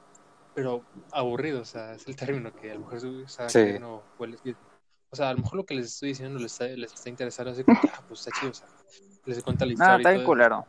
pero 0.54 0.84
aburridos, 1.12 1.70
o 1.70 1.72
sea, 1.72 1.94
es 1.96 2.06
el 2.08 2.16
término 2.16 2.54
que 2.54 2.72
a 2.72 2.74
lo 2.76 2.82
mejor 2.82 2.98
o 3.06 3.28
sea, 3.30 3.48
Sí. 3.50 3.60
que 3.60 3.80
no 3.80 4.04
huele- 4.20 4.38
O 5.16 5.18
sea, 5.18 5.30
a 5.30 5.34
lo 5.34 5.40
mejor 5.40 5.56
lo 5.56 5.66
que 5.66 5.76
les 5.76 5.86
estoy 5.86 6.10
diciendo 6.10 6.38
les 6.40 6.52
está, 6.52 6.68
les 6.68 6.92
está 6.92 7.10
interesando, 7.10 7.54
así 7.54 7.64
como, 7.64 7.80
ah, 7.86 8.02
pues 8.06 8.20
está 8.20 8.38
chido, 8.38 8.52
o 8.52 8.54
sea, 8.54 8.68
les 9.24 9.42
cuenta 9.42 9.66
la 9.66 9.72
historia. 9.72 9.94
No, 9.94 9.98
y 9.98 10.02
está 10.02 10.10
bien 10.12 10.26
culero. 10.26 10.66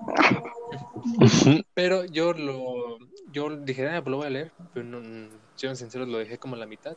Pero 1.75 2.05
yo 2.05 2.33
lo, 2.33 2.97
yo 3.33 3.57
dije, 3.57 3.89
ah, 3.89 4.01
pues 4.05 4.11
lo 4.13 4.19
voy 4.19 4.27
a 4.29 4.31
leer, 4.31 4.53
pero 4.73 4.87
no, 4.87 5.29
yo 5.59 5.69
en 5.69 5.75
sincero 5.75 6.07
lo 6.07 6.19
dejé 6.19 6.39
como 6.39 6.55
a 6.55 6.61
la 6.61 6.67
mitad. 6.67 6.95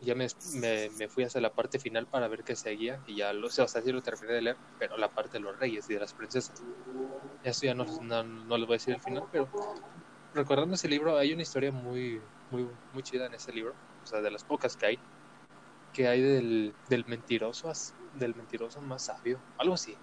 Y 0.00 0.06
ya 0.06 0.16
me, 0.16 0.26
me, 0.54 0.90
me 0.98 1.08
fui 1.08 1.22
hacia 1.22 1.40
la 1.40 1.52
parte 1.52 1.78
final 1.78 2.08
para 2.08 2.26
ver 2.26 2.42
qué 2.42 2.56
seguía 2.56 3.00
y 3.06 3.14
ya 3.14 3.32
lo 3.32 3.46
o 3.46 3.50
sea, 3.50 3.68
sí 3.68 3.92
lo 3.92 4.02
terminé 4.02 4.32
de 4.32 4.42
leer, 4.42 4.56
pero 4.80 4.96
la 4.96 5.10
parte 5.10 5.34
de 5.34 5.44
los 5.44 5.56
reyes 5.60 5.88
y 5.90 5.94
de 5.94 6.00
las 6.00 6.12
princesas. 6.12 6.60
Eso 7.44 7.66
ya 7.66 7.74
no, 7.74 7.84
no, 8.02 8.24
no 8.24 8.58
les 8.58 8.66
voy 8.66 8.74
a 8.74 8.78
decir 8.78 8.94
al 8.94 9.00
final, 9.00 9.22
pero 9.30 9.48
recordando 10.34 10.74
ese 10.74 10.88
libro, 10.88 11.16
hay 11.16 11.32
una 11.32 11.42
historia 11.42 11.70
muy, 11.70 12.20
muy, 12.50 12.66
muy 12.92 13.02
chida 13.04 13.26
en 13.26 13.34
ese 13.34 13.52
libro, 13.52 13.74
o 14.02 14.06
sea, 14.08 14.20
de 14.20 14.32
las 14.32 14.42
pocas 14.42 14.76
que 14.76 14.86
hay. 14.86 14.98
Que 15.92 16.08
hay 16.08 16.20
del, 16.20 16.74
del 16.88 17.04
mentiroso 17.06 17.72
del 18.14 18.34
mentiroso 18.34 18.80
más 18.80 19.06
sabio, 19.06 19.40
algo 19.58 19.74
así. 19.74 19.96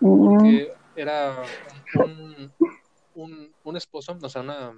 Mm, 0.00 0.42
Que 0.42 0.72
era 0.96 1.42
un, 1.94 2.52
un, 3.14 3.54
un 3.64 3.76
esposo, 3.76 4.16
o 4.20 4.28
sea, 4.28 4.42
una, 4.42 4.74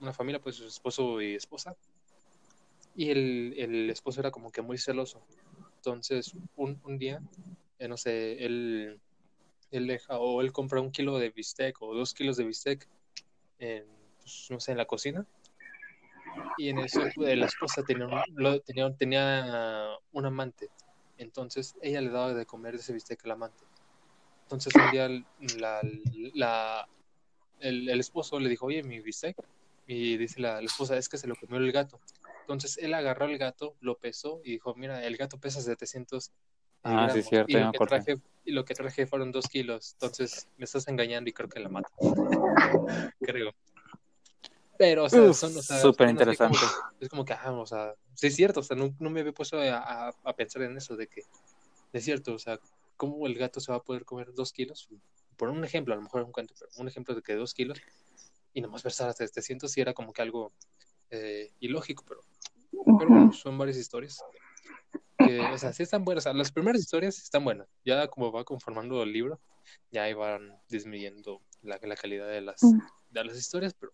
una 0.00 0.12
familia, 0.12 0.40
pues 0.40 0.56
su 0.56 0.66
esposo 0.66 1.20
y 1.20 1.34
esposa. 1.34 1.76
Y 2.94 3.10
el, 3.10 3.54
el 3.58 3.90
esposo 3.90 4.20
era 4.20 4.30
como 4.30 4.50
que 4.50 4.62
muy 4.62 4.78
celoso. 4.78 5.20
Entonces, 5.76 6.32
un, 6.56 6.80
un 6.84 6.98
día, 6.98 7.20
eh, 7.78 7.88
no 7.88 7.96
sé, 7.98 8.44
él, 8.44 8.98
él 9.70 9.86
deja 9.86 10.18
o 10.18 10.40
él 10.40 10.52
compra 10.52 10.80
un 10.80 10.90
kilo 10.90 11.18
de 11.18 11.30
bistec 11.30 11.80
o 11.82 11.94
dos 11.94 12.14
kilos 12.14 12.38
de 12.38 12.44
bistec 12.44 12.88
en, 13.58 13.84
pues, 14.18 14.48
no 14.50 14.60
sé, 14.60 14.72
en 14.72 14.78
la 14.78 14.86
cocina. 14.86 15.26
Y 16.58 16.68
en 16.70 16.78
eso 16.78 17.00
la 17.16 17.46
esposa 17.46 17.82
tenía 17.84 18.06
un, 18.06 18.62
tenía, 18.64 18.94
tenía 18.96 19.88
un 20.12 20.24
amante. 20.26 20.70
Entonces 21.18 21.74
ella 21.82 22.00
le 22.00 22.10
daba 22.10 22.34
de 22.34 22.46
comer 22.46 22.74
de 22.74 22.80
ese 22.80 22.92
bistec 22.92 23.24
al 23.24 23.32
amante. 23.32 23.64
Entonces 24.42 24.74
un 24.74 24.90
día 24.90 25.08
la, 25.58 25.80
la- 26.34 26.88
el, 27.60 27.88
el 27.88 28.00
esposo 28.00 28.38
le 28.38 28.48
dijo, 28.48 28.66
oye, 28.66 28.82
mi 28.82 29.00
bistec. 29.00 29.36
Y 29.86 30.16
dice 30.16 30.40
la, 30.40 30.60
la 30.60 30.66
esposa, 30.66 30.96
es 30.96 31.08
que 31.08 31.16
se 31.16 31.28
lo 31.28 31.36
comió 31.36 31.58
el 31.58 31.70
gato. 31.72 32.00
Entonces 32.40 32.76
él 32.78 32.92
agarró 32.92 33.26
el 33.26 33.38
gato, 33.38 33.76
lo 33.80 33.96
pesó 33.98 34.40
y 34.44 34.50
dijo, 34.52 34.74
mira, 34.74 35.04
el 35.06 35.16
gato 35.16 35.38
pesa 35.38 35.60
700 35.60 36.32
Ah, 36.82 37.08
sí, 37.10 37.18
gramos, 37.20 37.28
cierto, 37.28 37.52
y 37.52 37.54
lo, 37.60 37.72
que 37.72 37.78
traje, 37.78 38.16
y 38.44 38.52
lo 38.52 38.64
que 38.64 38.74
traje 38.74 39.06
fueron 39.06 39.32
dos 39.32 39.48
kilos. 39.48 39.92
Entonces 39.94 40.48
me 40.56 40.64
estás 40.64 40.86
engañando 40.88 41.28
y 41.30 41.32
creo 41.32 41.48
que 41.48 41.58
la 41.60 41.68
mato. 41.68 41.88
Creo. 43.20 43.52
Pero, 44.78 45.04
o 45.04 45.08
sea, 45.08 45.22
Uf, 45.22 45.36
son, 45.36 45.56
o 45.56 45.62
sea, 45.62 45.78
súper 45.80 46.06
como 46.08 46.10
interesante. 46.20 46.58
que- 46.58 47.04
es 47.04 47.08
como 47.08 47.24
que, 47.24 47.32
ah, 47.32 47.52
o 47.52 47.66
sea, 47.66 47.94
sí 48.14 48.26
es 48.28 48.36
cierto, 48.36 48.60
o 48.60 48.62
sea, 48.62 48.76
no, 48.76 48.94
no 48.98 49.10
me 49.10 49.20
había 49.20 49.32
puesto 49.32 49.58
a, 49.58 49.78
a- 49.78 50.14
a 50.24 50.32
pensar 50.36 50.62
en 50.62 50.76
eso, 50.76 50.96
de 50.96 51.06
que 51.08 51.22
es 51.92 52.04
cierto, 52.04 52.34
o 52.34 52.38
sea, 52.38 52.58
¿cómo 52.96 53.26
el 53.26 53.34
gato 53.36 53.60
se 53.60 53.72
va 53.72 53.78
a 53.78 53.82
poder 53.82 54.04
comer 54.04 54.32
dos 54.34 54.52
kilos? 54.52 54.88
Por 55.36 55.48
un 55.48 55.64
ejemplo, 55.64 55.94
a 55.94 55.96
lo 55.96 56.02
mejor 56.02 56.22
es 56.22 56.26
un 56.26 56.32
cuento, 56.32 56.54
pero 56.58 56.70
un 56.78 56.88
ejemplo 56.88 57.14
de 57.14 57.22
que 57.22 57.34
dos 57.34 57.54
kilos 57.54 57.78
y 58.54 58.60
nomás 58.60 58.82
versar 58.82 59.08
hasta 59.08 59.26
700 59.26 59.70
sí 59.70 59.80
era 59.80 59.92
como 59.94 60.12
que 60.12 60.22
algo 60.22 60.52
eh, 61.10 61.52
ilógico, 61.60 62.04
pero, 62.08 62.20
pero 62.98 63.10
bueno, 63.10 63.32
son 63.32 63.56
varias 63.58 63.76
historias. 63.76 64.22
Que, 65.18 65.42
o 65.52 65.58
sea, 65.58 65.72
sí 65.72 65.82
están 65.82 66.04
buenas, 66.04 66.22
o 66.22 66.26
sea, 66.28 66.32
las 66.34 66.52
primeras 66.52 66.80
historias 66.80 67.18
están 67.18 67.44
buenas, 67.44 67.66
ya 67.84 68.06
como 68.08 68.30
va 68.32 68.44
conformando 68.44 69.02
el 69.02 69.12
libro, 69.12 69.40
ya 69.90 70.04
ahí 70.04 70.12
van 70.14 70.58
disminuyendo 70.68 71.40
la, 71.62 71.78
la 71.82 71.96
calidad 71.96 72.28
de 72.28 72.40
las, 72.42 72.60
de 73.10 73.24
las 73.24 73.36
historias, 73.36 73.74
pero 73.74 73.92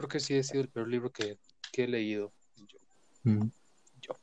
creo 0.00 0.08
que 0.08 0.20
sí 0.20 0.38
ha 0.38 0.42
sido 0.42 0.62
el 0.62 0.70
peor 0.70 0.88
libro 0.88 1.10
que, 1.12 1.36
que 1.70 1.84
he 1.84 1.88
leído. 1.88 2.32
yo, 2.56 2.78
Mm. 3.22 3.50
Yo. 4.00 4.14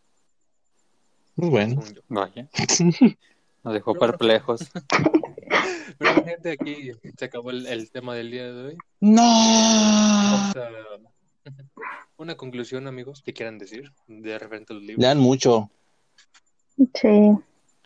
Pues 1.36 1.50
bueno. 1.52 1.84
yo. 1.94 2.02
Vaya, 2.08 2.50
nos 3.64 3.74
dejó 3.76 3.94
perplejos. 3.94 4.62
Pero 6.00 6.24
gente, 6.26 6.52
aquí 6.52 6.92
se 7.16 7.26
acabó 7.26 7.52
el, 7.52 7.68
el 7.68 7.92
tema 7.92 8.16
del 8.16 8.32
día 8.32 8.52
de 8.52 8.66
hoy. 8.70 8.78
¡No! 9.02 10.52
Una 12.18 12.36
conclusión, 12.36 12.88
amigos, 12.88 13.22
que 13.22 13.34
quieran 13.34 13.60
decir 13.60 13.94
de 14.08 14.40
referente 14.40 14.74
a 14.74 14.78
los 14.78 14.84
libros. 14.84 15.04
Lean 15.04 15.20
mucho. 15.20 15.70
Sí. 16.96 17.38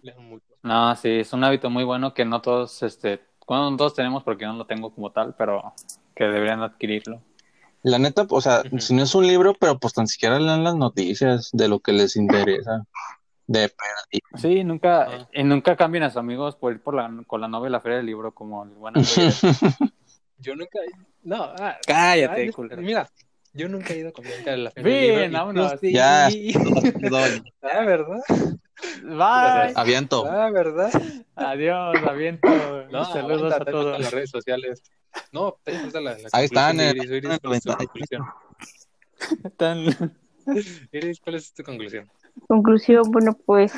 Lean 0.02 0.30
mucho. 0.30 0.46
No, 0.64 0.96
sí, 0.96 1.10
es 1.10 1.34
un 1.34 1.44
hábito 1.44 1.70
muy 1.70 1.84
bueno 1.84 2.14
que 2.14 2.24
no 2.24 2.42
todos, 2.42 2.84
este, 2.84 3.20
bueno, 3.46 3.70
no 3.70 3.76
todos 3.76 3.94
tenemos 3.96 4.24
porque 4.24 4.46
yo 4.46 4.54
no 4.54 4.60
lo 4.60 4.66
tengo 4.66 4.96
como 4.96 5.12
tal, 5.12 5.36
pero 5.36 5.74
que 6.16 6.24
deberían 6.24 6.62
adquirirlo. 6.62 7.22
La 7.84 7.98
neta, 7.98 8.26
o 8.30 8.42
sea, 8.42 8.62
si 8.80 8.94
no 8.94 9.04
es 9.04 9.16
un 9.16 9.26
libro, 9.26 9.56
pero 9.60 9.80
pues 9.80 9.94
tan 9.94 10.08
siquiera 10.08 10.40
lean 10.40 10.64
las 10.64 10.76
noticias 10.76 11.50
de 11.52 11.68
lo 11.68 11.80
que 11.80 11.94
les 11.94 12.16
interesa. 12.16 12.84
De 13.48 13.70
perdido. 13.70 14.28
Sí, 14.38 14.64
nunca, 14.64 15.02
Ah. 15.04 15.30
y 15.34 15.44
nunca 15.44 15.76
cambien 15.76 16.04
a 16.04 16.10
sus 16.10 16.18
amigos 16.18 16.56
por 16.56 16.72
ir 16.74 16.82
por 16.82 16.94
la, 16.94 17.12
con 17.28 17.42
la 17.42 17.48
novia 17.48 17.68
a 17.68 17.72
la 17.72 17.82
feria 17.82 17.98
del 17.98 18.06
libro 18.06 18.34
como 18.34 18.64
el 18.64 18.70
buen 18.70 18.94
Yo 20.38 20.56
nunca. 20.56 20.80
No, 21.24 21.44
ah, 21.60 21.78
Cállate, 21.86 22.52
culero. 22.54 22.82
Mira, 22.82 23.10
yo 23.54 23.68
nunca 23.70 23.94
he 23.94 23.98
ido 24.00 24.14
con 24.14 24.26
Bianca 24.26 24.54
a 24.54 24.58
la 24.58 24.72
feria. 24.72 25.18
Bien, 25.20 25.32
vámonos. 25.34 25.74
sí. 25.80 25.94
Ya, 25.94 26.30
perdón. 27.02 27.44
Ah, 27.62 27.82
¿verdad? 27.86 28.22
Bye. 29.04 29.74
Aviento. 29.76 30.26
Ah, 30.26 30.50
¿verdad? 30.52 30.90
Adiós, 31.36 31.96
aviento. 32.08 32.50
No, 32.90 33.06
Saludos 33.06 33.54
aguanta, 33.54 33.56
a 33.58 33.66
todos. 33.72 34.00
las 34.00 34.12
redes 34.12 34.30
sociales. 34.30 34.82
No, 35.32 35.58
te 35.64 35.74
falta 35.74 36.00
la, 36.02 36.12
la 36.18 36.30
Ahí 36.32 36.46
están, 36.46 36.80
eh, 36.80 36.92
Iris. 36.92 37.12
Iris, 37.12 37.40
¿cuál 37.42 37.54
es 37.56 37.64
tu 37.64 37.74
conclusión? 37.76 38.26
Tan- 39.58 40.16
Iris, 40.92 41.20
¿cuál 41.20 41.36
es 41.36 41.54
tu 41.54 41.64
conclusión? 41.64 42.10
Conclusión, 42.48 43.04
bueno, 43.12 43.38
pues 43.46 43.74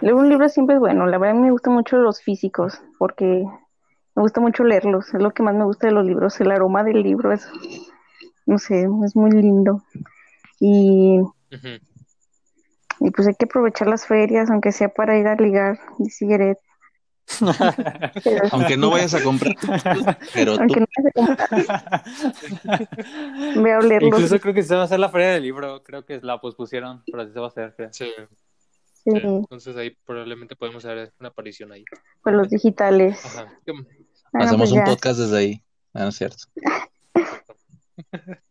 leer 0.00 0.14
un 0.14 0.28
libro 0.28 0.48
siempre 0.48 0.76
es 0.76 0.80
bueno. 0.80 1.06
La 1.06 1.18
verdad 1.18 1.34
me 1.34 1.50
gustan 1.50 1.74
mucho 1.74 1.96
los 1.98 2.22
físicos 2.22 2.80
porque 2.98 3.44
me 4.14 4.22
gusta 4.22 4.40
mucho 4.40 4.64
leerlos. 4.64 5.12
Es 5.12 5.20
lo 5.20 5.32
que 5.32 5.42
más 5.42 5.54
me 5.54 5.64
gusta 5.64 5.88
de 5.88 5.92
los 5.92 6.06
libros. 6.06 6.40
El 6.40 6.50
aroma 6.52 6.84
del 6.84 7.02
libro 7.02 7.32
es, 7.32 7.46
no 8.48 8.58
sé, 8.58 8.86
es 9.04 9.14
muy 9.14 9.30
lindo. 9.30 9.82
Y, 10.60 11.20
y 13.00 13.10
pues 13.12 13.28
hay 13.28 13.34
que 13.34 13.44
aprovechar 13.44 13.86
las 13.88 14.06
ferias, 14.06 14.50
aunque 14.50 14.72
sea 14.72 14.88
para 14.88 15.16
ir 15.18 15.26
a 15.28 15.36
ligar, 15.36 15.78
dice 15.98 16.26
Jared. 16.28 16.56
Pero- 18.24 18.48
Aunque 18.52 18.76
no 18.78 18.88
vayas 18.90 19.12
a 19.14 19.22
comprar, 19.22 19.54
pero 20.32 20.54
tú. 20.56 20.60
aunque 20.62 20.80
no 20.80 20.86
vayas 20.96 21.06
a 21.06 21.46
comprar, 21.46 22.88
ve 23.62 23.72
a. 23.72 24.02
Incluso 24.02 24.40
creo 24.40 24.54
que 24.54 24.62
se 24.62 24.74
va 24.74 24.80
a 24.80 24.84
hacer 24.84 24.98
la 24.98 25.10
feria 25.10 25.28
del 25.32 25.42
libro. 25.42 25.82
Creo 25.82 26.06
que 26.06 26.20
la 26.22 26.40
pospusieron, 26.40 27.02
pero 27.10 27.26
sí 27.26 27.32
se 27.34 27.38
va 27.40 27.46
a 27.46 27.48
hacer. 27.48 27.74
creo. 27.76 27.90
Sí. 27.92 28.12
Entonces 29.04 29.76
ahí 29.76 29.96
probablemente 30.06 30.56
podemos 30.56 30.82
hacer 30.84 31.12
una 31.20 31.28
aparición 31.28 31.70
ahí. 31.72 31.84
pues 32.22 32.34
los 32.34 32.48
digitales. 32.48 33.24
Ajá. 33.26 33.52
¿Qué- 33.64 33.72
Ah, 34.34 34.44
Hacemos 34.44 34.68
pues 34.68 34.72
un 34.72 34.78
ya. 34.78 34.84
podcast 34.84 35.18
desde 35.20 35.38
ahí. 35.38 35.62
Ah, 35.94 36.02
no 36.02 36.08
es 36.08 36.16
cierto. 36.16 36.44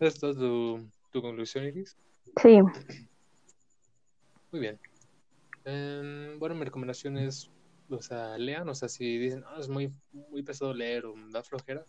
¿Esta 0.00 0.30
es 0.30 0.36
tu, 0.36 0.88
tu 1.10 1.22
conclusión, 1.22 1.64
Iris? 1.64 1.96
Sí, 2.40 2.58
Muy 4.50 4.60
bien. 4.60 4.80
Em, 5.64 6.38
bueno, 6.38 6.54
mi 6.54 6.64
recomendación 6.64 7.18
es, 7.18 7.50
o 7.88 8.00
sea, 8.02 8.36
lean, 8.38 8.68
o 8.68 8.74
sea, 8.74 8.88
si 8.88 9.18
dicen, 9.18 9.42
"Ah, 9.46 9.56
es 9.58 9.68
muy, 9.68 9.92
muy 10.12 10.42
pesado 10.42 10.74
leer 10.74 11.06
o 11.06 11.14
da 11.30 11.42
flojera, 11.42 11.84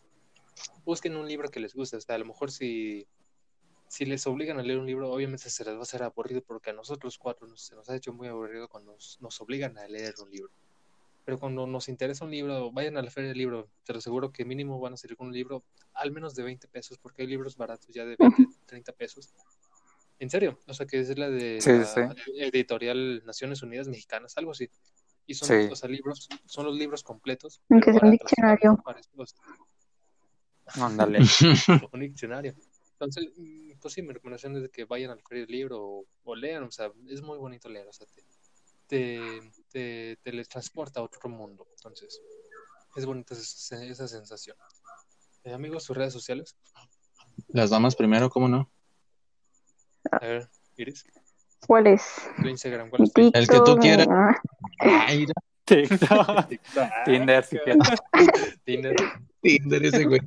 busquen 0.84 1.16
un 1.16 1.28
libro 1.28 1.49
que 1.49 1.59
les 1.59 1.74
guste. 1.74 1.97
O 1.97 2.01
sea, 2.01 2.16
a 2.16 2.20
lo 2.20 2.26
mejor 2.26 2.51
si, 2.51 3.07
si 3.88 4.05
les 4.05 4.26
obligan 4.28 4.59
a 4.59 4.63
leer 4.63 4.80
un 4.80 4.86
libro, 4.86 5.11
obviamente 5.11 5.49
se 5.49 5.66
les 5.66 5.74
va 5.76 5.80
a 5.80 5.84
hacer 5.84 6.03
aburrido 6.03 6.41
porque 6.41 6.70
a 6.72 6.74
nosotros 6.74 7.18
cuatro 7.18 7.47
nos, 7.47 7.61
se 7.61 7.76
nos 7.76 7.89
ha 7.89 7.95
hecho 7.95 8.13
muy 8.13 8.28
aburrido 8.28 8.68
cuando 8.68 8.93
nos, 8.93 9.18
nos 9.22 9.39
obligan 9.41 9.78
a 9.78 9.88
leer 9.88 10.16
un 10.22 10.30
libro. 10.32 10.51
Pero 11.26 11.39
cuando 11.39 11.65
nos 11.65 11.89
interesa 11.89 12.23
un 12.23 12.32
libro, 12.32 12.71
vayan 12.71 12.97
a 12.97 13.01
la 13.01 13.09
feria 13.09 13.30
del 13.30 13.38
libro. 13.39 13.67
Te 13.84 13.93
lo 13.93 13.99
aseguro 13.99 14.32
que 14.32 14.45
mínimo 14.45 14.80
van 14.80 14.93
a 14.93 14.97
salir 14.97 15.17
con 15.17 15.28
un 15.28 15.34
libro 15.34 15.63
al 15.93 16.11
menos 16.11 16.36
de 16.36 16.43
20 16.43 16.67
pesos, 16.67 16.99
porque 16.99 17.23
hay 17.23 17.28
libros 17.28 17.57
baratos 17.57 17.88
ya 17.93 18.05
de 18.05 18.15
20, 18.17 18.45
30 18.67 18.91
pesos. 18.93 19.34
En 20.19 20.30
serio, 20.30 20.60
o 20.68 20.73
sea, 20.73 20.85
que 20.85 20.99
es 20.99 21.18
la 21.18 21.30
de 21.30 21.60
Sí, 21.60 21.72
la 21.72 21.84
sí. 21.85 22.02
editorial 22.38 23.23
Naciones 23.26 23.64
Unidas 23.64 23.88
Mexicanas, 23.88 24.38
algo 24.38 24.52
así. 24.52 24.69
Y 25.26 25.34
son, 25.34 25.47
Sí. 25.47 25.68
o 25.72 25.76
sea, 25.76 25.89
libros, 25.89 26.30
son 26.45 26.68
los 26.68 26.77
libros 26.77 27.03
completos. 27.03 27.60
Aunque 27.69 27.91
sea 27.91 28.02
un 28.03 28.11
diccionario. 28.11 28.84
Ándale. 30.76 31.19
un 31.93 31.99
diccionario. 31.99 32.56
Entonces, 32.93 33.27
mm, 33.35 33.72
pues 33.81 33.93
sí, 33.93 34.02
mi 34.02 34.14
recomendación 34.14 34.56
es 34.57 34.61
de 34.64 34.69
que 34.69 34.85
vayan 34.85 35.11
al 35.11 35.22
feria 35.22 35.45
del 35.45 35.52
libro 35.52 35.81
o, 35.84 36.06
o 36.23 36.35
lean, 36.35 36.64
o 36.64 36.72
sea, 36.72 36.91
es 37.10 37.22
muy 37.22 37.38
bonito 37.38 37.68
leer, 37.68 37.88
o 37.88 37.93
sea, 37.93 38.07
te, 38.07 38.22
te, 38.88 39.41
te, 39.72 40.18
te 40.22 40.32
les 40.32 40.48
transporta 40.49 40.99
a 40.99 41.03
otro 41.03 41.30
mundo. 41.30 41.68
Entonces, 41.76 42.22
es 42.95 43.06
bonita 43.06 43.34
esa, 43.34 43.84
esa 43.84 44.07
sensación. 44.07 44.56
Eh, 45.44 45.53
amigos, 45.53 45.84
sus 45.84 45.95
redes 45.98 46.14
sociales. 46.14 46.56
Las 47.49 47.70
damas 47.70 47.95
primero, 47.95 48.30
¿cómo 48.30 48.48
no? 48.48 48.72
A 50.12 50.20
ver, 50.20 50.49
Iris, 50.78 51.03
¿cuál 51.68 51.88
es? 51.88 52.30
tu 52.41 52.48
Instagram, 52.48 52.90
¿cuál 52.90 53.03
es 53.03 53.14
TikTok. 53.14 53.36
El 53.36 53.48
que 53.48 53.60
tú 53.60 53.78
quieras. 53.78 54.07
ah, 54.10 54.36
Ay, 55.07 55.26
TikTok, 55.66 56.48
TikTok? 56.48 56.90
Tinder, 57.06 57.44
si 57.44 57.57
quieres. 57.60 57.88
Tinder. 58.66 58.95
Tinder 59.41 59.86
ese 59.86 60.06
güey. 60.06 60.22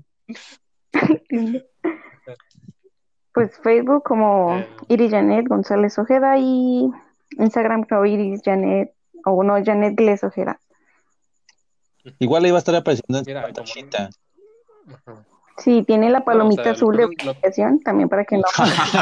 Pues 3.33 3.57
Facebook 3.63 4.03
como 4.05 4.59
Eh. 4.59 4.69
Iris 4.89 5.11
Janet 5.13 5.47
González 5.49 5.99
Ojeda 5.99 6.37
y 6.39 6.91
Instagram 7.39 7.85
como 7.85 8.05
Iris 8.07 8.41
Janet 8.45 8.93
o 9.25 9.43
no 9.43 9.63
Janet 9.65 9.99
Les 10.01 10.23
Ojeda. 10.25 10.61
Igual 12.19 12.45
ahí 12.45 12.51
va 12.51 12.59
a 12.59 12.61
estar 12.61 12.75
apareciendo 12.75 13.19
en 13.19 13.25
Mira, 13.27 13.41
tu 13.49 13.53
pantallita. 13.55 14.11
Sí, 15.59 15.83
tiene 15.83 16.09
la 16.09 16.25
palomita 16.25 16.63
sea, 16.63 16.73
azul 16.73 16.97
de 16.97 17.03
lo- 17.03 17.09
lo- 17.09 17.15
verificación 17.17 17.81
también 17.81 18.09
para 18.09 18.25
que 18.25 18.37
no, 18.37 18.45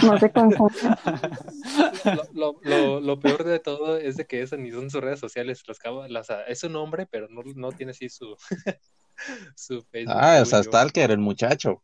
no 0.03 0.19
se 0.19 0.31
confundan. 0.31 0.97
Lo, 2.17 2.23
lo, 2.33 2.61
lo, 2.63 3.01
lo 3.01 3.21
peor 3.21 3.45
de 3.45 3.59
todo 3.59 3.99
es 3.99 4.17
de 4.17 4.27
que 4.27 4.41
esas 4.41 4.59
ni 4.59 4.71
son 4.71 4.89
sus 4.89 5.03
redes 5.03 5.21
sociales. 5.21 5.63
Las, 5.67 5.79
las, 6.11 6.29
es 6.49 6.61
su 6.61 6.71
nombre, 6.71 7.07
pero 7.11 7.27
no, 7.29 7.43
no 7.55 7.73
tiene 7.73 7.91
así 7.91 8.09
su, 8.09 8.37
su 9.55 9.83
Facebook. 9.91 10.15
Ah, 10.17 10.39
o 10.41 10.45
sea. 10.47 10.63
Stalker, 10.63 11.11
el 11.11 11.19
muchacho. 11.19 11.83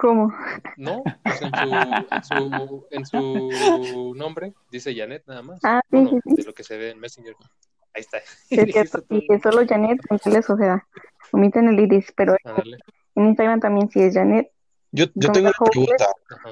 ¿Cómo? 0.00 0.32
No, 0.78 1.02
pues 1.22 1.42
en, 1.42 2.24
su, 2.24 2.86
en, 2.90 3.04
su, 3.06 3.50
en 3.52 3.84
su 3.84 4.14
nombre 4.16 4.54
dice 4.70 4.94
Janet 4.96 5.24
nada 5.26 5.42
más. 5.42 5.60
Ah, 5.62 5.82
sí, 5.90 5.96
Bueno, 5.96 6.10
sí, 6.10 6.18
sí. 6.24 6.34
de 6.36 6.44
lo 6.44 6.54
que 6.54 6.64
se 6.64 6.78
ve 6.78 6.90
en 6.92 7.00
Messenger. 7.00 7.34
Ahí 7.92 8.00
está. 8.00 8.18
Sí, 8.20 8.54
es 8.56 8.64
Dijiste 8.66 8.72
cierto. 8.72 9.02
todo. 9.02 9.18
Y 9.18 9.26
que 9.26 9.40
solo 9.40 9.66
Janet 9.68 10.00
González 10.08 10.48
Ojeda. 10.48 10.86
Omiten 11.32 11.68
el 11.68 11.78
iris, 11.80 12.12
pero 12.16 12.34
en 13.14 13.24
Instagram 13.26 13.60
también 13.60 13.90
sí 13.90 14.00
es 14.00 14.14
Janet. 14.14 14.50
Yo, 14.92 15.10
tengo 15.12 15.40
una 15.48 15.52
pregunta. 15.70 16.06
Ajá. 16.30 16.50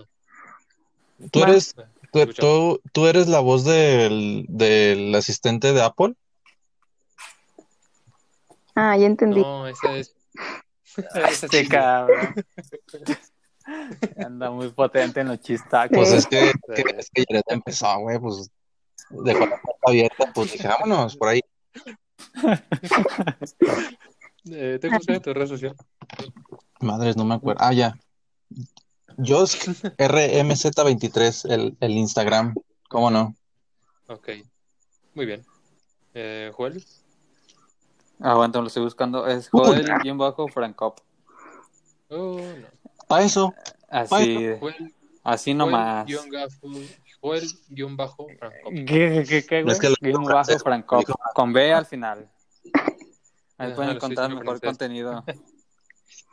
¿Tú 1.33 1.43
eres, 1.43 1.75
tú, 2.13 2.19
Escucha. 2.21 2.43
tú- 2.43 2.81
tú 2.93 3.07
eres 3.07 3.29
la 3.29 3.41
voz 3.41 3.65
del, 3.65 4.45
del 4.49 5.15
asistente 5.15 5.73
de 5.73 5.83
Apple? 5.83 6.15
Ah, 8.75 8.97
ya 8.97 9.07
entendí. 9.07 9.41
No, 9.41 9.67
esa 9.67 9.97
es. 9.97 10.15
Este 11.31 11.67
cabrón. 11.69 12.35
Anda 14.17 14.51
muy 14.51 14.71
potente 14.71 15.21
en 15.21 15.29
los 15.29 15.41
chistacos. 15.41 15.97
Pues 15.97 16.13
es 16.13 16.27
que, 16.27 16.53
que, 16.75 16.85
es 16.97 17.11
que 17.11 17.25
Jared 17.29 17.43
empezó, 17.49 17.99
güey, 18.01 18.19
pues 18.19 18.51
dejó 19.11 19.47
la 19.47 19.61
puerta 19.61 19.81
abierta, 19.87 20.33
pues 20.35 20.53
dije, 20.53 20.69
vámonos 20.69 21.17
por 21.17 21.29
ahí. 21.29 21.41
Eh, 24.51 24.79
¿Te 24.81 24.89
gusta 24.89 25.21
tu 25.21 25.35
red 25.35 25.47
social? 25.47 25.77
Madres, 26.81 27.17
no 27.17 27.25
me 27.25 27.35
acuerdo. 27.35 27.61
Ah, 27.63 27.73
ya. 27.73 27.99
Josk 29.19 29.69
RMZ23, 29.99 31.51
el, 31.51 31.77
el 31.81 31.91
Instagram. 31.93 32.55
¿Cómo 32.89 33.11
no? 33.11 33.35
Ok. 34.07 34.29
Muy 35.15 35.27
bien. 35.27 35.45
Eh, 36.15 36.51
Joel. 36.55 36.83
Aguanta, 38.21 38.61
lo 38.61 38.69
estoy 38.69 38.85
buscando. 38.85 39.27
Es 39.27 39.49
Uy. 39.53 39.85
Joel-Francop. 40.05 41.01
Oh, 42.11 42.39
no. 42.39 42.67
Para 43.09 43.25
eso. 43.25 43.53
Así, 43.89 44.49
Joel. 44.61 44.95
así 45.25 45.55
nomás. 45.55 46.07
Guión 46.07 46.29
Joel, 47.21 47.49
guion 47.69 47.97
bajo, 47.97 48.29
Franco. 48.39 48.71
¿Qué, 48.71 49.25
qué, 49.29 49.45
qué, 49.45 49.63
güey? 49.63 49.73
Es 49.75 49.81
que 49.81 49.93
Guión 50.01 50.23
bajo 50.25 50.51
dijo 50.99 51.19
Con 51.35 51.53
B 51.53 51.73
al 51.73 51.87
final. 51.87 52.31
Ahí 53.57 53.67
Ajá, 53.69 53.75
pueden 53.75 53.97
encontrar 53.97 54.29
mejor 54.31 54.45
francés. 54.61 54.69
contenido. 54.69 55.25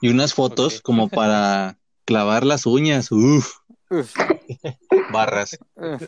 Y 0.02 0.10
unas 0.10 0.34
fotos 0.36 0.78
Ok. 0.78 0.82
como 0.84 1.10
para 1.10 1.80
clavar 2.06 2.46
las 2.46 2.68
uñas. 2.68 3.12
Uf, 3.12 3.58
Uf, 3.90 4.14
barras. 5.12 5.58
uf. 5.76 6.04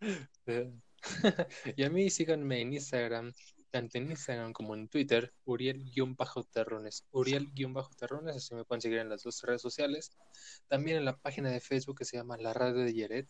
Y 1.76 1.84
a 1.84 1.90
mí 1.90 2.10
síganme 2.10 2.60
en 2.60 2.72
Instagram, 2.74 3.32
tanto 3.70 3.98
en 3.98 4.10
Instagram 4.10 4.52
como 4.52 4.74
en 4.74 4.88
Twitter, 4.88 5.32
Uriel-Terrones. 5.44 7.04
Uriel-Terrones, 7.12 8.36
así 8.36 8.54
me 8.54 8.64
pueden 8.64 8.80
seguir 8.80 8.98
en 8.98 9.08
las 9.08 9.22
dos 9.22 9.42
redes 9.42 9.60
sociales. 9.62 10.10
También 10.68 10.96
en 10.98 11.04
la 11.04 11.16
página 11.16 11.50
de 11.50 11.60
Facebook 11.60 11.98
que 11.98 12.04
se 12.04 12.16
llama 12.16 12.36
La 12.38 12.52
Radio 12.54 12.78
de 12.84 12.92
Yeret. 12.92 13.28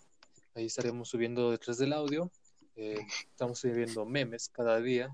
Ahí 0.54 0.66
estaremos 0.66 1.08
subiendo 1.08 1.50
detrás 1.50 1.78
del 1.78 1.92
audio. 1.92 2.30
Eh, 2.76 2.98
estamos 3.30 3.58
subiendo 3.60 4.04
memes 4.06 4.48
cada 4.48 4.80
día. 4.80 5.08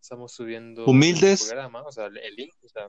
Estamos 0.00 0.32
subiendo 0.32 0.84
Humildes. 0.86 1.42
el 1.42 1.48
programa, 1.48 1.82
o 1.82 1.90
sea, 1.92 2.06
el 2.06 2.34
link, 2.36 2.54
o 2.64 2.68
sea, 2.68 2.86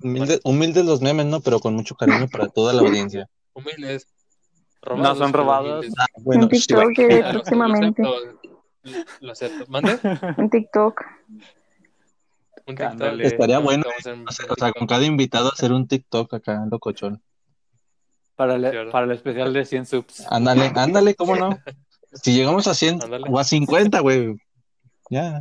Humilde- 0.00 0.40
humildes 0.44 0.84
los 0.84 1.00
memes, 1.00 1.26
¿no? 1.26 1.40
Pero 1.40 1.58
con 1.60 1.74
mucho 1.74 1.94
cariño 1.94 2.26
para 2.28 2.48
toda 2.48 2.72
la 2.72 2.82
audiencia. 2.82 3.28
humildes. 3.54 4.06
No 4.96 5.14
son 5.14 5.32
robados. 5.32 5.86
Ah, 5.98 6.06
bueno, 6.20 6.48
sí, 6.50 6.72
lo- 6.74 6.80
lo 9.20 9.32
acepto. 9.32 9.64
¿Mande? 9.68 9.98
En 10.38 10.50
TikTok. 10.50 11.02
Un 12.66 12.76
TikTok. 12.76 13.20
Estaría 13.20 13.58
bueno, 13.58 13.84
hacer 13.98 14.14
un 14.14 14.26
o 14.28 14.32
sea, 14.56 14.72
con 14.72 14.86
cada 14.86 15.04
invitado 15.04 15.50
hacer 15.52 15.72
un 15.72 15.86
TikTok 15.88 16.34
acá, 16.34 16.64
locochón. 16.70 17.22
Para 18.36 18.54
el, 18.54 18.90
para 18.90 19.06
el 19.06 19.12
especial 19.12 19.52
de 19.52 19.64
100 19.64 19.86
subs. 19.86 20.26
Ándale, 20.30 20.72
ándale, 20.74 21.14
¿cómo 21.14 21.36
no? 21.36 21.58
Si 22.12 22.34
llegamos 22.34 22.66
a 22.66 22.74
100 22.74 23.02
Ándale. 23.04 23.24
o 23.28 23.38
a 23.38 23.44
50, 23.44 24.00
güey. 24.00 24.36
Ya. 25.10 25.40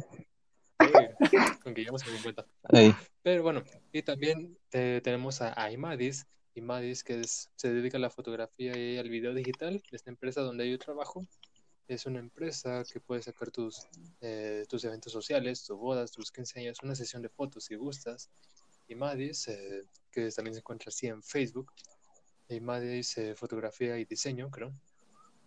Sí, 0.79 1.37
con 1.63 1.73
que 1.73 1.81
lleguemos 1.81 2.03
a 2.03 2.05
50. 2.07 2.45
Ey, 2.69 2.93
Pero 3.23 3.43
bueno, 3.43 3.63
y 3.93 4.01
también 4.01 4.57
eh, 4.71 4.99
tenemos 5.03 5.41
a, 5.41 5.59
a 5.61 5.71
Imadis. 5.71 6.25
Imadis, 6.55 7.03
que 7.03 7.21
es- 7.21 7.49
se 7.55 7.71
dedica 7.73 7.97
a 7.97 8.01
la 8.01 8.09
fotografía 8.09 8.77
y 8.77 8.97
al 8.97 9.09
video 9.09 9.33
digital. 9.33 9.81
Esta 9.91 10.09
empresa 10.09 10.41
donde 10.41 10.69
yo 10.69 10.77
trabajo 10.77 11.25
es 11.93 12.05
una 12.05 12.19
empresa 12.19 12.83
que 12.91 12.99
puede 12.99 13.21
sacar 13.21 13.51
tus, 13.51 13.87
eh, 14.21 14.65
tus 14.69 14.83
eventos 14.85 15.11
sociales, 15.11 15.63
tus 15.65 15.77
bodas, 15.77 16.11
tus 16.11 16.31
15 16.31 16.59
años, 16.59 16.77
una 16.83 16.95
sesión 16.95 17.21
de 17.21 17.29
fotos 17.29 17.65
si 17.65 17.75
gustas. 17.75 18.29
Imadis, 18.87 19.47
eh, 19.47 19.85
que 20.11 20.29
también 20.31 20.53
se 20.53 20.59
encuentra 20.59 20.89
así 20.89 21.07
en 21.07 21.21
Facebook. 21.23 21.71
Imadis, 22.49 23.17
eh, 23.17 23.35
fotografía 23.35 23.97
y 23.97 24.05
diseño, 24.05 24.49
creo. 24.49 24.73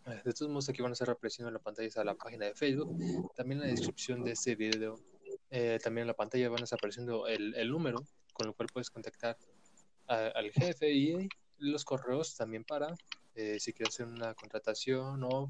Eh, 0.07 0.21
De 0.25 0.33
todos 0.33 0.51
modos, 0.51 0.69
aquí 0.69 0.83
van 0.83 0.93
a 0.93 0.95
estar 0.95 1.11
apareciendo 1.11 1.49
en 1.49 1.55
la 1.55 1.61
pantalla 1.61 1.91
a 2.01 2.05
la 2.05 2.15
página 2.15 2.47
de 2.47 2.55
Facebook. 2.55 2.97
También 3.35 3.61
en 3.61 3.67
la 3.67 3.71
descripción 3.73 4.23
de 4.25 4.33
este 4.33 4.55
video 4.55 4.99
eh, 5.51 5.79
también 5.83 6.03
en 6.03 6.09
la 6.09 6.15
pantalla 6.15 6.49
van 6.49 6.61
a 6.61 6.65
estar 6.65 6.79
apareciendo 6.81 7.27
el, 7.29 7.55
el 7.55 7.69
número 7.71 8.03
con 8.33 8.49
el 8.49 8.55
cual 8.55 8.69
puedes 8.73 8.91
contactar 8.91 9.39
a- 10.09 10.29
al 10.29 10.51
jefe 10.51 10.91
y 10.91 11.29
los 11.59 11.85
correos 11.85 12.35
también 12.37 12.65
para 12.65 12.95
si 13.59 13.73
quieres 13.73 13.95
hacer 13.95 14.07
una 14.07 14.35
contratación 14.35 15.23
o, 15.25 15.49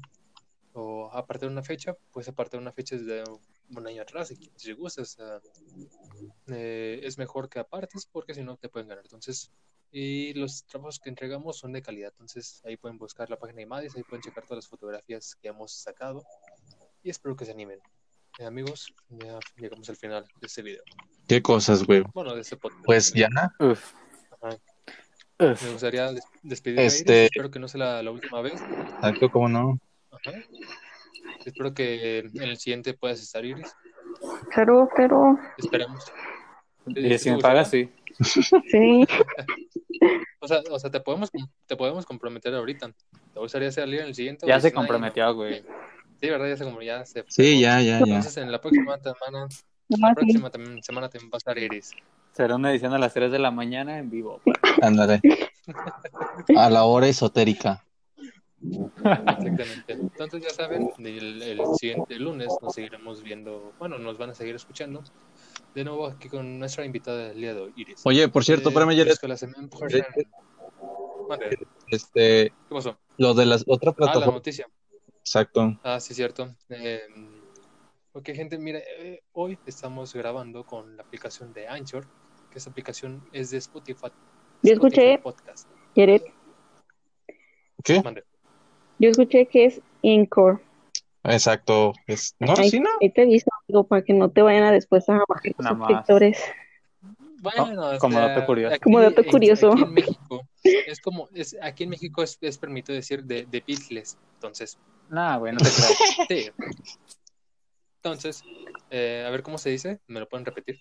o 0.77 1.09
apartar 1.13 1.49
una 1.49 1.63
fecha, 1.63 1.95
puedes 2.11 2.27
apartar 2.27 2.59
una 2.59 2.71
fecha 2.73 2.97
desde 2.97 3.23
un 3.75 3.87
año 3.87 4.01
atrás 4.01 4.27
si, 4.27 4.51
si 4.55 4.73
gustas. 4.73 5.15
o 5.15 5.17
sea, 5.17 5.41
eh, 6.47 6.99
es 7.03 7.17
mejor 7.17 7.49
que 7.49 7.59
apartes 7.59 8.07
porque 8.11 8.33
si 8.33 8.43
no 8.43 8.57
te 8.57 8.69
pueden 8.69 8.87
ganar. 8.89 9.03
Entonces, 9.05 9.51
y 9.91 10.33
los 10.33 10.65
trabajos 10.65 10.99
que 10.99 11.09
entregamos 11.09 11.57
son 11.57 11.71
de 11.71 11.81
calidad. 11.81 12.11
Entonces, 12.11 12.61
ahí 12.65 12.75
pueden 12.77 12.97
buscar 12.97 13.29
la 13.29 13.37
página 13.37 13.59
de 13.59 13.65
Madis, 13.65 13.95
ahí 13.95 14.03
pueden 14.03 14.21
checar 14.21 14.43
todas 14.43 14.57
las 14.65 14.67
fotografías 14.67 15.35
que 15.35 15.47
hemos 15.47 15.71
sacado 15.71 16.23
y 17.01 17.09
espero 17.09 17.35
que 17.35 17.45
se 17.45 17.51
animen. 17.51 17.79
Eh, 18.39 18.45
amigos, 18.45 18.93
ya 19.09 19.39
llegamos 19.57 19.87
al 19.89 19.95
final 19.95 20.25
de 20.41 20.47
este 20.47 20.61
video. 20.61 20.83
qué 21.27 21.41
cosas, 21.41 21.83
güey. 21.85 22.03
Bueno, 22.13 22.35
de 22.35 22.41
este 22.41 22.57
podcast. 22.57 22.83
Pues 22.85 23.13
ya, 23.13 23.29
Uf. 23.59 23.93
Ajá. 24.41 24.57
Uf. 25.39 25.63
Me 25.63 25.71
gustaría 25.71 26.11
des- 26.11 26.23
despedir 26.43 26.79
a 26.79 26.83
Este-. 26.83 27.25
Espero 27.25 27.49
que 27.49 27.59
no 27.59 27.67
sea 27.69 27.79
la, 27.79 28.03
la 28.03 28.11
última 28.11 28.41
vez. 28.41 28.53
exacto, 28.61 29.29
¿cómo 29.31 29.47
no? 29.47 29.79
Espero 31.45 31.73
que 31.73 32.19
en 32.19 32.43
el 32.43 32.57
siguiente 32.57 32.93
puedas 32.93 33.21
estar, 33.21 33.43
Iris. 33.45 33.75
Pero, 34.55 34.89
pero, 34.95 35.37
Esperemos. 35.57 36.05
Y 36.87 37.17
si 37.17 37.31
me 37.31 37.37
¿Te 37.37 37.41
pagas, 37.41 37.69
sí. 37.69 37.89
sí. 38.19 39.05
O 40.39 40.47
sea, 40.47 40.61
o 40.69 40.79
sea 40.79 40.91
te, 40.91 40.99
podemos, 40.99 41.31
te 41.65 41.75
podemos 41.75 42.05
comprometer 42.05 42.53
ahorita. 42.53 42.91
¿Te 43.33 43.39
gustaría 43.39 43.71
salir 43.71 44.01
en 44.01 44.07
el 44.07 44.15
siguiente? 44.15 44.45
Ya 44.47 44.59
se 44.59 44.71
comprometió, 44.71 45.33
güey. 45.33 45.63
Sí, 46.21 46.29
¿verdad? 46.29 46.47
Ya 46.47 46.57
se, 46.57 46.85
ya 46.85 47.05
se 47.05 47.25
Sí, 47.27 47.59
ya, 47.59 47.81
ya, 47.81 47.99
ya. 47.99 48.05
Entonces, 48.05 48.37
en 48.37 48.51
la 48.51 48.61
próxima 48.61 48.97
semana, 48.97 49.47
la 49.89 50.13
próxima 50.13 50.51
semana 50.81 51.09
también 51.09 51.29
va 51.31 51.35
a 51.35 51.37
estar 51.37 51.57
Iris. 51.57 51.91
Será 52.33 52.55
una 52.55 52.71
edición 52.71 52.93
a 52.93 52.99
las 52.99 53.13
3 53.13 53.31
de 53.31 53.39
la 53.39 53.51
mañana 53.51 53.97
en 53.97 54.09
vivo. 54.09 54.41
Ándale. 54.81 55.21
A 56.57 56.69
la 56.69 56.83
hora 56.83 57.07
esotérica. 57.07 57.83
Exactamente. 58.71 59.93
Entonces 59.93 60.43
ya 60.43 60.49
saben, 60.49 60.89
el, 60.99 61.41
el 61.41 61.61
siguiente 61.79 62.17
lunes 62.19 62.47
nos 62.61 62.73
seguiremos 62.73 63.21
viendo, 63.23 63.73
bueno, 63.79 63.97
nos 63.99 64.17
van 64.17 64.31
a 64.31 64.33
seguir 64.33 64.55
escuchando. 64.55 65.03
De 65.73 65.83
nuevo 65.83 66.07
aquí 66.07 66.29
con 66.29 66.57
nuestra 66.59 66.85
invitada 66.85 67.27
del 67.29 67.37
día 67.41 67.53
de 67.53 67.61
hoy, 67.61 67.73
Iris. 67.75 68.01
Oye, 68.05 68.27
por 68.29 68.43
cierto, 68.45 68.69
Eh, 68.69 68.71
espérame, 68.71 68.95
Jared. 68.97 69.11
Escuela 69.11 69.35
Semen 69.37 69.69
Person. 69.69 70.01
Mande, 71.29 71.49
¿Qué 71.49 71.65
Este, 71.95 72.53
pasó? 72.69 72.97
lo 73.17 73.33
de 73.33 73.45
las 73.45 73.63
otras 73.67 73.93
Ah, 73.93 73.97
la 73.99 74.05
plataformas. 74.05 74.35
noticia. 74.35 74.67
Exacto. 75.19 75.77
Ah, 75.83 75.99
sí, 75.99 76.13
cierto. 76.13 76.55
Eh, 76.69 77.01
ok, 78.13 78.25
gente, 78.33 78.57
mire, 78.57 78.83
eh, 78.99 79.23
hoy 79.33 79.57
estamos 79.65 80.13
grabando 80.13 80.65
con 80.65 80.95
la 80.95 81.03
aplicación 81.03 81.51
de 81.51 81.67
Anchor, 81.67 82.05
que 82.51 82.59
esa 82.59 82.69
aplicación 82.69 83.27
es 83.33 83.49
de 83.49 83.57
Spotify. 83.57 84.07
Yo 84.61 84.73
Spotify 84.73 85.01
escuché- 85.01 85.21
Podcast. 85.21 85.67
Jared, 85.95 86.21
¿Qué? 87.83 88.01
Yo 88.99 89.09
escuché 89.09 89.45
que 89.47 89.65
es 89.65 89.81
Encore. 90.01 90.59
Exacto. 91.23 91.93
Es... 92.07 92.35
No, 92.39 92.53
Ahí, 92.57 92.69
sí, 92.69 92.79
no. 92.79 92.89
ahí 93.01 93.09
te 93.09 93.23
aviso, 93.23 93.49
digo, 93.67 93.83
para 93.85 94.03
que 94.03 94.13
no 94.13 94.29
te 94.29 94.41
vayan 94.41 94.63
a 94.63 94.71
después 94.71 95.07
a 95.09 95.13
bajar 95.27 95.51
los 95.57 95.63
Nada 95.63 95.75
más. 95.75 95.87
suscriptores. 95.87 96.43
Bueno, 97.41 97.65
como 97.99 98.17
o 98.17 98.19
sea, 98.19 98.27
dato 98.29 98.45
curioso. 98.45 98.73
aquí 98.75 98.81
Como 98.83 98.99
dato 99.01 99.21
en- 99.21 99.29
curioso. 99.29 99.71
Aquí 99.73 99.83
en 99.83 99.93
México 99.93 100.41
es 100.63 100.99
como, 101.01 101.29
es, 101.33 101.55
aquí 101.61 101.83
en 101.83 101.89
México 101.91 102.23
es, 102.23 102.37
es 102.41 102.57
permitido 102.57 102.95
decir 102.95 103.23
de, 103.23 103.45
de 103.45 103.63
Beatles. 103.67 104.17
Entonces, 104.35 104.77
Nah, 105.09 105.37
güey, 105.37 105.53
no 105.53 105.59
te 105.59 105.65
creas. 105.69 105.97
sí. 106.29 106.51
Entonces, 108.03 108.43
eh, 108.91 109.23
a 109.27 109.29
ver 109.31 109.43
cómo 109.43 109.57
se 109.57 109.69
dice. 109.71 109.99
¿Me 110.07 110.19
lo 110.19 110.27
pueden 110.27 110.45
repetir? 110.45 110.79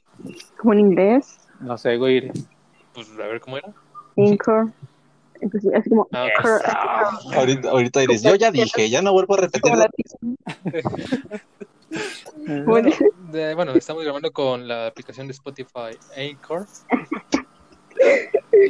Como 0.59 0.73
en 0.75 0.81
inglés, 0.81 1.39
No 1.61 1.77
sé, 1.79 1.97
güey. 1.97 2.31
Pues 2.93 3.11
a 3.11 3.27
ver 3.27 3.41
cómo 3.41 3.57
era. 3.59 3.73
Encore. 4.17 4.73
Entonces, 5.45 5.73
así 5.75 5.91
como, 5.91 6.09
Ah. 6.13 6.27
Encore, 6.27 7.37
Ahorita, 7.37 7.69
ahorita 7.71 8.01
yo 8.05 8.35
ya 8.35 8.51
dije, 8.51 8.89
ya 8.89 9.03
no 9.03 9.13
vuelvo 9.13 9.35
a 9.37 9.43
la 9.43 9.49
Bueno, 9.51 9.85
Bueno, 12.67 12.91
de- 13.31 13.55
bueno, 13.55 13.73
estamos 13.73 14.03
grabando 14.03 14.33
con 14.33 14.67
la 14.67 14.87
aplicación 14.87 15.27
de 15.27 15.33
Spotify 15.35 15.97
Anchor. 16.17 16.67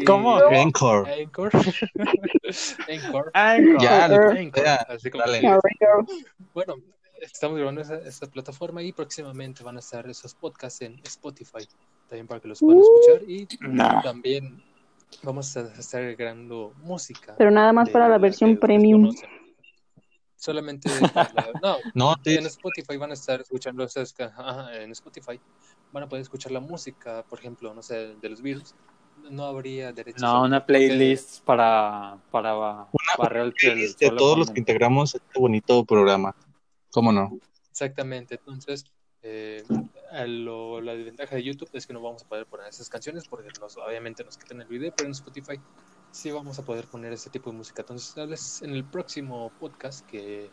¿Cómo? 0.06 0.36
Anchor. 0.36 1.08
Anchor. 1.08 1.50
Anchor. 2.88 3.30
Anchor. 3.32 3.80
Ya, 3.80 4.04
Anchor, 4.04 4.64
ya, 4.64 4.74
así 4.88 5.10
como 5.10 5.24
dale. 5.24 5.40
que- 5.40 5.46
Ahorita. 5.46 5.86
Bueno, 6.52 6.74
estamos 7.20 7.56
grabando 7.56 7.80
esa, 7.80 7.96
esa 7.98 8.26
plataforma 8.26 8.82
y 8.82 8.92
próximamente 8.92 9.62
van 9.64 9.76
a 9.76 9.80
estar 9.80 10.08
esos 10.08 10.34
podcasts 10.34 10.82
en 10.82 11.00
Spotify, 11.04 11.66
también 12.08 12.26
para 12.26 12.40
que 12.40 12.48
los 12.48 12.58
puedan 12.60 12.80
escuchar 12.82 13.22
y 13.28 13.46
Nah. 13.60 14.02
también 14.02 14.62
vamos 15.22 15.56
a 15.56 15.60
estar 15.78 16.00
agregando 16.02 16.72
música. 16.82 17.34
Pero 17.38 17.50
nada 17.50 17.72
más 17.72 17.86
de 17.86 17.92
para 17.92 18.08
la 18.08 18.18
versión 18.18 18.56
premium. 18.58 19.10
Solamente 20.36 20.88
la- 21.00 21.50
no, 21.62 21.76
No, 21.94 22.14
en 22.24 22.46
Spotify 22.46 22.96
van 22.98 23.10
a 23.10 23.14
estar 23.14 23.40
escuchando 23.40 23.86
ca- 24.16 24.34
ajá, 24.36 24.76
en 24.76 24.90
Spotify 24.92 25.40
van 25.92 26.02
a 26.04 26.08
poder 26.08 26.22
escuchar 26.22 26.52
la 26.52 26.60
música, 26.60 27.24
por 27.28 27.38
ejemplo, 27.38 27.72
no 27.72 27.82
sé, 27.82 28.14
de 28.20 28.28
los 28.28 28.42
Beatles. 28.42 28.74
No 29.30 29.44
habría 29.44 29.92
derechos. 29.92 30.20
No, 30.20 30.42
una 30.42 30.56
autor, 30.56 30.66
porque- 30.66 30.88
playlist 30.88 31.42
para, 31.44 32.18
para 32.30 32.52
barrer 33.16 33.52
el, 33.62 33.70
el 33.80 33.94
de 33.94 34.10
todos 34.10 34.36
los 34.36 34.50
que 34.50 34.58
integramos 34.60 35.14
este 35.14 35.38
bonito 35.40 35.82
programa. 35.84 36.34
¿Cómo 36.90 37.10
no? 37.10 37.38
Exactamente, 37.70 38.34
entonces 38.34 38.84
eh, 39.22 39.62
a 39.70 39.93
lo- 40.26 40.80
la 40.80 40.94
desventaja 40.94 41.36
de 41.36 41.42
YouTube 41.44 41.70
es 41.72 41.86
que 41.86 41.92
no 41.92 42.00
vamos 42.02 42.22
a 42.22 42.26
poder 42.26 42.46
poner 42.46 42.68
esas 42.68 42.88
canciones 42.88 43.24
porque 43.28 43.48
nos, 43.60 43.76
obviamente 43.76 44.24
nos 44.24 44.38
quitan 44.38 44.60
el 44.60 44.68
video, 44.68 44.92
pero 44.96 45.06
en 45.06 45.12
Spotify 45.12 45.60
sí 46.10 46.30
vamos 46.30 46.58
a 46.58 46.64
poder 46.64 46.88
poner 46.88 47.12
ese 47.12 47.30
tipo 47.30 47.50
de 47.50 47.56
música. 47.56 47.82
Entonces, 47.82 48.14
tal 48.14 48.28
vez 48.28 48.62
en 48.62 48.70
el 48.70 48.88
próximo 48.88 49.52
podcast 49.58 50.06
que, 50.06 50.52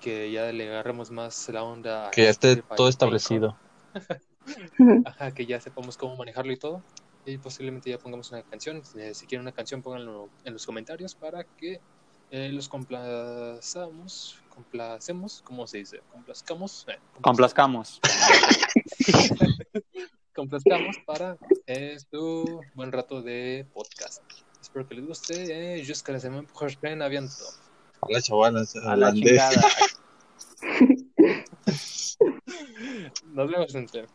que 0.00 0.30
ya 0.32 0.52
le 0.52 0.68
agarremos 0.68 1.10
más 1.10 1.48
la 1.48 1.64
onda. 1.64 2.08
a 2.08 2.10
Que 2.10 2.24
ya 2.24 2.30
esté 2.30 2.52
Spotify, 2.52 2.76
todo 2.76 2.88
establecido. 2.88 3.58
Ajá, 5.06 5.32
que 5.32 5.46
ya 5.46 5.60
sepamos 5.60 5.96
cómo 5.96 6.16
manejarlo 6.16 6.52
y 6.52 6.58
todo. 6.58 6.84
Y 7.24 7.38
posiblemente 7.38 7.90
ya 7.90 7.98
pongamos 7.98 8.30
una 8.30 8.42
canción. 8.44 8.82
Eh, 8.96 9.14
si 9.14 9.26
quieren 9.26 9.42
una 9.42 9.52
canción, 9.52 9.82
pónganlo 9.82 10.30
en 10.44 10.52
los 10.52 10.64
comentarios 10.64 11.14
para 11.14 11.44
que 11.56 11.82
eh, 12.30 12.50
los 12.50 12.68
complazamos. 12.68 14.36
Complacemos, 14.62 15.40
¿cómo 15.44 15.68
se 15.68 15.78
dice? 15.78 16.00
Complazcamos. 16.10 16.84
eh, 16.88 16.98
Complazcamos. 17.20 18.00
complazcamos 20.34 20.96
para 21.06 21.36
eh, 21.68 21.96
su 22.10 22.60
buen 22.74 22.90
rato 22.90 23.22
de 23.22 23.64
podcast. 23.72 24.20
Espero 24.60 24.88
que 24.88 24.96
les 24.96 25.06
guste. 25.06 25.78
Eh, 25.78 25.84
jusqu'à 25.86 26.10
la 26.12 26.18
semaine 26.18 26.44
prochaine, 26.48 27.00
à 27.02 27.08
bientôt. 27.08 27.54
Hola, 28.00 28.20
chavalas. 28.20 28.74
A 28.74 28.96
la 28.96 29.12
chingada. 29.12 29.62
Nos 33.32 33.48
vemos 33.48 33.72
entre. 33.76 34.06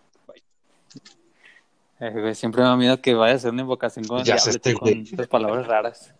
Eh, 2.01 2.09
güey, 2.11 2.35
siempre 2.35 2.63
me 2.63 2.67
da 2.67 2.75
miedo 2.75 3.01
que 3.01 3.13
vaya 3.13 3.35
a 3.35 3.39
ser 3.39 3.51
una 3.51 3.61
invocación 3.61 4.05
con 4.05 4.25
Ya 4.25 4.35
diablo, 4.35 4.51
este 4.51 4.73
con 4.73 5.05
palabras 5.29 5.67
raras. 5.67 6.13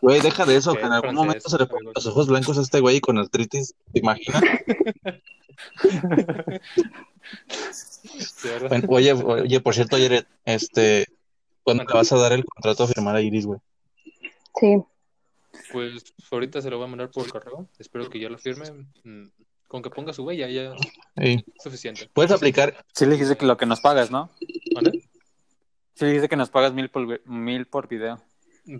Güey, 0.00 0.20
deja 0.20 0.44
de 0.46 0.56
eso, 0.56 0.74
Que 0.74 0.80
en 0.82 0.92
algún 0.92 1.14
momento 1.14 1.48
se 1.48 1.58
le 1.58 1.66
ponen 1.66 1.92
los 1.94 2.06
ojos 2.06 2.28
blancos 2.28 2.58
a 2.58 2.62
este 2.62 2.80
güey 2.80 3.00
con 3.00 3.18
artritis. 3.18 3.74
¿Te 3.92 4.00
imaginas? 4.00 4.42
Bueno, 8.68 8.86
oye, 8.88 9.12
oye, 9.12 9.60
por 9.60 9.74
cierto, 9.74 9.96
ayer, 9.96 10.26
este, 10.44 11.06
¿cuándo 11.62 11.84
le 11.84 11.94
vas 11.94 12.10
a 12.12 12.16
dar 12.16 12.32
el 12.32 12.44
contrato 12.44 12.84
a 12.84 12.88
firmar 12.88 13.14
a 13.16 13.20
Iris, 13.22 13.46
güey? 13.46 13.60
Sí. 14.58 14.82
Pues 15.72 16.12
ahorita 16.30 16.60
se 16.60 16.68
lo 16.70 16.78
voy 16.78 16.86
a 16.86 16.90
mandar 16.90 17.10
por 17.10 17.28
correo. 17.30 17.68
Espero 17.78 18.10
que 18.10 18.18
ya 18.18 18.28
lo 18.28 18.38
firme. 18.38 18.88
Mm, 19.04 19.28
Con 19.68 19.82
que 19.82 19.90
ponga 19.90 20.12
su 20.12 20.24
huella 20.24 20.48
ya 20.48 20.74
Sí. 21.16 21.44
es 21.56 21.62
suficiente. 21.62 22.10
Puedes 22.12 22.32
aplicar, 22.32 22.84
Sí 22.92 23.06
le 23.06 23.12
dijiste 23.12 23.36
que 23.36 23.46
lo 23.46 23.56
que 23.56 23.64
nos 23.66 23.80
pagas, 23.80 24.10
¿no? 24.10 24.30
¿Vale? 24.74 24.90
Sí 25.94 26.04
le 26.04 26.08
dijiste 26.08 26.28
que 26.28 26.36
nos 26.36 26.50
pagas 26.50 26.74
mil 26.74 26.90
por, 26.90 27.26
mil 27.26 27.66
por 27.66 27.88
video. 27.88 28.20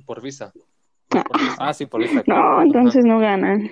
Por 0.07 0.21
visa. 0.23 0.53
No. 1.15 1.23
Por 1.25 1.41
visa. 1.41 1.57
Ah, 1.59 1.75
sí, 1.75 1.87
por 1.87 2.03
eso. 2.03 2.23
No, 2.27 2.63
entonces 2.63 3.05
no 3.05 3.19
ganan. 3.19 3.71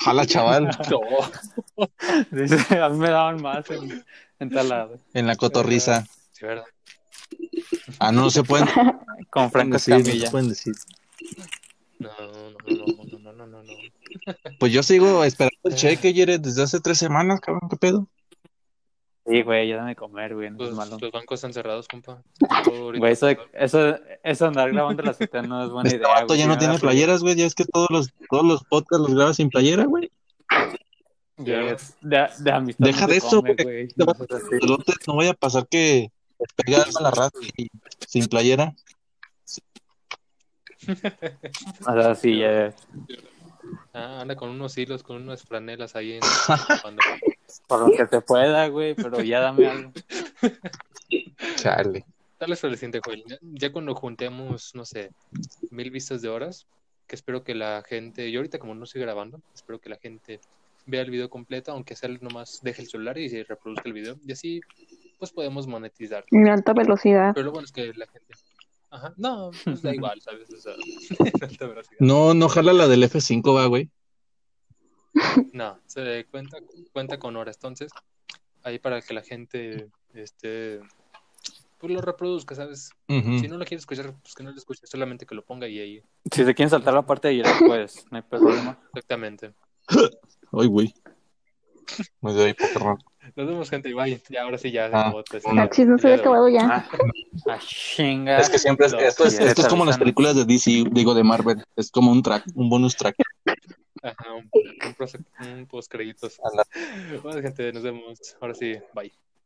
jala, 0.00 0.26
chaval, 0.26 0.68
No. 0.90 1.86
Dice, 2.30 2.78
a 2.80 2.88
mí 2.88 2.98
me 2.98 3.10
daban 3.10 3.40
más 3.42 3.68
en, 3.70 4.04
en 4.40 4.50
tal 4.50 4.68
lado. 4.68 4.98
en 5.14 5.26
la 5.26 5.36
cotorriza. 5.36 6.06
Sí, 6.32 6.44
¿verdad? 6.46 6.64
Ah, 7.98 8.12
no, 8.12 8.22
no 8.22 8.30
se 8.30 8.42
pueden 8.42 8.68
Con 9.30 9.50
Franco 9.50 9.74
decir, 9.74 9.94
no 9.94 10.00
se 10.04 10.10
Escamilla. 10.10 10.30
pueden 10.30 10.48
decir. 10.48 10.74
No, 11.98 12.10
no, 12.20 12.50
no, 12.50 12.86
no, 12.86 13.18
no, 13.18 13.32
no, 13.32 13.46
no, 13.46 13.62
no. 13.62 13.72
Pues 14.58 14.72
yo 14.72 14.82
sigo 14.82 15.24
esperando 15.24 15.56
el 15.64 15.74
cheque, 15.74 16.12
Jared, 16.14 16.40
desde 16.40 16.62
hace 16.62 16.80
tres 16.80 16.98
semanas, 16.98 17.40
cabrón, 17.40 17.68
¿qué 17.70 17.76
pedo? 17.76 18.06
Sí, 19.28 19.42
güey, 19.42 19.68
ya 19.68 19.76
dame 19.76 19.90
de 19.90 19.96
comer, 19.96 20.34
güey, 20.34 20.50
no 20.50 20.56
Pues, 20.58 20.70
es 20.70 20.76
malo. 20.76 20.98
los 21.00 21.10
bancos 21.10 21.38
están 21.38 21.52
cerrados, 21.52 21.88
compa. 21.88 22.22
Güey, 22.98 23.12
eso, 23.12 23.26
de- 23.26 23.38
eso, 23.54 23.96
eso 24.22 24.46
andar 24.46 24.70
grabando 24.72 25.02
la 25.02 25.12
cita 25.14 25.42
no 25.42 25.64
es 25.64 25.70
buena 25.70 25.88
Este 25.88 25.98
idea, 25.98 26.08
vato 26.08 26.26
güey. 26.28 26.38
ya 26.38 26.46
no 26.46 26.58
tiene 26.58 26.78
playeras, 26.78 27.22
güey, 27.22 27.34
ya 27.34 27.44
es 27.46 27.54
que 27.54 27.64
todos 27.64 27.88
los, 27.90 28.12
todos 28.30 28.44
los 28.44 28.62
podcasts 28.64 29.06
los 29.08 29.14
grabas 29.16 29.36
sin 29.36 29.48
playera, 29.50 29.84
güey. 29.84 30.10
De, 31.38 31.76
de 32.02 32.50
amistad 32.52 32.86
Deja 32.86 33.00
no 33.02 33.06
de 33.08 33.16
eso, 33.16 33.28
come, 33.42 33.54
güey. 33.54 33.64
güey. 33.64 33.88
Te 33.88 34.04
No 34.04 34.14
seas 34.14 34.98
a 35.08 35.32
no 35.32 35.34
pasar 35.34 35.66
que 35.68 36.10
te 36.38 36.44
pega 36.64 36.82
algo 36.82 36.98
a 36.98 37.02
la 37.02 37.10
raza 37.10 37.38
y 37.56 37.68
sin 38.06 38.26
playera. 38.26 38.74
O 41.86 41.92
sea, 41.92 42.14
sí, 42.14 42.38
ya, 42.38 42.72
Ah, 43.92 44.20
anda 44.20 44.36
con 44.36 44.50
unos 44.50 44.76
hilos, 44.78 45.02
con 45.02 45.16
unas 45.20 45.42
franelas 45.42 45.96
ahí 45.96 46.12
en 46.12 46.20
cuando- 46.82 47.02
por 47.66 47.88
lo 47.88 47.96
que 47.96 48.06
se 48.06 48.20
pueda, 48.20 48.68
güey, 48.68 48.94
pero 48.94 49.20
ya 49.22 49.40
dame 49.40 49.68
algo. 49.68 49.92
Chale. 51.56 52.04
Tal 52.38 52.50
vez 52.50 52.58
siguiente. 52.60 53.00
Ya, 53.26 53.38
ya 53.40 53.72
cuando 53.72 53.94
juntemos, 53.94 54.74
no 54.74 54.84
sé, 54.84 55.10
mil 55.70 55.90
vistas 55.90 56.20
de 56.22 56.28
horas, 56.28 56.66
que 57.06 57.14
espero 57.14 57.44
que 57.44 57.54
la 57.54 57.82
gente, 57.86 58.30
yo 58.30 58.40
ahorita 58.40 58.58
como 58.58 58.74
no 58.74 58.84
estoy 58.84 59.00
grabando, 59.00 59.40
espero 59.54 59.80
que 59.80 59.88
la 59.88 59.96
gente 59.96 60.40
vea 60.86 61.02
el 61.02 61.10
video 61.10 61.30
completo, 61.30 61.72
aunque 61.72 61.96
sea 61.96 62.10
nomás 62.20 62.60
deje 62.62 62.82
el 62.82 62.88
celular 62.88 63.18
y 63.18 63.28
se 63.28 63.44
reproduzca 63.44 63.84
el 63.86 63.92
video, 63.92 64.16
y 64.24 64.32
así 64.32 64.60
pues 65.18 65.32
podemos 65.32 65.66
monetizar. 65.66 66.24
En 66.30 66.48
alta 66.48 66.74
velocidad. 66.74 67.32
Pero 67.34 67.46
lo 67.46 67.52
bueno 67.52 67.64
es 67.64 67.72
que 67.72 67.92
la 67.94 68.06
gente... 68.06 68.34
Ajá, 68.90 69.14
no, 69.16 69.50
pues 69.64 69.82
da 69.82 69.94
igual, 69.94 70.20
¿sabes? 70.20 70.48
O 70.52 70.60
sea, 70.60 70.74
en 71.18 71.44
alta 71.44 71.66
velocidad. 71.66 71.98
No, 72.00 72.34
no 72.34 72.48
jala 72.48 72.72
la 72.72 72.86
del 72.86 73.02
F5, 73.02 73.54
va, 73.54 73.66
güey. 73.66 73.88
No, 75.52 75.78
se 75.86 76.26
cuenta, 76.30 76.58
cuenta 76.92 77.18
con 77.18 77.36
horas. 77.36 77.56
Entonces, 77.56 77.90
ahí 78.62 78.78
para 78.78 79.00
que 79.00 79.14
la 79.14 79.22
gente 79.22 79.88
este 80.14 80.80
pues 81.78 81.92
lo 81.92 82.00
reproduzca, 82.00 82.54
¿sabes? 82.54 82.90
Si 83.06 83.48
no 83.48 83.58
lo 83.58 83.64
quiere 83.64 83.80
escuchar, 83.80 84.14
pues 84.22 84.34
que 84.34 84.42
no 84.42 84.50
lo 84.50 84.56
escuche, 84.56 84.86
solamente 84.86 85.26
que 85.26 85.34
lo 85.34 85.44
ponga 85.44 85.68
y 85.68 85.78
ahí. 85.78 86.02
Si 86.32 86.44
se 86.44 86.54
quieren 86.54 86.70
saltar 86.70 86.94
la 86.94 87.02
parte 87.02 87.28
de 87.28 87.34
ayer, 87.34 87.46
pues, 87.66 88.06
no 88.10 88.16
hay 88.16 88.22
problema. 88.22 88.78
Exactamente. 88.94 89.52
Ay, 90.52 90.66
güey. 90.66 90.94
Me 92.20 92.32
doy 92.32 92.54
pokerrón. 92.54 92.98
Nos 93.34 93.46
vemos, 93.46 93.70
gente, 93.70 93.88
y 93.90 93.92
bye. 93.92 94.20
Ya, 94.30 94.42
ahora 94.42 94.56
sí, 94.56 94.70
ya. 94.70 94.88
se 94.88 94.96
Ah, 94.96 95.62
Achis, 95.62 95.86
no 95.86 95.98
se 95.98 96.08
había 96.08 96.20
acabado 96.20 96.48
ya. 96.48 96.60
Ah, 96.62 96.88
ah, 97.48 97.58
chinga. 97.60 98.38
Es 98.38 98.48
que 98.48 98.58
siempre 98.58 98.86
es, 98.86 98.92
No, 98.92 98.98
esto, 98.98 99.24
es, 99.26 99.38
esto 99.38 99.62
es 99.62 99.68
como 99.68 99.84
las 99.84 99.98
películas 99.98 100.34
de 100.34 100.44
DC, 100.44 100.84
digo 100.90 101.14
de 101.14 101.24
Marvel, 101.24 101.62
es 101.76 101.90
como 101.90 102.10
un 102.10 102.22
track, 102.22 102.44
un 102.54 102.70
bonus 102.70 102.96
track. 102.96 103.16
Ajá, 104.06 104.34
un, 104.34 104.48
un, 104.52 104.94
un 105.58 105.66
post 105.66 105.90
créditos. 105.90 106.38
Bueno, 107.22 107.42
gente, 107.42 107.72
nos 107.72 107.82
vemos. 107.82 108.36
Ahora 108.40 108.54
sí, 108.54 108.76
bye. 108.94 109.12